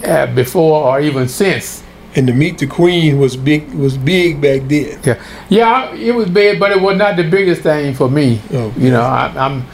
uh, 0.03 0.33
before 0.33 0.83
or 0.83 0.99
even 0.99 1.27
since 1.27 1.85
and 2.15 2.27
to 2.27 2.33
meet 2.33 2.57
the 2.57 2.67
queen 2.67 3.19
was 3.19 3.35
big 3.35 3.69
was 3.73 3.97
big 3.97 4.41
back 4.41 4.61
then. 4.67 4.99
Yeah, 5.03 5.21
yeah, 5.49 5.93
it 5.93 6.15
was 6.15 6.29
big, 6.29 6.59
but 6.59 6.71
it 6.71 6.81
was 6.81 6.97
not 6.97 7.17
the 7.17 7.23
biggest 7.29 7.61
thing 7.61 7.93
for 7.93 8.09
me. 8.09 8.41
You 8.49 8.89
know, 8.89 9.01
I, 9.01 9.27
am 9.27 9.37
I'm, 9.37 9.65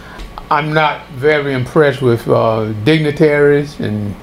I'm 0.50 0.74
not 0.74 1.08
very 1.10 1.54
impressed 1.54 2.02
with 2.02 2.28
uh, 2.28 2.74
dignitaries 2.84 3.80
and 3.80 4.16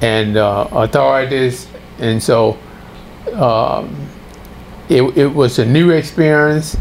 and 0.00 0.36
uh, 0.36 0.68
authorities, 0.72 1.68
and 1.98 2.20
so 2.20 2.58
um, 3.32 3.94
it 4.88 5.02
it 5.16 5.28
was 5.28 5.58
a 5.60 5.64
new 5.64 5.90
experience. 5.90 6.76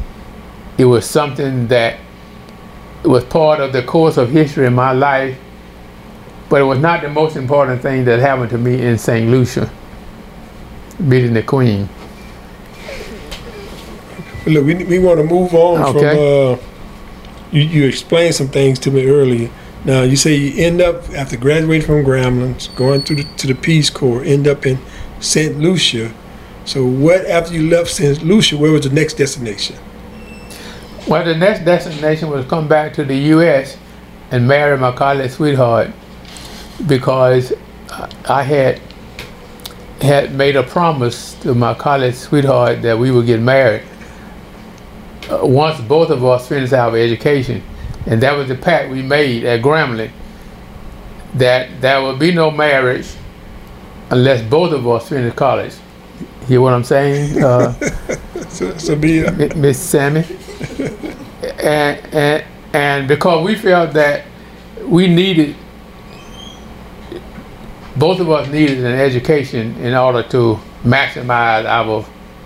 It 0.78 0.86
was 0.86 1.06
something 1.06 1.68
that 1.68 2.00
was 3.04 3.24
part 3.26 3.60
of 3.60 3.74
the 3.74 3.84
course 3.84 4.18
of 4.18 4.30
history 4.32 4.66
in 4.66 4.74
my 4.74 4.92
life, 4.92 5.38
But 6.50 6.62
it 6.62 6.66
was 6.66 6.80
not 6.80 7.02
the 7.02 7.10
most 7.10 7.36
important 7.36 7.82
thing 7.82 8.06
that 8.06 8.20
happened 8.20 8.50
to 8.52 8.58
me 8.58 8.80
in 8.82 8.98
St. 8.98 9.30
Lucia, 9.30 9.72
meeting 11.00 11.34
the 11.34 11.42
Queen. 11.44 11.90
Look, 14.46 14.66
we, 14.66 14.76
we 14.84 15.00
want 15.00 15.20
to 15.20 15.24
move 15.24 15.54
on 15.56 15.96
Okay. 15.96 16.16
from. 16.16 16.20
Uh, 16.20 16.58
you 17.52 17.62
you 17.62 17.86
explained 17.88 18.36
some 18.36 18.50
things 18.50 18.78
to 18.80 18.92
me 18.92 19.06
earlier. 19.08 19.50
Now 19.86 20.02
you 20.04 20.16
say 20.16 20.36
you 20.36 20.64
end 20.66 20.82
up 20.82 21.10
after 21.16 21.38
graduating 21.38 21.86
from 21.88 22.04
Grambling, 22.04 22.56
going 22.76 23.04
to 23.04 23.16
the 23.16 23.24
to 23.38 23.48
the 23.48 23.56
Peace 23.56 23.90
Corps, 23.90 24.24
end 24.24 24.48
up 24.48 24.66
in 24.66 24.78
Saint 25.20 25.60
Lucia. 25.60 26.12
So 26.66 26.86
what 26.86 27.26
after 27.26 27.54
you 27.54 27.70
left 27.70 27.90
Saint 27.92 28.24
Lucia? 28.24 28.58
Where 28.58 28.72
was 28.72 28.84
the 28.88 28.94
next 28.94 29.16
destination? 29.16 29.76
Well, 31.08 31.26
the 31.26 31.36
next 31.36 31.66
destination 31.66 32.30
was 32.30 32.46
come 32.48 32.68
back 32.68 32.94
to 32.96 33.06
the 33.06 33.18
U.S. 33.36 33.78
and 34.32 34.48
marry 34.48 34.78
my 34.78 34.92
college 34.94 35.32
sweetheart 35.32 35.92
because 36.88 37.54
I 38.26 38.44
had 38.44 38.82
had 40.02 40.34
made 40.36 40.56
a 40.56 40.64
promise 40.64 41.34
to 41.36 41.56
my 41.56 41.74
college 41.74 42.16
sweetheart 42.16 42.82
that 42.84 42.98
we 43.00 43.12
would 43.12 43.26
get 43.26 43.40
married 43.42 43.84
uh, 45.30 45.40
once 45.44 45.80
both 45.82 46.10
of 46.10 46.24
us 46.26 46.48
finished 46.48 46.74
our 46.74 46.98
education, 46.98 47.64
and 48.08 48.22
that 48.24 48.34
was 48.38 48.48
the 48.50 48.56
pact 48.56 48.92
we 48.92 49.02
made 49.02 49.46
at 49.46 49.62
Grambling 49.62 50.12
that 51.36 51.82
there 51.82 52.02
would 52.04 52.20
be 52.20 52.34
no 52.34 52.52
marriage 52.52 53.08
unless 54.12 54.42
both 54.44 54.74
of 54.74 54.88
us 54.88 55.10
finished 55.10 55.36
college. 55.36 55.74
You 56.42 56.48
hear 56.48 56.62
what 56.62 56.74
I'm 56.74 56.84
saying? 56.84 57.44
Uh, 57.44 57.74
So, 58.50 58.78
so 58.78 58.96
be 58.96 59.24
Miss 59.56 59.80
Sammy. 59.82 60.26
and, 61.60 62.14
and 62.14 62.44
and 62.74 63.08
because 63.08 63.46
we 63.46 63.56
felt 63.56 63.94
that 63.94 64.26
we 64.86 65.08
needed 65.08 65.56
both 67.96 68.20
of 68.20 68.30
us 68.30 68.48
needed 68.50 68.80
an 68.80 68.94
education 69.00 69.76
in 69.78 69.94
order 69.94 70.24
to 70.30 70.60
maximize 70.84 71.66
our 71.66 72.06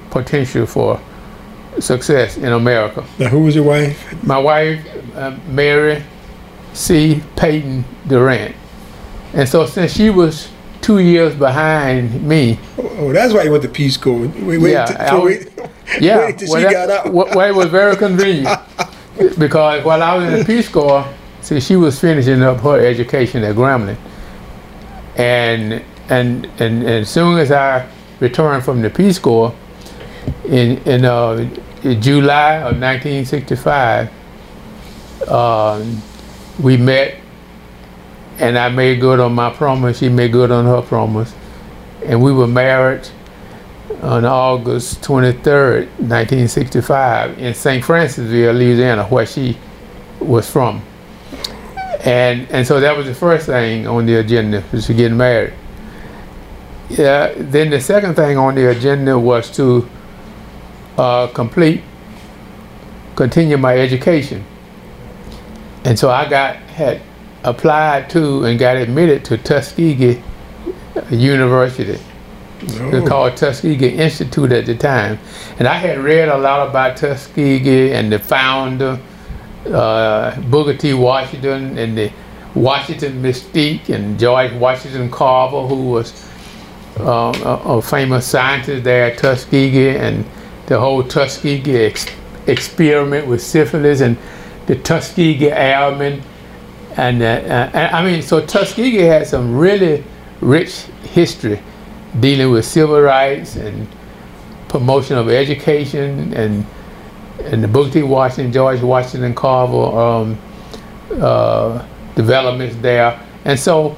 potential 0.09 0.65
for 0.65 0.99
success 1.79 2.37
in 2.37 2.51
America. 2.51 3.05
now 3.19 3.29
who 3.29 3.39
was 3.39 3.55
your 3.55 3.63
wife? 3.63 4.23
My 4.23 4.37
wife, 4.37 4.85
uh, 5.15 5.37
Mary 5.47 6.03
C. 6.73 7.21
Peyton 7.35 7.85
Durant. 8.07 8.55
And 9.33 9.47
so 9.47 9.65
since 9.65 9.93
she 9.93 10.09
was 10.09 10.49
two 10.81 10.99
years 10.99 11.35
behind 11.35 12.23
me, 12.27 12.59
Oh, 12.77 12.89
oh, 12.99 13.13
that's 13.13 13.33
why 13.33 13.43
you 13.43 13.51
went 13.51 13.63
to 13.63 13.69
Peace 13.69 13.95
Corps. 13.97 14.27
Wait, 14.27 14.57
wait, 14.59 14.71
Yeah, 14.71 14.95
I 14.99 15.15
was- 15.15 15.23
wait, 15.23 15.66
Yeah, 16.01 16.19
wait 16.19 16.37
till 16.37 16.49
well, 16.51 16.59
she 16.59 16.65
that- 16.65 16.87
got 16.87 17.07
out. 17.07 17.13
Well, 17.13 17.27
well, 17.35 17.49
it 17.49 17.55
was 17.55 17.67
very 17.67 17.95
convenient 17.95 18.59
because 19.39 19.83
while 19.85 20.03
I 20.03 20.15
was 20.17 20.25
in 20.33 20.39
the 20.39 20.45
Peace 20.45 20.67
Corps, 20.69 21.07
see, 21.41 21.59
she 21.59 21.75
was 21.75 21.99
finishing 21.99 22.41
up 22.41 22.59
her 22.61 22.79
education 22.85 23.43
at 23.43 23.55
Grambling, 23.55 23.97
and 25.15 25.73
and 26.09 26.45
and, 26.59 26.83
and 26.83 26.83
as 26.85 27.09
soon 27.09 27.37
as 27.39 27.51
I 27.51 27.87
returned 28.19 28.63
from 28.65 28.81
the 28.81 28.89
Peace 28.89 29.17
Corps 29.19 29.53
in 30.45 30.77
in, 30.83 31.05
uh, 31.05 31.47
in 31.83 32.01
July 32.01 32.55
of 32.57 32.79
1965, 32.79 34.09
um, 35.29 36.01
we 36.61 36.75
met, 36.77 37.15
and 38.39 38.57
I 38.57 38.69
made 38.69 38.99
good 38.99 39.19
on 39.19 39.33
my 39.33 39.51
promise. 39.51 39.99
She 39.99 40.09
made 40.09 40.31
good 40.33 40.51
on 40.51 40.65
her 40.65 40.81
promise, 40.81 41.33
and 42.05 42.21
we 42.21 42.31
were 42.33 42.47
married 42.47 43.07
on 44.01 44.25
August 44.25 45.01
23rd, 45.01 45.87
1965, 45.99 47.39
in 47.39 47.53
St. 47.53 47.83
Francisville, 47.83 48.53
Louisiana, 48.57 49.05
where 49.05 49.25
she 49.25 49.57
was 50.19 50.49
from. 50.49 50.81
And 52.01 52.49
and 52.51 52.65
so 52.65 52.79
that 52.79 52.95
was 52.95 53.07
the 53.07 53.13
first 53.13 53.47
thing 53.47 53.87
on 53.87 54.05
the 54.05 54.15
agenda 54.15 54.63
was 54.71 54.85
to 54.85 54.93
get 54.93 55.11
married. 55.11 55.53
Yeah. 56.89 57.33
Then 57.35 57.69
the 57.69 57.81
second 57.81 58.15
thing 58.15 58.37
on 58.37 58.55
the 58.55 58.69
agenda 58.69 59.17
was 59.17 59.51
to 59.57 59.89
uh, 60.97 61.27
complete, 61.27 61.83
continue 63.15 63.57
my 63.57 63.77
education. 63.77 64.45
And 65.83 65.97
so 65.97 66.09
I 66.09 66.29
got 66.29 66.55
had 66.55 67.01
applied 67.43 68.09
to 68.11 68.45
and 68.45 68.59
got 68.59 68.77
admitted 68.77 69.25
to 69.25 69.37
Tuskegee 69.37 70.21
University. 71.09 71.99
Called 72.59 73.37
Tuskegee 73.37 73.89
Institute 73.89 74.51
at 74.51 74.65
the 74.65 74.75
time. 74.75 75.19
And 75.59 75.67
I 75.67 75.75
had 75.75 75.99
read 75.99 76.29
a 76.29 76.37
lot 76.37 76.67
about 76.67 76.97
Tuskegee 76.97 77.91
and 77.93 78.11
the 78.11 78.17
founder, 78.17 78.99
uh, 79.67 80.39
Booker 80.41 80.75
T. 80.75 80.93
Washington, 80.93 81.77
and 81.77 81.97
the 81.97 82.11
Washington 82.55 83.21
mystique, 83.21 83.89
and 83.89 84.19
George 84.19 84.51
Washington 84.53 85.11
Carver, 85.11 85.67
who 85.67 85.89
was 85.91 86.29
um, 86.99 87.35
a, 87.43 87.61
a 87.65 87.81
famous 87.81 88.25
scientist 88.25 88.83
there 88.83 89.11
at 89.11 89.19
Tuskegee, 89.19 89.95
and 89.95 90.25
the 90.65 90.79
whole 90.79 91.03
Tuskegee 91.03 91.85
ex- 91.85 92.07
experiment 92.47 93.27
with 93.27 93.41
syphilis, 93.41 94.01
and 94.01 94.17
the 94.65 94.75
Tuskegee 94.75 95.51
Airmen. 95.51 96.23
And, 96.95 97.21
uh, 97.21 97.25
and 97.25 97.95
I 97.95 98.03
mean, 98.03 98.23
so 98.23 98.43
Tuskegee 98.43 99.03
had 99.03 99.27
some 99.27 99.55
really 99.55 100.03
rich 100.41 100.81
history 101.03 101.59
dealing 102.19 102.51
with 102.51 102.65
civil 102.65 103.01
rights 103.01 103.55
and 103.55 103.87
promotion 104.67 105.17
of 105.17 105.29
education 105.29 106.33
and 106.33 106.65
and 107.39 107.63
the 107.63 107.67
Booker 107.67 107.91
T. 107.91 108.03
Washington, 108.03 108.51
George 108.51 108.81
Washington 108.81 109.35
Carver 109.35 109.99
um, 109.99 110.37
uh, 111.21 111.85
developments 112.15 112.75
there. 112.77 113.19
And 113.45 113.59
so 113.59 113.95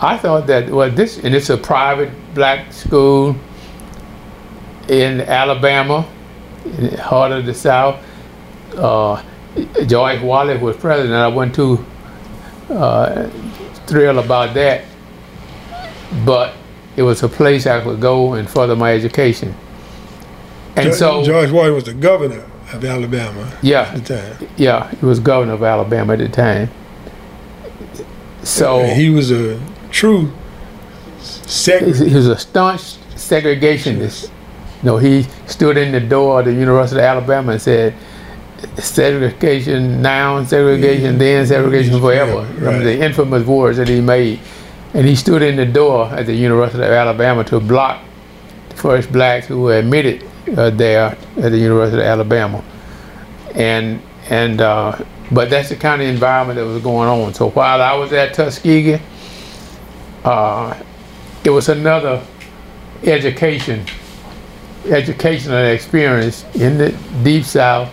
I 0.00 0.18
thought 0.18 0.46
that 0.48 0.68
well 0.68 0.90
this 0.90 1.18
and 1.18 1.34
it's 1.34 1.50
a 1.50 1.56
private 1.56 2.10
black 2.34 2.72
school 2.72 3.36
in 4.88 5.20
Alabama, 5.20 6.06
in 6.64 6.90
the 6.90 7.02
heart 7.02 7.32
of 7.32 7.46
the 7.46 7.54
South. 7.54 8.04
Uh, 8.76 9.22
George 9.86 10.20
Wallace 10.22 10.60
was 10.60 10.76
president. 10.76 11.14
I 11.14 11.28
wasn't 11.28 11.54
too 11.54 11.86
uh, 12.70 13.28
thrilled 13.86 14.24
about 14.24 14.54
that, 14.54 14.84
but 16.24 16.54
it 16.96 17.02
was 17.02 17.22
a 17.22 17.28
place 17.28 17.66
I 17.66 17.82
could 17.82 18.00
go 18.00 18.34
and 18.34 18.48
further 18.48 18.76
my 18.76 18.92
education. 18.92 19.54
And 20.76 20.86
George- 20.86 20.96
so, 20.96 21.24
George 21.24 21.50
Washington 21.50 21.74
was 21.74 21.84
the 21.84 21.94
governor 21.94 22.44
of 22.72 22.84
Alabama 22.84 23.52
yeah, 23.60 23.92
at 23.92 24.04
the 24.04 24.16
time. 24.16 24.48
yeah, 24.56 24.90
he 24.90 25.04
was 25.04 25.20
governor 25.20 25.52
of 25.52 25.62
Alabama 25.62 26.14
at 26.14 26.20
the 26.20 26.28
time. 26.28 26.70
So 28.42 28.80
And 28.80 29.00
he 29.00 29.10
was 29.10 29.30
a 29.30 29.60
true 29.90 30.32
he 31.48 32.08
he 32.08 32.14
was 32.14 32.28
a 32.28 32.38
staunch 32.38 32.80
segregationist. 33.14 34.24
You 34.82 34.86
know, 34.86 34.96
he 34.96 35.26
stood 35.46 35.76
in 35.76 35.92
the 35.92 36.00
door 36.00 36.40
of 36.40 36.46
the 36.46 36.52
University 36.52 36.98
of 37.00 37.04
Alabama 37.04 37.52
and 37.52 37.62
said, 37.62 37.94
segregation 38.78 40.02
now, 40.02 40.42
segregation 40.44 41.18
then, 41.18 41.46
segregation 41.46 42.00
forever. 42.00 42.42
Right. 42.58 42.76
Of 42.76 42.84
the 42.84 43.00
infamous 43.00 43.46
words 43.46 43.78
that 43.78 43.88
he 43.88 44.00
made. 44.00 44.40
And 44.94 45.06
he 45.06 45.16
stood 45.16 45.42
in 45.42 45.56
the 45.56 45.66
door 45.66 46.06
at 46.06 46.26
the 46.26 46.34
University 46.34 46.82
of 46.82 46.90
Alabama 46.90 47.44
to 47.44 47.60
block 47.60 48.02
the 48.68 48.76
first 48.76 49.10
blacks 49.10 49.46
who 49.46 49.62
were 49.62 49.78
admitted 49.78 50.28
uh, 50.56 50.70
there 50.70 51.16
at 51.36 51.50
the 51.50 51.58
University 51.58 52.02
of 52.02 52.06
Alabama. 52.06 52.62
And, 53.54 54.02
and 54.28 54.60
uh, 54.60 54.98
but 55.30 55.48
that's 55.48 55.70
the 55.70 55.76
kind 55.76 56.02
of 56.02 56.08
environment 56.08 56.58
that 56.58 56.66
was 56.66 56.82
going 56.82 57.08
on. 57.08 57.32
So 57.32 57.50
while 57.50 57.80
I 57.80 57.94
was 57.94 58.12
at 58.12 58.34
Tuskegee, 58.34 59.00
uh, 60.24 60.82
it 61.42 61.50
was 61.50 61.68
another 61.70 62.22
education, 63.02 63.84
educational 64.84 65.64
experience 65.66 66.44
in 66.54 66.76
the 66.76 66.90
deep 67.24 67.44
south 67.44 67.90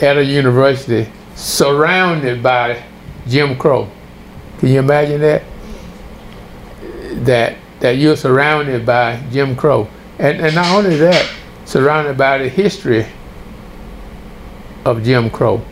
at 0.00 0.16
a 0.16 0.24
university 0.24 1.10
surrounded 1.34 2.42
by 2.42 2.82
Jim 3.28 3.56
Crow. 3.58 3.90
Can 4.58 4.70
you 4.70 4.78
imagine 4.78 5.20
that? 5.20 5.42
That 7.24 7.56
that 7.80 7.98
you're 7.98 8.16
surrounded 8.16 8.84
by 8.86 9.22
Jim 9.30 9.56
Crow. 9.56 9.88
And 10.18 10.40
and 10.40 10.54
not 10.54 10.74
only 10.74 10.96
that, 10.96 11.30
surrounded 11.64 12.16
by 12.16 12.38
the 12.38 12.48
history 12.48 13.06
of 14.84 15.02
Jim 15.02 15.30
Crow. 15.30 15.62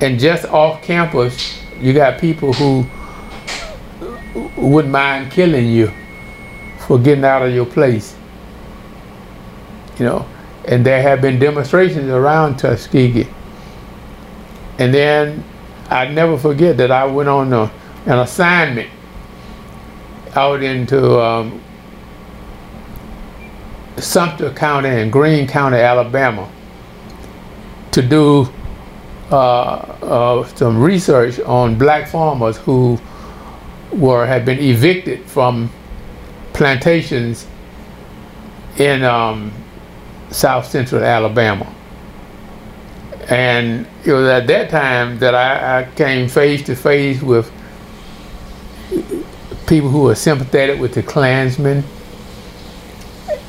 And 0.00 0.18
just 0.18 0.46
off 0.46 0.82
campus, 0.82 1.58
you 1.78 1.92
got 1.92 2.20
people 2.20 2.52
who 2.54 2.86
wouldn't 4.56 4.92
mind 4.92 5.30
killing 5.32 5.66
you 5.66 5.92
for 6.86 6.98
getting 6.98 7.24
out 7.24 7.42
of 7.42 7.52
your 7.52 7.66
place. 7.66 8.16
You 9.98 10.06
know, 10.06 10.28
and 10.66 10.84
there 10.84 11.02
have 11.02 11.20
been 11.20 11.38
demonstrations 11.38 12.08
around 12.08 12.56
Tuskegee. 12.56 13.28
And 14.78 14.94
then 14.94 15.44
I'd 15.90 16.14
never 16.14 16.38
forget 16.38 16.76
that 16.78 16.90
I 16.90 17.04
went 17.04 17.28
on 17.28 17.52
a, 17.52 17.70
an 18.06 18.20
assignment 18.20 18.88
out 20.36 20.62
into 20.62 21.20
um, 21.20 21.60
Sumter 23.98 24.52
County 24.52 24.88
and 24.88 25.12
Greene 25.12 25.46
County, 25.46 25.78
Alabama, 25.78 26.50
to 27.92 28.02
do 28.02 28.48
uh, 29.30 29.34
uh, 29.34 30.44
some 30.54 30.80
research 30.80 31.38
on 31.40 31.76
black 31.76 32.08
farmers 32.08 32.56
who 32.58 32.98
were 33.92 34.26
had 34.26 34.44
been 34.44 34.58
evicted 34.58 35.24
from 35.24 35.70
plantations 36.52 37.46
in 38.78 39.02
um, 39.02 39.52
south 40.30 40.66
central 40.66 41.02
Alabama. 41.02 41.72
And 43.28 43.86
it 44.04 44.12
was 44.12 44.26
at 44.26 44.46
that 44.48 44.70
time 44.70 45.18
that 45.18 45.34
I, 45.34 45.80
I 45.80 45.84
came 45.94 46.28
face 46.28 46.62
to 46.64 46.74
face 46.74 47.22
with 47.22 47.52
people 49.70 49.88
who 49.88 50.02
were 50.02 50.16
sympathetic 50.16 50.80
with 50.80 50.94
the 50.94 51.02
Klansmen 51.02 51.84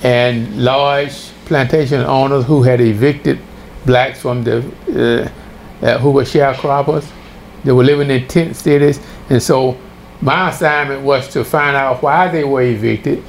and 0.03 0.63
large 0.63 1.31
plantation 1.45 1.99
owners 2.01 2.45
who 2.45 2.61
had 2.61 2.79
evicted 2.79 3.39
blacks 3.87 4.21
from 4.21 4.43
the 4.43 4.59
uh, 4.93 5.85
uh, 5.85 5.97
who 5.97 6.11
were 6.11 6.23
sharecroppers. 6.23 7.11
They 7.63 7.71
were 7.71 7.83
living 7.83 8.11
in 8.11 8.27
tent 8.27 8.55
cities, 8.55 8.99
and 9.31 9.41
so 9.41 9.75
my 10.21 10.51
assignment 10.51 11.01
was 11.01 11.27
to 11.29 11.43
find 11.43 11.75
out 11.75 12.03
why 12.03 12.27
they 12.27 12.43
were 12.43 12.61
evicted 12.61 13.23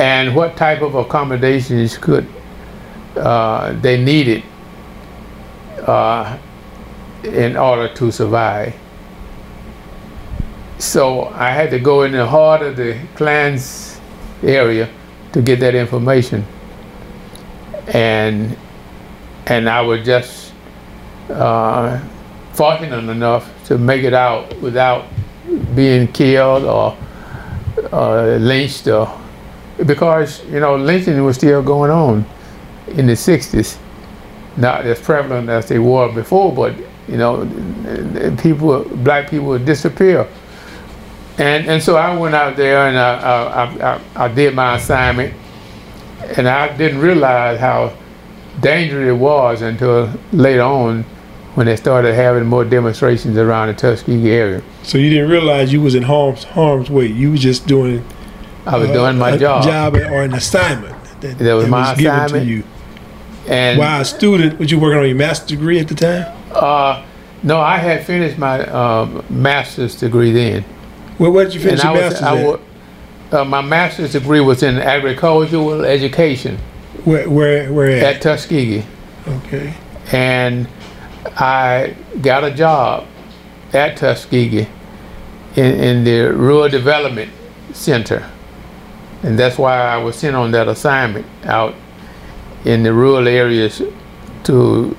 and 0.00 0.34
what 0.34 0.56
type 0.56 0.82
of 0.82 0.96
accommodations 0.96 1.96
could 1.96 2.26
uh, 3.16 3.72
they 3.80 4.02
needed 4.02 4.42
uh, 5.86 6.36
in 7.22 7.56
order 7.56 7.86
to 7.94 8.10
survive. 8.10 8.74
So 10.80 11.24
I 11.34 11.50
had 11.50 11.68
to 11.72 11.78
go 11.78 12.04
in 12.04 12.12
the 12.12 12.26
heart 12.26 12.62
of 12.62 12.74
the 12.76 12.98
Klans 13.14 14.00
area 14.42 14.88
to 15.32 15.42
get 15.42 15.60
that 15.60 15.74
information, 15.74 16.46
and 17.88 18.56
and 19.44 19.68
I 19.68 19.82
was 19.82 20.06
just 20.06 20.54
uh, 21.28 22.00
fortunate 22.54 23.10
enough 23.10 23.46
to 23.66 23.76
make 23.76 24.04
it 24.04 24.14
out 24.14 24.58
without 24.62 25.04
being 25.76 26.08
killed 26.08 26.64
or 26.64 26.96
uh, 27.92 28.38
lynched 28.40 28.88
or 28.88 29.20
because 29.84 30.42
you 30.46 30.60
know 30.60 30.76
lynching 30.76 31.22
was 31.22 31.36
still 31.36 31.62
going 31.62 31.90
on 31.90 32.24
in 32.88 33.06
the 33.06 33.12
60s 33.12 33.78
not 34.56 34.84
as 34.86 34.98
prevalent 35.00 35.48
as 35.48 35.68
they 35.68 35.78
were 35.78 36.12
before 36.12 36.52
but 36.54 36.74
you 37.08 37.16
know 37.16 37.46
people 38.38 38.84
black 38.96 39.30
people 39.30 39.46
would 39.46 39.64
disappear 39.64 40.26
and 41.40 41.66
and 41.66 41.82
so 41.82 41.96
I 41.96 42.16
went 42.16 42.34
out 42.34 42.56
there 42.56 42.86
and 42.86 42.98
I, 42.98 43.14
I, 43.14 43.94
I, 43.94 44.00
I 44.14 44.28
did 44.28 44.54
my 44.54 44.76
assignment 44.76 45.34
and 46.36 46.48
I 46.48 46.76
didn't 46.76 47.00
realize 47.00 47.58
how 47.58 47.96
dangerous 48.60 49.08
it 49.08 49.18
was 49.18 49.62
until 49.62 50.12
later 50.32 50.62
on 50.62 51.04
when 51.54 51.66
they 51.66 51.76
started 51.76 52.14
having 52.14 52.44
more 52.44 52.64
demonstrations 52.64 53.36
around 53.36 53.68
the 53.68 53.74
Tuskegee 53.74 54.30
area. 54.30 54.62
So 54.82 54.98
you 54.98 55.10
didn't 55.10 55.30
realize 55.30 55.72
you 55.72 55.80
was 55.80 55.94
in 55.94 56.02
harm's 56.02 56.44
harm's 56.44 56.90
way. 56.90 57.06
You 57.06 57.32
was 57.32 57.40
just 57.40 57.66
doing. 57.66 58.04
I 58.66 58.76
was 58.76 58.90
uh, 58.90 58.92
doing 58.92 59.18
my 59.18 59.36
job. 59.36 59.64
Job 59.64 59.94
or 59.94 60.22
an 60.22 60.34
assignment. 60.34 60.94
That, 61.22 61.38
that 61.38 61.54
was 61.54 61.64
that 61.64 61.70
my 61.70 61.90
was 61.90 61.98
assignment. 61.98 62.32
Given 62.32 62.46
to 62.46 62.52
you. 62.52 62.64
And 63.48 63.78
while 63.78 64.00
a 64.00 64.04
student, 64.04 64.58
was 64.58 64.70
you 64.70 64.78
working 64.78 64.98
on 64.98 65.06
your 65.06 65.16
master's 65.16 65.48
degree 65.48 65.80
at 65.80 65.88
the 65.88 65.94
time? 65.94 66.36
Uh, 66.52 67.04
no, 67.42 67.58
I 67.58 67.78
had 67.78 68.04
finished 68.04 68.38
my 68.38 68.60
um, 68.66 69.24
master's 69.30 69.96
degree 69.96 70.30
then. 70.32 70.64
Well, 71.20 71.32
what 71.32 71.44
did 71.44 71.54
you 71.54 71.60
finish 71.60 71.84
and 71.84 71.94
your 71.94 72.04
was, 72.04 72.20
master's 72.20 72.66
uh, 73.32 73.44
my 73.44 73.60
master's 73.60 74.12
degree 74.12 74.40
was 74.40 74.62
in 74.62 74.78
agricultural 74.78 75.84
education. 75.84 76.56
Where, 77.04 77.28
where, 77.28 77.72
where 77.72 77.90
at? 77.90 78.16
At 78.16 78.22
Tuskegee. 78.22 78.84
Okay. 79.26 79.74
And 80.12 80.66
I 81.36 81.94
got 82.22 82.42
a 82.42 82.50
job 82.50 83.06
at 83.74 83.98
Tuskegee 83.98 84.66
in, 85.56 85.74
in 85.74 86.04
the 86.04 86.32
Rural 86.32 86.70
Development 86.70 87.30
Center. 87.72 88.28
And 89.22 89.38
that's 89.38 89.58
why 89.58 89.78
I 89.78 89.98
was 89.98 90.16
sent 90.16 90.34
on 90.34 90.50
that 90.52 90.68
assignment 90.68 91.26
out 91.44 91.74
in 92.64 92.82
the 92.82 92.94
rural 92.94 93.28
areas 93.28 93.82
to 94.44 94.96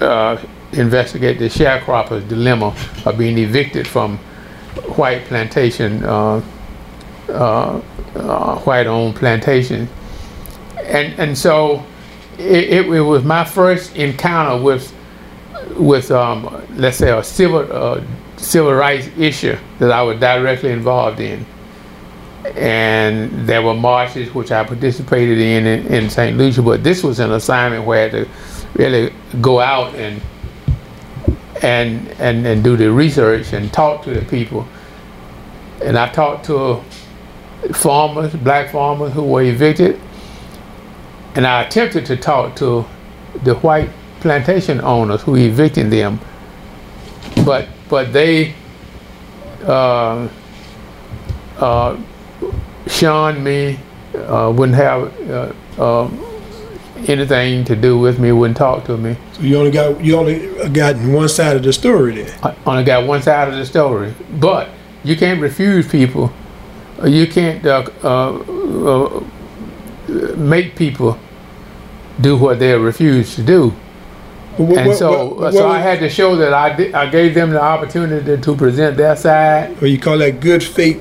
uh, 0.00 0.40
investigate 0.72 1.40
the 1.40 1.46
sharecropper's 1.46 2.24
dilemma 2.24 2.74
of 3.04 3.18
being 3.18 3.36
evicted 3.36 3.86
from 3.86 4.20
white 4.96 5.24
plantation, 5.24 6.04
uh, 6.04 6.42
uh, 7.28 7.80
uh 8.14 8.58
white-owned 8.60 9.16
plantation. 9.16 9.88
And, 10.78 11.18
and 11.18 11.36
so 11.36 11.84
it, 12.38 12.86
it, 12.86 12.86
it 12.86 13.00
was 13.00 13.24
my 13.24 13.44
first 13.44 13.96
encounter 13.96 14.62
with 14.62 14.94
with 15.76 16.10
um, 16.10 16.66
let's 16.76 16.96
say 16.96 17.16
a 17.16 17.22
civil 17.22 17.66
uh, 17.70 18.02
civil 18.36 18.72
rights 18.72 19.08
issue 19.16 19.56
that 19.78 19.90
I 19.90 20.02
was 20.02 20.18
directly 20.18 20.70
involved 20.70 21.20
in, 21.20 21.44
and 22.56 23.30
there 23.46 23.62
were 23.62 23.74
marches 23.74 24.32
which 24.34 24.50
I 24.52 24.64
participated 24.64 25.38
in 25.38 25.66
in, 25.66 25.86
in 25.86 26.10
St. 26.10 26.36
Lucia. 26.36 26.62
But 26.62 26.84
this 26.84 27.02
was 27.02 27.20
an 27.20 27.32
assignment 27.32 27.84
where 27.84 27.98
I 27.98 28.02
had 28.02 28.12
to 28.12 28.28
really 28.74 29.12
go 29.40 29.60
out 29.60 29.94
and 29.94 30.20
and 31.62 32.08
and 32.18 32.46
and 32.46 32.62
do 32.64 32.76
the 32.76 32.90
research 32.90 33.52
and 33.52 33.72
talk 33.72 34.02
to 34.04 34.10
the 34.14 34.24
people. 34.26 34.66
And 35.82 35.96
I 35.96 36.08
talked 36.08 36.46
to 36.46 36.82
farmers, 37.72 38.34
black 38.34 38.70
farmers 38.70 39.12
who 39.12 39.22
were 39.22 39.42
evicted, 39.42 40.00
and 41.34 41.46
I 41.46 41.62
attempted 41.62 42.06
to 42.06 42.16
talk 42.16 42.56
to 42.56 42.84
the 43.44 43.54
white 43.56 43.90
plantation 44.20 44.80
owners 44.80 45.22
who 45.22 45.36
evicted 45.36 45.90
them, 45.90 46.20
but 47.44 47.68
but 47.88 48.12
they 48.12 48.54
uh, 49.64 50.28
uh, 51.58 51.96
shunned 52.86 53.42
me, 53.42 53.78
uh, 54.14 54.52
wouldn't 54.54 54.76
have 54.76 55.30
uh, 55.30 56.02
um, 56.02 56.27
anything 57.06 57.64
to 57.64 57.76
do 57.76 57.98
with 57.98 58.18
me, 58.18 58.32
wouldn't 58.32 58.56
talk 58.56 58.84
to 58.86 58.96
me. 58.96 59.16
So 59.32 59.42
you 59.42 59.56
only 59.58 59.70
got 59.70 60.02
you 60.02 60.16
only 60.16 60.68
got 60.70 60.96
one 60.96 61.28
side 61.28 61.56
of 61.56 61.62
the 61.62 61.72
story 61.72 62.22
then. 62.22 62.38
I 62.42 62.54
only 62.66 62.84
got 62.84 63.06
one 63.06 63.22
side 63.22 63.48
of 63.48 63.54
the 63.54 63.66
story, 63.66 64.14
but 64.38 64.68
you 65.04 65.16
can't 65.16 65.40
refuse 65.40 65.88
people. 65.88 66.32
You 67.04 67.26
can't 67.28 67.64
uh, 67.64 67.88
uh, 68.02 69.24
make 70.36 70.74
people 70.74 71.18
do 72.20 72.36
what 72.36 72.58
they 72.58 72.76
refuse 72.76 73.36
to 73.36 73.42
do. 73.42 73.70
What, 74.56 74.78
and 74.78 74.94
so, 74.96 75.26
what, 75.26 75.38
what, 75.38 75.54
so 75.54 75.68
I 75.68 75.78
had 75.78 76.00
to 76.00 76.10
show 76.10 76.34
that 76.36 76.52
I 76.52 76.74
did, 76.74 76.92
I 76.92 77.08
gave 77.08 77.34
them 77.34 77.50
the 77.50 77.62
opportunity 77.62 78.36
to 78.36 78.56
present 78.56 78.96
their 78.96 79.14
side. 79.14 79.80
Or 79.80 79.86
you 79.86 80.00
call 80.00 80.18
that 80.18 80.40
good 80.40 80.64
faith 80.64 81.00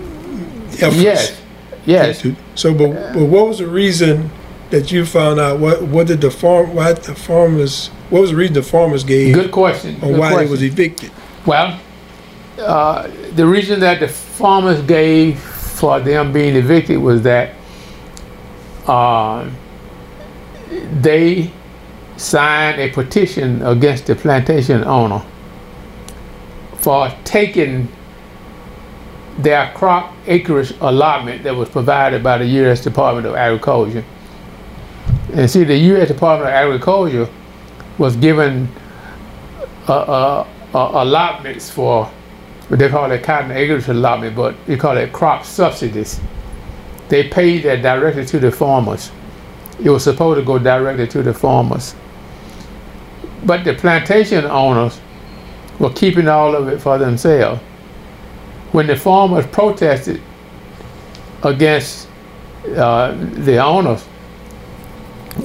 efforts? 0.80 0.98
Yes, 0.98 1.42
yes. 1.88 2.28
So, 2.54 2.76
but, 2.76 3.14
but 3.14 3.24
what 3.26 3.48
was 3.48 3.58
the 3.58 3.68
reason 3.68 4.30
that 4.70 4.92
you 4.92 5.06
found 5.06 5.40
out? 5.40 5.60
What 5.60 5.82
what 5.84 6.08
did 6.08 6.22
the 6.22 6.32
farm? 6.32 6.74
Why 6.76 6.94
the 6.94 7.16
farmers? 7.16 7.88
What 8.10 8.22
was 8.22 8.32
the 8.32 8.38
reason 8.38 8.54
the 8.54 8.64
farmers 8.64 9.04
gave? 9.04 9.34
Good 9.34 9.52
question. 9.52 9.96
On 9.96 10.12
good 10.12 10.20
why 10.20 10.30
question. 10.30 10.46
they 10.46 10.52
was 10.52 10.64
evicted? 10.64 11.12
Well, 11.46 11.80
uh, 12.60 13.10
the 13.36 13.46
reason 13.46 13.80
that 13.82 14.00
the 14.00 14.08
farmers 14.08 14.82
gave 14.82 15.40
for 15.40 16.00
them 16.00 16.34
being 16.34 16.56
evicted 16.56 17.00
was 17.00 17.22
that 17.24 17.54
uh, 18.88 19.50
they 21.02 21.52
signed 22.18 22.82
a 22.82 22.90
petition 22.90 23.62
against 23.62 24.08
the 24.08 24.16
plantation 24.16 24.84
owner 24.84 25.24
for 26.76 27.14
taking 27.24 27.88
their 29.38 29.72
crop 29.76 30.14
acreage 30.26 30.74
allotment 30.82 31.44
that 31.44 31.56
was 31.56 31.70
provided 31.70 32.24
by 32.24 32.40
the 32.40 32.46
U.S. 32.46 32.82
Department 32.84 33.28
of 33.28 33.36
Agriculture. 33.36 34.04
And 35.38 35.48
see, 35.48 35.64
the 35.64 35.78
U.S. 35.78 36.08
Department 36.08 36.50
of 36.50 36.56
Agriculture 36.56 37.30
was 38.00 38.16
given 38.16 38.68
uh, 39.88 39.94
uh, 39.94 40.48
uh, 40.74 41.04
allotments 41.04 41.70
for 41.70 42.06
what 42.70 42.80
they 42.80 42.90
call 42.90 43.12
it 43.12 43.22
cotton 43.22 43.52
acreage 43.52 43.88
allotment, 43.88 44.36
but 44.36 44.56
they 44.66 44.76
call 44.78 44.98
it 44.98 45.14
crop 45.14 45.46
subsidies. 45.46 46.20
They 47.10 47.30
paid 47.30 47.62
that 47.66 47.84
directly 47.84 48.26
to 48.26 48.40
the 48.40 48.52
farmers. 48.52 49.12
It 49.80 49.92
was 49.92 50.04
supposed 50.04 50.40
to 50.40 50.44
go 50.44 50.58
directly 50.58 51.08
to 51.10 51.22
the 51.22 51.36
farmers. 51.36 51.94
But 53.46 53.64
the 53.64 53.76
plantation 53.76 54.44
owners 54.44 55.00
were 55.78 55.94
keeping 55.94 56.28
all 56.28 56.56
of 56.56 56.68
it 56.68 56.82
for 56.82 56.98
themselves. 56.98 57.62
When 58.72 58.88
the 58.88 58.96
farmers 58.96 59.46
protested 59.46 60.20
against 61.44 62.08
uh, 62.76 63.12
the 63.12 63.64
owners, 63.64 64.04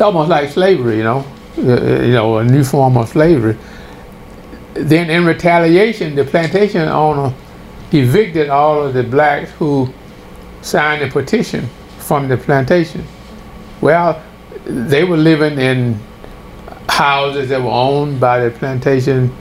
almost 0.00 0.28
like 0.30 0.50
slavery, 0.50 0.98
you 0.98 1.02
know, 1.02 1.24
uh, 1.58 2.02
you 2.02 2.12
know, 2.12 2.38
a 2.38 2.44
new 2.44 2.64
form 2.64 2.96
of 2.96 3.08
slavery. 3.08 3.56
Then 4.74 5.10
in 5.10 5.24
retaliation, 5.24 6.14
the 6.14 6.24
plantation 6.24 6.88
owner 6.88 7.34
evicted 7.92 8.48
all 8.48 8.82
of 8.82 8.94
the 8.94 9.02
blacks 9.02 9.50
who 9.52 9.92
signed 10.62 11.02
the 11.02 11.08
petition 11.08 11.68
from 11.98 12.28
the 12.28 12.36
plantation. 12.36 13.04
Well, 13.80 14.22
they 14.64 15.04
were 15.04 15.16
living 15.16 15.58
in 15.58 16.00
houses 16.88 17.48
that 17.48 17.60
were 17.60 17.70
owned 17.70 18.20
by 18.20 18.44
the 18.44 18.50
plantation 18.50 19.32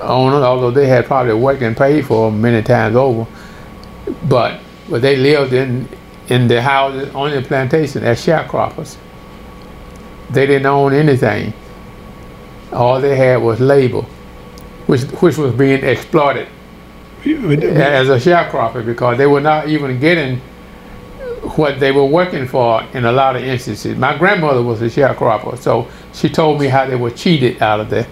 owners, 0.00 0.42
although 0.42 0.70
they 0.70 0.86
had 0.86 1.06
probably 1.06 1.34
worked 1.34 1.62
and 1.62 1.76
paid 1.76 2.06
for 2.06 2.30
them 2.30 2.40
many 2.40 2.62
times 2.62 2.96
over. 2.96 3.26
But 4.28 4.60
but 4.88 5.02
they 5.02 5.16
lived 5.16 5.52
in 5.52 5.88
in 6.28 6.48
the 6.48 6.62
houses 6.62 7.12
on 7.14 7.30
the 7.32 7.42
plantation 7.42 8.04
as 8.04 8.24
sharecroppers. 8.24 8.96
They 10.32 10.46
didn't 10.46 10.66
own 10.66 10.92
anything. 10.92 11.52
All 12.72 13.00
they 13.00 13.16
had 13.16 13.36
was 13.36 13.60
labor, 13.60 14.02
which 14.86 15.02
which 15.02 15.36
was 15.36 15.52
being 15.54 15.82
exploited 15.84 16.48
as 17.24 18.08
a 18.08 18.16
sharecropper 18.16 18.84
because 18.84 19.18
they 19.18 19.26
were 19.26 19.40
not 19.40 19.68
even 19.68 19.98
getting 19.98 20.40
what 21.56 21.80
they 21.80 21.92
were 21.92 22.04
working 22.04 22.46
for 22.46 22.82
in 22.94 23.04
a 23.04 23.12
lot 23.12 23.36
of 23.36 23.42
instances. 23.42 23.96
My 23.96 24.16
grandmother 24.16 24.62
was 24.62 24.80
a 24.82 24.86
sharecropper, 24.86 25.58
so 25.58 25.88
she 26.12 26.28
told 26.28 26.60
me 26.60 26.68
how 26.68 26.86
they 26.86 26.96
were 26.96 27.10
cheated 27.10 27.60
out 27.62 27.80
of 27.80 27.90
their 27.90 28.06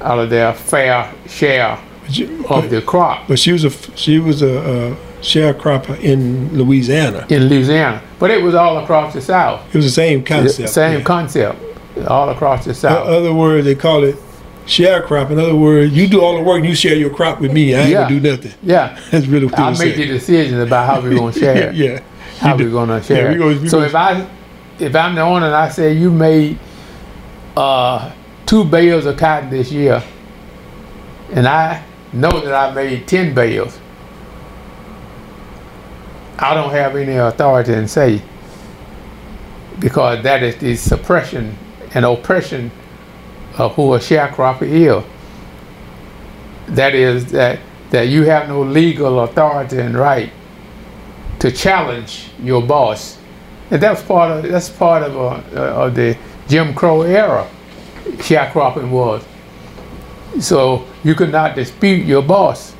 out 0.00 0.18
of 0.18 0.30
their 0.30 0.52
fair 0.54 1.12
share 1.28 1.78
of 2.48 2.70
the 2.70 2.82
crop. 2.82 3.28
But 3.28 3.38
she 3.38 3.52
was 3.52 3.64
a 3.64 3.70
she 3.96 4.18
was 4.18 4.42
a, 4.42 4.92
a 4.92 5.15
sharecropper 5.26 5.98
in 6.00 6.56
Louisiana. 6.56 7.26
In 7.28 7.48
Louisiana, 7.48 8.02
but 8.18 8.30
it 8.30 8.42
was 8.42 8.54
all 8.54 8.78
across 8.78 9.12
the 9.12 9.20
South. 9.20 9.66
It 9.68 9.76
was 9.76 9.84
the 9.84 9.90
same 9.90 10.24
concept. 10.24 10.68
Same 10.70 10.98
yeah. 10.98 11.04
concept, 11.04 11.58
all 12.08 12.28
across 12.30 12.64
the 12.64 12.74
South. 12.74 13.08
In 13.08 13.14
other 13.14 13.34
words, 13.34 13.64
they 13.64 13.74
call 13.74 14.04
it 14.04 14.16
sharecrop. 14.66 15.30
In 15.30 15.38
other 15.38 15.54
words, 15.56 15.92
you 15.92 16.08
do 16.08 16.20
all 16.20 16.36
the 16.36 16.42
work 16.42 16.58
and 16.60 16.66
you 16.68 16.74
share 16.74 16.94
your 16.96 17.10
crop 17.10 17.40
with 17.40 17.52
me. 17.52 17.74
I 17.74 17.78
ain't 17.80 17.90
Yeah. 17.90 18.08
gonna 18.08 18.20
do 18.20 18.30
nothing. 18.30 18.52
yeah, 18.62 18.98
That's 19.10 19.26
really 19.26 19.46
what 19.46 19.58
I 19.58 19.70
make 19.78 19.96
the 19.96 20.06
decisions 20.06 20.58
about 20.62 20.86
how 20.86 21.00
we're 21.00 21.16
gonna 21.16 21.32
share. 21.44 21.72
yeah. 21.72 22.00
how 22.38 22.56
we 22.56 22.64
do. 22.64 22.72
gonna 22.72 23.02
share. 23.02 23.30
we 23.32 23.36
gonna- 23.38 23.60
we 23.60 23.68
so 23.68 23.78
gonna- 23.78 23.86
if 23.88 23.94
I 23.94 24.26
if 24.78 24.94
I'm 24.94 25.14
the 25.14 25.22
owner 25.22 25.46
and 25.46 25.54
I 25.54 25.68
say 25.70 25.92
you 25.92 26.10
made 26.10 26.58
uh, 27.56 28.12
two 28.44 28.62
bales 28.64 29.06
of 29.06 29.16
cotton 29.16 29.48
this 29.50 29.72
year, 29.72 30.02
and 31.32 31.48
I 31.48 31.82
know 32.12 32.40
that 32.40 32.52
I 32.54 32.72
made 32.74 33.08
ten 33.08 33.32
bales, 33.34 33.78
I 36.38 36.54
don't 36.54 36.70
have 36.70 36.96
any 36.96 37.16
authority 37.16 37.72
and 37.72 37.88
say 37.88 38.22
because 39.78 40.22
that 40.22 40.42
is 40.42 40.56
the 40.56 40.76
suppression 40.76 41.56
and 41.94 42.04
oppression 42.04 42.70
of 43.58 43.74
who 43.74 43.94
a 43.94 43.98
sharecropper 43.98 44.62
is. 44.62 45.04
That 46.74 46.94
is 46.94 47.30
that 47.32 47.60
that 47.90 48.08
you 48.08 48.24
have 48.24 48.48
no 48.48 48.62
legal 48.62 49.20
authority 49.20 49.78
and 49.78 49.96
right 49.96 50.32
to 51.38 51.50
challenge 51.50 52.30
your 52.42 52.62
boss, 52.62 53.18
and 53.70 53.80
that's 53.80 54.02
part 54.02 54.30
of 54.44 54.50
that's 54.50 54.68
part 54.68 55.02
of 55.02 55.16
uh, 55.16 55.58
uh, 55.58 55.86
of 55.86 55.94
the 55.94 56.16
Jim 56.48 56.74
Crow 56.74 57.02
era. 57.02 57.48
Sharecropping 58.04 58.90
was. 58.90 59.24
So 60.40 60.86
you 61.02 61.14
could 61.14 61.32
not 61.32 61.54
dispute 61.54 62.04
your 62.04 62.22
boss. 62.22 62.74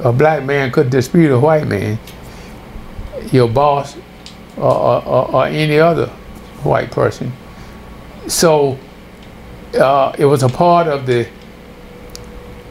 A 0.00 0.12
black 0.12 0.44
man 0.44 0.70
could 0.70 0.90
dispute 0.90 1.30
a 1.32 1.38
white 1.38 1.66
man, 1.66 1.98
your 3.32 3.48
boss, 3.48 3.96
or, 4.56 5.04
or, 5.04 5.34
or, 5.34 5.46
any 5.46 5.78
other 5.78 6.06
white 6.62 6.90
person. 6.90 7.32
So 8.28 8.78
uh, 9.74 10.14
it 10.18 10.24
was 10.24 10.42
a 10.42 10.48
part 10.48 10.86
of 10.86 11.06
the 11.06 11.28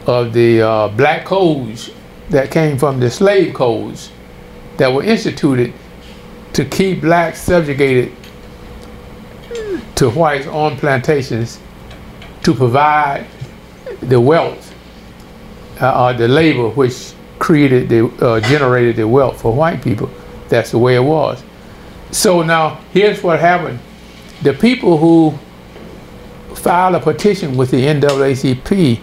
of 0.06 0.32
the 0.32 0.60
uh, 0.60 0.88
black 0.88 1.24
codes 1.24 1.90
that 2.30 2.50
came 2.50 2.78
from 2.78 3.00
the 3.00 3.10
slave 3.10 3.54
codes 3.54 4.10
that 4.76 4.92
were 4.92 5.02
instituted 5.02 5.72
to 6.52 6.64
keep 6.64 7.00
blacks 7.00 7.40
subjugated 7.40 8.12
to 9.94 10.10
whites 10.10 10.46
on 10.46 10.76
plantations 10.76 11.58
to 12.42 12.52
provide 12.54 13.26
the 14.00 14.20
wealth 14.20 14.74
uh, 15.80 16.06
or 16.06 16.12
the 16.12 16.28
labor 16.28 16.68
which 16.70 17.12
created 17.38 17.88
the 17.88 18.06
uh, 18.24 18.40
generated 18.40 18.96
the 18.96 19.06
wealth 19.06 19.40
for 19.40 19.52
white 19.52 19.82
people. 19.82 20.10
That's 20.54 20.70
the 20.70 20.78
way 20.78 20.94
it 20.94 21.02
was. 21.02 21.42
So 22.12 22.42
now 22.42 22.76
here's 22.92 23.20
what 23.24 23.40
happened: 23.40 23.80
the 24.42 24.52
people 24.52 24.98
who 24.98 25.36
filed 26.54 26.94
a 26.94 27.00
petition 27.00 27.56
with 27.56 27.72
the 27.72 27.82
NAACP 27.82 29.00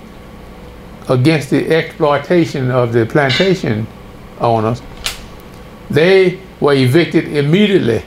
against 1.10 1.50
the 1.50 1.70
exploitation 1.76 2.72
of 2.72 2.94
the 2.94 3.06
plantation 3.06 3.86
owners, 4.40 4.82
they 5.90 6.40
were 6.62 6.74
evicted 6.74 7.28
immediately. 7.28 8.02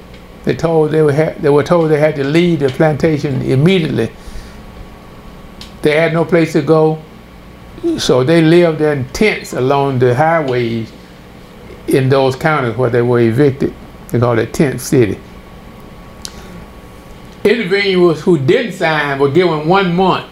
They 0.44 0.56
told 0.56 0.90
they 0.90 1.02
were 1.02 1.12
they 1.38 1.50
were 1.50 1.64
told 1.64 1.90
they 1.90 2.00
had 2.00 2.16
to 2.16 2.24
leave 2.24 2.60
the 2.60 2.70
plantation 2.70 3.42
immediately. 3.42 4.10
They 5.82 5.96
had 6.00 6.14
no 6.14 6.24
place 6.24 6.54
to 6.54 6.62
go, 6.62 7.02
so 7.98 8.24
they 8.24 8.40
lived 8.40 8.80
in 8.80 9.04
tents 9.10 9.52
along 9.52 9.98
the 9.98 10.14
highways 10.14 10.90
in 11.88 12.08
those 12.08 12.36
counties 12.36 12.76
where 12.76 12.90
they 12.90 13.02
were 13.02 13.20
evicted. 13.20 13.74
They 14.08 14.18
called 14.18 14.38
it 14.38 14.52
tent 14.54 14.80
city. 14.80 15.18
Individuals 17.44 18.22
who 18.22 18.38
didn't 18.38 18.72
sign 18.72 19.18
were 19.18 19.30
given 19.30 19.68
one 19.68 19.94
month 19.94 20.30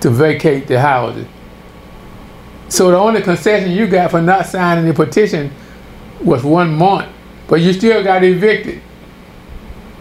to 0.00 0.10
vacate 0.10 0.66
the 0.66 0.80
houses. 0.80 1.26
So 2.68 2.90
the 2.90 2.96
only 2.96 3.22
concession 3.22 3.70
you 3.70 3.86
got 3.86 4.10
for 4.10 4.20
not 4.20 4.46
signing 4.46 4.84
the 4.86 4.94
petition 4.94 5.52
was 6.20 6.42
one 6.42 6.74
month, 6.74 7.08
but 7.46 7.60
you 7.60 7.72
still 7.72 8.02
got 8.02 8.24
evicted. 8.24 8.80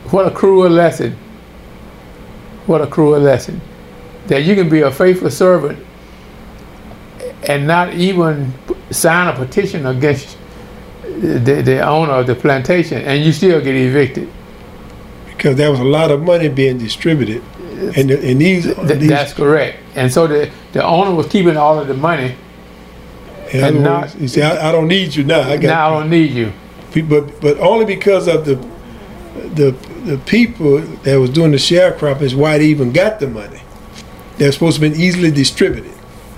What 0.10 0.26
a 0.26 0.31
cruel 0.31 0.69
lesson. 0.69 1.15
What 2.65 2.81
a 2.81 2.88
cruel 2.88 3.19
lesson. 3.19 3.61
That 4.27 4.44
you 4.44 4.56
can 4.56 4.69
be 4.69 4.81
a 4.81 4.91
faithful 4.91 5.30
servant 5.30 5.85
and 7.44 7.68
not 7.68 7.94
even 7.94 8.53
sign 8.93 9.27
a 9.27 9.33
petition 9.35 9.85
against 9.85 10.37
the, 11.03 11.61
the 11.63 11.79
owner 11.81 12.13
of 12.13 12.27
the 12.27 12.35
plantation 12.35 13.01
and 13.01 13.23
you 13.23 13.31
still 13.31 13.59
get 13.61 13.75
evicted. 13.75 14.29
Because 15.27 15.55
there 15.57 15.69
was 15.71 15.79
a 15.79 15.83
lot 15.85 16.11
of 16.11 16.21
money 16.23 16.47
being 16.49 16.77
distributed. 16.77 17.43
And, 17.97 18.09
the, 18.09 18.29
and 18.29 18.39
these, 18.39 18.63
Th- 18.65 18.77
these 18.99 19.09
that's 19.09 19.33
correct. 19.33 19.77
And 19.95 20.11
so 20.11 20.27
the, 20.27 20.49
the 20.71 20.83
owner 20.83 21.13
was 21.13 21.27
keeping 21.27 21.57
all 21.57 21.77
of 21.79 21.87
the 21.87 21.93
money. 21.93 22.35
other 23.53 23.59
and 23.67 23.83
not- 23.83 24.15
you 24.19 24.27
see, 24.27 24.41
I, 24.41 24.69
I 24.69 24.71
don't 24.71 24.87
need 24.87 25.15
you 25.15 25.23
now. 25.23 25.41
I 25.41 25.57
got 25.57 25.67
Now 25.67 25.95
I 25.95 25.99
don't 25.99 26.09
need 26.09 26.31
you. 26.31 26.53
but 27.03 27.41
but 27.41 27.59
only 27.59 27.85
because 27.85 28.27
of 28.27 28.45
the 28.45 28.55
the 29.55 29.71
the 30.05 30.17
people 30.25 30.79
that 30.79 31.15
was 31.19 31.29
doing 31.29 31.51
the 31.51 31.57
sharecropping 31.57 32.21
is 32.21 32.35
why 32.35 32.57
they 32.57 32.65
even 32.65 32.91
got 32.93 33.19
the 33.19 33.27
money. 33.27 33.61
They're 34.37 34.51
supposed 34.51 34.79
to 34.79 34.83
have 34.85 34.93
been 34.93 35.01
easily 35.01 35.31
distributed, 35.31 35.93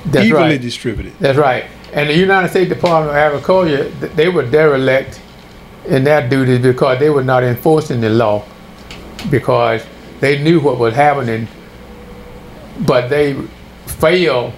That's 0.06 0.26
evenly 0.26 0.44
right. 0.50 0.62
distributed. 0.62 1.14
That's 1.20 1.38
right. 1.38 1.66
And 1.96 2.10
the 2.10 2.18
United 2.18 2.50
States 2.50 2.68
Department 2.68 3.12
of 3.12 3.16
Agriculture, 3.16 3.90
they 3.90 4.28
were 4.28 4.46
derelict 4.46 5.22
in 5.86 6.04
their 6.04 6.28
duties 6.28 6.60
because 6.60 7.00
they 7.00 7.10
were 7.10 7.24
not 7.24 7.42
enforcing 7.42 8.02
the 8.02 8.10
law 8.10 8.44
because 9.32 9.82
they 10.20 10.44
knew 10.44 10.60
what 10.60 10.78
was 10.78 10.94
happening, 10.94 11.48
but 12.86 13.08
they 13.08 13.34
failed 13.88 14.52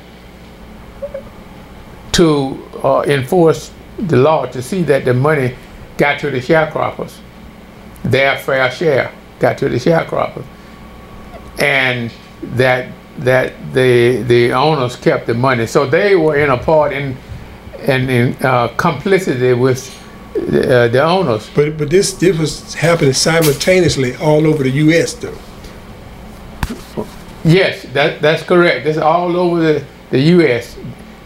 to 2.13 2.67
uh, 2.83 3.03
enforce 3.05 3.71
the 3.99 4.17
law 4.17 4.47
to 4.47 4.59
see 4.59 4.81
that 4.81 5.05
the 5.05 5.13
money 5.13 5.55
got 5.97 6.19
to 6.19 6.31
the 6.31 6.39
sharecroppers. 6.39 7.19
Their 8.03 8.39
fair 8.39 8.71
share 8.71 9.11
got 9.37 9.59
to 9.59 9.69
the 9.69 9.75
sharecroppers. 9.75 10.45
And 11.59 12.11
that 12.41 12.91
that 13.19 13.53
the 13.73 14.23
the 14.23 14.53
owners 14.53 14.95
kept 14.95 15.27
the 15.27 15.33
money. 15.35 15.67
So 15.67 15.85
they 15.85 16.15
were 16.15 16.35
in 16.37 16.49
a 16.49 16.57
part 16.57 16.93
in 16.93 17.15
in, 17.81 18.09
in 18.09 18.35
uh, 18.45 18.69
complicity 18.77 19.53
with 19.53 19.93
the, 20.33 20.85
uh, 20.85 20.87
the 20.89 21.03
owners. 21.03 21.49
But 21.55 21.77
but 21.77 21.89
this 21.89 22.13
this 22.13 22.37
was 22.37 22.73
happening 22.73 23.13
simultaneously 23.13 24.15
all 24.17 24.47
over 24.47 24.63
the 24.63 24.71
U.S. 24.71 25.13
though. 25.13 25.37
Yes, 27.43 27.83
that 27.93 28.21
that's 28.21 28.43
correct. 28.43 28.85
This 28.85 28.97
all 28.97 29.35
over 29.37 29.59
the, 29.61 29.85
the 30.11 30.19
U.S. 30.35 30.77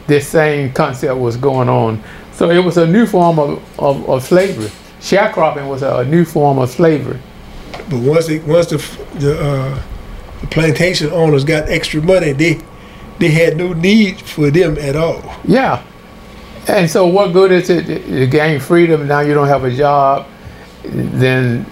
This 0.07 0.28
same 0.28 0.73
concept 0.73 1.18
was 1.18 1.38
going 1.38 1.69
on. 1.69 2.03
So 2.34 2.49
it 2.49 2.60
was 2.64 2.78
a 2.78 2.88
new 2.88 3.06
form 3.06 3.40
of, 3.40 3.80
of, 3.80 4.10
of 4.10 4.23
slavery. 4.23 4.72
Sharecropping 4.99 5.68
was 5.69 5.84
a, 5.84 5.98
a 5.98 6.06
new 6.06 6.26
form 6.26 6.60
of 6.60 6.69
slavery. 6.69 7.19
But 7.90 7.99
once 7.99 8.28
they, 8.28 8.40
once 8.40 8.68
the 8.68 8.78
the, 9.19 9.40
uh, 9.41 9.82
the 10.41 10.48
plantation 10.48 11.11
owners 11.11 11.44
got 11.44 11.69
extra 11.69 12.02
money, 12.02 12.34
they 12.34 12.61
they 13.19 13.30
had 13.30 13.57
no 13.57 13.73
need 13.73 14.19
for 14.22 14.52
them 14.52 14.78
at 14.78 14.95
all. 14.95 15.23
Yeah. 15.44 15.84
And 16.72 16.89
so 16.89 17.06
what 17.06 17.34
good 17.34 17.52
is 17.52 17.69
it 17.69 17.85
to 17.85 18.27
gain 18.27 18.61
freedom 18.61 19.06
now 19.06 19.19
you 19.19 19.34
don't 19.34 19.49
have 19.49 19.65
a 19.65 19.76
job? 19.76 20.26
Then 20.85 21.65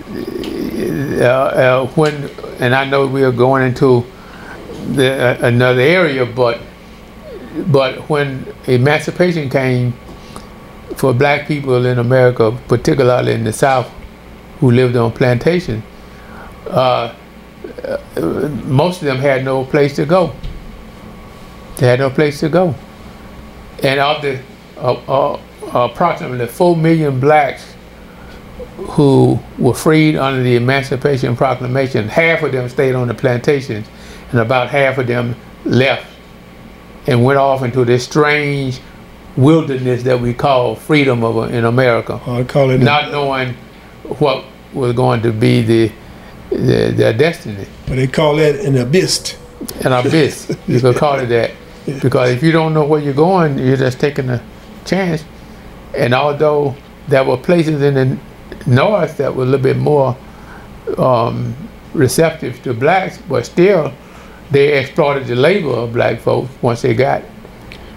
uh, 1.21 1.23
uh, 1.23 1.87
when, 1.95 2.29
and 2.59 2.75
I 2.75 2.83
know 2.83 3.07
we 3.07 3.23
are 3.23 3.31
going 3.31 3.63
into 3.63 4.05
the, 4.91 5.39
uh, 5.41 5.47
another 5.47 5.79
area, 5.79 6.25
but 6.25 6.59
but 7.67 8.09
when 8.09 8.45
emancipation 8.67 9.49
came 9.49 9.93
for 10.97 11.13
black 11.13 11.47
people 11.47 11.85
in 11.85 11.97
America, 11.97 12.51
particularly 12.67 13.31
in 13.31 13.45
the 13.45 13.53
South, 13.53 13.89
who 14.59 14.69
lived 14.69 14.97
on 14.97 15.13
plantations, 15.13 15.81
uh, 16.67 17.15
uh, 17.85 17.97
most 18.65 19.01
of 19.01 19.05
them 19.05 19.17
had 19.17 19.45
no 19.45 19.63
place 19.63 19.95
to 19.95 20.05
go. 20.05 20.35
They 21.77 21.87
had 21.87 21.99
no 21.99 22.09
place 22.09 22.41
to 22.41 22.49
go. 22.49 22.75
And 23.81 24.01
of 24.01 24.21
the 24.21 24.41
uh, 24.79 25.33
uh, 25.33 25.39
approximately 25.73 26.47
4 26.47 26.75
million 26.75 27.19
blacks 27.19 27.73
who 28.77 29.39
were 29.57 29.73
freed 29.73 30.15
under 30.15 30.41
the 30.41 30.55
Emancipation 30.55 31.35
Proclamation, 31.35 32.07
half 32.07 32.43
of 32.43 32.51
them 32.51 32.69
stayed 32.69 32.95
on 32.95 33.07
the 33.07 33.13
plantations, 33.13 33.87
and 34.31 34.39
about 34.39 34.69
half 34.69 34.97
of 34.97 35.07
them 35.07 35.35
left 35.65 36.07
and 37.07 37.23
went 37.23 37.39
off 37.39 37.63
into 37.63 37.83
this 37.85 38.05
strange 38.05 38.79
wilderness 39.35 40.03
that 40.03 40.19
we 40.19 40.33
call 40.33 40.75
freedom 40.75 41.23
of, 41.23 41.51
in 41.53 41.65
America. 41.65 42.19
Oh, 42.25 42.39
I 42.39 42.43
call 42.43 42.69
it 42.69 42.79
not 42.79 43.11
knowing 43.11 43.53
what 44.19 44.45
was 44.73 44.93
going 44.93 45.21
to 45.23 45.31
be 45.31 45.61
the, 45.61 45.91
the 46.49 46.93
their 46.95 47.13
destiny. 47.13 47.65
But 47.87 47.95
they 47.95 48.07
call 48.07 48.35
that 48.37 48.55
an 48.55 48.77
abyss. 48.77 49.37
An 49.83 49.91
abyss. 49.91 50.55
you 50.67 50.79
could 50.79 50.95
call 50.95 51.19
it 51.19 51.27
that. 51.27 51.51
Because 52.03 52.29
if 52.29 52.43
you 52.43 52.51
don't 52.51 52.75
know 52.75 52.85
where 52.85 53.01
you're 53.01 53.15
going, 53.15 53.57
you're 53.57 53.75
just 53.75 53.99
taking 53.99 54.29
a 54.29 54.43
chance. 54.89 55.23
And 55.95 56.13
although 56.13 56.75
there 57.07 57.23
were 57.23 57.37
places 57.37 57.81
in 57.81 57.93
the 57.93 58.17
north 58.67 59.17
that 59.17 59.35
were 59.35 59.43
a 59.43 59.45
little 59.45 59.63
bit 59.63 59.77
more 59.77 60.17
um, 60.97 61.55
receptive 61.93 62.61
to 62.63 62.73
blacks, 62.73 63.17
but 63.17 63.45
still 63.45 63.93
they 64.51 64.79
exploited 64.79 65.27
the 65.27 65.35
labor 65.35 65.69
of 65.69 65.93
black 65.93 66.19
folks 66.19 66.49
once 66.61 66.81
they 66.81 66.93
got 66.93 67.23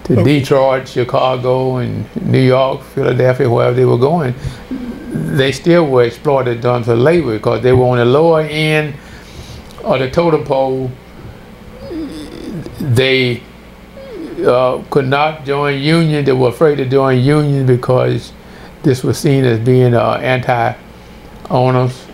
to 0.05 0.19
okay. 0.19 0.39
Detroit, 0.39 0.87
Chicago, 0.87 1.77
and 1.77 2.05
New 2.25 2.41
York, 2.41 2.81
Philadelphia, 2.81 3.49
wherever 3.49 3.75
they 3.75 3.85
were 3.85 3.97
going. 3.97 4.35
They 5.11 5.51
still 5.51 5.87
were 5.87 6.03
exploited 6.03 6.61
done 6.61 6.83
for 6.83 6.95
labor 6.95 7.37
because 7.37 7.61
they 7.61 7.71
were 7.71 7.85
on 7.85 7.97
the 7.97 8.05
lower 8.05 8.41
end 8.41 8.95
of 9.83 9.99
the 9.99 10.09
totem 10.09 10.43
pole. 10.43 10.91
They 12.79 13.41
uh, 14.41 14.83
could 14.89 15.07
not 15.07 15.45
join 15.45 15.79
union. 15.81 16.25
They 16.25 16.31
were 16.33 16.49
afraid 16.49 16.75
to 16.77 16.85
join 16.85 17.19
union 17.19 17.65
because 17.65 18.31
this 18.83 19.03
was 19.03 19.17
seen 19.17 19.45
as 19.45 19.59
being 19.59 19.93
uh, 19.93 20.13
anti-owners 20.13 22.05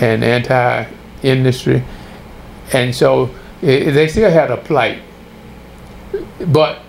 and 0.00 0.24
anti-industry, 0.24 1.82
and 2.72 2.94
so 2.94 3.30
it, 3.60 3.92
they 3.92 4.08
still 4.08 4.30
had 4.30 4.50
a 4.50 4.56
plight, 4.56 5.00
but 6.48 6.80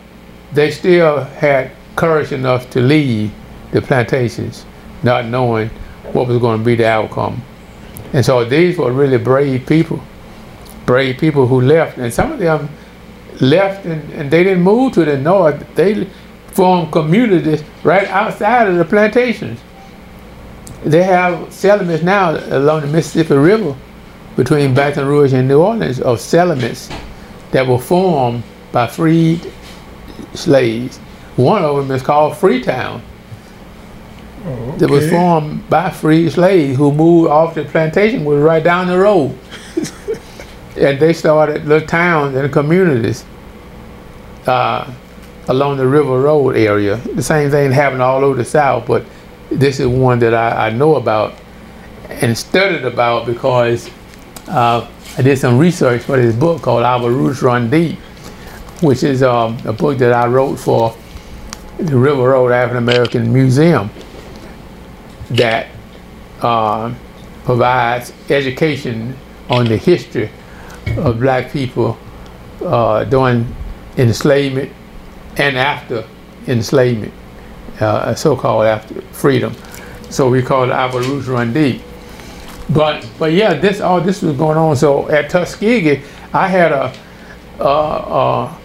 they 0.53 0.71
still 0.71 1.23
had 1.23 1.71
courage 1.95 2.31
enough 2.31 2.69
to 2.71 2.79
leave 2.79 3.31
the 3.71 3.81
plantations, 3.81 4.65
not 5.03 5.25
knowing 5.25 5.69
what 6.13 6.27
was 6.27 6.39
going 6.39 6.59
to 6.59 6.65
be 6.65 6.75
the 6.75 6.87
outcome. 6.87 7.41
And 8.13 8.25
so 8.25 8.45
these 8.45 8.77
were 8.77 8.91
really 8.91 9.17
brave 9.17 9.65
people, 9.65 10.01
brave 10.85 11.17
people 11.17 11.47
who 11.47 11.61
left, 11.61 11.97
and 11.97 12.13
some 12.13 12.31
of 12.31 12.39
them 12.39 12.69
left 13.41 13.85
and, 13.85 14.11
and 14.13 14.31
they 14.31 14.43
didn't 14.43 14.63
move 14.63 14.93
to 14.93 15.05
the 15.05 15.17
north. 15.17 15.63
They 15.75 16.07
formed 16.47 16.91
communities 16.91 17.63
right 17.83 18.07
outside 18.07 18.67
of 18.67 18.77
the 18.77 18.85
plantations. 18.85 19.59
They 20.83 21.03
have 21.03 21.51
settlements 21.51 22.03
now 22.03 22.31
along 22.55 22.81
the 22.81 22.87
Mississippi 22.87 23.35
River 23.35 23.75
between 24.35 24.73
Baton 24.73 25.07
Rouge 25.07 25.33
and 25.33 25.47
New 25.47 25.61
Orleans 25.61 26.01
of 26.01 26.19
settlements 26.19 26.89
that 27.51 27.65
were 27.65 27.79
formed 27.79 28.43
by 28.71 28.87
freed 28.87 29.51
slaves. 30.33 30.97
One 31.35 31.63
of 31.63 31.77
them 31.77 31.91
is 31.95 32.01
called 32.01 32.37
Freetown. 32.37 33.01
Oh, 34.45 34.49
okay. 34.49 34.77
That 34.79 34.89
was 34.89 35.09
formed 35.09 35.69
by 35.69 35.89
free 35.89 36.29
slaves 36.29 36.77
who 36.77 36.91
moved 36.91 37.29
off 37.29 37.55
the 37.55 37.63
plantation 37.63 38.25
was 38.25 38.41
right 38.41 38.63
down 38.63 38.87
the 38.87 38.97
road. 38.97 39.37
And 40.77 40.99
they 40.99 41.13
started 41.13 41.65
little 41.65 41.87
towns 41.87 42.35
and 42.35 42.51
communities 42.51 43.25
uh, 44.47 44.91
along 45.47 45.77
the 45.77 45.87
River 45.87 46.21
Road 46.21 46.55
area. 46.55 46.97
The 46.97 47.23
same 47.23 47.51
thing 47.51 47.71
happened 47.71 48.01
all 48.01 48.23
over 48.23 48.35
the 48.35 48.45
South, 48.45 48.87
but 48.87 49.05
this 49.49 49.79
is 49.79 49.87
one 49.87 50.19
that 50.19 50.33
I, 50.33 50.67
I 50.67 50.69
know 50.71 50.95
about 50.95 51.35
and 52.09 52.37
studied 52.37 52.85
about 52.85 53.25
because 53.25 53.89
uh, 54.47 54.89
I 55.17 55.21
did 55.21 55.37
some 55.37 55.57
research 55.57 56.01
for 56.01 56.17
this 56.17 56.35
book 56.35 56.61
called 56.61 56.83
Our 56.83 57.09
Roots 57.09 57.41
Run 57.41 57.69
Deep, 57.69 57.97
which 58.81 59.03
is 59.03 59.23
um, 59.23 59.57
a 59.65 59.73
book 59.73 59.97
that 59.99 60.13
I 60.13 60.27
wrote 60.27 60.57
for 60.57 60.95
the 61.77 61.97
River 61.97 62.29
Road 62.29 62.51
African 62.51 62.77
American 62.77 63.33
Museum 63.33 63.89
that 65.31 65.67
uh, 66.41 66.93
provides 67.45 68.13
education 68.29 69.15
on 69.49 69.65
the 69.65 69.77
history 69.77 70.29
of 70.97 71.19
black 71.19 71.51
people 71.51 71.97
uh, 72.61 73.03
during 73.05 73.53
enslavement 73.97 74.71
and 75.37 75.57
after 75.57 76.05
enslavement, 76.47 77.13
uh, 77.79 78.13
so-called 78.13 78.65
after 78.65 79.01
freedom. 79.11 79.53
So 80.09 80.29
we 80.29 80.41
call 80.41 80.69
it 80.71 81.53
Deep. 81.53 81.81
But 82.69 83.07
but 83.19 83.33
yeah, 83.33 83.53
this 83.55 83.81
all 83.81 83.99
this 83.99 84.21
was 84.21 84.37
going 84.37 84.57
on. 84.57 84.75
So 84.75 85.09
at 85.09 85.29
Tuskegee, 85.29 86.01
I 86.33 86.47
had 86.47 86.71
a, 86.71 86.93
a, 87.59 88.57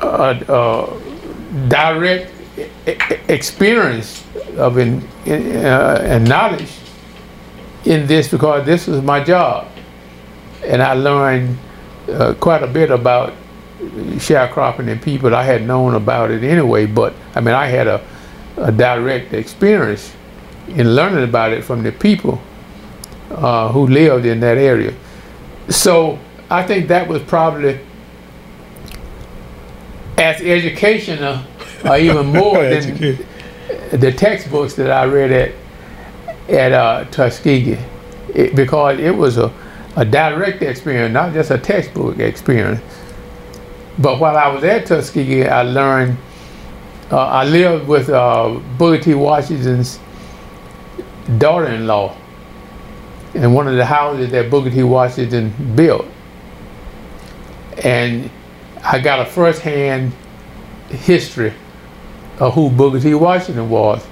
a, 0.00 0.44
a 0.48 1.00
direct 1.68 2.32
experience 3.28 4.24
of 4.56 4.78
in, 4.78 5.06
in 5.26 5.56
uh, 5.56 6.00
and 6.04 6.28
knowledge 6.28 6.70
in 7.84 8.06
this 8.06 8.28
because 8.28 8.66
this 8.66 8.86
was 8.86 9.02
my 9.02 9.22
job, 9.22 9.68
and 10.64 10.82
I 10.82 10.94
learned 10.94 11.58
uh, 12.08 12.34
quite 12.34 12.62
a 12.62 12.66
bit 12.66 12.90
about 12.90 13.34
sharecropping 13.80 14.88
and 14.88 15.00
people. 15.00 15.34
I 15.34 15.44
had 15.44 15.66
known 15.66 15.94
about 15.94 16.30
it 16.30 16.42
anyway, 16.42 16.86
but 16.86 17.14
I 17.34 17.40
mean 17.40 17.54
I 17.54 17.66
had 17.66 17.86
a, 17.86 18.04
a 18.56 18.72
direct 18.72 19.32
experience 19.32 20.14
in 20.68 20.94
learning 20.94 21.24
about 21.24 21.52
it 21.52 21.64
from 21.64 21.82
the 21.82 21.92
people 21.92 22.40
uh, 23.30 23.70
who 23.72 23.86
lived 23.86 24.26
in 24.26 24.40
that 24.40 24.58
area. 24.58 24.94
So 25.68 26.18
I 26.50 26.62
think 26.62 26.88
that 26.88 27.08
was 27.08 27.22
probably 27.22 27.80
as 30.18 30.40
educational 30.42 31.42
or 31.84 31.96
even 31.96 32.26
more 32.32 32.62
than 32.68 33.18
the 33.92 34.12
textbooks 34.12 34.74
that 34.74 34.90
I 34.90 35.04
read 35.06 35.32
at 35.32 35.54
at 36.50 36.72
uh, 36.72 37.04
Tuskegee, 37.10 37.78
it, 38.34 38.54
because 38.54 38.98
it 38.98 39.16
was 39.16 39.38
a, 39.38 39.52
a 39.96 40.04
direct 40.04 40.62
experience, 40.62 41.12
not 41.12 41.32
just 41.32 41.50
a 41.50 41.58
textbook 41.58 42.18
experience. 42.18 42.80
But 43.98 44.18
while 44.18 44.36
I 44.36 44.48
was 44.48 44.64
at 44.64 44.86
Tuskegee, 44.86 45.46
I 45.46 45.62
learned. 45.62 46.16
Uh, 47.10 47.26
I 47.26 47.44
lived 47.44 47.88
with 47.88 48.08
uh, 48.08 48.60
Booker 48.78 49.02
T. 49.02 49.14
Washington's 49.14 49.98
daughter-in-law 51.38 52.16
in 53.34 53.52
one 53.52 53.66
of 53.66 53.76
the 53.76 53.84
houses 53.84 54.30
that 54.30 54.48
Booker 54.48 54.70
T. 54.70 54.82
Washington 54.84 55.52
built. 55.74 56.06
And 57.82 58.30
I 58.82 59.00
got 59.00 59.20
a 59.20 59.24
first-hand 59.24 60.12
history 60.88 61.52
of 62.38 62.54
who 62.54 62.70
Booker 62.70 63.00
T. 63.00 63.14
Washington 63.14 63.68
was 63.68 64.06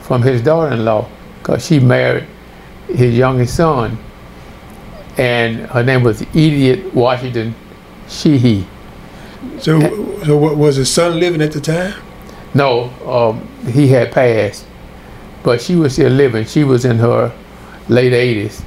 from 0.00 0.22
his 0.22 0.42
daughter-in-law 0.42 1.08
because 1.40 1.66
she 1.66 1.80
married 1.80 2.26
his 2.88 3.16
youngest 3.16 3.56
son 3.56 3.98
and 5.18 5.60
her 5.66 5.82
name 5.82 6.02
was 6.02 6.22
Edith 6.34 6.94
Washington 6.94 7.54
Shehee. 8.06 8.64
So, 9.58 9.80
so 10.24 10.36
what, 10.36 10.56
was 10.56 10.76
his 10.76 10.90
son 10.92 11.18
living 11.18 11.42
at 11.42 11.52
the 11.52 11.60
time? 11.60 11.94
No, 12.54 12.90
um, 13.06 13.46
he 13.66 13.88
had 13.88 14.12
passed 14.12 14.66
but 15.42 15.60
she 15.60 15.76
was 15.76 15.94
still 15.94 16.12
living. 16.12 16.44
She 16.44 16.64
was 16.64 16.84
in 16.84 16.98
her 16.98 17.32
late 17.88 18.12
80s, 18.12 18.62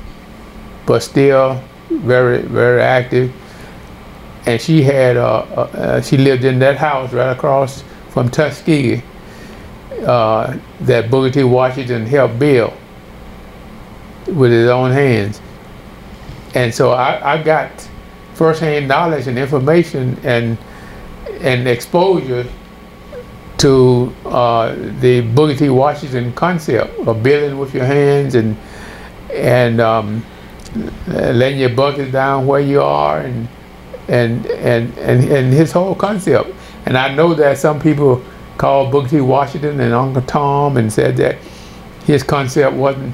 but 0.85 1.03
still 1.03 1.61
very, 1.89 2.41
very 2.41 2.81
active. 2.81 3.31
And 4.45 4.59
she 4.59 4.81
had, 4.83 5.17
uh, 5.17 5.45
uh, 5.55 5.61
uh, 5.73 6.01
she 6.01 6.17
lived 6.17 6.43
in 6.43 6.59
that 6.59 6.77
house 6.77 7.13
right 7.13 7.31
across 7.31 7.83
from 8.09 8.29
Tuskegee 8.29 9.01
uh, 10.03 10.57
that 10.81 11.09
Booker 11.09 11.33
T. 11.33 11.43
Washington 11.43 12.05
helped 12.05 12.39
build 12.39 12.73
with 14.27 14.51
his 14.51 14.69
own 14.69 14.91
hands. 14.91 15.41
And 16.55 16.73
so 16.73 16.91
I, 16.91 17.33
I 17.33 17.43
got 17.43 17.71
firsthand 18.33 18.87
knowledge 18.87 19.27
and 19.27 19.37
information 19.37 20.17
and 20.23 20.57
and 21.41 21.67
exposure 21.67 22.45
to 23.57 24.13
uh, 24.25 24.75
the 24.99 25.21
Booker 25.21 25.57
T. 25.57 25.69
Washington 25.69 26.33
concept 26.33 26.97
of 27.07 27.23
building 27.23 27.57
with 27.57 27.73
your 27.73 27.85
hands 27.85 28.35
and 28.35 28.57
and 29.31 29.79
um, 29.81 30.23
letting 31.07 31.59
your 31.59 31.69
bucket 31.69 32.11
down 32.11 32.45
where 32.45 32.59
you 32.59 32.81
are 32.81 33.21
and 33.21 33.47
and 34.07 34.45
and 34.47 34.97
and 34.97 35.23
and 35.23 35.53
his 35.53 35.71
whole 35.71 35.95
concept. 35.95 36.51
And 36.85 36.97
I 36.97 37.13
know 37.13 37.33
that 37.35 37.57
some 37.57 37.79
people 37.79 38.23
called 38.63 38.91
Booker 38.93 39.09
T. 39.09 39.19
Washington 39.19 39.81
and 39.81 39.93
Uncle 39.93 40.21
Tom 40.21 40.77
and 40.77 40.91
said 40.91 41.17
that 41.17 41.35
his 42.05 42.23
concept 42.23 42.73
wasn't 42.73 43.13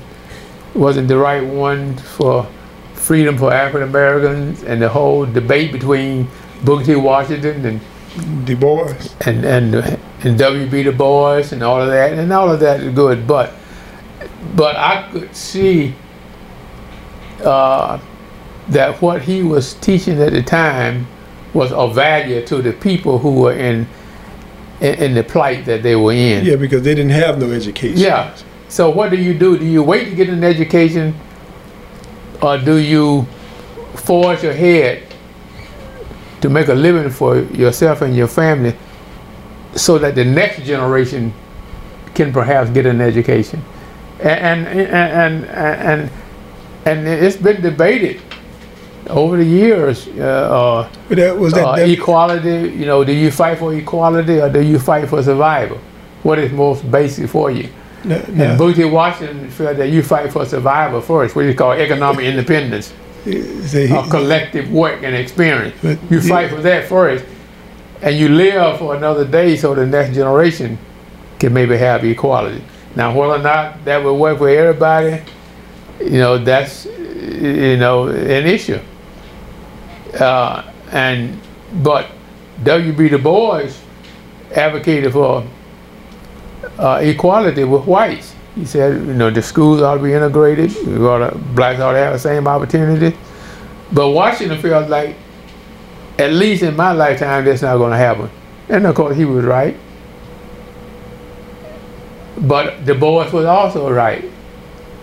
wasn't 0.75 1.07
the 1.07 1.17
right 1.17 1.43
one 1.43 1.97
for 1.97 2.47
freedom 2.93 3.35
for 3.35 3.51
African 3.51 3.89
Americans 3.89 4.61
and 4.61 4.79
the 4.79 4.87
whole 4.87 5.25
debate 5.25 5.71
between 5.71 6.27
Booker 6.63 6.85
T. 6.85 6.95
Washington 6.95 7.65
and 7.65 8.45
Du 8.45 8.55
Bois. 8.55 8.93
and 9.21 9.43
and 9.43 9.99
and 10.23 10.37
W.B. 10.37 10.83
Du 10.83 10.91
Bois 10.91 11.51
and 11.51 11.63
all 11.63 11.81
of 11.81 11.87
that, 11.87 12.13
and 12.13 12.31
all 12.31 12.51
of 12.51 12.59
that 12.59 12.81
is 12.81 12.93
good. 12.93 13.25
But 13.25 13.51
but 14.55 14.75
I 14.75 15.09
could 15.11 15.35
see 15.35 15.95
uh, 17.43 17.99
that 18.67 19.01
what 19.01 19.23
he 19.23 19.41
was 19.41 19.73
teaching 19.73 20.21
at 20.21 20.31
the 20.31 20.43
time 20.43 21.07
was 21.55 21.71
of 21.71 21.95
value 21.95 22.45
to 22.45 22.61
the 22.61 22.73
people 22.73 23.17
who 23.17 23.31
were 23.33 23.53
in 23.53 23.87
in, 24.81 24.95
in 24.95 25.13
the 25.13 25.23
plight 25.23 25.65
that 25.65 25.83
they 25.83 25.95
were 25.95 26.13
in. 26.13 26.45
Yeah, 26.45 26.55
because 26.55 26.83
they 26.83 26.95
didn't 26.95 27.11
have 27.11 27.39
no 27.39 27.51
education. 27.51 27.97
Yeah. 27.97 28.35
So 28.67 28.89
what 28.89 29.09
do 29.09 29.17
you 29.17 29.33
do? 29.37 29.57
Do 29.57 29.65
you 29.65 29.83
wait 29.83 30.05
to 30.05 30.15
get 30.15 30.29
an 30.29 30.43
education, 30.43 31.15
or 32.41 32.57
do 32.57 32.77
you 32.77 33.27
forge 33.95 34.43
ahead 34.43 35.03
to 36.41 36.49
make 36.49 36.67
a 36.67 36.73
living 36.73 37.09
for 37.09 37.39
yourself 37.39 38.01
and 38.01 38.15
your 38.15 38.27
family, 38.27 38.75
so 39.75 39.97
that 39.97 40.15
the 40.15 40.25
next 40.25 40.63
generation 40.63 41.33
can 42.13 42.31
perhaps 42.31 42.69
get 42.69 42.85
an 42.85 43.01
education? 43.01 43.63
And 44.19 44.67
and 44.67 44.79
and 44.79 45.45
and 45.45 45.45
and, 45.45 46.11
and 46.85 47.07
it's 47.07 47.37
been 47.37 47.61
debated 47.61 48.21
over 49.09 49.37
the 49.37 49.43
years. 49.45 50.07
Uh, 50.17 50.21
uh, 50.21 50.89
that 51.09 51.37
was 51.37 51.53
that, 51.53 51.65
uh, 51.65 51.75
that- 51.75 51.89
equality, 51.89 52.69
you 52.77 52.85
know, 52.85 53.03
do 53.03 53.11
you 53.13 53.31
fight 53.31 53.57
for 53.57 53.73
equality 53.73 54.39
or 54.39 54.49
do 54.49 54.61
you 54.61 54.79
fight 54.79 55.07
for 55.09 55.21
survival? 55.23 55.77
What 56.23 56.39
is 56.39 56.51
most 56.51 56.89
basic 56.89 57.29
for 57.29 57.49
you? 57.51 57.67
that- 58.05 58.27
And 58.27 58.37
yeah. 58.37 58.55
Booker 58.57 58.87
Washington 58.87 59.49
felt 59.49 59.77
that 59.77 59.89
you 59.89 60.01
fight 60.03 60.31
for 60.31 60.45
survival 60.45 61.01
first, 61.01 61.35
what 61.35 61.45
is 61.45 61.55
called 61.55 61.79
economic 61.79 62.25
independence, 62.25 62.93
he- 63.25 63.91
or 63.93 64.03
collective 64.03 64.71
work 64.71 64.99
and 65.03 65.15
experience. 65.15 65.75
But 65.83 65.97
You 66.09 66.21
fight 66.21 66.49
for 66.49 66.61
that 66.61 66.85
first, 66.85 67.25
and 68.01 68.15
you 68.15 68.29
live 68.29 68.77
for 68.77 68.95
another 68.95 69.25
day 69.25 69.55
so 69.57 69.75
the 69.75 69.85
next 69.85 70.15
generation 70.15 70.77
can 71.39 71.53
maybe 71.53 71.77
have 71.77 72.03
equality. 72.05 72.61
Now, 72.95 73.13
whether 73.13 73.33
or 73.33 73.39
not 73.43 73.83
that 73.85 74.03
will 74.03 74.17
work 74.17 74.37
for 74.39 74.49
everybody, 74.49 75.21
you 76.01 76.19
know, 76.19 76.37
that's 76.37 76.87
you 77.41 77.77
know 77.77 78.07
an 78.07 78.45
issue. 78.47 78.79
Uh, 80.15 80.63
and 80.91 81.39
but 81.83 82.07
W.B. 82.63 83.09
Du 83.09 83.17
Bois 83.17 83.69
advocated 84.55 85.13
for 85.13 85.45
uh, 86.77 86.99
equality 87.01 87.63
with 87.63 87.85
whites. 87.85 88.35
He 88.55 88.65
said, 88.65 88.95
you 89.05 89.13
know, 89.13 89.29
the 89.29 89.41
schools 89.41 89.81
ought 89.81 89.95
to 89.95 90.03
be 90.03 90.13
integrated. 90.13 90.73
We 90.85 90.97
ought 91.05 91.29
to, 91.29 91.37
blacks 91.37 91.79
ought 91.79 91.93
to 91.93 91.99
have 91.99 92.13
the 92.13 92.19
same 92.19 92.47
opportunity. 92.47 93.17
But 93.91 94.09
Washington 94.09 94.59
felt 94.61 94.89
like, 94.89 95.15
at 96.17 96.33
least 96.33 96.63
in 96.63 96.75
my 96.75 96.91
lifetime, 96.91 97.45
that's 97.45 97.61
not 97.61 97.77
going 97.77 97.91
to 97.91 97.97
happen. 97.97 98.29
And 98.67 98.85
of 98.85 98.95
course, 98.95 99.15
he 99.15 99.25
was 99.25 99.45
right. 99.45 99.77
But 102.37 102.85
Du 102.85 102.95
Bois 102.95 103.29
was 103.31 103.45
also 103.45 103.91
right 103.91 104.25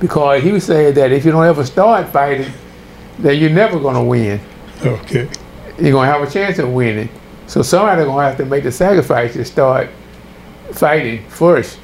because 0.01 0.43
he 0.43 0.53
was 0.53 0.65
saying 0.65 0.95
that 0.95 1.13
if 1.13 1.25
you 1.25 1.33
don't 1.33 1.45
ever 1.45 1.65
start 1.65 2.09
fighting, 2.09 2.53
then 3.19 3.39
you're 3.39 3.51
never 3.51 3.79
going 3.79 3.95
to 3.95 4.03
win. 4.03 4.41
Okay. 4.83 5.29
You're 5.79 5.93
going 5.93 6.09
to 6.09 6.13
have 6.13 6.23
a 6.23 6.31
chance 6.31 6.59
of 6.59 6.73
winning. 6.73 7.09
So 7.47 7.63
somebody's 7.63 8.07
going 8.07 8.19
to 8.19 8.29
have 8.29 8.37
to 8.39 8.45
make 8.45 8.65
the 8.65 8.73
sacrifice 8.73 9.35
to 9.35 9.45
start 9.45 9.89
fighting 10.73 11.27
first, 11.29 11.79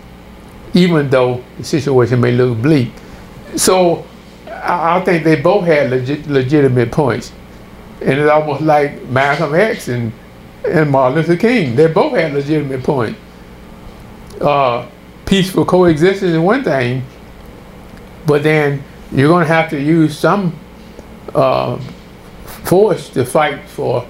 even 0.74 1.08
though 1.08 1.44
the 1.58 1.64
situation 1.64 2.20
may 2.20 2.32
look 2.32 2.60
bleak. 2.60 2.90
So 3.56 4.06
I, 4.48 5.00
think 5.00 5.24
they 5.24 5.40
both 5.40 5.64
had 5.64 5.90
legit, 5.90 6.26
legitimate 6.26 6.90
points. 6.90 7.32
And 8.00 8.18
it's 8.18 8.30
almost 8.30 8.62
like 8.62 9.02
Malcolm 9.04 9.54
X 9.54 9.88
and, 9.88 10.12
and 10.66 10.90
Martin 10.90 11.18
Luther 11.18 11.36
King. 11.36 11.76
They 11.76 11.86
both 11.86 12.16
had 12.16 12.32
legitimate 12.32 12.82
points. 12.82 13.18
Uh, 14.40 14.88
peaceful 15.26 15.64
coexistence 15.64 16.32
is 16.32 16.38
one 16.38 16.64
thing, 16.64 17.04
but 18.26 18.42
then 18.42 18.82
you're 19.12 19.28
going 19.28 19.46
to 19.46 19.52
have 19.52 19.70
to 19.70 19.80
use 19.80 20.18
some 20.18 20.58
uh, 21.34 21.78
force 22.64 23.08
to 23.10 23.24
fight 23.24 23.68
for 23.68 24.06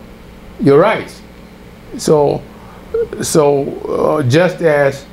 your 0.60 0.78
rights. 0.78 1.20
So, 1.98 2.42
so 3.22 3.64
uh, 3.80 4.22
just 4.22 4.62
as 4.62 5.04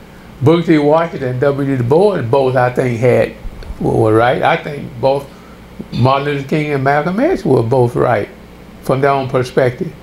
Booker 0.42 0.68
T. 0.68 0.78
Washington 0.78 1.30
and 1.30 1.42
W. 1.42 1.78
Du 1.78 1.84
Bois 1.84 2.22
both, 2.22 2.56
I 2.56 2.72
think, 2.72 3.00
had 3.00 3.36
were 3.80 4.14
right. 4.14 4.42
I 4.42 4.58
think 4.58 4.92
both 5.00 5.30
Martin 5.94 6.28
Luther 6.28 6.48
King 6.48 6.74
and 6.74 6.84
Malcolm 6.84 7.20
X 7.20 7.46
were 7.46 7.64
both 7.64 7.96
right 7.96 8.30
from 8.84 9.02
their 9.02 9.12
own 9.12 9.30
perspective. 9.30 9.94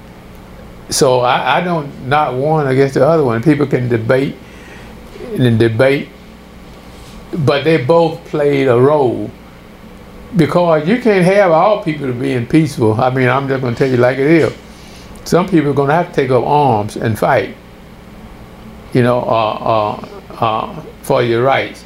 So 0.90 1.20
I, 1.20 1.58
I 1.58 1.60
don't 1.62 2.06
not 2.06 2.34
one 2.34 2.66
against 2.66 2.94
the 2.94 3.06
other 3.06 3.24
one. 3.24 3.42
People 3.42 3.66
can 3.66 3.88
debate 3.88 4.36
and 5.34 5.58
debate, 5.58 6.08
but 7.38 7.64
they 7.64 7.84
both 7.84 8.24
played 8.26 8.68
a 8.68 8.80
role 8.80 9.30
because 10.36 10.86
you 10.86 11.00
can't 11.00 11.24
have 11.24 11.50
all 11.50 11.82
people 11.82 12.12
being 12.12 12.46
peaceful. 12.46 13.00
I 13.00 13.10
mean, 13.10 13.28
I'm 13.28 13.48
just 13.48 13.62
going 13.62 13.74
to 13.74 13.78
tell 13.78 13.90
you 13.90 13.96
like 13.96 14.18
it 14.18 14.26
is. 14.26 14.54
Some 15.24 15.48
people 15.48 15.70
are 15.70 15.74
going 15.74 15.88
to 15.88 15.94
have 15.94 16.08
to 16.08 16.14
take 16.14 16.30
up 16.30 16.44
arms 16.44 16.96
and 16.96 17.18
fight, 17.18 17.56
you 18.92 19.02
know, 19.02 19.20
uh, 19.20 19.98
uh, 20.00 20.44
uh, 20.44 20.82
for 21.02 21.22
your 21.22 21.42
rights. 21.42 21.84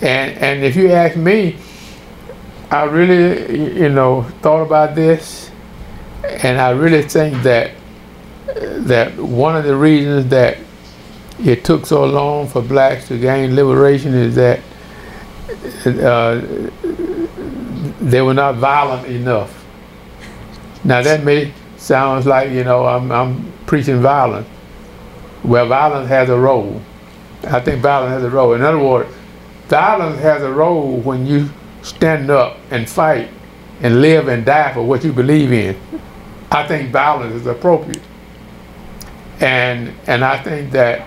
And 0.00 0.38
and 0.38 0.64
if 0.64 0.76
you 0.76 0.90
ask 0.90 1.16
me, 1.16 1.56
I 2.70 2.84
really, 2.84 3.78
you 3.78 3.90
know, 3.90 4.22
thought 4.40 4.62
about 4.62 4.94
this, 4.94 5.50
and 6.24 6.58
I 6.58 6.70
really 6.70 7.02
think 7.02 7.42
that 7.42 7.72
that 8.54 9.16
one 9.16 9.56
of 9.56 9.64
the 9.64 9.76
reasons 9.76 10.30
that 10.30 10.56
it 11.40 11.64
took 11.64 11.84
so 11.84 12.04
long 12.04 12.48
for 12.48 12.62
blacks 12.62 13.08
to 13.08 13.18
gain 13.18 13.54
liberation 13.54 14.14
is 14.14 14.34
that 14.36 14.60
uh, 15.86 16.40
they 18.00 18.22
were 18.22 18.34
not 18.34 18.56
violent 18.56 19.06
enough. 19.06 19.64
Now 20.84 21.02
that 21.02 21.22
may 21.22 21.52
sounds 21.76 22.26
like 22.26 22.50
you 22.50 22.64
know 22.64 22.86
I'm, 22.86 23.10
I'm 23.12 23.52
preaching 23.66 24.00
violence. 24.00 24.48
Well, 25.44 25.66
violence 25.66 26.08
has 26.08 26.28
a 26.28 26.38
role. 26.38 26.80
I 27.44 27.60
think 27.60 27.82
violence 27.82 28.12
has 28.12 28.24
a 28.24 28.30
role. 28.30 28.54
In 28.54 28.62
other 28.62 28.78
words, 28.78 29.10
violence 29.68 30.20
has 30.20 30.42
a 30.42 30.52
role 30.52 30.98
when 30.98 31.26
you 31.26 31.48
stand 31.82 32.30
up 32.30 32.58
and 32.70 32.88
fight 32.88 33.30
and 33.80 34.02
live 34.02 34.28
and 34.28 34.44
die 34.44 34.72
for 34.74 34.82
what 34.82 35.04
you 35.04 35.12
believe 35.12 35.52
in. 35.52 35.76
I 36.50 36.66
think 36.66 36.90
violence 36.90 37.34
is 37.34 37.46
appropriate. 37.46 38.02
And 39.40 39.94
and 40.06 40.24
I 40.24 40.42
think 40.42 40.70
that 40.72 41.06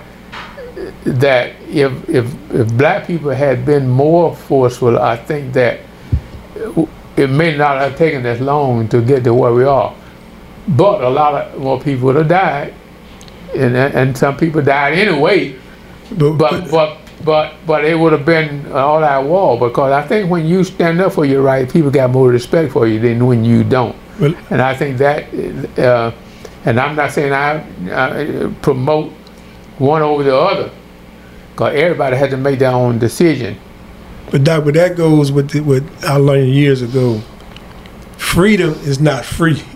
that 1.04 1.56
if 1.70 2.10
if 2.10 2.52
if 2.52 2.74
black 2.78 3.06
people 3.06 3.30
had 3.30 3.66
been 3.66 3.88
more 3.88 4.36
forceful, 4.36 4.98
I 4.98 5.16
think 5.18 5.54
that 5.54 5.82
it 7.18 7.30
may 7.30 7.56
not 7.58 7.78
have 7.80 7.96
taken 7.98 8.26
as 8.26 8.40
long 8.42 8.88
to 8.90 9.02
get 9.02 9.24
to 9.26 9.34
where 9.34 9.54
we 9.54 9.64
are. 9.64 9.94
But 10.68 11.04
a 11.04 11.10
lot 11.10 11.34
of 11.36 11.60
more 11.62 11.80
people 11.80 12.06
would 12.08 12.16
have 12.16 12.28
died, 12.30 12.74
and 13.56 13.76
and 13.76 14.18
some 14.18 14.38
people 14.38 14.62
died 14.62 14.94
anyway. 14.98 15.56
But, 16.18 16.38
But 16.38 16.72
but 16.72 16.98
but 17.26 17.54
but 17.68 17.86
it 17.86 17.96
would 18.00 18.12
have 18.14 18.26
been 18.26 18.72
all 18.72 19.00
that 19.02 19.24
war 19.24 19.58
because 19.60 19.92
I 19.92 20.02
think 20.08 20.30
when 20.30 20.46
you 20.46 20.64
stand 20.64 21.02
up 21.02 21.14
for 21.14 21.26
your 21.26 21.42
right, 21.42 21.70
people 21.70 21.92
got 21.92 22.12
more 22.12 22.30
respect 22.30 22.72
for 22.72 22.88
you 22.88 23.00
than 23.00 23.26
when 23.26 23.44
you 23.44 23.64
don't. 23.64 23.96
Well- 24.20 24.36
and 24.50 24.62
I 24.62 24.74
think 24.76 24.98
that, 25.00 25.26
uh, 25.80 26.12
and 26.66 26.80
I'm 26.80 26.96
not 26.96 27.12
saying 27.12 27.34
I, 27.34 27.64
I 27.92 28.54
promote 28.62 29.12
one 29.80 30.02
over 30.02 30.24
the 30.24 30.36
other, 30.38 30.70
because 31.52 31.76
everybody 31.76 32.16
has 32.16 32.30
to 32.30 32.38
make 32.38 32.60
their 32.60 32.72
own 32.72 33.00
decision. 33.00 33.58
But 34.34 34.44
Doc, 34.44 34.66
but 34.66 34.74
that 34.74 34.98
goes 34.98 35.32
with 35.32 35.52
the, 35.52 35.60
what 35.60 35.84
I 36.04 36.16
learned 36.18 36.50
years 36.50 36.82
ago. 36.82 37.22
Freedom 38.18 38.72
is 38.84 39.00
not 39.00 39.24
free. 39.24 39.62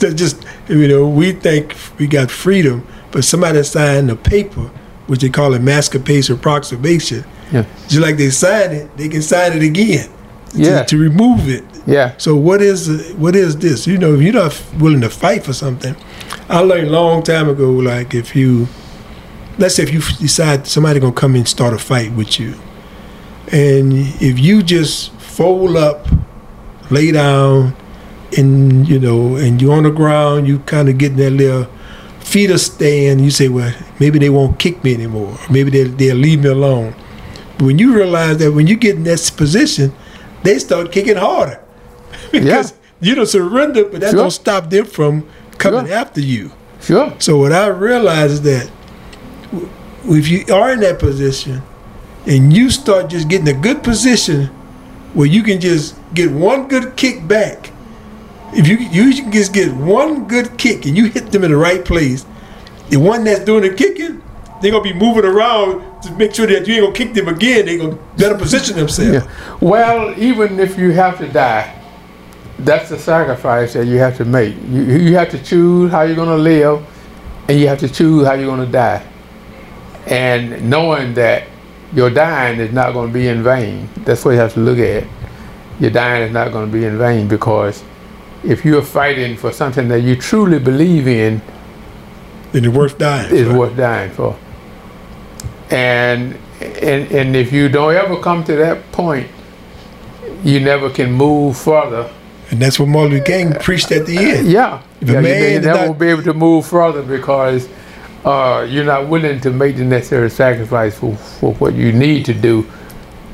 That 0.00 0.14
just 0.16 0.44
you 0.68 0.86
know 0.88 1.08
we 1.08 1.32
think 1.32 1.74
we 1.98 2.06
got 2.06 2.30
freedom, 2.30 2.86
but 3.12 3.24
somebody 3.24 3.62
signed 3.62 4.10
a 4.10 4.14
paper, 4.16 4.70
which 5.06 5.20
they 5.22 5.30
call 5.30 5.54
emancipation 5.54 6.36
proclamation. 6.38 7.24
Yeah. 7.50 7.64
Just 7.88 8.00
like 8.02 8.18
they 8.18 8.28
signed 8.28 8.74
it, 8.74 8.94
they 8.98 9.08
can 9.08 9.22
sign 9.22 9.54
it 9.54 9.62
again. 9.62 10.10
to- 10.50 10.58
Yeah. 10.58 10.82
To, 10.82 10.98
remove 10.98 11.48
it. 11.48 11.64
Yeah. 11.86 12.12
So 12.18 12.36
what 12.36 12.60
is 12.60 13.14
what 13.14 13.34
is 13.34 13.56
this? 13.56 13.86
You 13.86 13.96
know, 13.96 14.12
if 14.16 14.20
you're 14.20 14.34
not 14.34 14.62
willing 14.78 15.00
to 15.00 15.08
fight 15.08 15.44
for 15.44 15.54
something, 15.54 15.96
I 16.50 16.58
learned 16.60 16.88
a 16.88 16.90
long 16.90 17.22
time 17.22 17.48
ago. 17.48 17.70
Like 17.70 18.12
if 18.14 18.36
you, 18.36 18.68
let's 19.56 19.76
say 19.76 19.84
if 19.84 19.92
you 19.94 20.00
decide 20.18 20.66
somebody 20.66 21.00
gonna 21.00 21.14
come 21.14 21.34
and 21.36 21.48
start 21.48 21.72
a 21.72 21.78
fight 21.78 22.12
with 22.12 22.38
you, 22.38 22.52
and 23.52 23.92
if 24.20 24.38
you 24.38 24.62
just 24.62 25.12
fold 25.12 25.76
up, 25.76 26.06
lay 26.90 27.12
down, 27.12 27.74
and 28.36 28.88
you 28.88 28.98
know, 28.98 29.36
and 29.36 29.60
you're 29.62 29.74
on 29.74 29.84
the 29.84 29.90
ground, 29.90 30.46
you 30.48 30.58
kind 30.60 30.88
of 30.88 30.98
get 30.98 31.16
that 31.16 31.30
little 31.30 31.64
feet 32.20 32.50
are 32.50 32.58
stand. 32.58 33.20
You 33.20 33.30
say, 33.30 33.48
well, 33.48 33.72
maybe 34.00 34.18
they 34.18 34.30
won't 34.30 34.58
kick 34.58 34.82
me 34.82 34.94
anymore. 34.94 35.32
Or 35.32 35.52
maybe 35.52 35.70
they'll, 35.70 35.92
they'll 35.96 36.16
leave 36.16 36.42
me 36.42 36.48
alone. 36.50 36.94
But 37.58 37.64
when 37.66 37.78
you 37.78 37.94
realize 37.94 38.38
that 38.38 38.52
when 38.52 38.66
you 38.66 38.76
get 38.76 38.96
in 38.96 39.04
that 39.04 39.32
position, 39.36 39.92
they 40.42 40.58
start 40.58 40.92
kicking 40.92 41.16
harder. 41.16 41.60
because 42.32 42.74
you 43.00 43.14
don't 43.14 43.26
surrender, 43.26 43.84
but 43.84 44.00
that 44.00 44.10
Sure. 44.10 44.20
don't 44.22 44.30
stop 44.30 44.70
them 44.70 44.84
from 44.86 45.26
coming 45.58 45.86
Sure. 45.86 45.94
after 45.96 46.20
you. 46.20 46.50
Sure. 46.80 47.14
So 47.18 47.38
what 47.38 47.52
I 47.52 47.68
realize 47.68 48.32
is 48.32 48.42
that 48.42 48.70
if 50.04 50.28
you 50.28 50.44
are 50.54 50.72
in 50.72 50.80
that 50.80 50.98
position 50.98 51.62
and 52.26 52.52
you 52.52 52.70
start 52.70 53.08
just 53.08 53.28
getting 53.28 53.48
a 53.48 53.58
good 53.58 53.82
position 53.82 54.46
where 55.14 55.26
you 55.26 55.42
can 55.42 55.60
just 55.60 55.96
get 56.14 56.30
one 56.30 56.68
good 56.68 56.96
kick 56.96 57.26
back, 57.26 57.72
if 58.52 58.68
you 58.68 58.76
you 58.76 59.22
can 59.22 59.32
just 59.32 59.52
get 59.52 59.72
one 59.74 60.26
good 60.26 60.58
kick 60.58 60.86
and 60.86 60.96
you 60.96 61.06
hit 61.06 61.30
them 61.32 61.44
in 61.44 61.50
the 61.50 61.56
right 61.56 61.84
place, 61.84 62.26
the 62.90 62.98
one 62.98 63.24
that's 63.24 63.44
doing 63.44 63.62
the 63.62 63.74
kicking, 63.74 64.22
they're 64.60 64.70
gonna 64.70 64.82
be 64.82 64.92
moving 64.92 65.24
around 65.24 66.02
to 66.02 66.12
make 66.12 66.34
sure 66.34 66.46
that 66.46 66.66
you 66.66 66.74
ain't 66.74 66.84
gonna 66.84 66.94
kick 66.94 67.14
them 67.14 67.28
again. 67.28 67.66
They're 67.66 67.78
gonna 67.78 67.98
better 68.16 68.36
position 68.36 68.76
themselves. 68.76 69.24
Yeah. 69.26 69.56
Well, 69.60 70.18
even 70.18 70.58
if 70.58 70.78
you 70.78 70.92
have 70.92 71.18
to 71.18 71.28
die, 71.28 71.72
that's 72.58 72.88
the 72.88 72.98
sacrifice 72.98 73.74
that 73.74 73.86
you 73.86 73.98
have 73.98 74.16
to 74.16 74.24
make. 74.24 74.54
You, 74.68 74.82
you 74.82 75.16
have 75.16 75.30
to 75.30 75.42
choose 75.42 75.90
how 75.90 76.02
you're 76.02 76.16
to 76.16 76.36
live, 76.36 76.84
and 77.48 77.58
you 77.60 77.68
have 77.68 77.78
to 77.80 77.88
choose 77.88 78.26
how 78.26 78.34
you're 78.34 78.56
to 78.56 78.66
die. 78.66 79.06
And 80.06 80.70
knowing 80.70 81.14
that 81.14 81.48
your 81.96 82.10
dying 82.10 82.60
is 82.60 82.72
not 82.72 82.92
going 82.92 83.08
to 83.08 83.12
be 83.14 83.26
in 83.26 83.42
vain. 83.42 83.88
That's 84.04 84.24
what 84.24 84.32
you 84.32 84.38
have 84.38 84.52
to 84.54 84.60
look 84.60 84.78
at. 84.78 85.04
Your 85.80 85.90
dying 85.90 86.22
is 86.28 86.32
not 86.32 86.52
going 86.52 86.66
to 86.66 86.72
be 86.72 86.84
in 86.84 86.96
vain 86.98 87.26
because 87.26 87.82
if 88.44 88.64
you're 88.64 88.82
fighting 88.82 89.36
for 89.36 89.50
something 89.50 89.88
that 89.88 90.00
you 90.02 90.14
truly 90.14 90.58
believe 90.60 91.08
in, 91.08 91.40
Then 92.52 92.64
it's 92.66 92.74
worth 92.74 92.96
dying. 92.98 93.28
for. 93.46 93.58
worth 93.58 93.76
dying 93.76 94.10
for. 94.12 94.36
And, 95.70 96.38
and 96.60 97.10
and 97.12 97.36
if 97.36 97.52
you 97.52 97.68
don't 97.68 97.94
ever 97.94 98.20
come 98.20 98.44
to 98.44 98.54
that 98.56 98.92
point, 98.92 99.28
you 100.44 100.60
never 100.60 100.90
can 100.90 101.12
move 101.12 101.56
further. 101.58 102.08
And 102.50 102.60
that's 102.62 102.78
what 102.78 102.88
Martin 102.88 103.14
Luther 103.14 103.24
King 103.24 103.52
preached 103.54 103.90
at 103.90 104.06
the 104.06 104.16
end. 104.16 104.46
Yeah, 104.48 104.80
If 105.00 105.08
yeah 105.08 105.14
you, 105.16 105.22
man 105.22 105.22
may- 105.22 105.52
you 105.52 105.58
is 105.58 105.64
never 105.66 105.78
not- 105.80 105.88
will 105.88 105.94
be 105.94 106.08
able 106.08 106.22
to 106.22 106.34
move 106.34 106.66
further 106.66 107.02
because 107.02 107.68
uh, 108.26 108.66
you're 108.68 108.84
not 108.84 109.08
willing 109.08 109.40
to 109.40 109.50
make 109.50 109.76
the 109.76 109.84
necessary 109.84 110.28
sacrifice 110.28 110.98
for, 110.98 111.14
for 111.16 111.54
what 111.54 111.74
you 111.74 111.92
need 111.92 112.24
to 112.24 112.34
do 112.34 112.66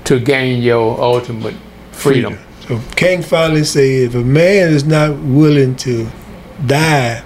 to 0.04 0.20
gain 0.20 0.62
your 0.62 1.00
ultimate 1.00 1.54
freedom. 1.92 2.38
So 2.68 2.78
King 2.94 3.22
finally 3.22 3.64
said, 3.64 3.82
if 3.82 4.14
a 4.14 4.18
man 4.18 4.68
is 4.68 4.84
not 4.84 5.16
willing 5.18 5.76
to 5.76 6.06
die 6.66 7.24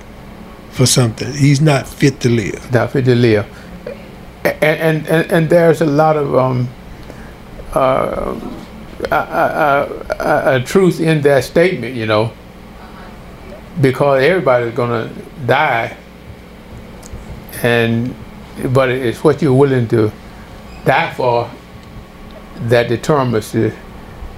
for 0.71 0.87
something, 0.87 1.33
he's 1.33 1.61
not 1.61 1.89
fit 1.89 2.21
to 2.21 2.29
live. 2.29 2.73
not 2.73 2.93
fit 2.93 3.05
to 3.07 3.17
live. 3.17 3.47
And, 4.45 5.05
and, 5.09 5.33
and, 5.33 5.51
there's 5.51 5.81
a 5.81 5.87
lot 5.87 6.17
of 6.17 6.37
um, 6.37 6.69
uh, 7.75 8.41
a, 9.11 9.15
a, 9.15 10.07
a, 10.21 10.57
a 10.57 10.63
truth 10.63 11.01
in 11.01 11.21
that 11.23 11.43
statement, 11.43 11.97
you 11.97 12.07
know, 12.07 12.33
because 13.81 14.23
everybody's 14.23 14.73
going 14.73 15.09
to 15.09 15.23
die, 15.47 15.97
and 17.67 18.15
but 18.73 18.89
it's 18.91 19.23
what 19.25 19.43
you're 19.43 19.61
willing 19.65 19.87
to 19.89 20.11
die 20.85 21.13
for 21.15 21.51
that 22.71 22.89
determines 22.89 23.53
the 23.53 23.73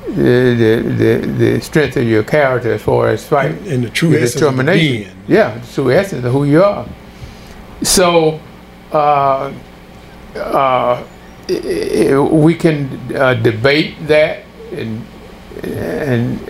the, 0.09 0.83
the, 1.01 1.27
the 1.43 1.61
strength 1.61 1.97
of 1.99 2.05
your 2.05 2.23
character 2.25 2.73
as 2.73 2.83
far 2.83 3.09
as 3.09 3.27
fight 3.29 3.53
And 3.67 3.85
the 3.85 3.91
true 3.91 4.15
essence 4.15 4.37
of 4.37 4.41
determination. 4.41 5.03
being. 5.03 5.17
Yeah, 5.29 5.59
the 5.59 5.67
true 5.75 5.91
essence 5.93 6.25
of 6.25 6.33
who 6.33 6.45
you 6.45 6.63
are. 6.65 6.87
So, 7.83 8.41
uh, 8.91 9.53
uh, 10.35 11.05
we 12.33 12.55
can 12.55 12.77
uh, 13.15 13.35
debate 13.35 13.95
that, 14.07 14.45
and, 14.73 15.05
and 15.63 16.41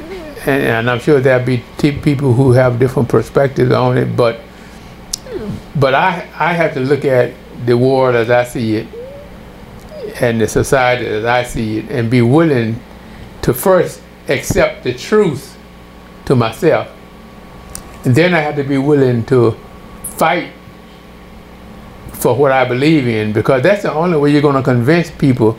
and 0.47 0.63
and 0.63 0.91
I'm 0.91 1.01
sure 1.01 1.21
there'll 1.21 1.45
be 1.45 1.63
people 1.79 2.33
who 2.33 2.53
have 2.53 2.79
different 2.79 3.09
perspectives 3.09 3.73
on 3.73 3.99
it, 3.99 4.17
but 4.17 4.41
but 5.77 5.95
I 5.95 6.29
I 6.39 6.53
have 6.53 6.75
to 6.75 6.81
look 6.81 7.05
at 7.05 7.35
the 7.67 7.77
world 7.77 8.15
as 8.15 8.31
I 8.31 8.45
see 8.45 8.77
it, 8.77 8.87
and 10.21 10.41
the 10.41 10.49
society 10.49 11.07
as 11.07 11.25
I 11.25 11.43
see 11.43 11.79
it, 11.79 11.91
and 11.91 12.11
be 12.11 12.23
willing 12.23 12.81
to 13.43 13.55
first 13.55 14.01
accept 14.29 14.85
the 14.85 14.95
truth 14.95 15.57
to 16.27 16.37
myself. 16.37 16.89
And 18.05 18.15
then 18.15 18.35
I 18.35 18.41
have 18.41 18.57
to 18.57 18.65
be 18.65 18.79
willing 18.79 19.25
to 19.27 19.57
fight 20.03 20.53
for 22.13 22.35
what 22.35 22.53
I 22.53 22.65
believe 22.65 23.07
in 23.07 23.33
because 23.33 23.63
that's 23.63 23.83
the 23.83 23.93
only 23.93 24.19
way 24.19 24.33
you're 24.33 24.43
going 24.43 24.57
to 24.57 24.63
convince 24.63 25.11
people 25.11 25.59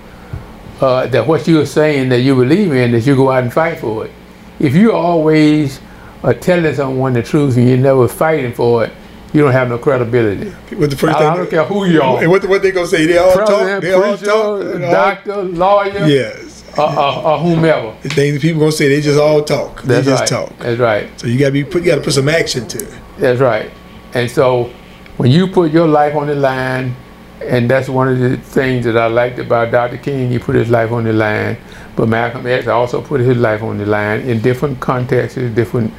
uh, 0.82 1.08
that 1.08 1.26
what 1.26 1.48
you're 1.48 1.66
saying 1.66 2.10
that 2.10 2.20
you 2.20 2.36
believe 2.36 2.74
in 2.74 2.94
is 2.94 3.08
you 3.08 3.16
go 3.16 3.32
out 3.32 3.44
and 3.44 3.52
fight 3.52 3.80
for 3.80 4.06
it. 4.06 4.12
If 4.60 4.76
you 4.76 4.92
always 4.92 5.80
are 6.24 6.34
telling 6.34 6.74
someone 6.76 7.14
the 7.14 7.24
truth 7.24 7.58
and 7.58 7.68
you're 7.68 7.78
never 7.78 8.08
fighting 8.08 8.54
for 8.54 8.86
it, 8.86 8.94
you 9.34 9.42
don't 9.42 9.52
have 9.52 9.70
no 9.70 9.78
credibility. 9.78 10.50
What 10.76 10.90
the 10.90 10.96
first 10.98 11.16
I, 11.16 11.20
thing 11.20 11.28
I 11.28 11.38
don't 11.38 11.50
care 11.50 11.64
who 11.66 11.86
you 11.86 12.02
are. 12.02 12.20
And 12.22 12.32
what, 12.32 12.44
what 12.48 12.62
they 12.62 12.72
gonna 12.72 12.88
say? 12.88 13.06
They 13.06 13.18
all 13.18 13.34
talk. 13.34 13.48
President, 13.48 13.82
They 13.84 13.94
all 13.94 14.18
talk. 14.18 14.76
and 14.76 14.84
all- 14.86 14.92
doctor, 14.92 15.44
lawyer, 15.44 16.06
Yes. 16.08 16.64
or, 16.78 16.90
or, 16.90 17.26
or 17.28 17.38
whomever. 17.40 17.96
The 18.02 18.10
things 18.10 18.42
people 18.42 18.60
gonna 18.60 18.72
say, 18.72 18.90
they 18.90 19.02
just 19.02 19.20
all 19.20 19.44
talk. 19.44 19.84
That's 19.84 20.06
they 20.06 20.12
just 20.12 20.22
right. 20.22 20.30
talk. 20.30 20.58
That's 20.60 20.80
right. 20.80 21.20
So 21.20 21.28
you 21.28 21.38
gotta 21.38 21.52
be 21.52 21.64
put. 21.64 21.84
You 21.84 21.90
gotta 21.90 22.02
put 22.02 22.14
some 22.14 22.30
action 22.30 22.68
to 22.68 22.78
it. 22.84 22.94
That's 23.18 23.40
right. 23.40 23.72
And 24.14 24.30
so 24.32 24.72
when 25.18 25.30
you 25.32 25.48
put 25.48 25.72
your 25.72 25.88
life 25.88 26.16
on 26.16 26.28
the 26.28 26.36
line, 26.36 26.96
and 27.42 27.70
that's 27.70 27.88
one 27.88 28.08
of 28.08 28.20
the 28.20 28.38
things 28.38 28.86
that 28.86 28.98
I 28.98 29.08
liked 29.08 29.38
about 29.40 29.72
Dr. 29.72 29.98
King, 29.98 30.30
he 30.32 30.40
put 30.40 30.56
his 30.56 30.70
life 30.70 30.92
on 30.92 31.04
the 31.04 31.14
line. 31.14 31.58
But 31.96 32.08
Malcolm 32.10 32.48
X 32.48 32.68
also 32.68 33.02
put 33.02 33.20
his 33.22 33.38
life 33.38 33.62
on 33.62 33.78
the 33.78 33.86
line 33.86 34.22
in 34.22 34.42
different 34.42 34.80
contexts, 34.80 35.38
different 35.54 35.94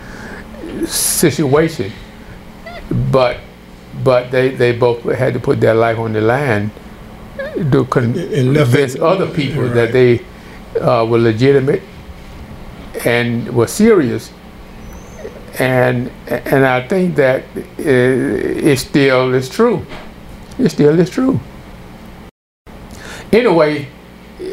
situations. 0.86 1.92
But 2.90 3.38
but 4.04 4.30
they, 4.30 4.50
they 4.50 4.72
both 4.72 5.02
had 5.02 5.34
to 5.34 5.40
put 5.40 5.60
their 5.60 5.74
life 5.74 5.98
on 5.98 6.12
the 6.12 6.20
line 6.20 6.70
to 7.72 7.84
convince 7.86 8.94
it- 8.94 9.00
other 9.00 9.26
people 9.28 9.64
right. 9.64 9.74
that 9.74 9.92
they 9.92 10.20
uh, 10.80 11.04
were 11.04 11.18
legitimate 11.18 11.82
and 13.04 13.48
were 13.54 13.66
serious 13.66 14.30
and 15.58 16.10
and 16.28 16.64
I 16.64 16.86
think 16.86 17.16
that 17.16 17.42
uh, 17.56 17.62
it 17.78 18.78
still 18.78 19.34
is 19.34 19.48
true. 19.48 19.84
It 20.58 20.70
still 20.70 20.98
is 20.98 21.10
true. 21.10 21.40
Anyway, 23.32 23.88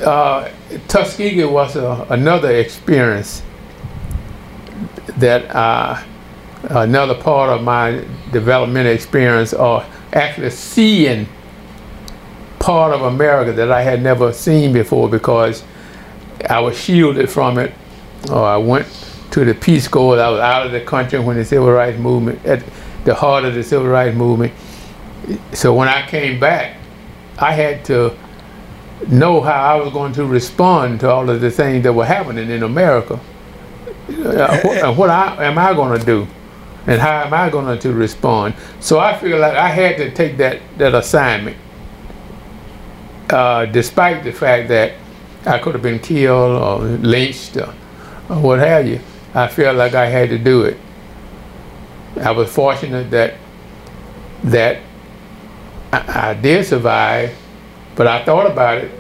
uh, 0.04 0.50
Tuskegee 0.88 1.46
was 1.46 1.76
a, 1.76 2.06
another 2.10 2.52
experience 2.56 3.42
that 5.18 5.44
uh, 5.56 6.02
another 6.70 7.16
part 7.16 7.50
of 7.50 7.64
my 7.64 8.04
developmental 8.32 8.92
experience, 8.92 9.54
or 9.54 9.86
actually 10.14 10.50
seeing 10.50 11.28
part 12.60 12.94
of 12.94 13.02
America 13.02 13.54
that 13.54 13.72
I 13.72 13.82
had 13.82 14.02
never 14.02 14.34
seen 14.34 14.74
before 14.74 15.10
because 15.10 15.64
I 16.50 16.60
was 16.60 16.78
shielded 16.78 17.30
from 17.30 17.58
it. 17.58 17.74
Or 18.32 18.44
I 18.44 18.58
went 18.58 18.88
to 19.32 19.46
the 19.46 19.54
Peace 19.54 19.88
Corps. 19.88 20.20
I 20.20 20.30
was 20.30 20.40
out 20.40 20.66
of 20.66 20.72
the 20.72 20.82
country 20.82 21.20
when 21.20 21.38
the 21.38 21.46
Civil 21.46 21.72
Rights 21.72 21.98
Movement, 21.98 22.44
at 22.46 22.64
the 23.06 23.16
heart 23.16 23.46
of 23.46 23.54
the 23.54 23.64
Civil 23.64 23.88
Rights 23.88 24.16
Movement. 24.16 24.54
So 25.54 25.74
when 25.74 25.88
I 25.88 26.06
came 26.08 26.40
back, 26.40 26.78
I 27.38 27.54
had 27.54 27.86
to 27.86 28.18
know 29.08 29.42
how 29.42 29.52
I 29.52 29.76
was 29.76 29.94
going 29.94 30.14
to 30.14 30.26
respond 30.26 31.00
to 31.02 31.10
all 31.10 31.30
of 31.30 31.40
the 31.40 31.52
things 31.52 31.84
that 31.84 31.94
were 31.94 32.06
happening 32.06 32.50
in 32.50 32.64
America. 32.64 33.20
Uh, 34.10 34.60
what, 34.62 34.78
and 34.78 34.98
what 34.98 35.10
I, 35.10 35.46
am 35.46 35.58
I 35.58 35.74
going 35.74 36.00
to 36.00 36.06
do? 36.06 36.28
And 36.88 37.02
how 37.02 37.24
am 37.24 37.34
I 37.34 37.50
going 37.50 37.78
to 37.78 37.94
respond? 37.94 38.56
So 38.80 39.00
I 39.00 39.18
feel 39.18 39.38
like 39.40 39.56
I 39.56 39.68
had 39.68 39.98
to 39.98 40.10
take 40.10 40.38
that, 40.38 40.62
that 40.78 40.96
assignment, 40.96 41.58
uh, 43.30 43.66
despite 43.66 44.24
the 44.24 44.32
fact 44.32 44.70
that 44.70 44.94
I 45.46 45.60
could 45.60 45.74
have 45.74 45.84
been 45.84 46.00
killed 46.00 46.62
or 46.62 46.80
lynched 46.80 47.58
or, 47.58 47.74
or 48.30 48.40
what 48.40 48.60
have 48.60 48.88
you. 48.88 49.02
I 49.34 49.48
felt 49.48 49.76
like 49.76 49.94
I 49.94 50.08
had 50.08 50.30
to 50.30 50.38
do 50.38 50.64
it. 50.64 50.78
I 52.22 52.32
was 52.32 52.52
fortunate 52.52 53.12
that 53.12 53.36
that 54.44 54.82
I, 55.92 56.30
I 56.30 56.34
did 56.36 56.66
survive, 56.66 57.36
but 57.96 58.08
I 58.08 58.24
thought 58.24 58.50
about 58.50 58.80
it 58.80 58.92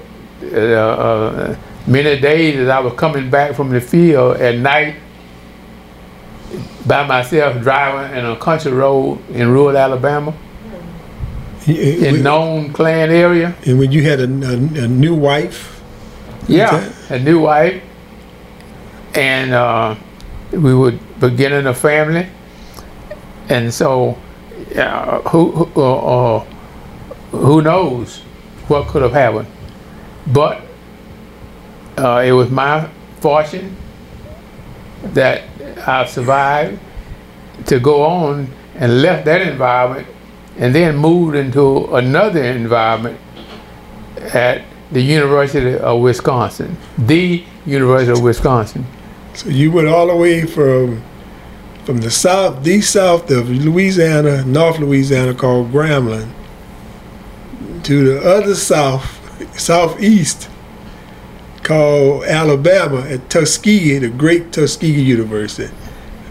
uh, 0.43 0.55
uh, 0.55 1.57
many 1.87 2.19
days 2.19 2.57
as 2.57 2.69
I 2.69 2.79
was 2.79 2.93
coming 2.93 3.29
back 3.29 3.55
from 3.55 3.69
the 3.69 3.81
field 3.81 4.37
at 4.37 4.55
night 4.57 4.95
by 6.87 7.05
myself 7.05 7.61
driving 7.61 8.17
in 8.17 8.25
a 8.25 8.35
country 8.37 8.71
road 8.71 9.19
in 9.31 9.49
rural 9.49 9.77
Alabama 9.77 10.33
in 11.67 12.23
known 12.23 12.71
Klan 12.71 13.09
area. 13.11 13.53
And 13.65 13.77
when 13.79 13.91
you 13.91 14.03
had 14.03 14.19
a, 14.21 14.23
a, 14.23 14.83
a 14.85 14.87
new 14.87 15.13
wife, 15.15 15.81
Yeah, 16.47 16.89
a 17.09 17.19
new 17.19 17.41
wife, 17.41 17.83
and 19.13 19.51
uh, 19.53 19.95
we 20.51 20.73
were 20.73 20.93
beginning 21.19 21.67
a 21.67 21.73
family, 21.73 22.25
and 23.49 23.73
so 23.73 24.17
uh, 24.77 25.19
who 25.29 25.51
who, 25.51 25.81
uh, 25.81 26.37
uh, 26.37 26.45
who 27.31 27.61
knows 27.61 28.21
what 28.69 28.87
could 28.87 29.01
have 29.01 29.11
happened, 29.11 29.47
but 30.27 30.61
uh, 31.97 32.23
it 32.25 32.31
was 32.31 32.49
my 32.49 32.87
fortune 33.19 33.75
that 35.13 35.43
I've 35.85 36.09
survived 36.09 36.79
to 37.65 37.79
go 37.79 38.03
on 38.03 38.47
and 38.75 39.01
left 39.01 39.25
that 39.25 39.41
environment 39.41 40.07
and 40.57 40.73
then 40.73 40.97
moved 40.97 41.35
into 41.35 41.95
another 41.95 42.43
environment 42.43 43.19
at 44.33 44.63
the 44.91 45.01
University 45.01 45.75
of 45.75 46.01
Wisconsin, 46.01 46.77
the 46.97 47.43
University 47.65 48.11
of 48.11 48.21
Wisconsin. 48.21 48.85
So 49.33 49.49
you 49.49 49.71
went 49.71 49.87
all 49.87 50.07
the 50.07 50.15
way 50.15 50.45
from 50.45 51.03
from 51.83 51.99
the 51.99 52.11
south, 52.11 52.63
the 52.63 52.81
south 52.81 53.31
of 53.31 53.49
Louisiana, 53.49 54.43
North 54.43 54.77
Louisiana, 54.77 55.33
called 55.33 55.71
Grambling, 55.71 56.29
to 57.83 58.13
the 58.13 58.29
other 58.29 58.55
south, 58.55 59.05
southeast, 59.57 60.49
called 61.67 62.23
Alabama 62.23 63.01
at 63.01 63.29
Tuskegee, 63.29 63.97
the 63.97 64.07
great 64.07 64.53
Tuskegee 64.53 65.01
University. 65.01 65.73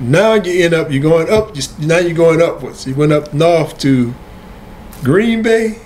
Now 0.00 0.32
you 0.34 0.64
end 0.64 0.72
up, 0.72 0.90
you're 0.90 1.02
going 1.02 1.30
up, 1.30 1.52
just, 1.54 1.78
now 1.78 1.98
you're 1.98 2.14
going 2.14 2.40
upwards. 2.40 2.86
You 2.86 2.94
went 2.94 3.12
up 3.12 3.34
north 3.34 3.78
to 3.80 4.14
Green 5.04 5.42
Bay, 5.42 5.78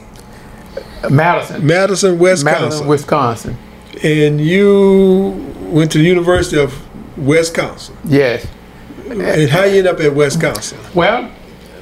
Madison, 1.10 1.66
Madison, 1.66 2.18
Wisconsin. 2.18 2.62
Madison, 2.62 2.86
Wisconsin. 2.86 3.59
and 4.05 4.40
you 4.40 5.55
went 5.62 5.90
to 5.93 5.98
the 5.98 6.05
University 6.05 6.60
of 6.60 6.72
Wisconsin. 7.18 7.97
Yes. 8.05 8.47
And 9.09 9.51
how 9.51 9.64
you 9.64 9.78
end 9.78 9.89
up 9.89 9.98
at 9.98 10.14
Wisconsin? 10.14 10.78
Well, 10.94 11.28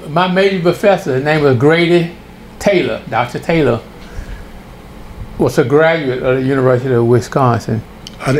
my 0.08 0.26
major 0.26 0.62
professor, 0.62 1.16
his 1.16 1.24
name 1.24 1.42
was 1.42 1.58
Grady 1.58 2.16
Taylor, 2.58 3.02
Dr. 3.10 3.38
Taylor, 3.38 3.82
was 5.38 5.58
a 5.58 5.64
graduate 5.64 6.22
of 6.22 6.36
the 6.36 6.42
University 6.42 6.92
of 6.92 7.06
Wisconsin. 7.06 7.80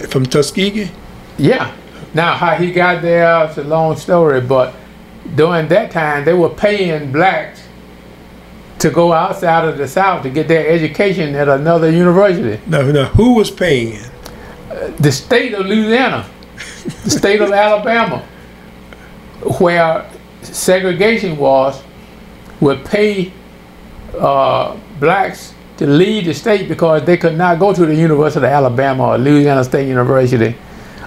From 0.09 0.27
Tuskegee? 0.27 0.91
Yeah. 1.39 1.75
Now, 2.15 2.35
how 2.35 2.57
he 2.57 2.73
got 2.73 3.03
there, 3.03 3.45
it's 3.45 3.59
a 3.59 3.65
long 3.65 3.97
story, 3.97 4.41
but 4.41 4.75
during 5.37 5.69
that 5.69 5.91
time, 5.91 6.25
they 6.25 6.33
were 6.33 6.49
paying 6.49 7.13
blacks 7.13 7.63
to 8.81 8.91
go 8.91 9.13
outside 9.13 9.65
of 9.69 9.79
the 9.79 9.87
South 9.87 10.23
to 10.23 10.31
get 10.31 10.49
their 10.49 10.69
education 10.69 11.35
at 11.35 11.49
another 11.49 11.91
university. 11.91 12.61
No, 12.67 12.91
no. 12.91 13.05
Who 13.05 13.35
was 13.35 13.51
paying? 13.51 14.01
The 14.99 15.13
state 15.13 15.55
of 15.55 15.67
Louisiana, 15.67 16.29
the 17.05 17.11
state 17.11 17.41
of 17.41 17.53
Alabama, 17.53 18.27
where 19.59 20.09
segregation 20.43 21.37
was, 21.37 21.83
would 22.61 22.85
pay 22.85 23.33
uh, 24.19 24.77
blacks 24.99 25.55
to 25.79 25.87
leave 25.87 26.25
the 26.27 26.35
state 26.35 26.69
because 26.69 27.05
they 27.05 27.17
could 27.17 27.37
not 27.37 27.59
go 27.59 27.73
to 27.73 27.87
the 27.87 27.95
University 27.95 28.45
of 28.45 28.53
Alabama 28.53 29.11
or 29.11 29.19
Louisiana 29.19 29.65
State 29.65 29.89
University 29.89 30.57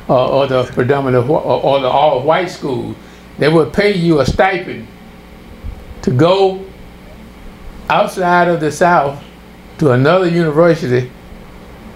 uh, 0.10 0.30
or 0.30 0.48
the 0.48 0.64
predominant 0.64 1.30
or, 1.30 1.41
or 1.41 1.80
the 1.81 1.88
all 1.88 2.23
white 2.23 2.49
school. 2.49 2.95
They 3.38 3.49
would 3.49 3.73
pay 3.73 3.93
you 3.93 4.22
a 4.22 4.26
stipend 4.26 4.88
to 6.03 6.11
go 6.11 6.65
outside 7.89 8.48
of 8.48 8.61
the 8.61 8.72
South 8.72 9.22
to 9.80 9.91
another 9.91 10.27
university 10.27 11.11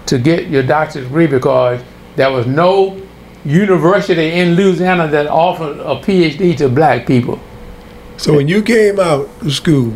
to 0.04 0.18
get 0.18 0.48
your 0.48 0.62
doctorate 0.62 1.04
degree 1.06 1.26
because 1.26 1.82
there 2.16 2.30
was 2.30 2.46
no 2.46 3.00
university 3.44 4.32
in 4.32 4.54
Louisiana 4.54 5.08
that 5.08 5.26
offered 5.28 5.78
a 5.78 5.96
PhD 5.96 6.56
to 6.58 6.68
black 6.68 7.06
people. 7.06 7.40
So 8.18 8.34
when 8.34 8.48
you 8.48 8.62
came 8.62 8.98
out 8.98 9.28
of 9.40 9.52
school, 9.52 9.92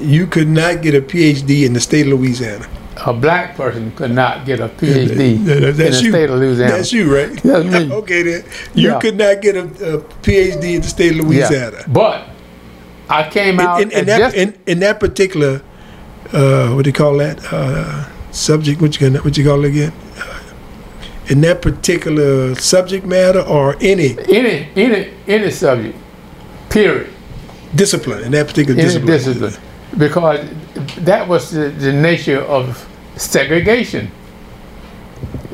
you 0.00 0.26
could 0.26 0.48
not 0.48 0.82
get 0.82 0.94
a 0.94 1.00
PhD 1.00 1.64
in 1.64 1.72
the 1.72 1.80
state 1.80 2.06
of 2.06 2.18
Louisiana. 2.18 2.66
A 3.06 3.12
black 3.12 3.56
person 3.56 3.90
could 3.92 4.12
not 4.12 4.46
get 4.46 4.60
a 4.60 4.68
PhD 4.68 5.44
That- 5.44 5.60
that- 5.60 5.68
in 5.68 5.76
the 5.76 5.84
you. 6.02 6.10
state 6.10 6.30
of 6.30 6.38
Louisiana. 6.38 6.72
That's 6.72 6.92
you, 6.92 7.14
right? 7.14 7.32
That's 7.42 7.64
me. 7.64 7.92
okay, 8.00 8.22
then. 8.22 8.44
You 8.74 8.90
Yeah. 8.90 8.98
could 9.00 9.16
not 9.16 9.42
get 9.42 9.56
a, 9.56 9.62
a 9.62 9.98
PhD 10.22 10.74
in 10.76 10.80
the 10.82 10.88
state 10.88 11.12
of 11.18 11.24
Louisiana. 11.26 11.76
Yeah. 11.80 11.86
But 11.88 12.28
I 13.08 13.28
came 13.28 13.58
out 13.60 13.82
In, 13.82 13.90
in, 13.90 13.98
in 14.00 14.06
that, 14.06 14.34
in, 14.34 14.54
in 14.66 14.78
that 14.80 15.00
particular, 15.00 15.60
uh, 16.32 16.70
what 16.70 16.84
do 16.84 16.88
you 16.88 16.94
call 16.94 17.16
that 17.18 17.38
uh, 17.52 18.04
subject? 18.30 18.80
What 18.80 19.00
you 19.00 19.10
what 19.18 19.36
you 19.36 19.44
call 19.44 19.64
it 19.64 19.68
again? 19.68 19.92
Uh, 20.18 20.40
in 21.28 21.40
that 21.42 21.60
particular 21.62 22.54
subject 22.54 23.04
matter 23.06 23.40
or 23.40 23.76
any 23.80 24.16
any 24.32 24.68
any 24.76 25.10
any 25.26 25.50
subject, 25.50 25.96
period. 26.70 27.10
discipline 27.74 28.22
in 28.24 28.32
that 28.32 28.46
particular 28.46 28.78
Any 28.80 28.88
discipline. 28.88 29.16
discipline, 29.18 29.54
because 29.98 30.48
that 30.98 31.26
was 31.28 31.50
the, 31.50 31.70
the 31.70 31.92
nature 31.92 32.40
of 32.40 32.88
segregation. 33.16 34.10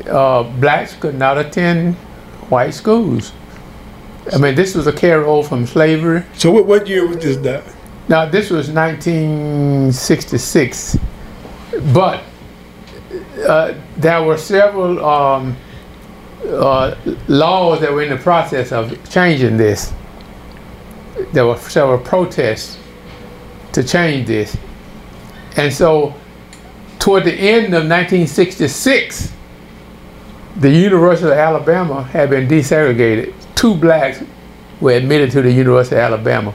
Uh, 0.07 0.43
blacks 0.43 0.95
could 0.95 1.15
not 1.15 1.37
attend 1.37 1.95
white 2.49 2.73
schools. 2.73 3.33
I 4.33 4.37
mean, 4.37 4.55
this 4.55 4.75
was 4.75 4.87
a 4.87 4.91
carryover 4.91 5.47
from 5.47 5.65
slavery. 5.65 6.23
So 6.35 6.51
what, 6.51 6.65
what 6.65 6.85
year 6.87 7.07
was 7.07 7.17
this 7.17 7.37
done? 7.37 7.63
Now, 8.07 8.25
this 8.25 8.49
was 8.49 8.69
1966, 8.69 10.97
but 11.93 12.23
uh, 13.47 13.75
there 13.97 14.23
were 14.23 14.37
several 14.37 15.05
um, 15.05 15.55
uh, 16.45 16.95
laws 17.27 17.81
that 17.81 17.91
were 17.91 18.03
in 18.03 18.09
the 18.09 18.17
process 18.17 18.71
of 18.71 18.97
changing 19.09 19.57
this. 19.57 19.93
There 21.31 21.45
were 21.45 21.57
several 21.57 21.99
protests 21.99 22.77
to 23.73 23.83
change 23.83 24.27
this. 24.27 24.57
And 25.57 25.73
so, 25.73 26.13
toward 26.99 27.23
the 27.25 27.33
end 27.33 27.73
of 27.73 27.87
1966, 27.87 29.33
the 30.57 30.69
University 30.69 31.27
of 31.27 31.33
Alabama 31.33 32.03
had 32.03 32.29
been 32.29 32.47
desegregated. 32.47 33.33
Two 33.55 33.75
blacks 33.75 34.23
were 34.79 34.91
admitted 34.91 35.31
to 35.31 35.41
the 35.41 35.51
University 35.51 35.95
of 35.95 36.01
Alabama. 36.01 36.53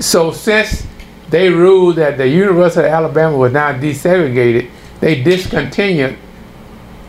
So 0.00 0.32
since 0.32 0.86
they 1.30 1.48
ruled 1.50 1.96
that 1.96 2.18
the 2.18 2.28
University 2.28 2.86
of 2.86 2.92
Alabama 2.92 3.36
was 3.36 3.52
now 3.52 3.72
desegregated, 3.72 4.70
they 5.00 5.22
discontinued 5.22 6.16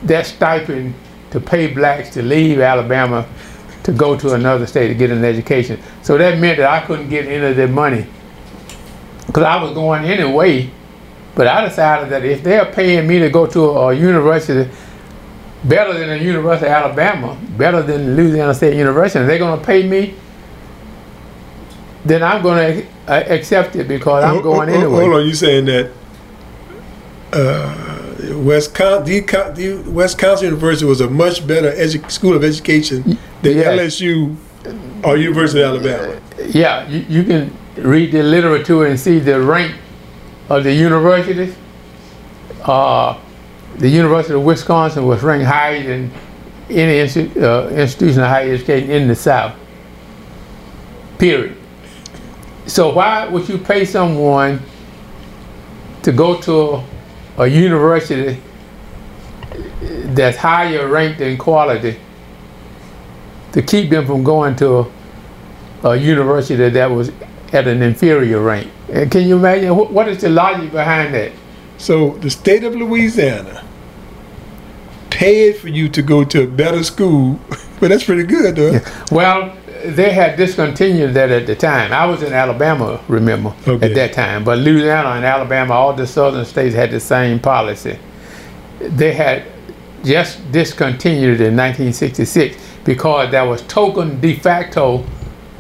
that 0.03 0.25
stipend 0.25 0.93
to 1.31 1.39
pay 1.39 1.67
blacks 1.73 2.09
to 2.11 2.21
leave 2.21 2.59
Alabama 2.59 3.27
to 3.83 3.91
go 3.91 4.17
to 4.17 4.33
another 4.33 4.65
state 4.65 4.87
to 4.87 4.95
get 4.95 5.11
an 5.11 5.23
education. 5.23 5.79
So 6.01 6.17
that 6.17 6.39
meant 6.39 6.57
that 6.57 6.69
I 6.69 6.85
couldn't 6.85 7.09
get 7.09 7.25
any 7.25 7.45
of 7.45 7.55
their 7.55 7.67
money 7.67 8.07
because 9.27 9.43
I 9.43 9.61
was 9.61 9.71
going 9.73 10.05
anyway. 10.05 10.69
But 11.35 11.47
I 11.47 11.67
decided 11.67 12.09
that 12.11 12.23
if 12.23 12.43
they're 12.43 12.65
paying 12.65 13.05
me 13.07 13.19
to 13.19 13.29
go 13.29 13.45
to 13.45 13.69
a, 13.69 13.93
university 13.93 14.69
better 15.65 15.93
than 15.97 16.07
the 16.09 16.23
University 16.23 16.67
of 16.67 16.71
Alabama, 16.71 17.37
better 17.57 17.81
than 17.81 18.15
Louisiana 18.15 18.53
State 18.53 18.77
University, 18.77 19.19
and 19.19 19.29
they're 19.29 19.37
going 19.39 19.59
to 19.59 19.65
pay 19.65 19.85
me, 19.85 20.13
then 22.05 22.23
I'm 22.23 22.41
going 22.41 22.83
to 22.83 22.87
uh, 23.11 23.23
accept 23.33 23.75
it 23.75 23.87
because 23.87 24.23
I'm 24.23 24.41
going 24.41 24.69
hold- 24.69 24.83
anyway. 24.83 25.01
Hold 25.01 25.13
on, 25.15 25.25
you 25.27 25.33
saying 25.33 25.65
that 25.65 25.91
uh, 27.33 28.15
Wisconsin, 28.37 29.05
the, 29.05 29.21
Co- 29.21 29.51
the 29.51 29.75
Wisconsin 29.89 30.45
University 30.45 30.85
was 30.85 31.01
a 31.01 31.09
much 31.09 31.45
better 31.45 31.75
school 32.09 32.35
of 32.35 32.43
education 32.43 33.03
than 33.41 33.57
Yes. 33.57 33.99
LSU 33.99 34.35
or 35.03 35.17
University 35.17 35.61
of 35.61 35.67
Alabama. 35.85 36.21
Yeah, 36.47 36.87
you, 36.87 36.99
you 37.09 37.23
can 37.23 37.55
read 37.77 38.11
the 38.11 38.23
literature 38.23 38.85
and 38.85 38.99
see 38.99 39.19
the 39.19 39.39
rank 39.41 39.75
of 40.49 40.63
the 40.63 40.73
universities. 40.73 41.55
Uh, 42.61 43.19
the 43.77 43.89
University 43.89 44.33
of 44.33 44.43
Wisconsin 44.43 45.05
was 45.05 45.21
ranked 45.21 45.45
higher 45.45 45.83
than 45.83 46.11
any 46.69 47.05
insti- 47.05 47.35
uh, 47.41 47.69
institution 47.69 48.21
of 48.21 48.27
higher 48.27 48.53
education 48.53 48.89
in 48.89 49.07
the 49.07 49.15
South. 49.15 49.55
Period. 51.17 51.57
So 52.65 52.93
why 52.93 53.27
would 53.27 53.47
you 53.47 53.57
pay 53.57 53.85
someone 53.85 54.61
to 56.01 56.11
go 56.11 56.39
to 56.41 56.61
a, 56.61 56.83
a 57.39 57.47
university 57.47 58.41
that's 59.81 60.37
higher 60.37 60.87
ranked 60.87 61.21
in 61.21 61.37
quality 61.37 61.99
to 63.51 63.61
keep 63.61 63.89
them 63.89 64.05
from 64.05 64.23
going 64.23 64.55
to 64.55 64.79
a, 64.79 64.91
a 65.89 65.95
university 65.95 66.69
that 66.69 66.87
was 66.89 67.11
at 67.53 67.67
an 67.67 67.81
inferior 67.81 68.39
rank? 68.39 68.71
And 68.91 69.11
can 69.11 69.27
you 69.27 69.37
imagine 69.37 69.69
wh- 69.73 69.91
what 69.91 70.07
is 70.07 70.21
the 70.21 70.29
logic 70.29 70.71
behind 70.71 71.13
that? 71.13 71.31
So 71.77 72.11
the 72.19 72.29
state 72.29 72.63
of 72.63 72.75
Louisiana 72.75 73.63
paid 75.09 75.57
for 75.57 75.67
you 75.69 75.87
to 75.89 76.01
go 76.01 76.23
to 76.23 76.43
a 76.43 76.47
better 76.47 76.83
school, 76.83 77.39
but 77.79 77.89
that's 77.89 78.03
pretty 78.03 78.23
good, 78.23 78.55
though. 78.55 78.79
Well, 79.11 79.55
they 79.85 80.11
had 80.11 80.35
discontinued 80.35 81.13
that 81.13 81.29
at 81.31 81.45
the 81.47 81.55
time. 81.55 81.91
I 81.93 82.05
was 82.05 82.23
in 82.23 82.33
Alabama, 82.33 82.99
remember, 83.07 83.53
Okay. 83.67 83.85
at 83.87 83.95
that 83.95 84.13
time. 84.13 84.43
But 84.43 84.57
Louisiana 84.59 85.09
and 85.09 85.25
Alabama, 85.25 85.73
all 85.73 85.93
the 85.93 86.07
southern 86.07 86.45
states 86.45 86.75
had 86.75 86.91
the 86.91 86.99
same 86.99 87.39
policy. 87.39 87.99
They 88.79 89.13
had 89.13 89.43
just 90.03 90.51
discontinued 90.51 91.39
it 91.41 91.47
in 91.47 91.55
1966 91.55 92.57
because 92.83 93.31
there 93.31 93.45
was 93.45 93.61
token 93.63 94.19
de 94.21 94.35
facto 94.35 95.03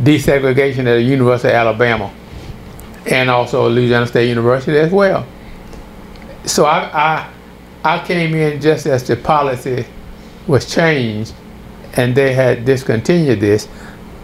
desegregation 0.01 0.79
at 0.79 0.95
the 0.95 1.01
University 1.01 1.49
of 1.49 1.55
Alabama 1.55 2.13
and 3.05 3.29
also 3.29 3.69
Louisiana 3.69 4.07
State 4.07 4.29
University 4.29 4.77
as 4.77 4.91
well. 4.91 5.25
So 6.45 6.65
I, 6.65 7.29
I, 7.83 7.95
I 7.95 8.05
came 8.05 8.33
in 8.33 8.59
just 8.59 8.85
as 8.87 9.07
the 9.07 9.15
policy 9.15 9.85
was 10.47 10.73
changed 10.73 11.33
and 11.93 12.15
they 12.15 12.33
had 12.33 12.65
discontinued 12.65 13.39
this. 13.39 13.67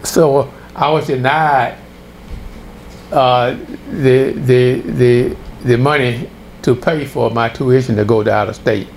So 0.02 0.52
I 0.74 0.90
was 0.90 1.06
denied 1.06 1.78
uh, 3.10 3.56
the, 3.90 4.32
the, 4.32 4.80
the, 4.80 5.36
the 5.64 5.78
money 5.78 6.28
to 6.62 6.74
pay 6.74 7.04
for 7.04 7.30
my 7.30 7.48
tuition 7.48 7.96
to 7.96 8.04
go 8.04 8.22
to 8.22 8.32
out 8.32 8.48
of 8.48 8.56
state. 8.56 8.88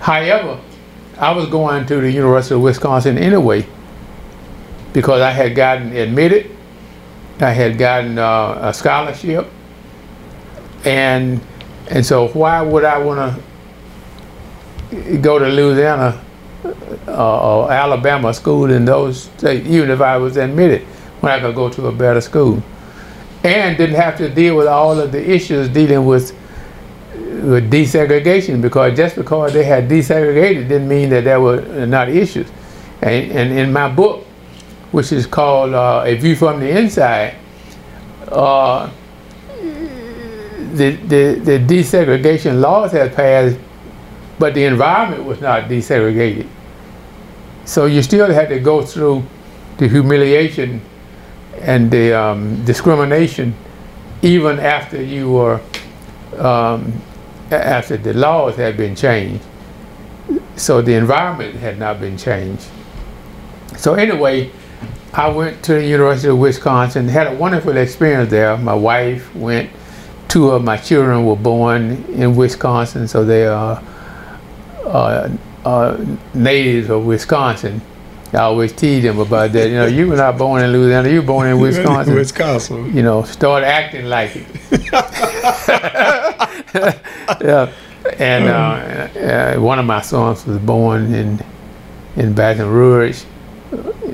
However, 0.00 0.60
I 1.18 1.32
was 1.32 1.46
going 1.46 1.86
to 1.86 2.00
the 2.00 2.10
University 2.10 2.54
of 2.54 2.60
Wisconsin 2.60 3.18
anyway 3.18 3.66
because 4.94 5.20
I 5.20 5.30
had 5.30 5.54
gotten 5.54 5.94
admitted, 5.94 6.50
I 7.40 7.50
had 7.50 7.76
gotten 7.76 8.16
uh, 8.16 8.58
a 8.62 8.72
scholarship, 8.72 9.50
and 10.86 11.40
and 11.90 12.06
so 12.06 12.28
why 12.28 12.62
would 12.62 12.84
I 12.84 12.96
want 12.96 13.36
to 14.90 15.18
go 15.18 15.38
to 15.38 15.46
Louisiana 15.46 16.24
uh, 17.08 17.64
or 17.64 17.70
Alabama 17.70 18.32
school 18.32 18.70
in 18.70 18.86
those 18.86 19.24
states, 19.36 19.68
even 19.68 19.90
if 19.90 20.00
I 20.00 20.16
was 20.16 20.36
admitted, 20.38 20.82
when 21.20 21.32
I 21.32 21.40
could 21.40 21.54
go 21.54 21.68
to 21.68 21.88
a 21.88 21.92
better 21.92 22.20
school, 22.20 22.62
and 23.42 23.76
didn't 23.76 23.96
have 23.96 24.16
to 24.18 24.30
deal 24.30 24.56
with 24.56 24.68
all 24.68 24.98
of 24.98 25.12
the 25.12 25.30
issues 25.30 25.68
dealing 25.68 26.06
with 26.06 26.32
with 27.14 27.70
desegregation 27.70 28.62
because 28.62 28.96
just 28.96 29.16
because 29.16 29.52
they 29.52 29.64
had 29.64 29.88
desegregated 29.88 30.68
didn't 30.68 30.88
mean 30.88 31.10
that 31.10 31.24
there 31.24 31.40
were 31.40 31.60
not 31.84 32.08
issues. 32.08 32.48
And, 33.02 33.30
and 33.32 33.58
in 33.58 33.72
my 33.72 33.88
book, 33.88 34.26
which 34.94 35.10
is 35.10 35.26
called 35.26 35.74
uh, 35.74 36.04
A 36.06 36.14
View 36.14 36.36
from 36.36 36.60
the 36.60 36.70
Inside, 36.70 37.34
uh, 38.28 38.88
the, 39.58 40.92
the, 40.92 41.40
the 41.42 41.58
desegregation 41.58 42.60
laws 42.60 42.92
had 42.92 43.12
passed, 43.12 43.58
but 44.38 44.54
the 44.54 44.62
environment 44.62 45.24
was 45.24 45.40
not 45.40 45.64
desegregated. 45.64 46.46
So 47.64 47.86
you 47.86 48.02
still 48.02 48.32
had 48.32 48.48
to 48.50 48.60
go 48.60 48.82
through 48.82 49.24
the 49.78 49.88
humiliation 49.88 50.80
and 51.60 51.90
the 51.90 52.12
um, 52.12 52.64
discrimination 52.64 53.52
even 54.22 54.60
after 54.60 55.02
you 55.02 55.32
were 55.32 55.60
um, 56.38 56.92
after 57.50 57.96
the 57.96 58.14
laws 58.14 58.54
had 58.54 58.76
been 58.76 58.94
changed. 58.94 59.42
So 60.54 60.82
the 60.82 60.94
environment 60.94 61.56
had 61.56 61.80
not 61.80 62.00
been 62.00 62.16
changed. 62.16 62.68
So 63.76 63.94
anyway, 63.94 64.52
I 65.16 65.28
went 65.28 65.62
to 65.64 65.74
the 65.74 65.86
University 65.86 66.28
of 66.28 66.38
Wisconsin, 66.38 67.06
had 67.06 67.28
a 67.28 67.34
wonderful 67.36 67.76
experience 67.76 68.30
there. 68.30 68.56
My 68.58 68.74
wife 68.74 69.32
went, 69.36 69.70
two 70.26 70.50
of 70.50 70.64
my 70.64 70.76
children 70.76 71.24
were 71.24 71.36
born 71.36 72.04
in 72.14 72.34
Wisconsin, 72.34 73.06
so 73.06 73.24
they 73.24 73.46
are 73.46 73.80
uh, 74.84 75.30
uh, 75.64 76.04
natives 76.34 76.90
of 76.90 77.06
Wisconsin. 77.06 77.80
I 78.32 78.38
always 78.38 78.72
tease 78.72 79.04
them 79.04 79.20
about 79.20 79.52
that. 79.52 79.68
You 79.68 79.76
know, 79.76 79.86
you 79.86 80.08
were 80.08 80.16
not 80.16 80.36
born 80.36 80.64
in 80.64 80.72
Louisiana, 80.72 81.08
you 81.08 81.20
were 81.20 81.26
born 81.26 81.46
in 81.46 81.60
Wisconsin. 81.68 82.16
Wisconsin. 82.16 82.96
You 82.96 83.04
know, 83.04 83.22
start 83.22 83.62
acting 83.62 84.06
like 84.06 84.32
it. 84.34 84.46
yeah. 87.40 87.72
And 88.18 88.48
uh, 88.48 89.18
uh, 89.18 89.54
one 89.60 89.78
of 89.78 89.86
my 89.86 90.00
sons 90.02 90.44
was 90.44 90.58
born 90.58 91.14
in 91.14 91.40
in 92.16 92.34
Baton 92.34 92.68
Rouge. 92.68 93.22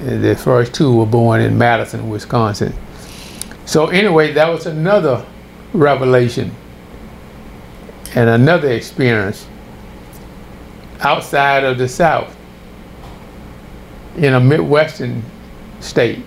The 0.01 0.35
first 0.35 0.74
two 0.74 0.97
were 0.97 1.06
born 1.06 1.43
in 1.43 1.59
Madison, 1.59 2.09
Wisconsin. 2.09 2.72
So 3.66 3.89
anyway, 3.89 4.32
that 4.32 4.48
was 4.48 4.66
another 4.66 5.24
revelation 5.74 6.52
and 8.14 8.28
another 8.28 8.72
experience 8.72 9.47
outside 11.01 11.64
of 11.64 11.78
the 11.78 11.86
South 11.86 12.36
in 14.16 14.35
a 14.35 14.40
Midwestern 14.40 15.22
state. 15.81 16.24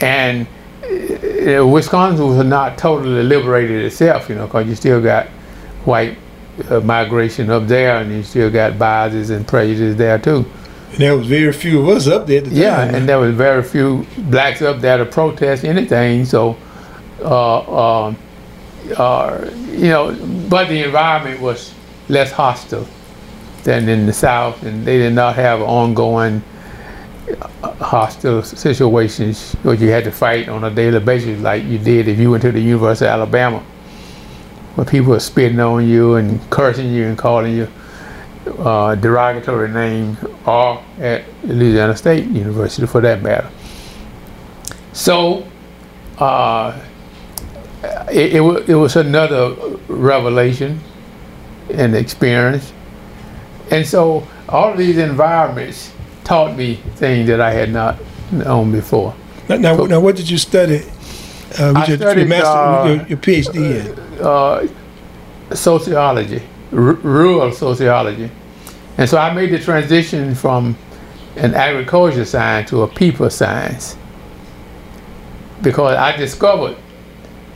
And 0.00 0.46
uh, 0.82 1.66
Wisconsin 1.66 2.26
was 2.36 2.44
not 2.44 2.78
totally 2.78 3.22
liberated 3.22 3.84
itself, 3.84 4.28
you 4.28 4.34
know, 4.34 4.46
because 4.46 4.66
you 4.66 4.74
still 4.74 5.00
got 5.00 5.26
white 5.84 6.18
uh, 6.68 6.80
migration 6.80 7.50
up 7.50 7.66
there 7.66 7.98
and 7.98 8.10
you 8.10 8.22
still 8.22 8.50
got 8.50 8.78
biases 8.78 9.30
and 9.30 9.46
prejudices 9.46 9.96
there 9.96 10.18
too. 10.18 10.44
And 10.90 10.98
there 10.98 11.16
was 11.16 11.26
very 11.26 11.52
few 11.52 11.80
of 11.80 11.88
us 11.88 12.06
up 12.06 12.26
there 12.26 12.38
at 12.38 12.44
the 12.46 12.50
Yeah, 12.54 12.76
time. 12.76 12.94
and 12.94 13.08
there 13.08 13.18
was 13.18 13.34
very 13.34 13.62
few 13.62 14.06
blacks 14.16 14.62
up 14.62 14.80
there 14.80 14.98
to 14.98 15.04
protest 15.04 15.64
anything. 15.64 16.24
So, 16.24 16.56
uh, 17.22 18.06
um, 18.06 18.16
uh, 18.96 19.50
you 19.70 19.88
know, 19.90 20.16
but 20.48 20.68
the 20.68 20.84
environment 20.84 21.40
was 21.40 21.74
less 22.08 22.32
hostile 22.32 22.86
than 23.64 23.88
in 23.88 24.06
the 24.06 24.12
South, 24.12 24.62
and 24.62 24.84
they 24.86 24.98
did 24.98 25.12
not 25.12 25.34
have 25.34 25.60
ongoing 25.60 26.42
uh, 27.62 27.72
hostile 27.84 28.42
situations 28.42 29.52
where 29.62 29.74
you 29.74 29.88
had 29.90 30.04
to 30.04 30.10
fight 30.10 30.48
on 30.48 30.64
a 30.64 30.70
daily 30.70 31.00
basis 31.00 31.38
like 31.40 31.62
you 31.64 31.76
did 31.78 32.08
if 32.08 32.18
you 32.18 32.30
went 32.30 32.42
to 32.42 32.50
the 32.52 32.60
University 32.60 33.04
of 33.06 33.12
Alabama, 33.12 33.58
where 34.74 34.86
people 34.86 35.10
were 35.10 35.20
spitting 35.20 35.60
on 35.60 35.86
you 35.86 36.14
and 36.14 36.40
cursing 36.50 36.90
you 36.90 37.04
and 37.04 37.18
calling 37.18 37.54
you 37.54 37.68
uh, 38.46 38.94
derogatory 38.94 39.68
name 39.70 40.16
or 40.46 40.82
at 40.98 41.24
Louisiana 41.44 41.96
State 41.96 42.26
University 42.26 42.86
for 42.86 43.00
that 43.00 43.22
matter. 43.22 43.50
So, 44.92 45.46
uh, 46.18 46.80
it, 48.10 48.34
it, 48.36 48.40
wa- 48.40 48.62
it 48.66 48.74
was 48.74 48.96
another 48.96 49.54
revelation 49.88 50.80
and 51.70 51.94
experience. 51.94 52.72
And 53.70 53.86
so, 53.86 54.26
all 54.48 54.72
of 54.72 54.78
these 54.78 54.96
environments 54.98 55.92
taught 56.24 56.56
me 56.56 56.76
things 56.96 57.28
that 57.28 57.40
I 57.40 57.52
had 57.52 57.70
not 57.70 57.98
known 58.32 58.72
before. 58.72 59.14
Now, 59.48 59.56
now, 59.56 59.76
now 59.84 60.00
what 60.00 60.16
did 60.16 60.28
you 60.28 60.38
study? 60.38 60.82
Uh, 61.58 61.72
I 61.76 61.86
your, 61.86 61.96
studied, 61.96 62.20
your, 62.20 62.28
master, 62.28 62.46
uh, 62.46 62.86
your, 62.86 63.06
your 63.06 63.18
PhD 63.18 63.56
in? 63.86 64.20
uh, 64.20 64.66
sociology, 65.54 66.42
rural 66.70 67.52
sociology. 67.52 68.30
And 68.96 69.08
so 69.08 69.18
I 69.18 69.32
made 69.32 69.50
the 69.50 69.58
transition 69.58 70.34
from 70.34 70.76
an 71.36 71.54
agriculture 71.54 72.24
science 72.24 72.70
to 72.70 72.82
a 72.82 72.88
people 72.88 73.30
science 73.30 73.96
because 75.62 75.96
I 75.96 76.16
discovered 76.16 76.76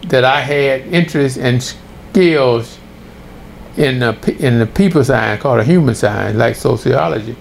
that 0.09 0.25
I 0.25 0.41
had 0.41 0.83
interest 0.87 1.39
and 1.39 1.63
skills 1.63 2.79
in 3.77 4.01
the, 4.01 4.37
in 4.39 4.59
the 4.59 4.67
people 4.67 5.05
science 5.05 5.43
called 5.43 5.61
a 5.61 5.65
human 5.65 5.95
science, 5.95 6.37
like 6.37 6.57
sociology, 6.57 7.37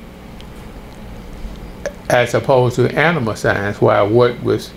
as 2.10 2.34
opposed 2.34 2.76
to 2.78 2.88
animal 2.96 3.36
science, 3.36 3.82
where 3.82 3.98
I 3.98 4.04
worked 4.04 4.42
with 4.44 4.72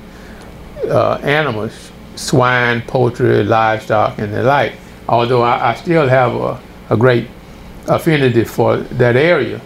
uh, 0.84 1.14
animals, 1.22 1.92
swine, 2.16 2.82
poultry, 2.82 3.44
livestock, 3.44 4.18
and 4.18 4.32
the 4.32 4.42
like. 4.42 4.74
Although 5.08 5.42
I, 5.42 5.70
I 5.70 5.74
still 5.74 6.08
have 6.08 6.34
a, 6.34 6.60
a 6.90 6.96
great 6.96 7.28
affinity 7.88 8.44
for 8.44 8.78
that 8.78 9.16
area, 9.16 9.60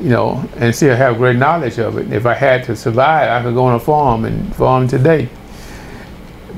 you 0.00 0.08
know, 0.08 0.48
and 0.56 0.74
still 0.74 0.96
have 0.96 1.16
great 1.16 1.36
knowledge 1.36 1.78
of 1.78 1.98
it. 1.98 2.12
If 2.12 2.26
I 2.26 2.34
had 2.34 2.64
to 2.64 2.76
survive, 2.76 3.30
I 3.30 3.42
could 3.42 3.54
go 3.54 3.64
on 3.64 3.74
a 3.74 3.80
farm 3.80 4.24
and 4.24 4.54
farm 4.54 4.88
today. 4.88 5.28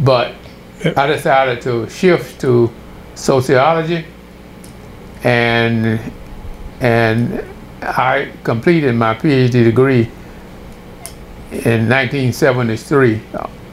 But 0.03 0.35
I 0.97 1.07
decided 1.07 1.63
to 1.63 1.89
shift 1.89 2.41
to 2.43 2.71
sociology, 3.15 4.05
and 5.25 6.01
and 6.81 7.45
I 7.83 8.33
completed 8.45 8.95
my 8.95 9.15
PhD 9.15 9.65
degree 9.65 10.11
in 11.51 11.89
1973, 11.89 13.21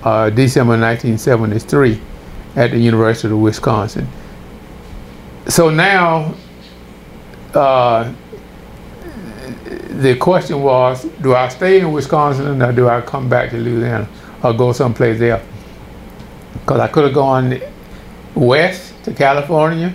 uh, 0.04 0.30
December 0.30 0.80
1973, 0.80 2.00
at 2.56 2.72
the 2.72 2.78
University 2.78 3.34
of 3.34 3.40
Wisconsin. 3.40 4.08
So 5.48 5.70
now, 5.70 6.34
uh, 7.54 8.12
the 9.90 10.16
question 10.16 10.62
was, 10.62 11.04
do 11.22 11.36
I 11.36 11.50
stay 11.50 11.82
in 11.82 11.92
Wisconsin 11.92 12.62
or 12.62 12.72
do 12.72 12.88
I 12.88 13.02
come 13.02 13.30
back 13.30 13.52
to 13.52 13.58
Louisiana 13.58 14.08
or 14.42 14.54
go 14.54 14.72
someplace 14.72 15.22
else? 15.22 15.44
Because 16.54 16.80
I 16.80 16.88
could 16.88 17.04
have 17.06 17.14
gone 17.14 17.60
west 18.36 18.94
to 19.04 19.14
California, 19.14 19.94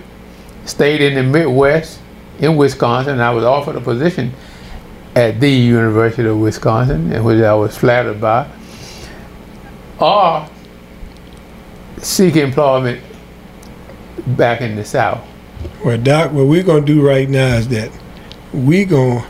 stayed 0.65 1.01
in 1.01 1.15
the 1.15 1.23
Midwest 1.23 1.99
in 2.39 2.55
Wisconsin, 2.55 3.13
and 3.13 3.23
I 3.23 3.31
was 3.31 3.43
offered 3.43 3.75
a 3.75 3.81
position 3.81 4.31
at 5.15 5.39
the 5.39 5.49
University 5.49 6.27
of 6.27 6.37
Wisconsin, 6.37 7.23
which 7.23 7.41
I 7.41 7.53
was 7.55 7.75
flattered 7.75 8.21
by, 8.21 8.47
or 9.99 10.47
seek 11.97 12.35
employment 12.35 13.01
back 14.27 14.61
in 14.61 14.75
the 14.75 14.85
South. 14.85 15.25
Well, 15.83 15.97
Doc, 15.97 16.31
what 16.31 16.47
we're 16.47 16.63
going 16.63 16.85
to 16.85 16.93
do 16.93 17.05
right 17.05 17.29
now 17.29 17.55
is 17.55 17.67
that 17.69 17.91
we're 18.53 18.85
going 18.85 19.23
to 19.23 19.27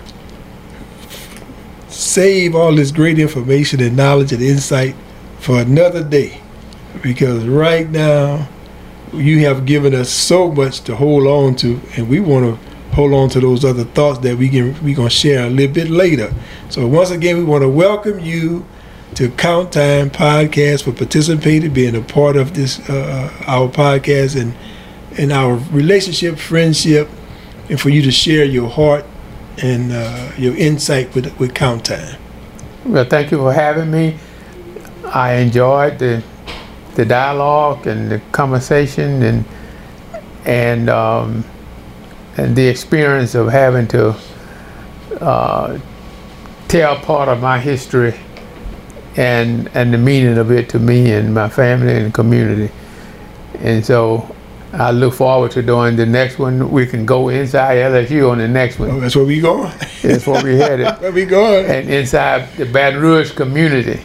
save 1.90 2.56
all 2.56 2.74
this 2.74 2.92
great 2.92 3.20
information 3.20 3.82
and 3.82 3.96
knowledge 3.96 4.32
and 4.32 4.42
insight 4.42 4.96
for 5.40 5.60
another 5.60 6.04
day. 6.04 6.42
Because 7.02 7.46
right 7.46 7.90
now, 7.90 8.48
you 9.14 9.46
have 9.46 9.66
given 9.66 9.94
us 9.94 10.10
so 10.10 10.52
much 10.52 10.82
to 10.82 10.96
hold 10.96 11.26
on 11.26 11.56
to, 11.58 11.80
and 11.96 12.10
we 12.10 12.20
want 12.20 12.46
to 12.46 12.70
hold 12.96 13.14
on 13.14 13.30
to 13.30 13.40
those 13.40 13.64
other 13.64 13.84
thoughts 13.84 14.20
that 14.20 14.38
we 14.38 14.50
can 14.50 14.82
we 14.84 14.94
gonna 14.94 15.10
share 15.10 15.46
a 15.46 15.50
little 15.50 15.74
bit 15.74 15.90
later. 15.90 16.34
So 16.70 16.88
once 16.88 17.12
again, 17.12 17.38
we 17.38 17.44
want 17.44 17.62
to 17.64 17.70
welcome 17.70 18.20
you 18.20 18.66
to 19.16 19.30
Count 19.30 19.72
Time 19.72 20.10
Podcast 20.10 20.84
for 20.84 20.92
participating, 20.92 21.74
being 21.74 21.96
a 21.96 22.02
part 22.02 22.36
of 22.36 22.54
this 22.54 22.80
uh, 22.90 23.32
our 23.48 23.68
podcast 23.68 24.40
and 24.40 24.54
and 25.18 25.32
our 25.32 25.56
relationship, 25.72 26.38
friendship, 26.38 27.10
and 27.70 27.80
for 27.80 27.90
you 27.90 28.02
to 28.02 28.12
share 28.12 28.46
your 28.46 28.70
heart 28.70 29.06
and 29.62 29.92
uh, 29.92 30.32
your 30.38 30.56
insight 30.56 31.14
with 31.16 31.38
with 31.40 31.54
Count 31.54 31.86
Time. 31.86 32.18
Well, 32.86 33.06
thank 33.06 33.32
you 33.32 33.38
for 33.38 33.54
having 33.54 33.92
me. 33.92 34.18
I 35.06 35.34
enjoyed 35.36 36.00
the 36.00 36.24
the 36.96 37.06
dialogue 37.06 37.88
and 37.88 38.12
the 38.12 38.20
conversation 38.32 39.22
and 39.24 39.46
and 40.46 40.90
um, 40.90 41.46
and 42.38 42.56
the 42.56 42.68
experience 42.68 43.36
of 43.36 43.48
having 43.48 43.88
to 43.88 44.16
uh, 45.20 45.80
tell 46.68 46.96
part 46.98 47.30
of 47.30 47.42
my 47.42 47.60
history 47.60 48.14
and 49.18 49.70
and 49.74 49.94
the 49.94 49.98
meaning 49.98 50.38
of 50.38 50.52
it 50.52 50.70
to 50.70 50.80
me 50.80 51.12
and 51.12 51.34
my 51.34 51.50
family 51.50 51.94
and 51.94 52.14
community. 52.14 52.74
And 53.60 53.86
so 53.86 54.36
I 54.72 54.92
look 54.92 55.16
forward 55.16 55.52
to 55.52 55.64
doing 55.64 55.96
the 55.96 56.06
next 56.06 56.38
one. 56.38 56.72
We 56.72 56.86
can 56.86 57.06
go 57.06 57.30
inside 57.30 57.78
LSU 57.78 58.32
on 58.32 58.38
the 58.38 58.48
next 58.48 58.78
one. 58.78 58.92
Oh, 58.92 59.00
that's 59.00 59.16
where 59.16 59.26
we 59.26 59.42
going. 59.42 59.74
That's 60.04 60.28
where 60.28 60.44
we 60.44 60.58
headed. 60.58 60.86
where 61.02 61.12
we 61.12 61.26
going? 61.26 61.66
And 61.66 61.90
inside 61.90 62.56
the 62.56 62.66
Baton 62.66 63.02
Rouge 63.02 63.32
community 63.32 64.00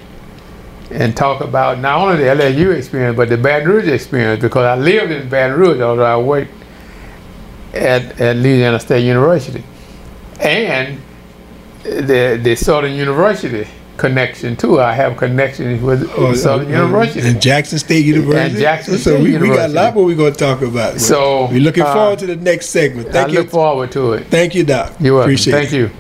and 0.91 1.15
talk 1.15 1.43
about 1.43 1.81
not 1.81 2.01
only 2.01 2.24
the 2.24 2.31
LSU 2.31 2.74
experience, 2.74 3.16
but 3.16 3.28
the 3.28 3.36
Baton 3.36 3.69
Rouge 3.69 3.89
experience 3.89 4.41
because 4.41 4.65
I 4.65 4.77
lived 4.77 5.12
in 5.12 5.28
Baton 5.28 5.59
Rouge, 5.59 5.81
although 5.81 6.05
I 6.05 6.16
worked 6.16 6.53
at, 7.74 8.19
at 8.20 8.36
Louisiana 8.36 8.81
State 8.81 9.05
University. 9.05 9.62
And 10.41 11.01
the, 11.82 12.41
the 12.43 12.55
Southern 12.57 12.95
University 12.95 13.69
connection 13.97 14.57
too. 14.57 14.81
I 14.81 14.93
have 14.93 15.16
connections 15.16 15.83
with 15.83 16.11
Oh, 16.16 16.35
Southern 16.35 16.66
uh, 16.75 16.79
uh, 16.79 16.83
University. 16.87 17.21
and 17.29 17.41
Jackson 17.41 17.79
State 17.79 18.05
University. 18.05 18.61
Jackson 18.61 18.99
so 18.99 19.16
State 19.16 19.41
we, 19.41 19.49
we 19.49 19.55
got 19.55 19.71
a 19.71 19.73
lot 19.73 19.95
more 19.95 20.05
we're 20.05 20.16
going 20.16 20.33
to 20.33 20.39
talk 20.39 20.62
about. 20.62 21.01
So, 21.01 21.47
we're 21.51 21.61
looking 21.61 21.85
uh, 21.85 21.93
forward 21.93 22.19
to 22.21 22.27
the 22.27 22.37
next 22.37 22.71
segment. 22.71 23.09
I 23.09 23.12
Thank 23.12 23.33
you. 23.33 23.41
look 23.41 23.51
forward 23.51 23.93
to 23.93 24.15
it. 24.15 24.27
Thank 24.29 24.55
you, 24.55 24.65
Doc. 24.65 24.93
You're 25.01 25.15
welcome. 25.15 25.31
Appreciate 25.31 25.53
Thank 25.53 25.73
it. 25.73 25.77
you. 25.77 25.91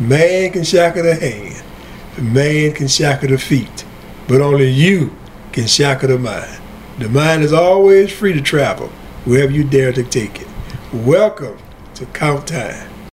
Man 0.00 0.50
can 0.50 0.64
shackle 0.64 1.04
the 1.04 1.14
hand, 1.14 1.62
man 2.34 2.72
can 2.72 2.88
shackle 2.88 3.28
the 3.28 3.38
feet, 3.38 3.84
but 4.26 4.40
only 4.40 4.68
you 4.68 5.14
can 5.52 5.66
shackle 5.68 6.08
the 6.08 6.18
mind. 6.18 6.60
The 6.98 7.08
mind 7.08 7.42
is 7.44 7.52
always 7.52 8.12
free 8.12 8.32
to 8.32 8.40
travel 8.40 8.88
wherever 9.24 9.52
you 9.52 9.62
dare 9.64 9.92
to 9.92 10.02
take 10.02 10.40
it. 10.40 10.48
Welcome 10.92 11.58
to 11.94 12.06
Count 12.06 12.48
Time. 12.48 12.88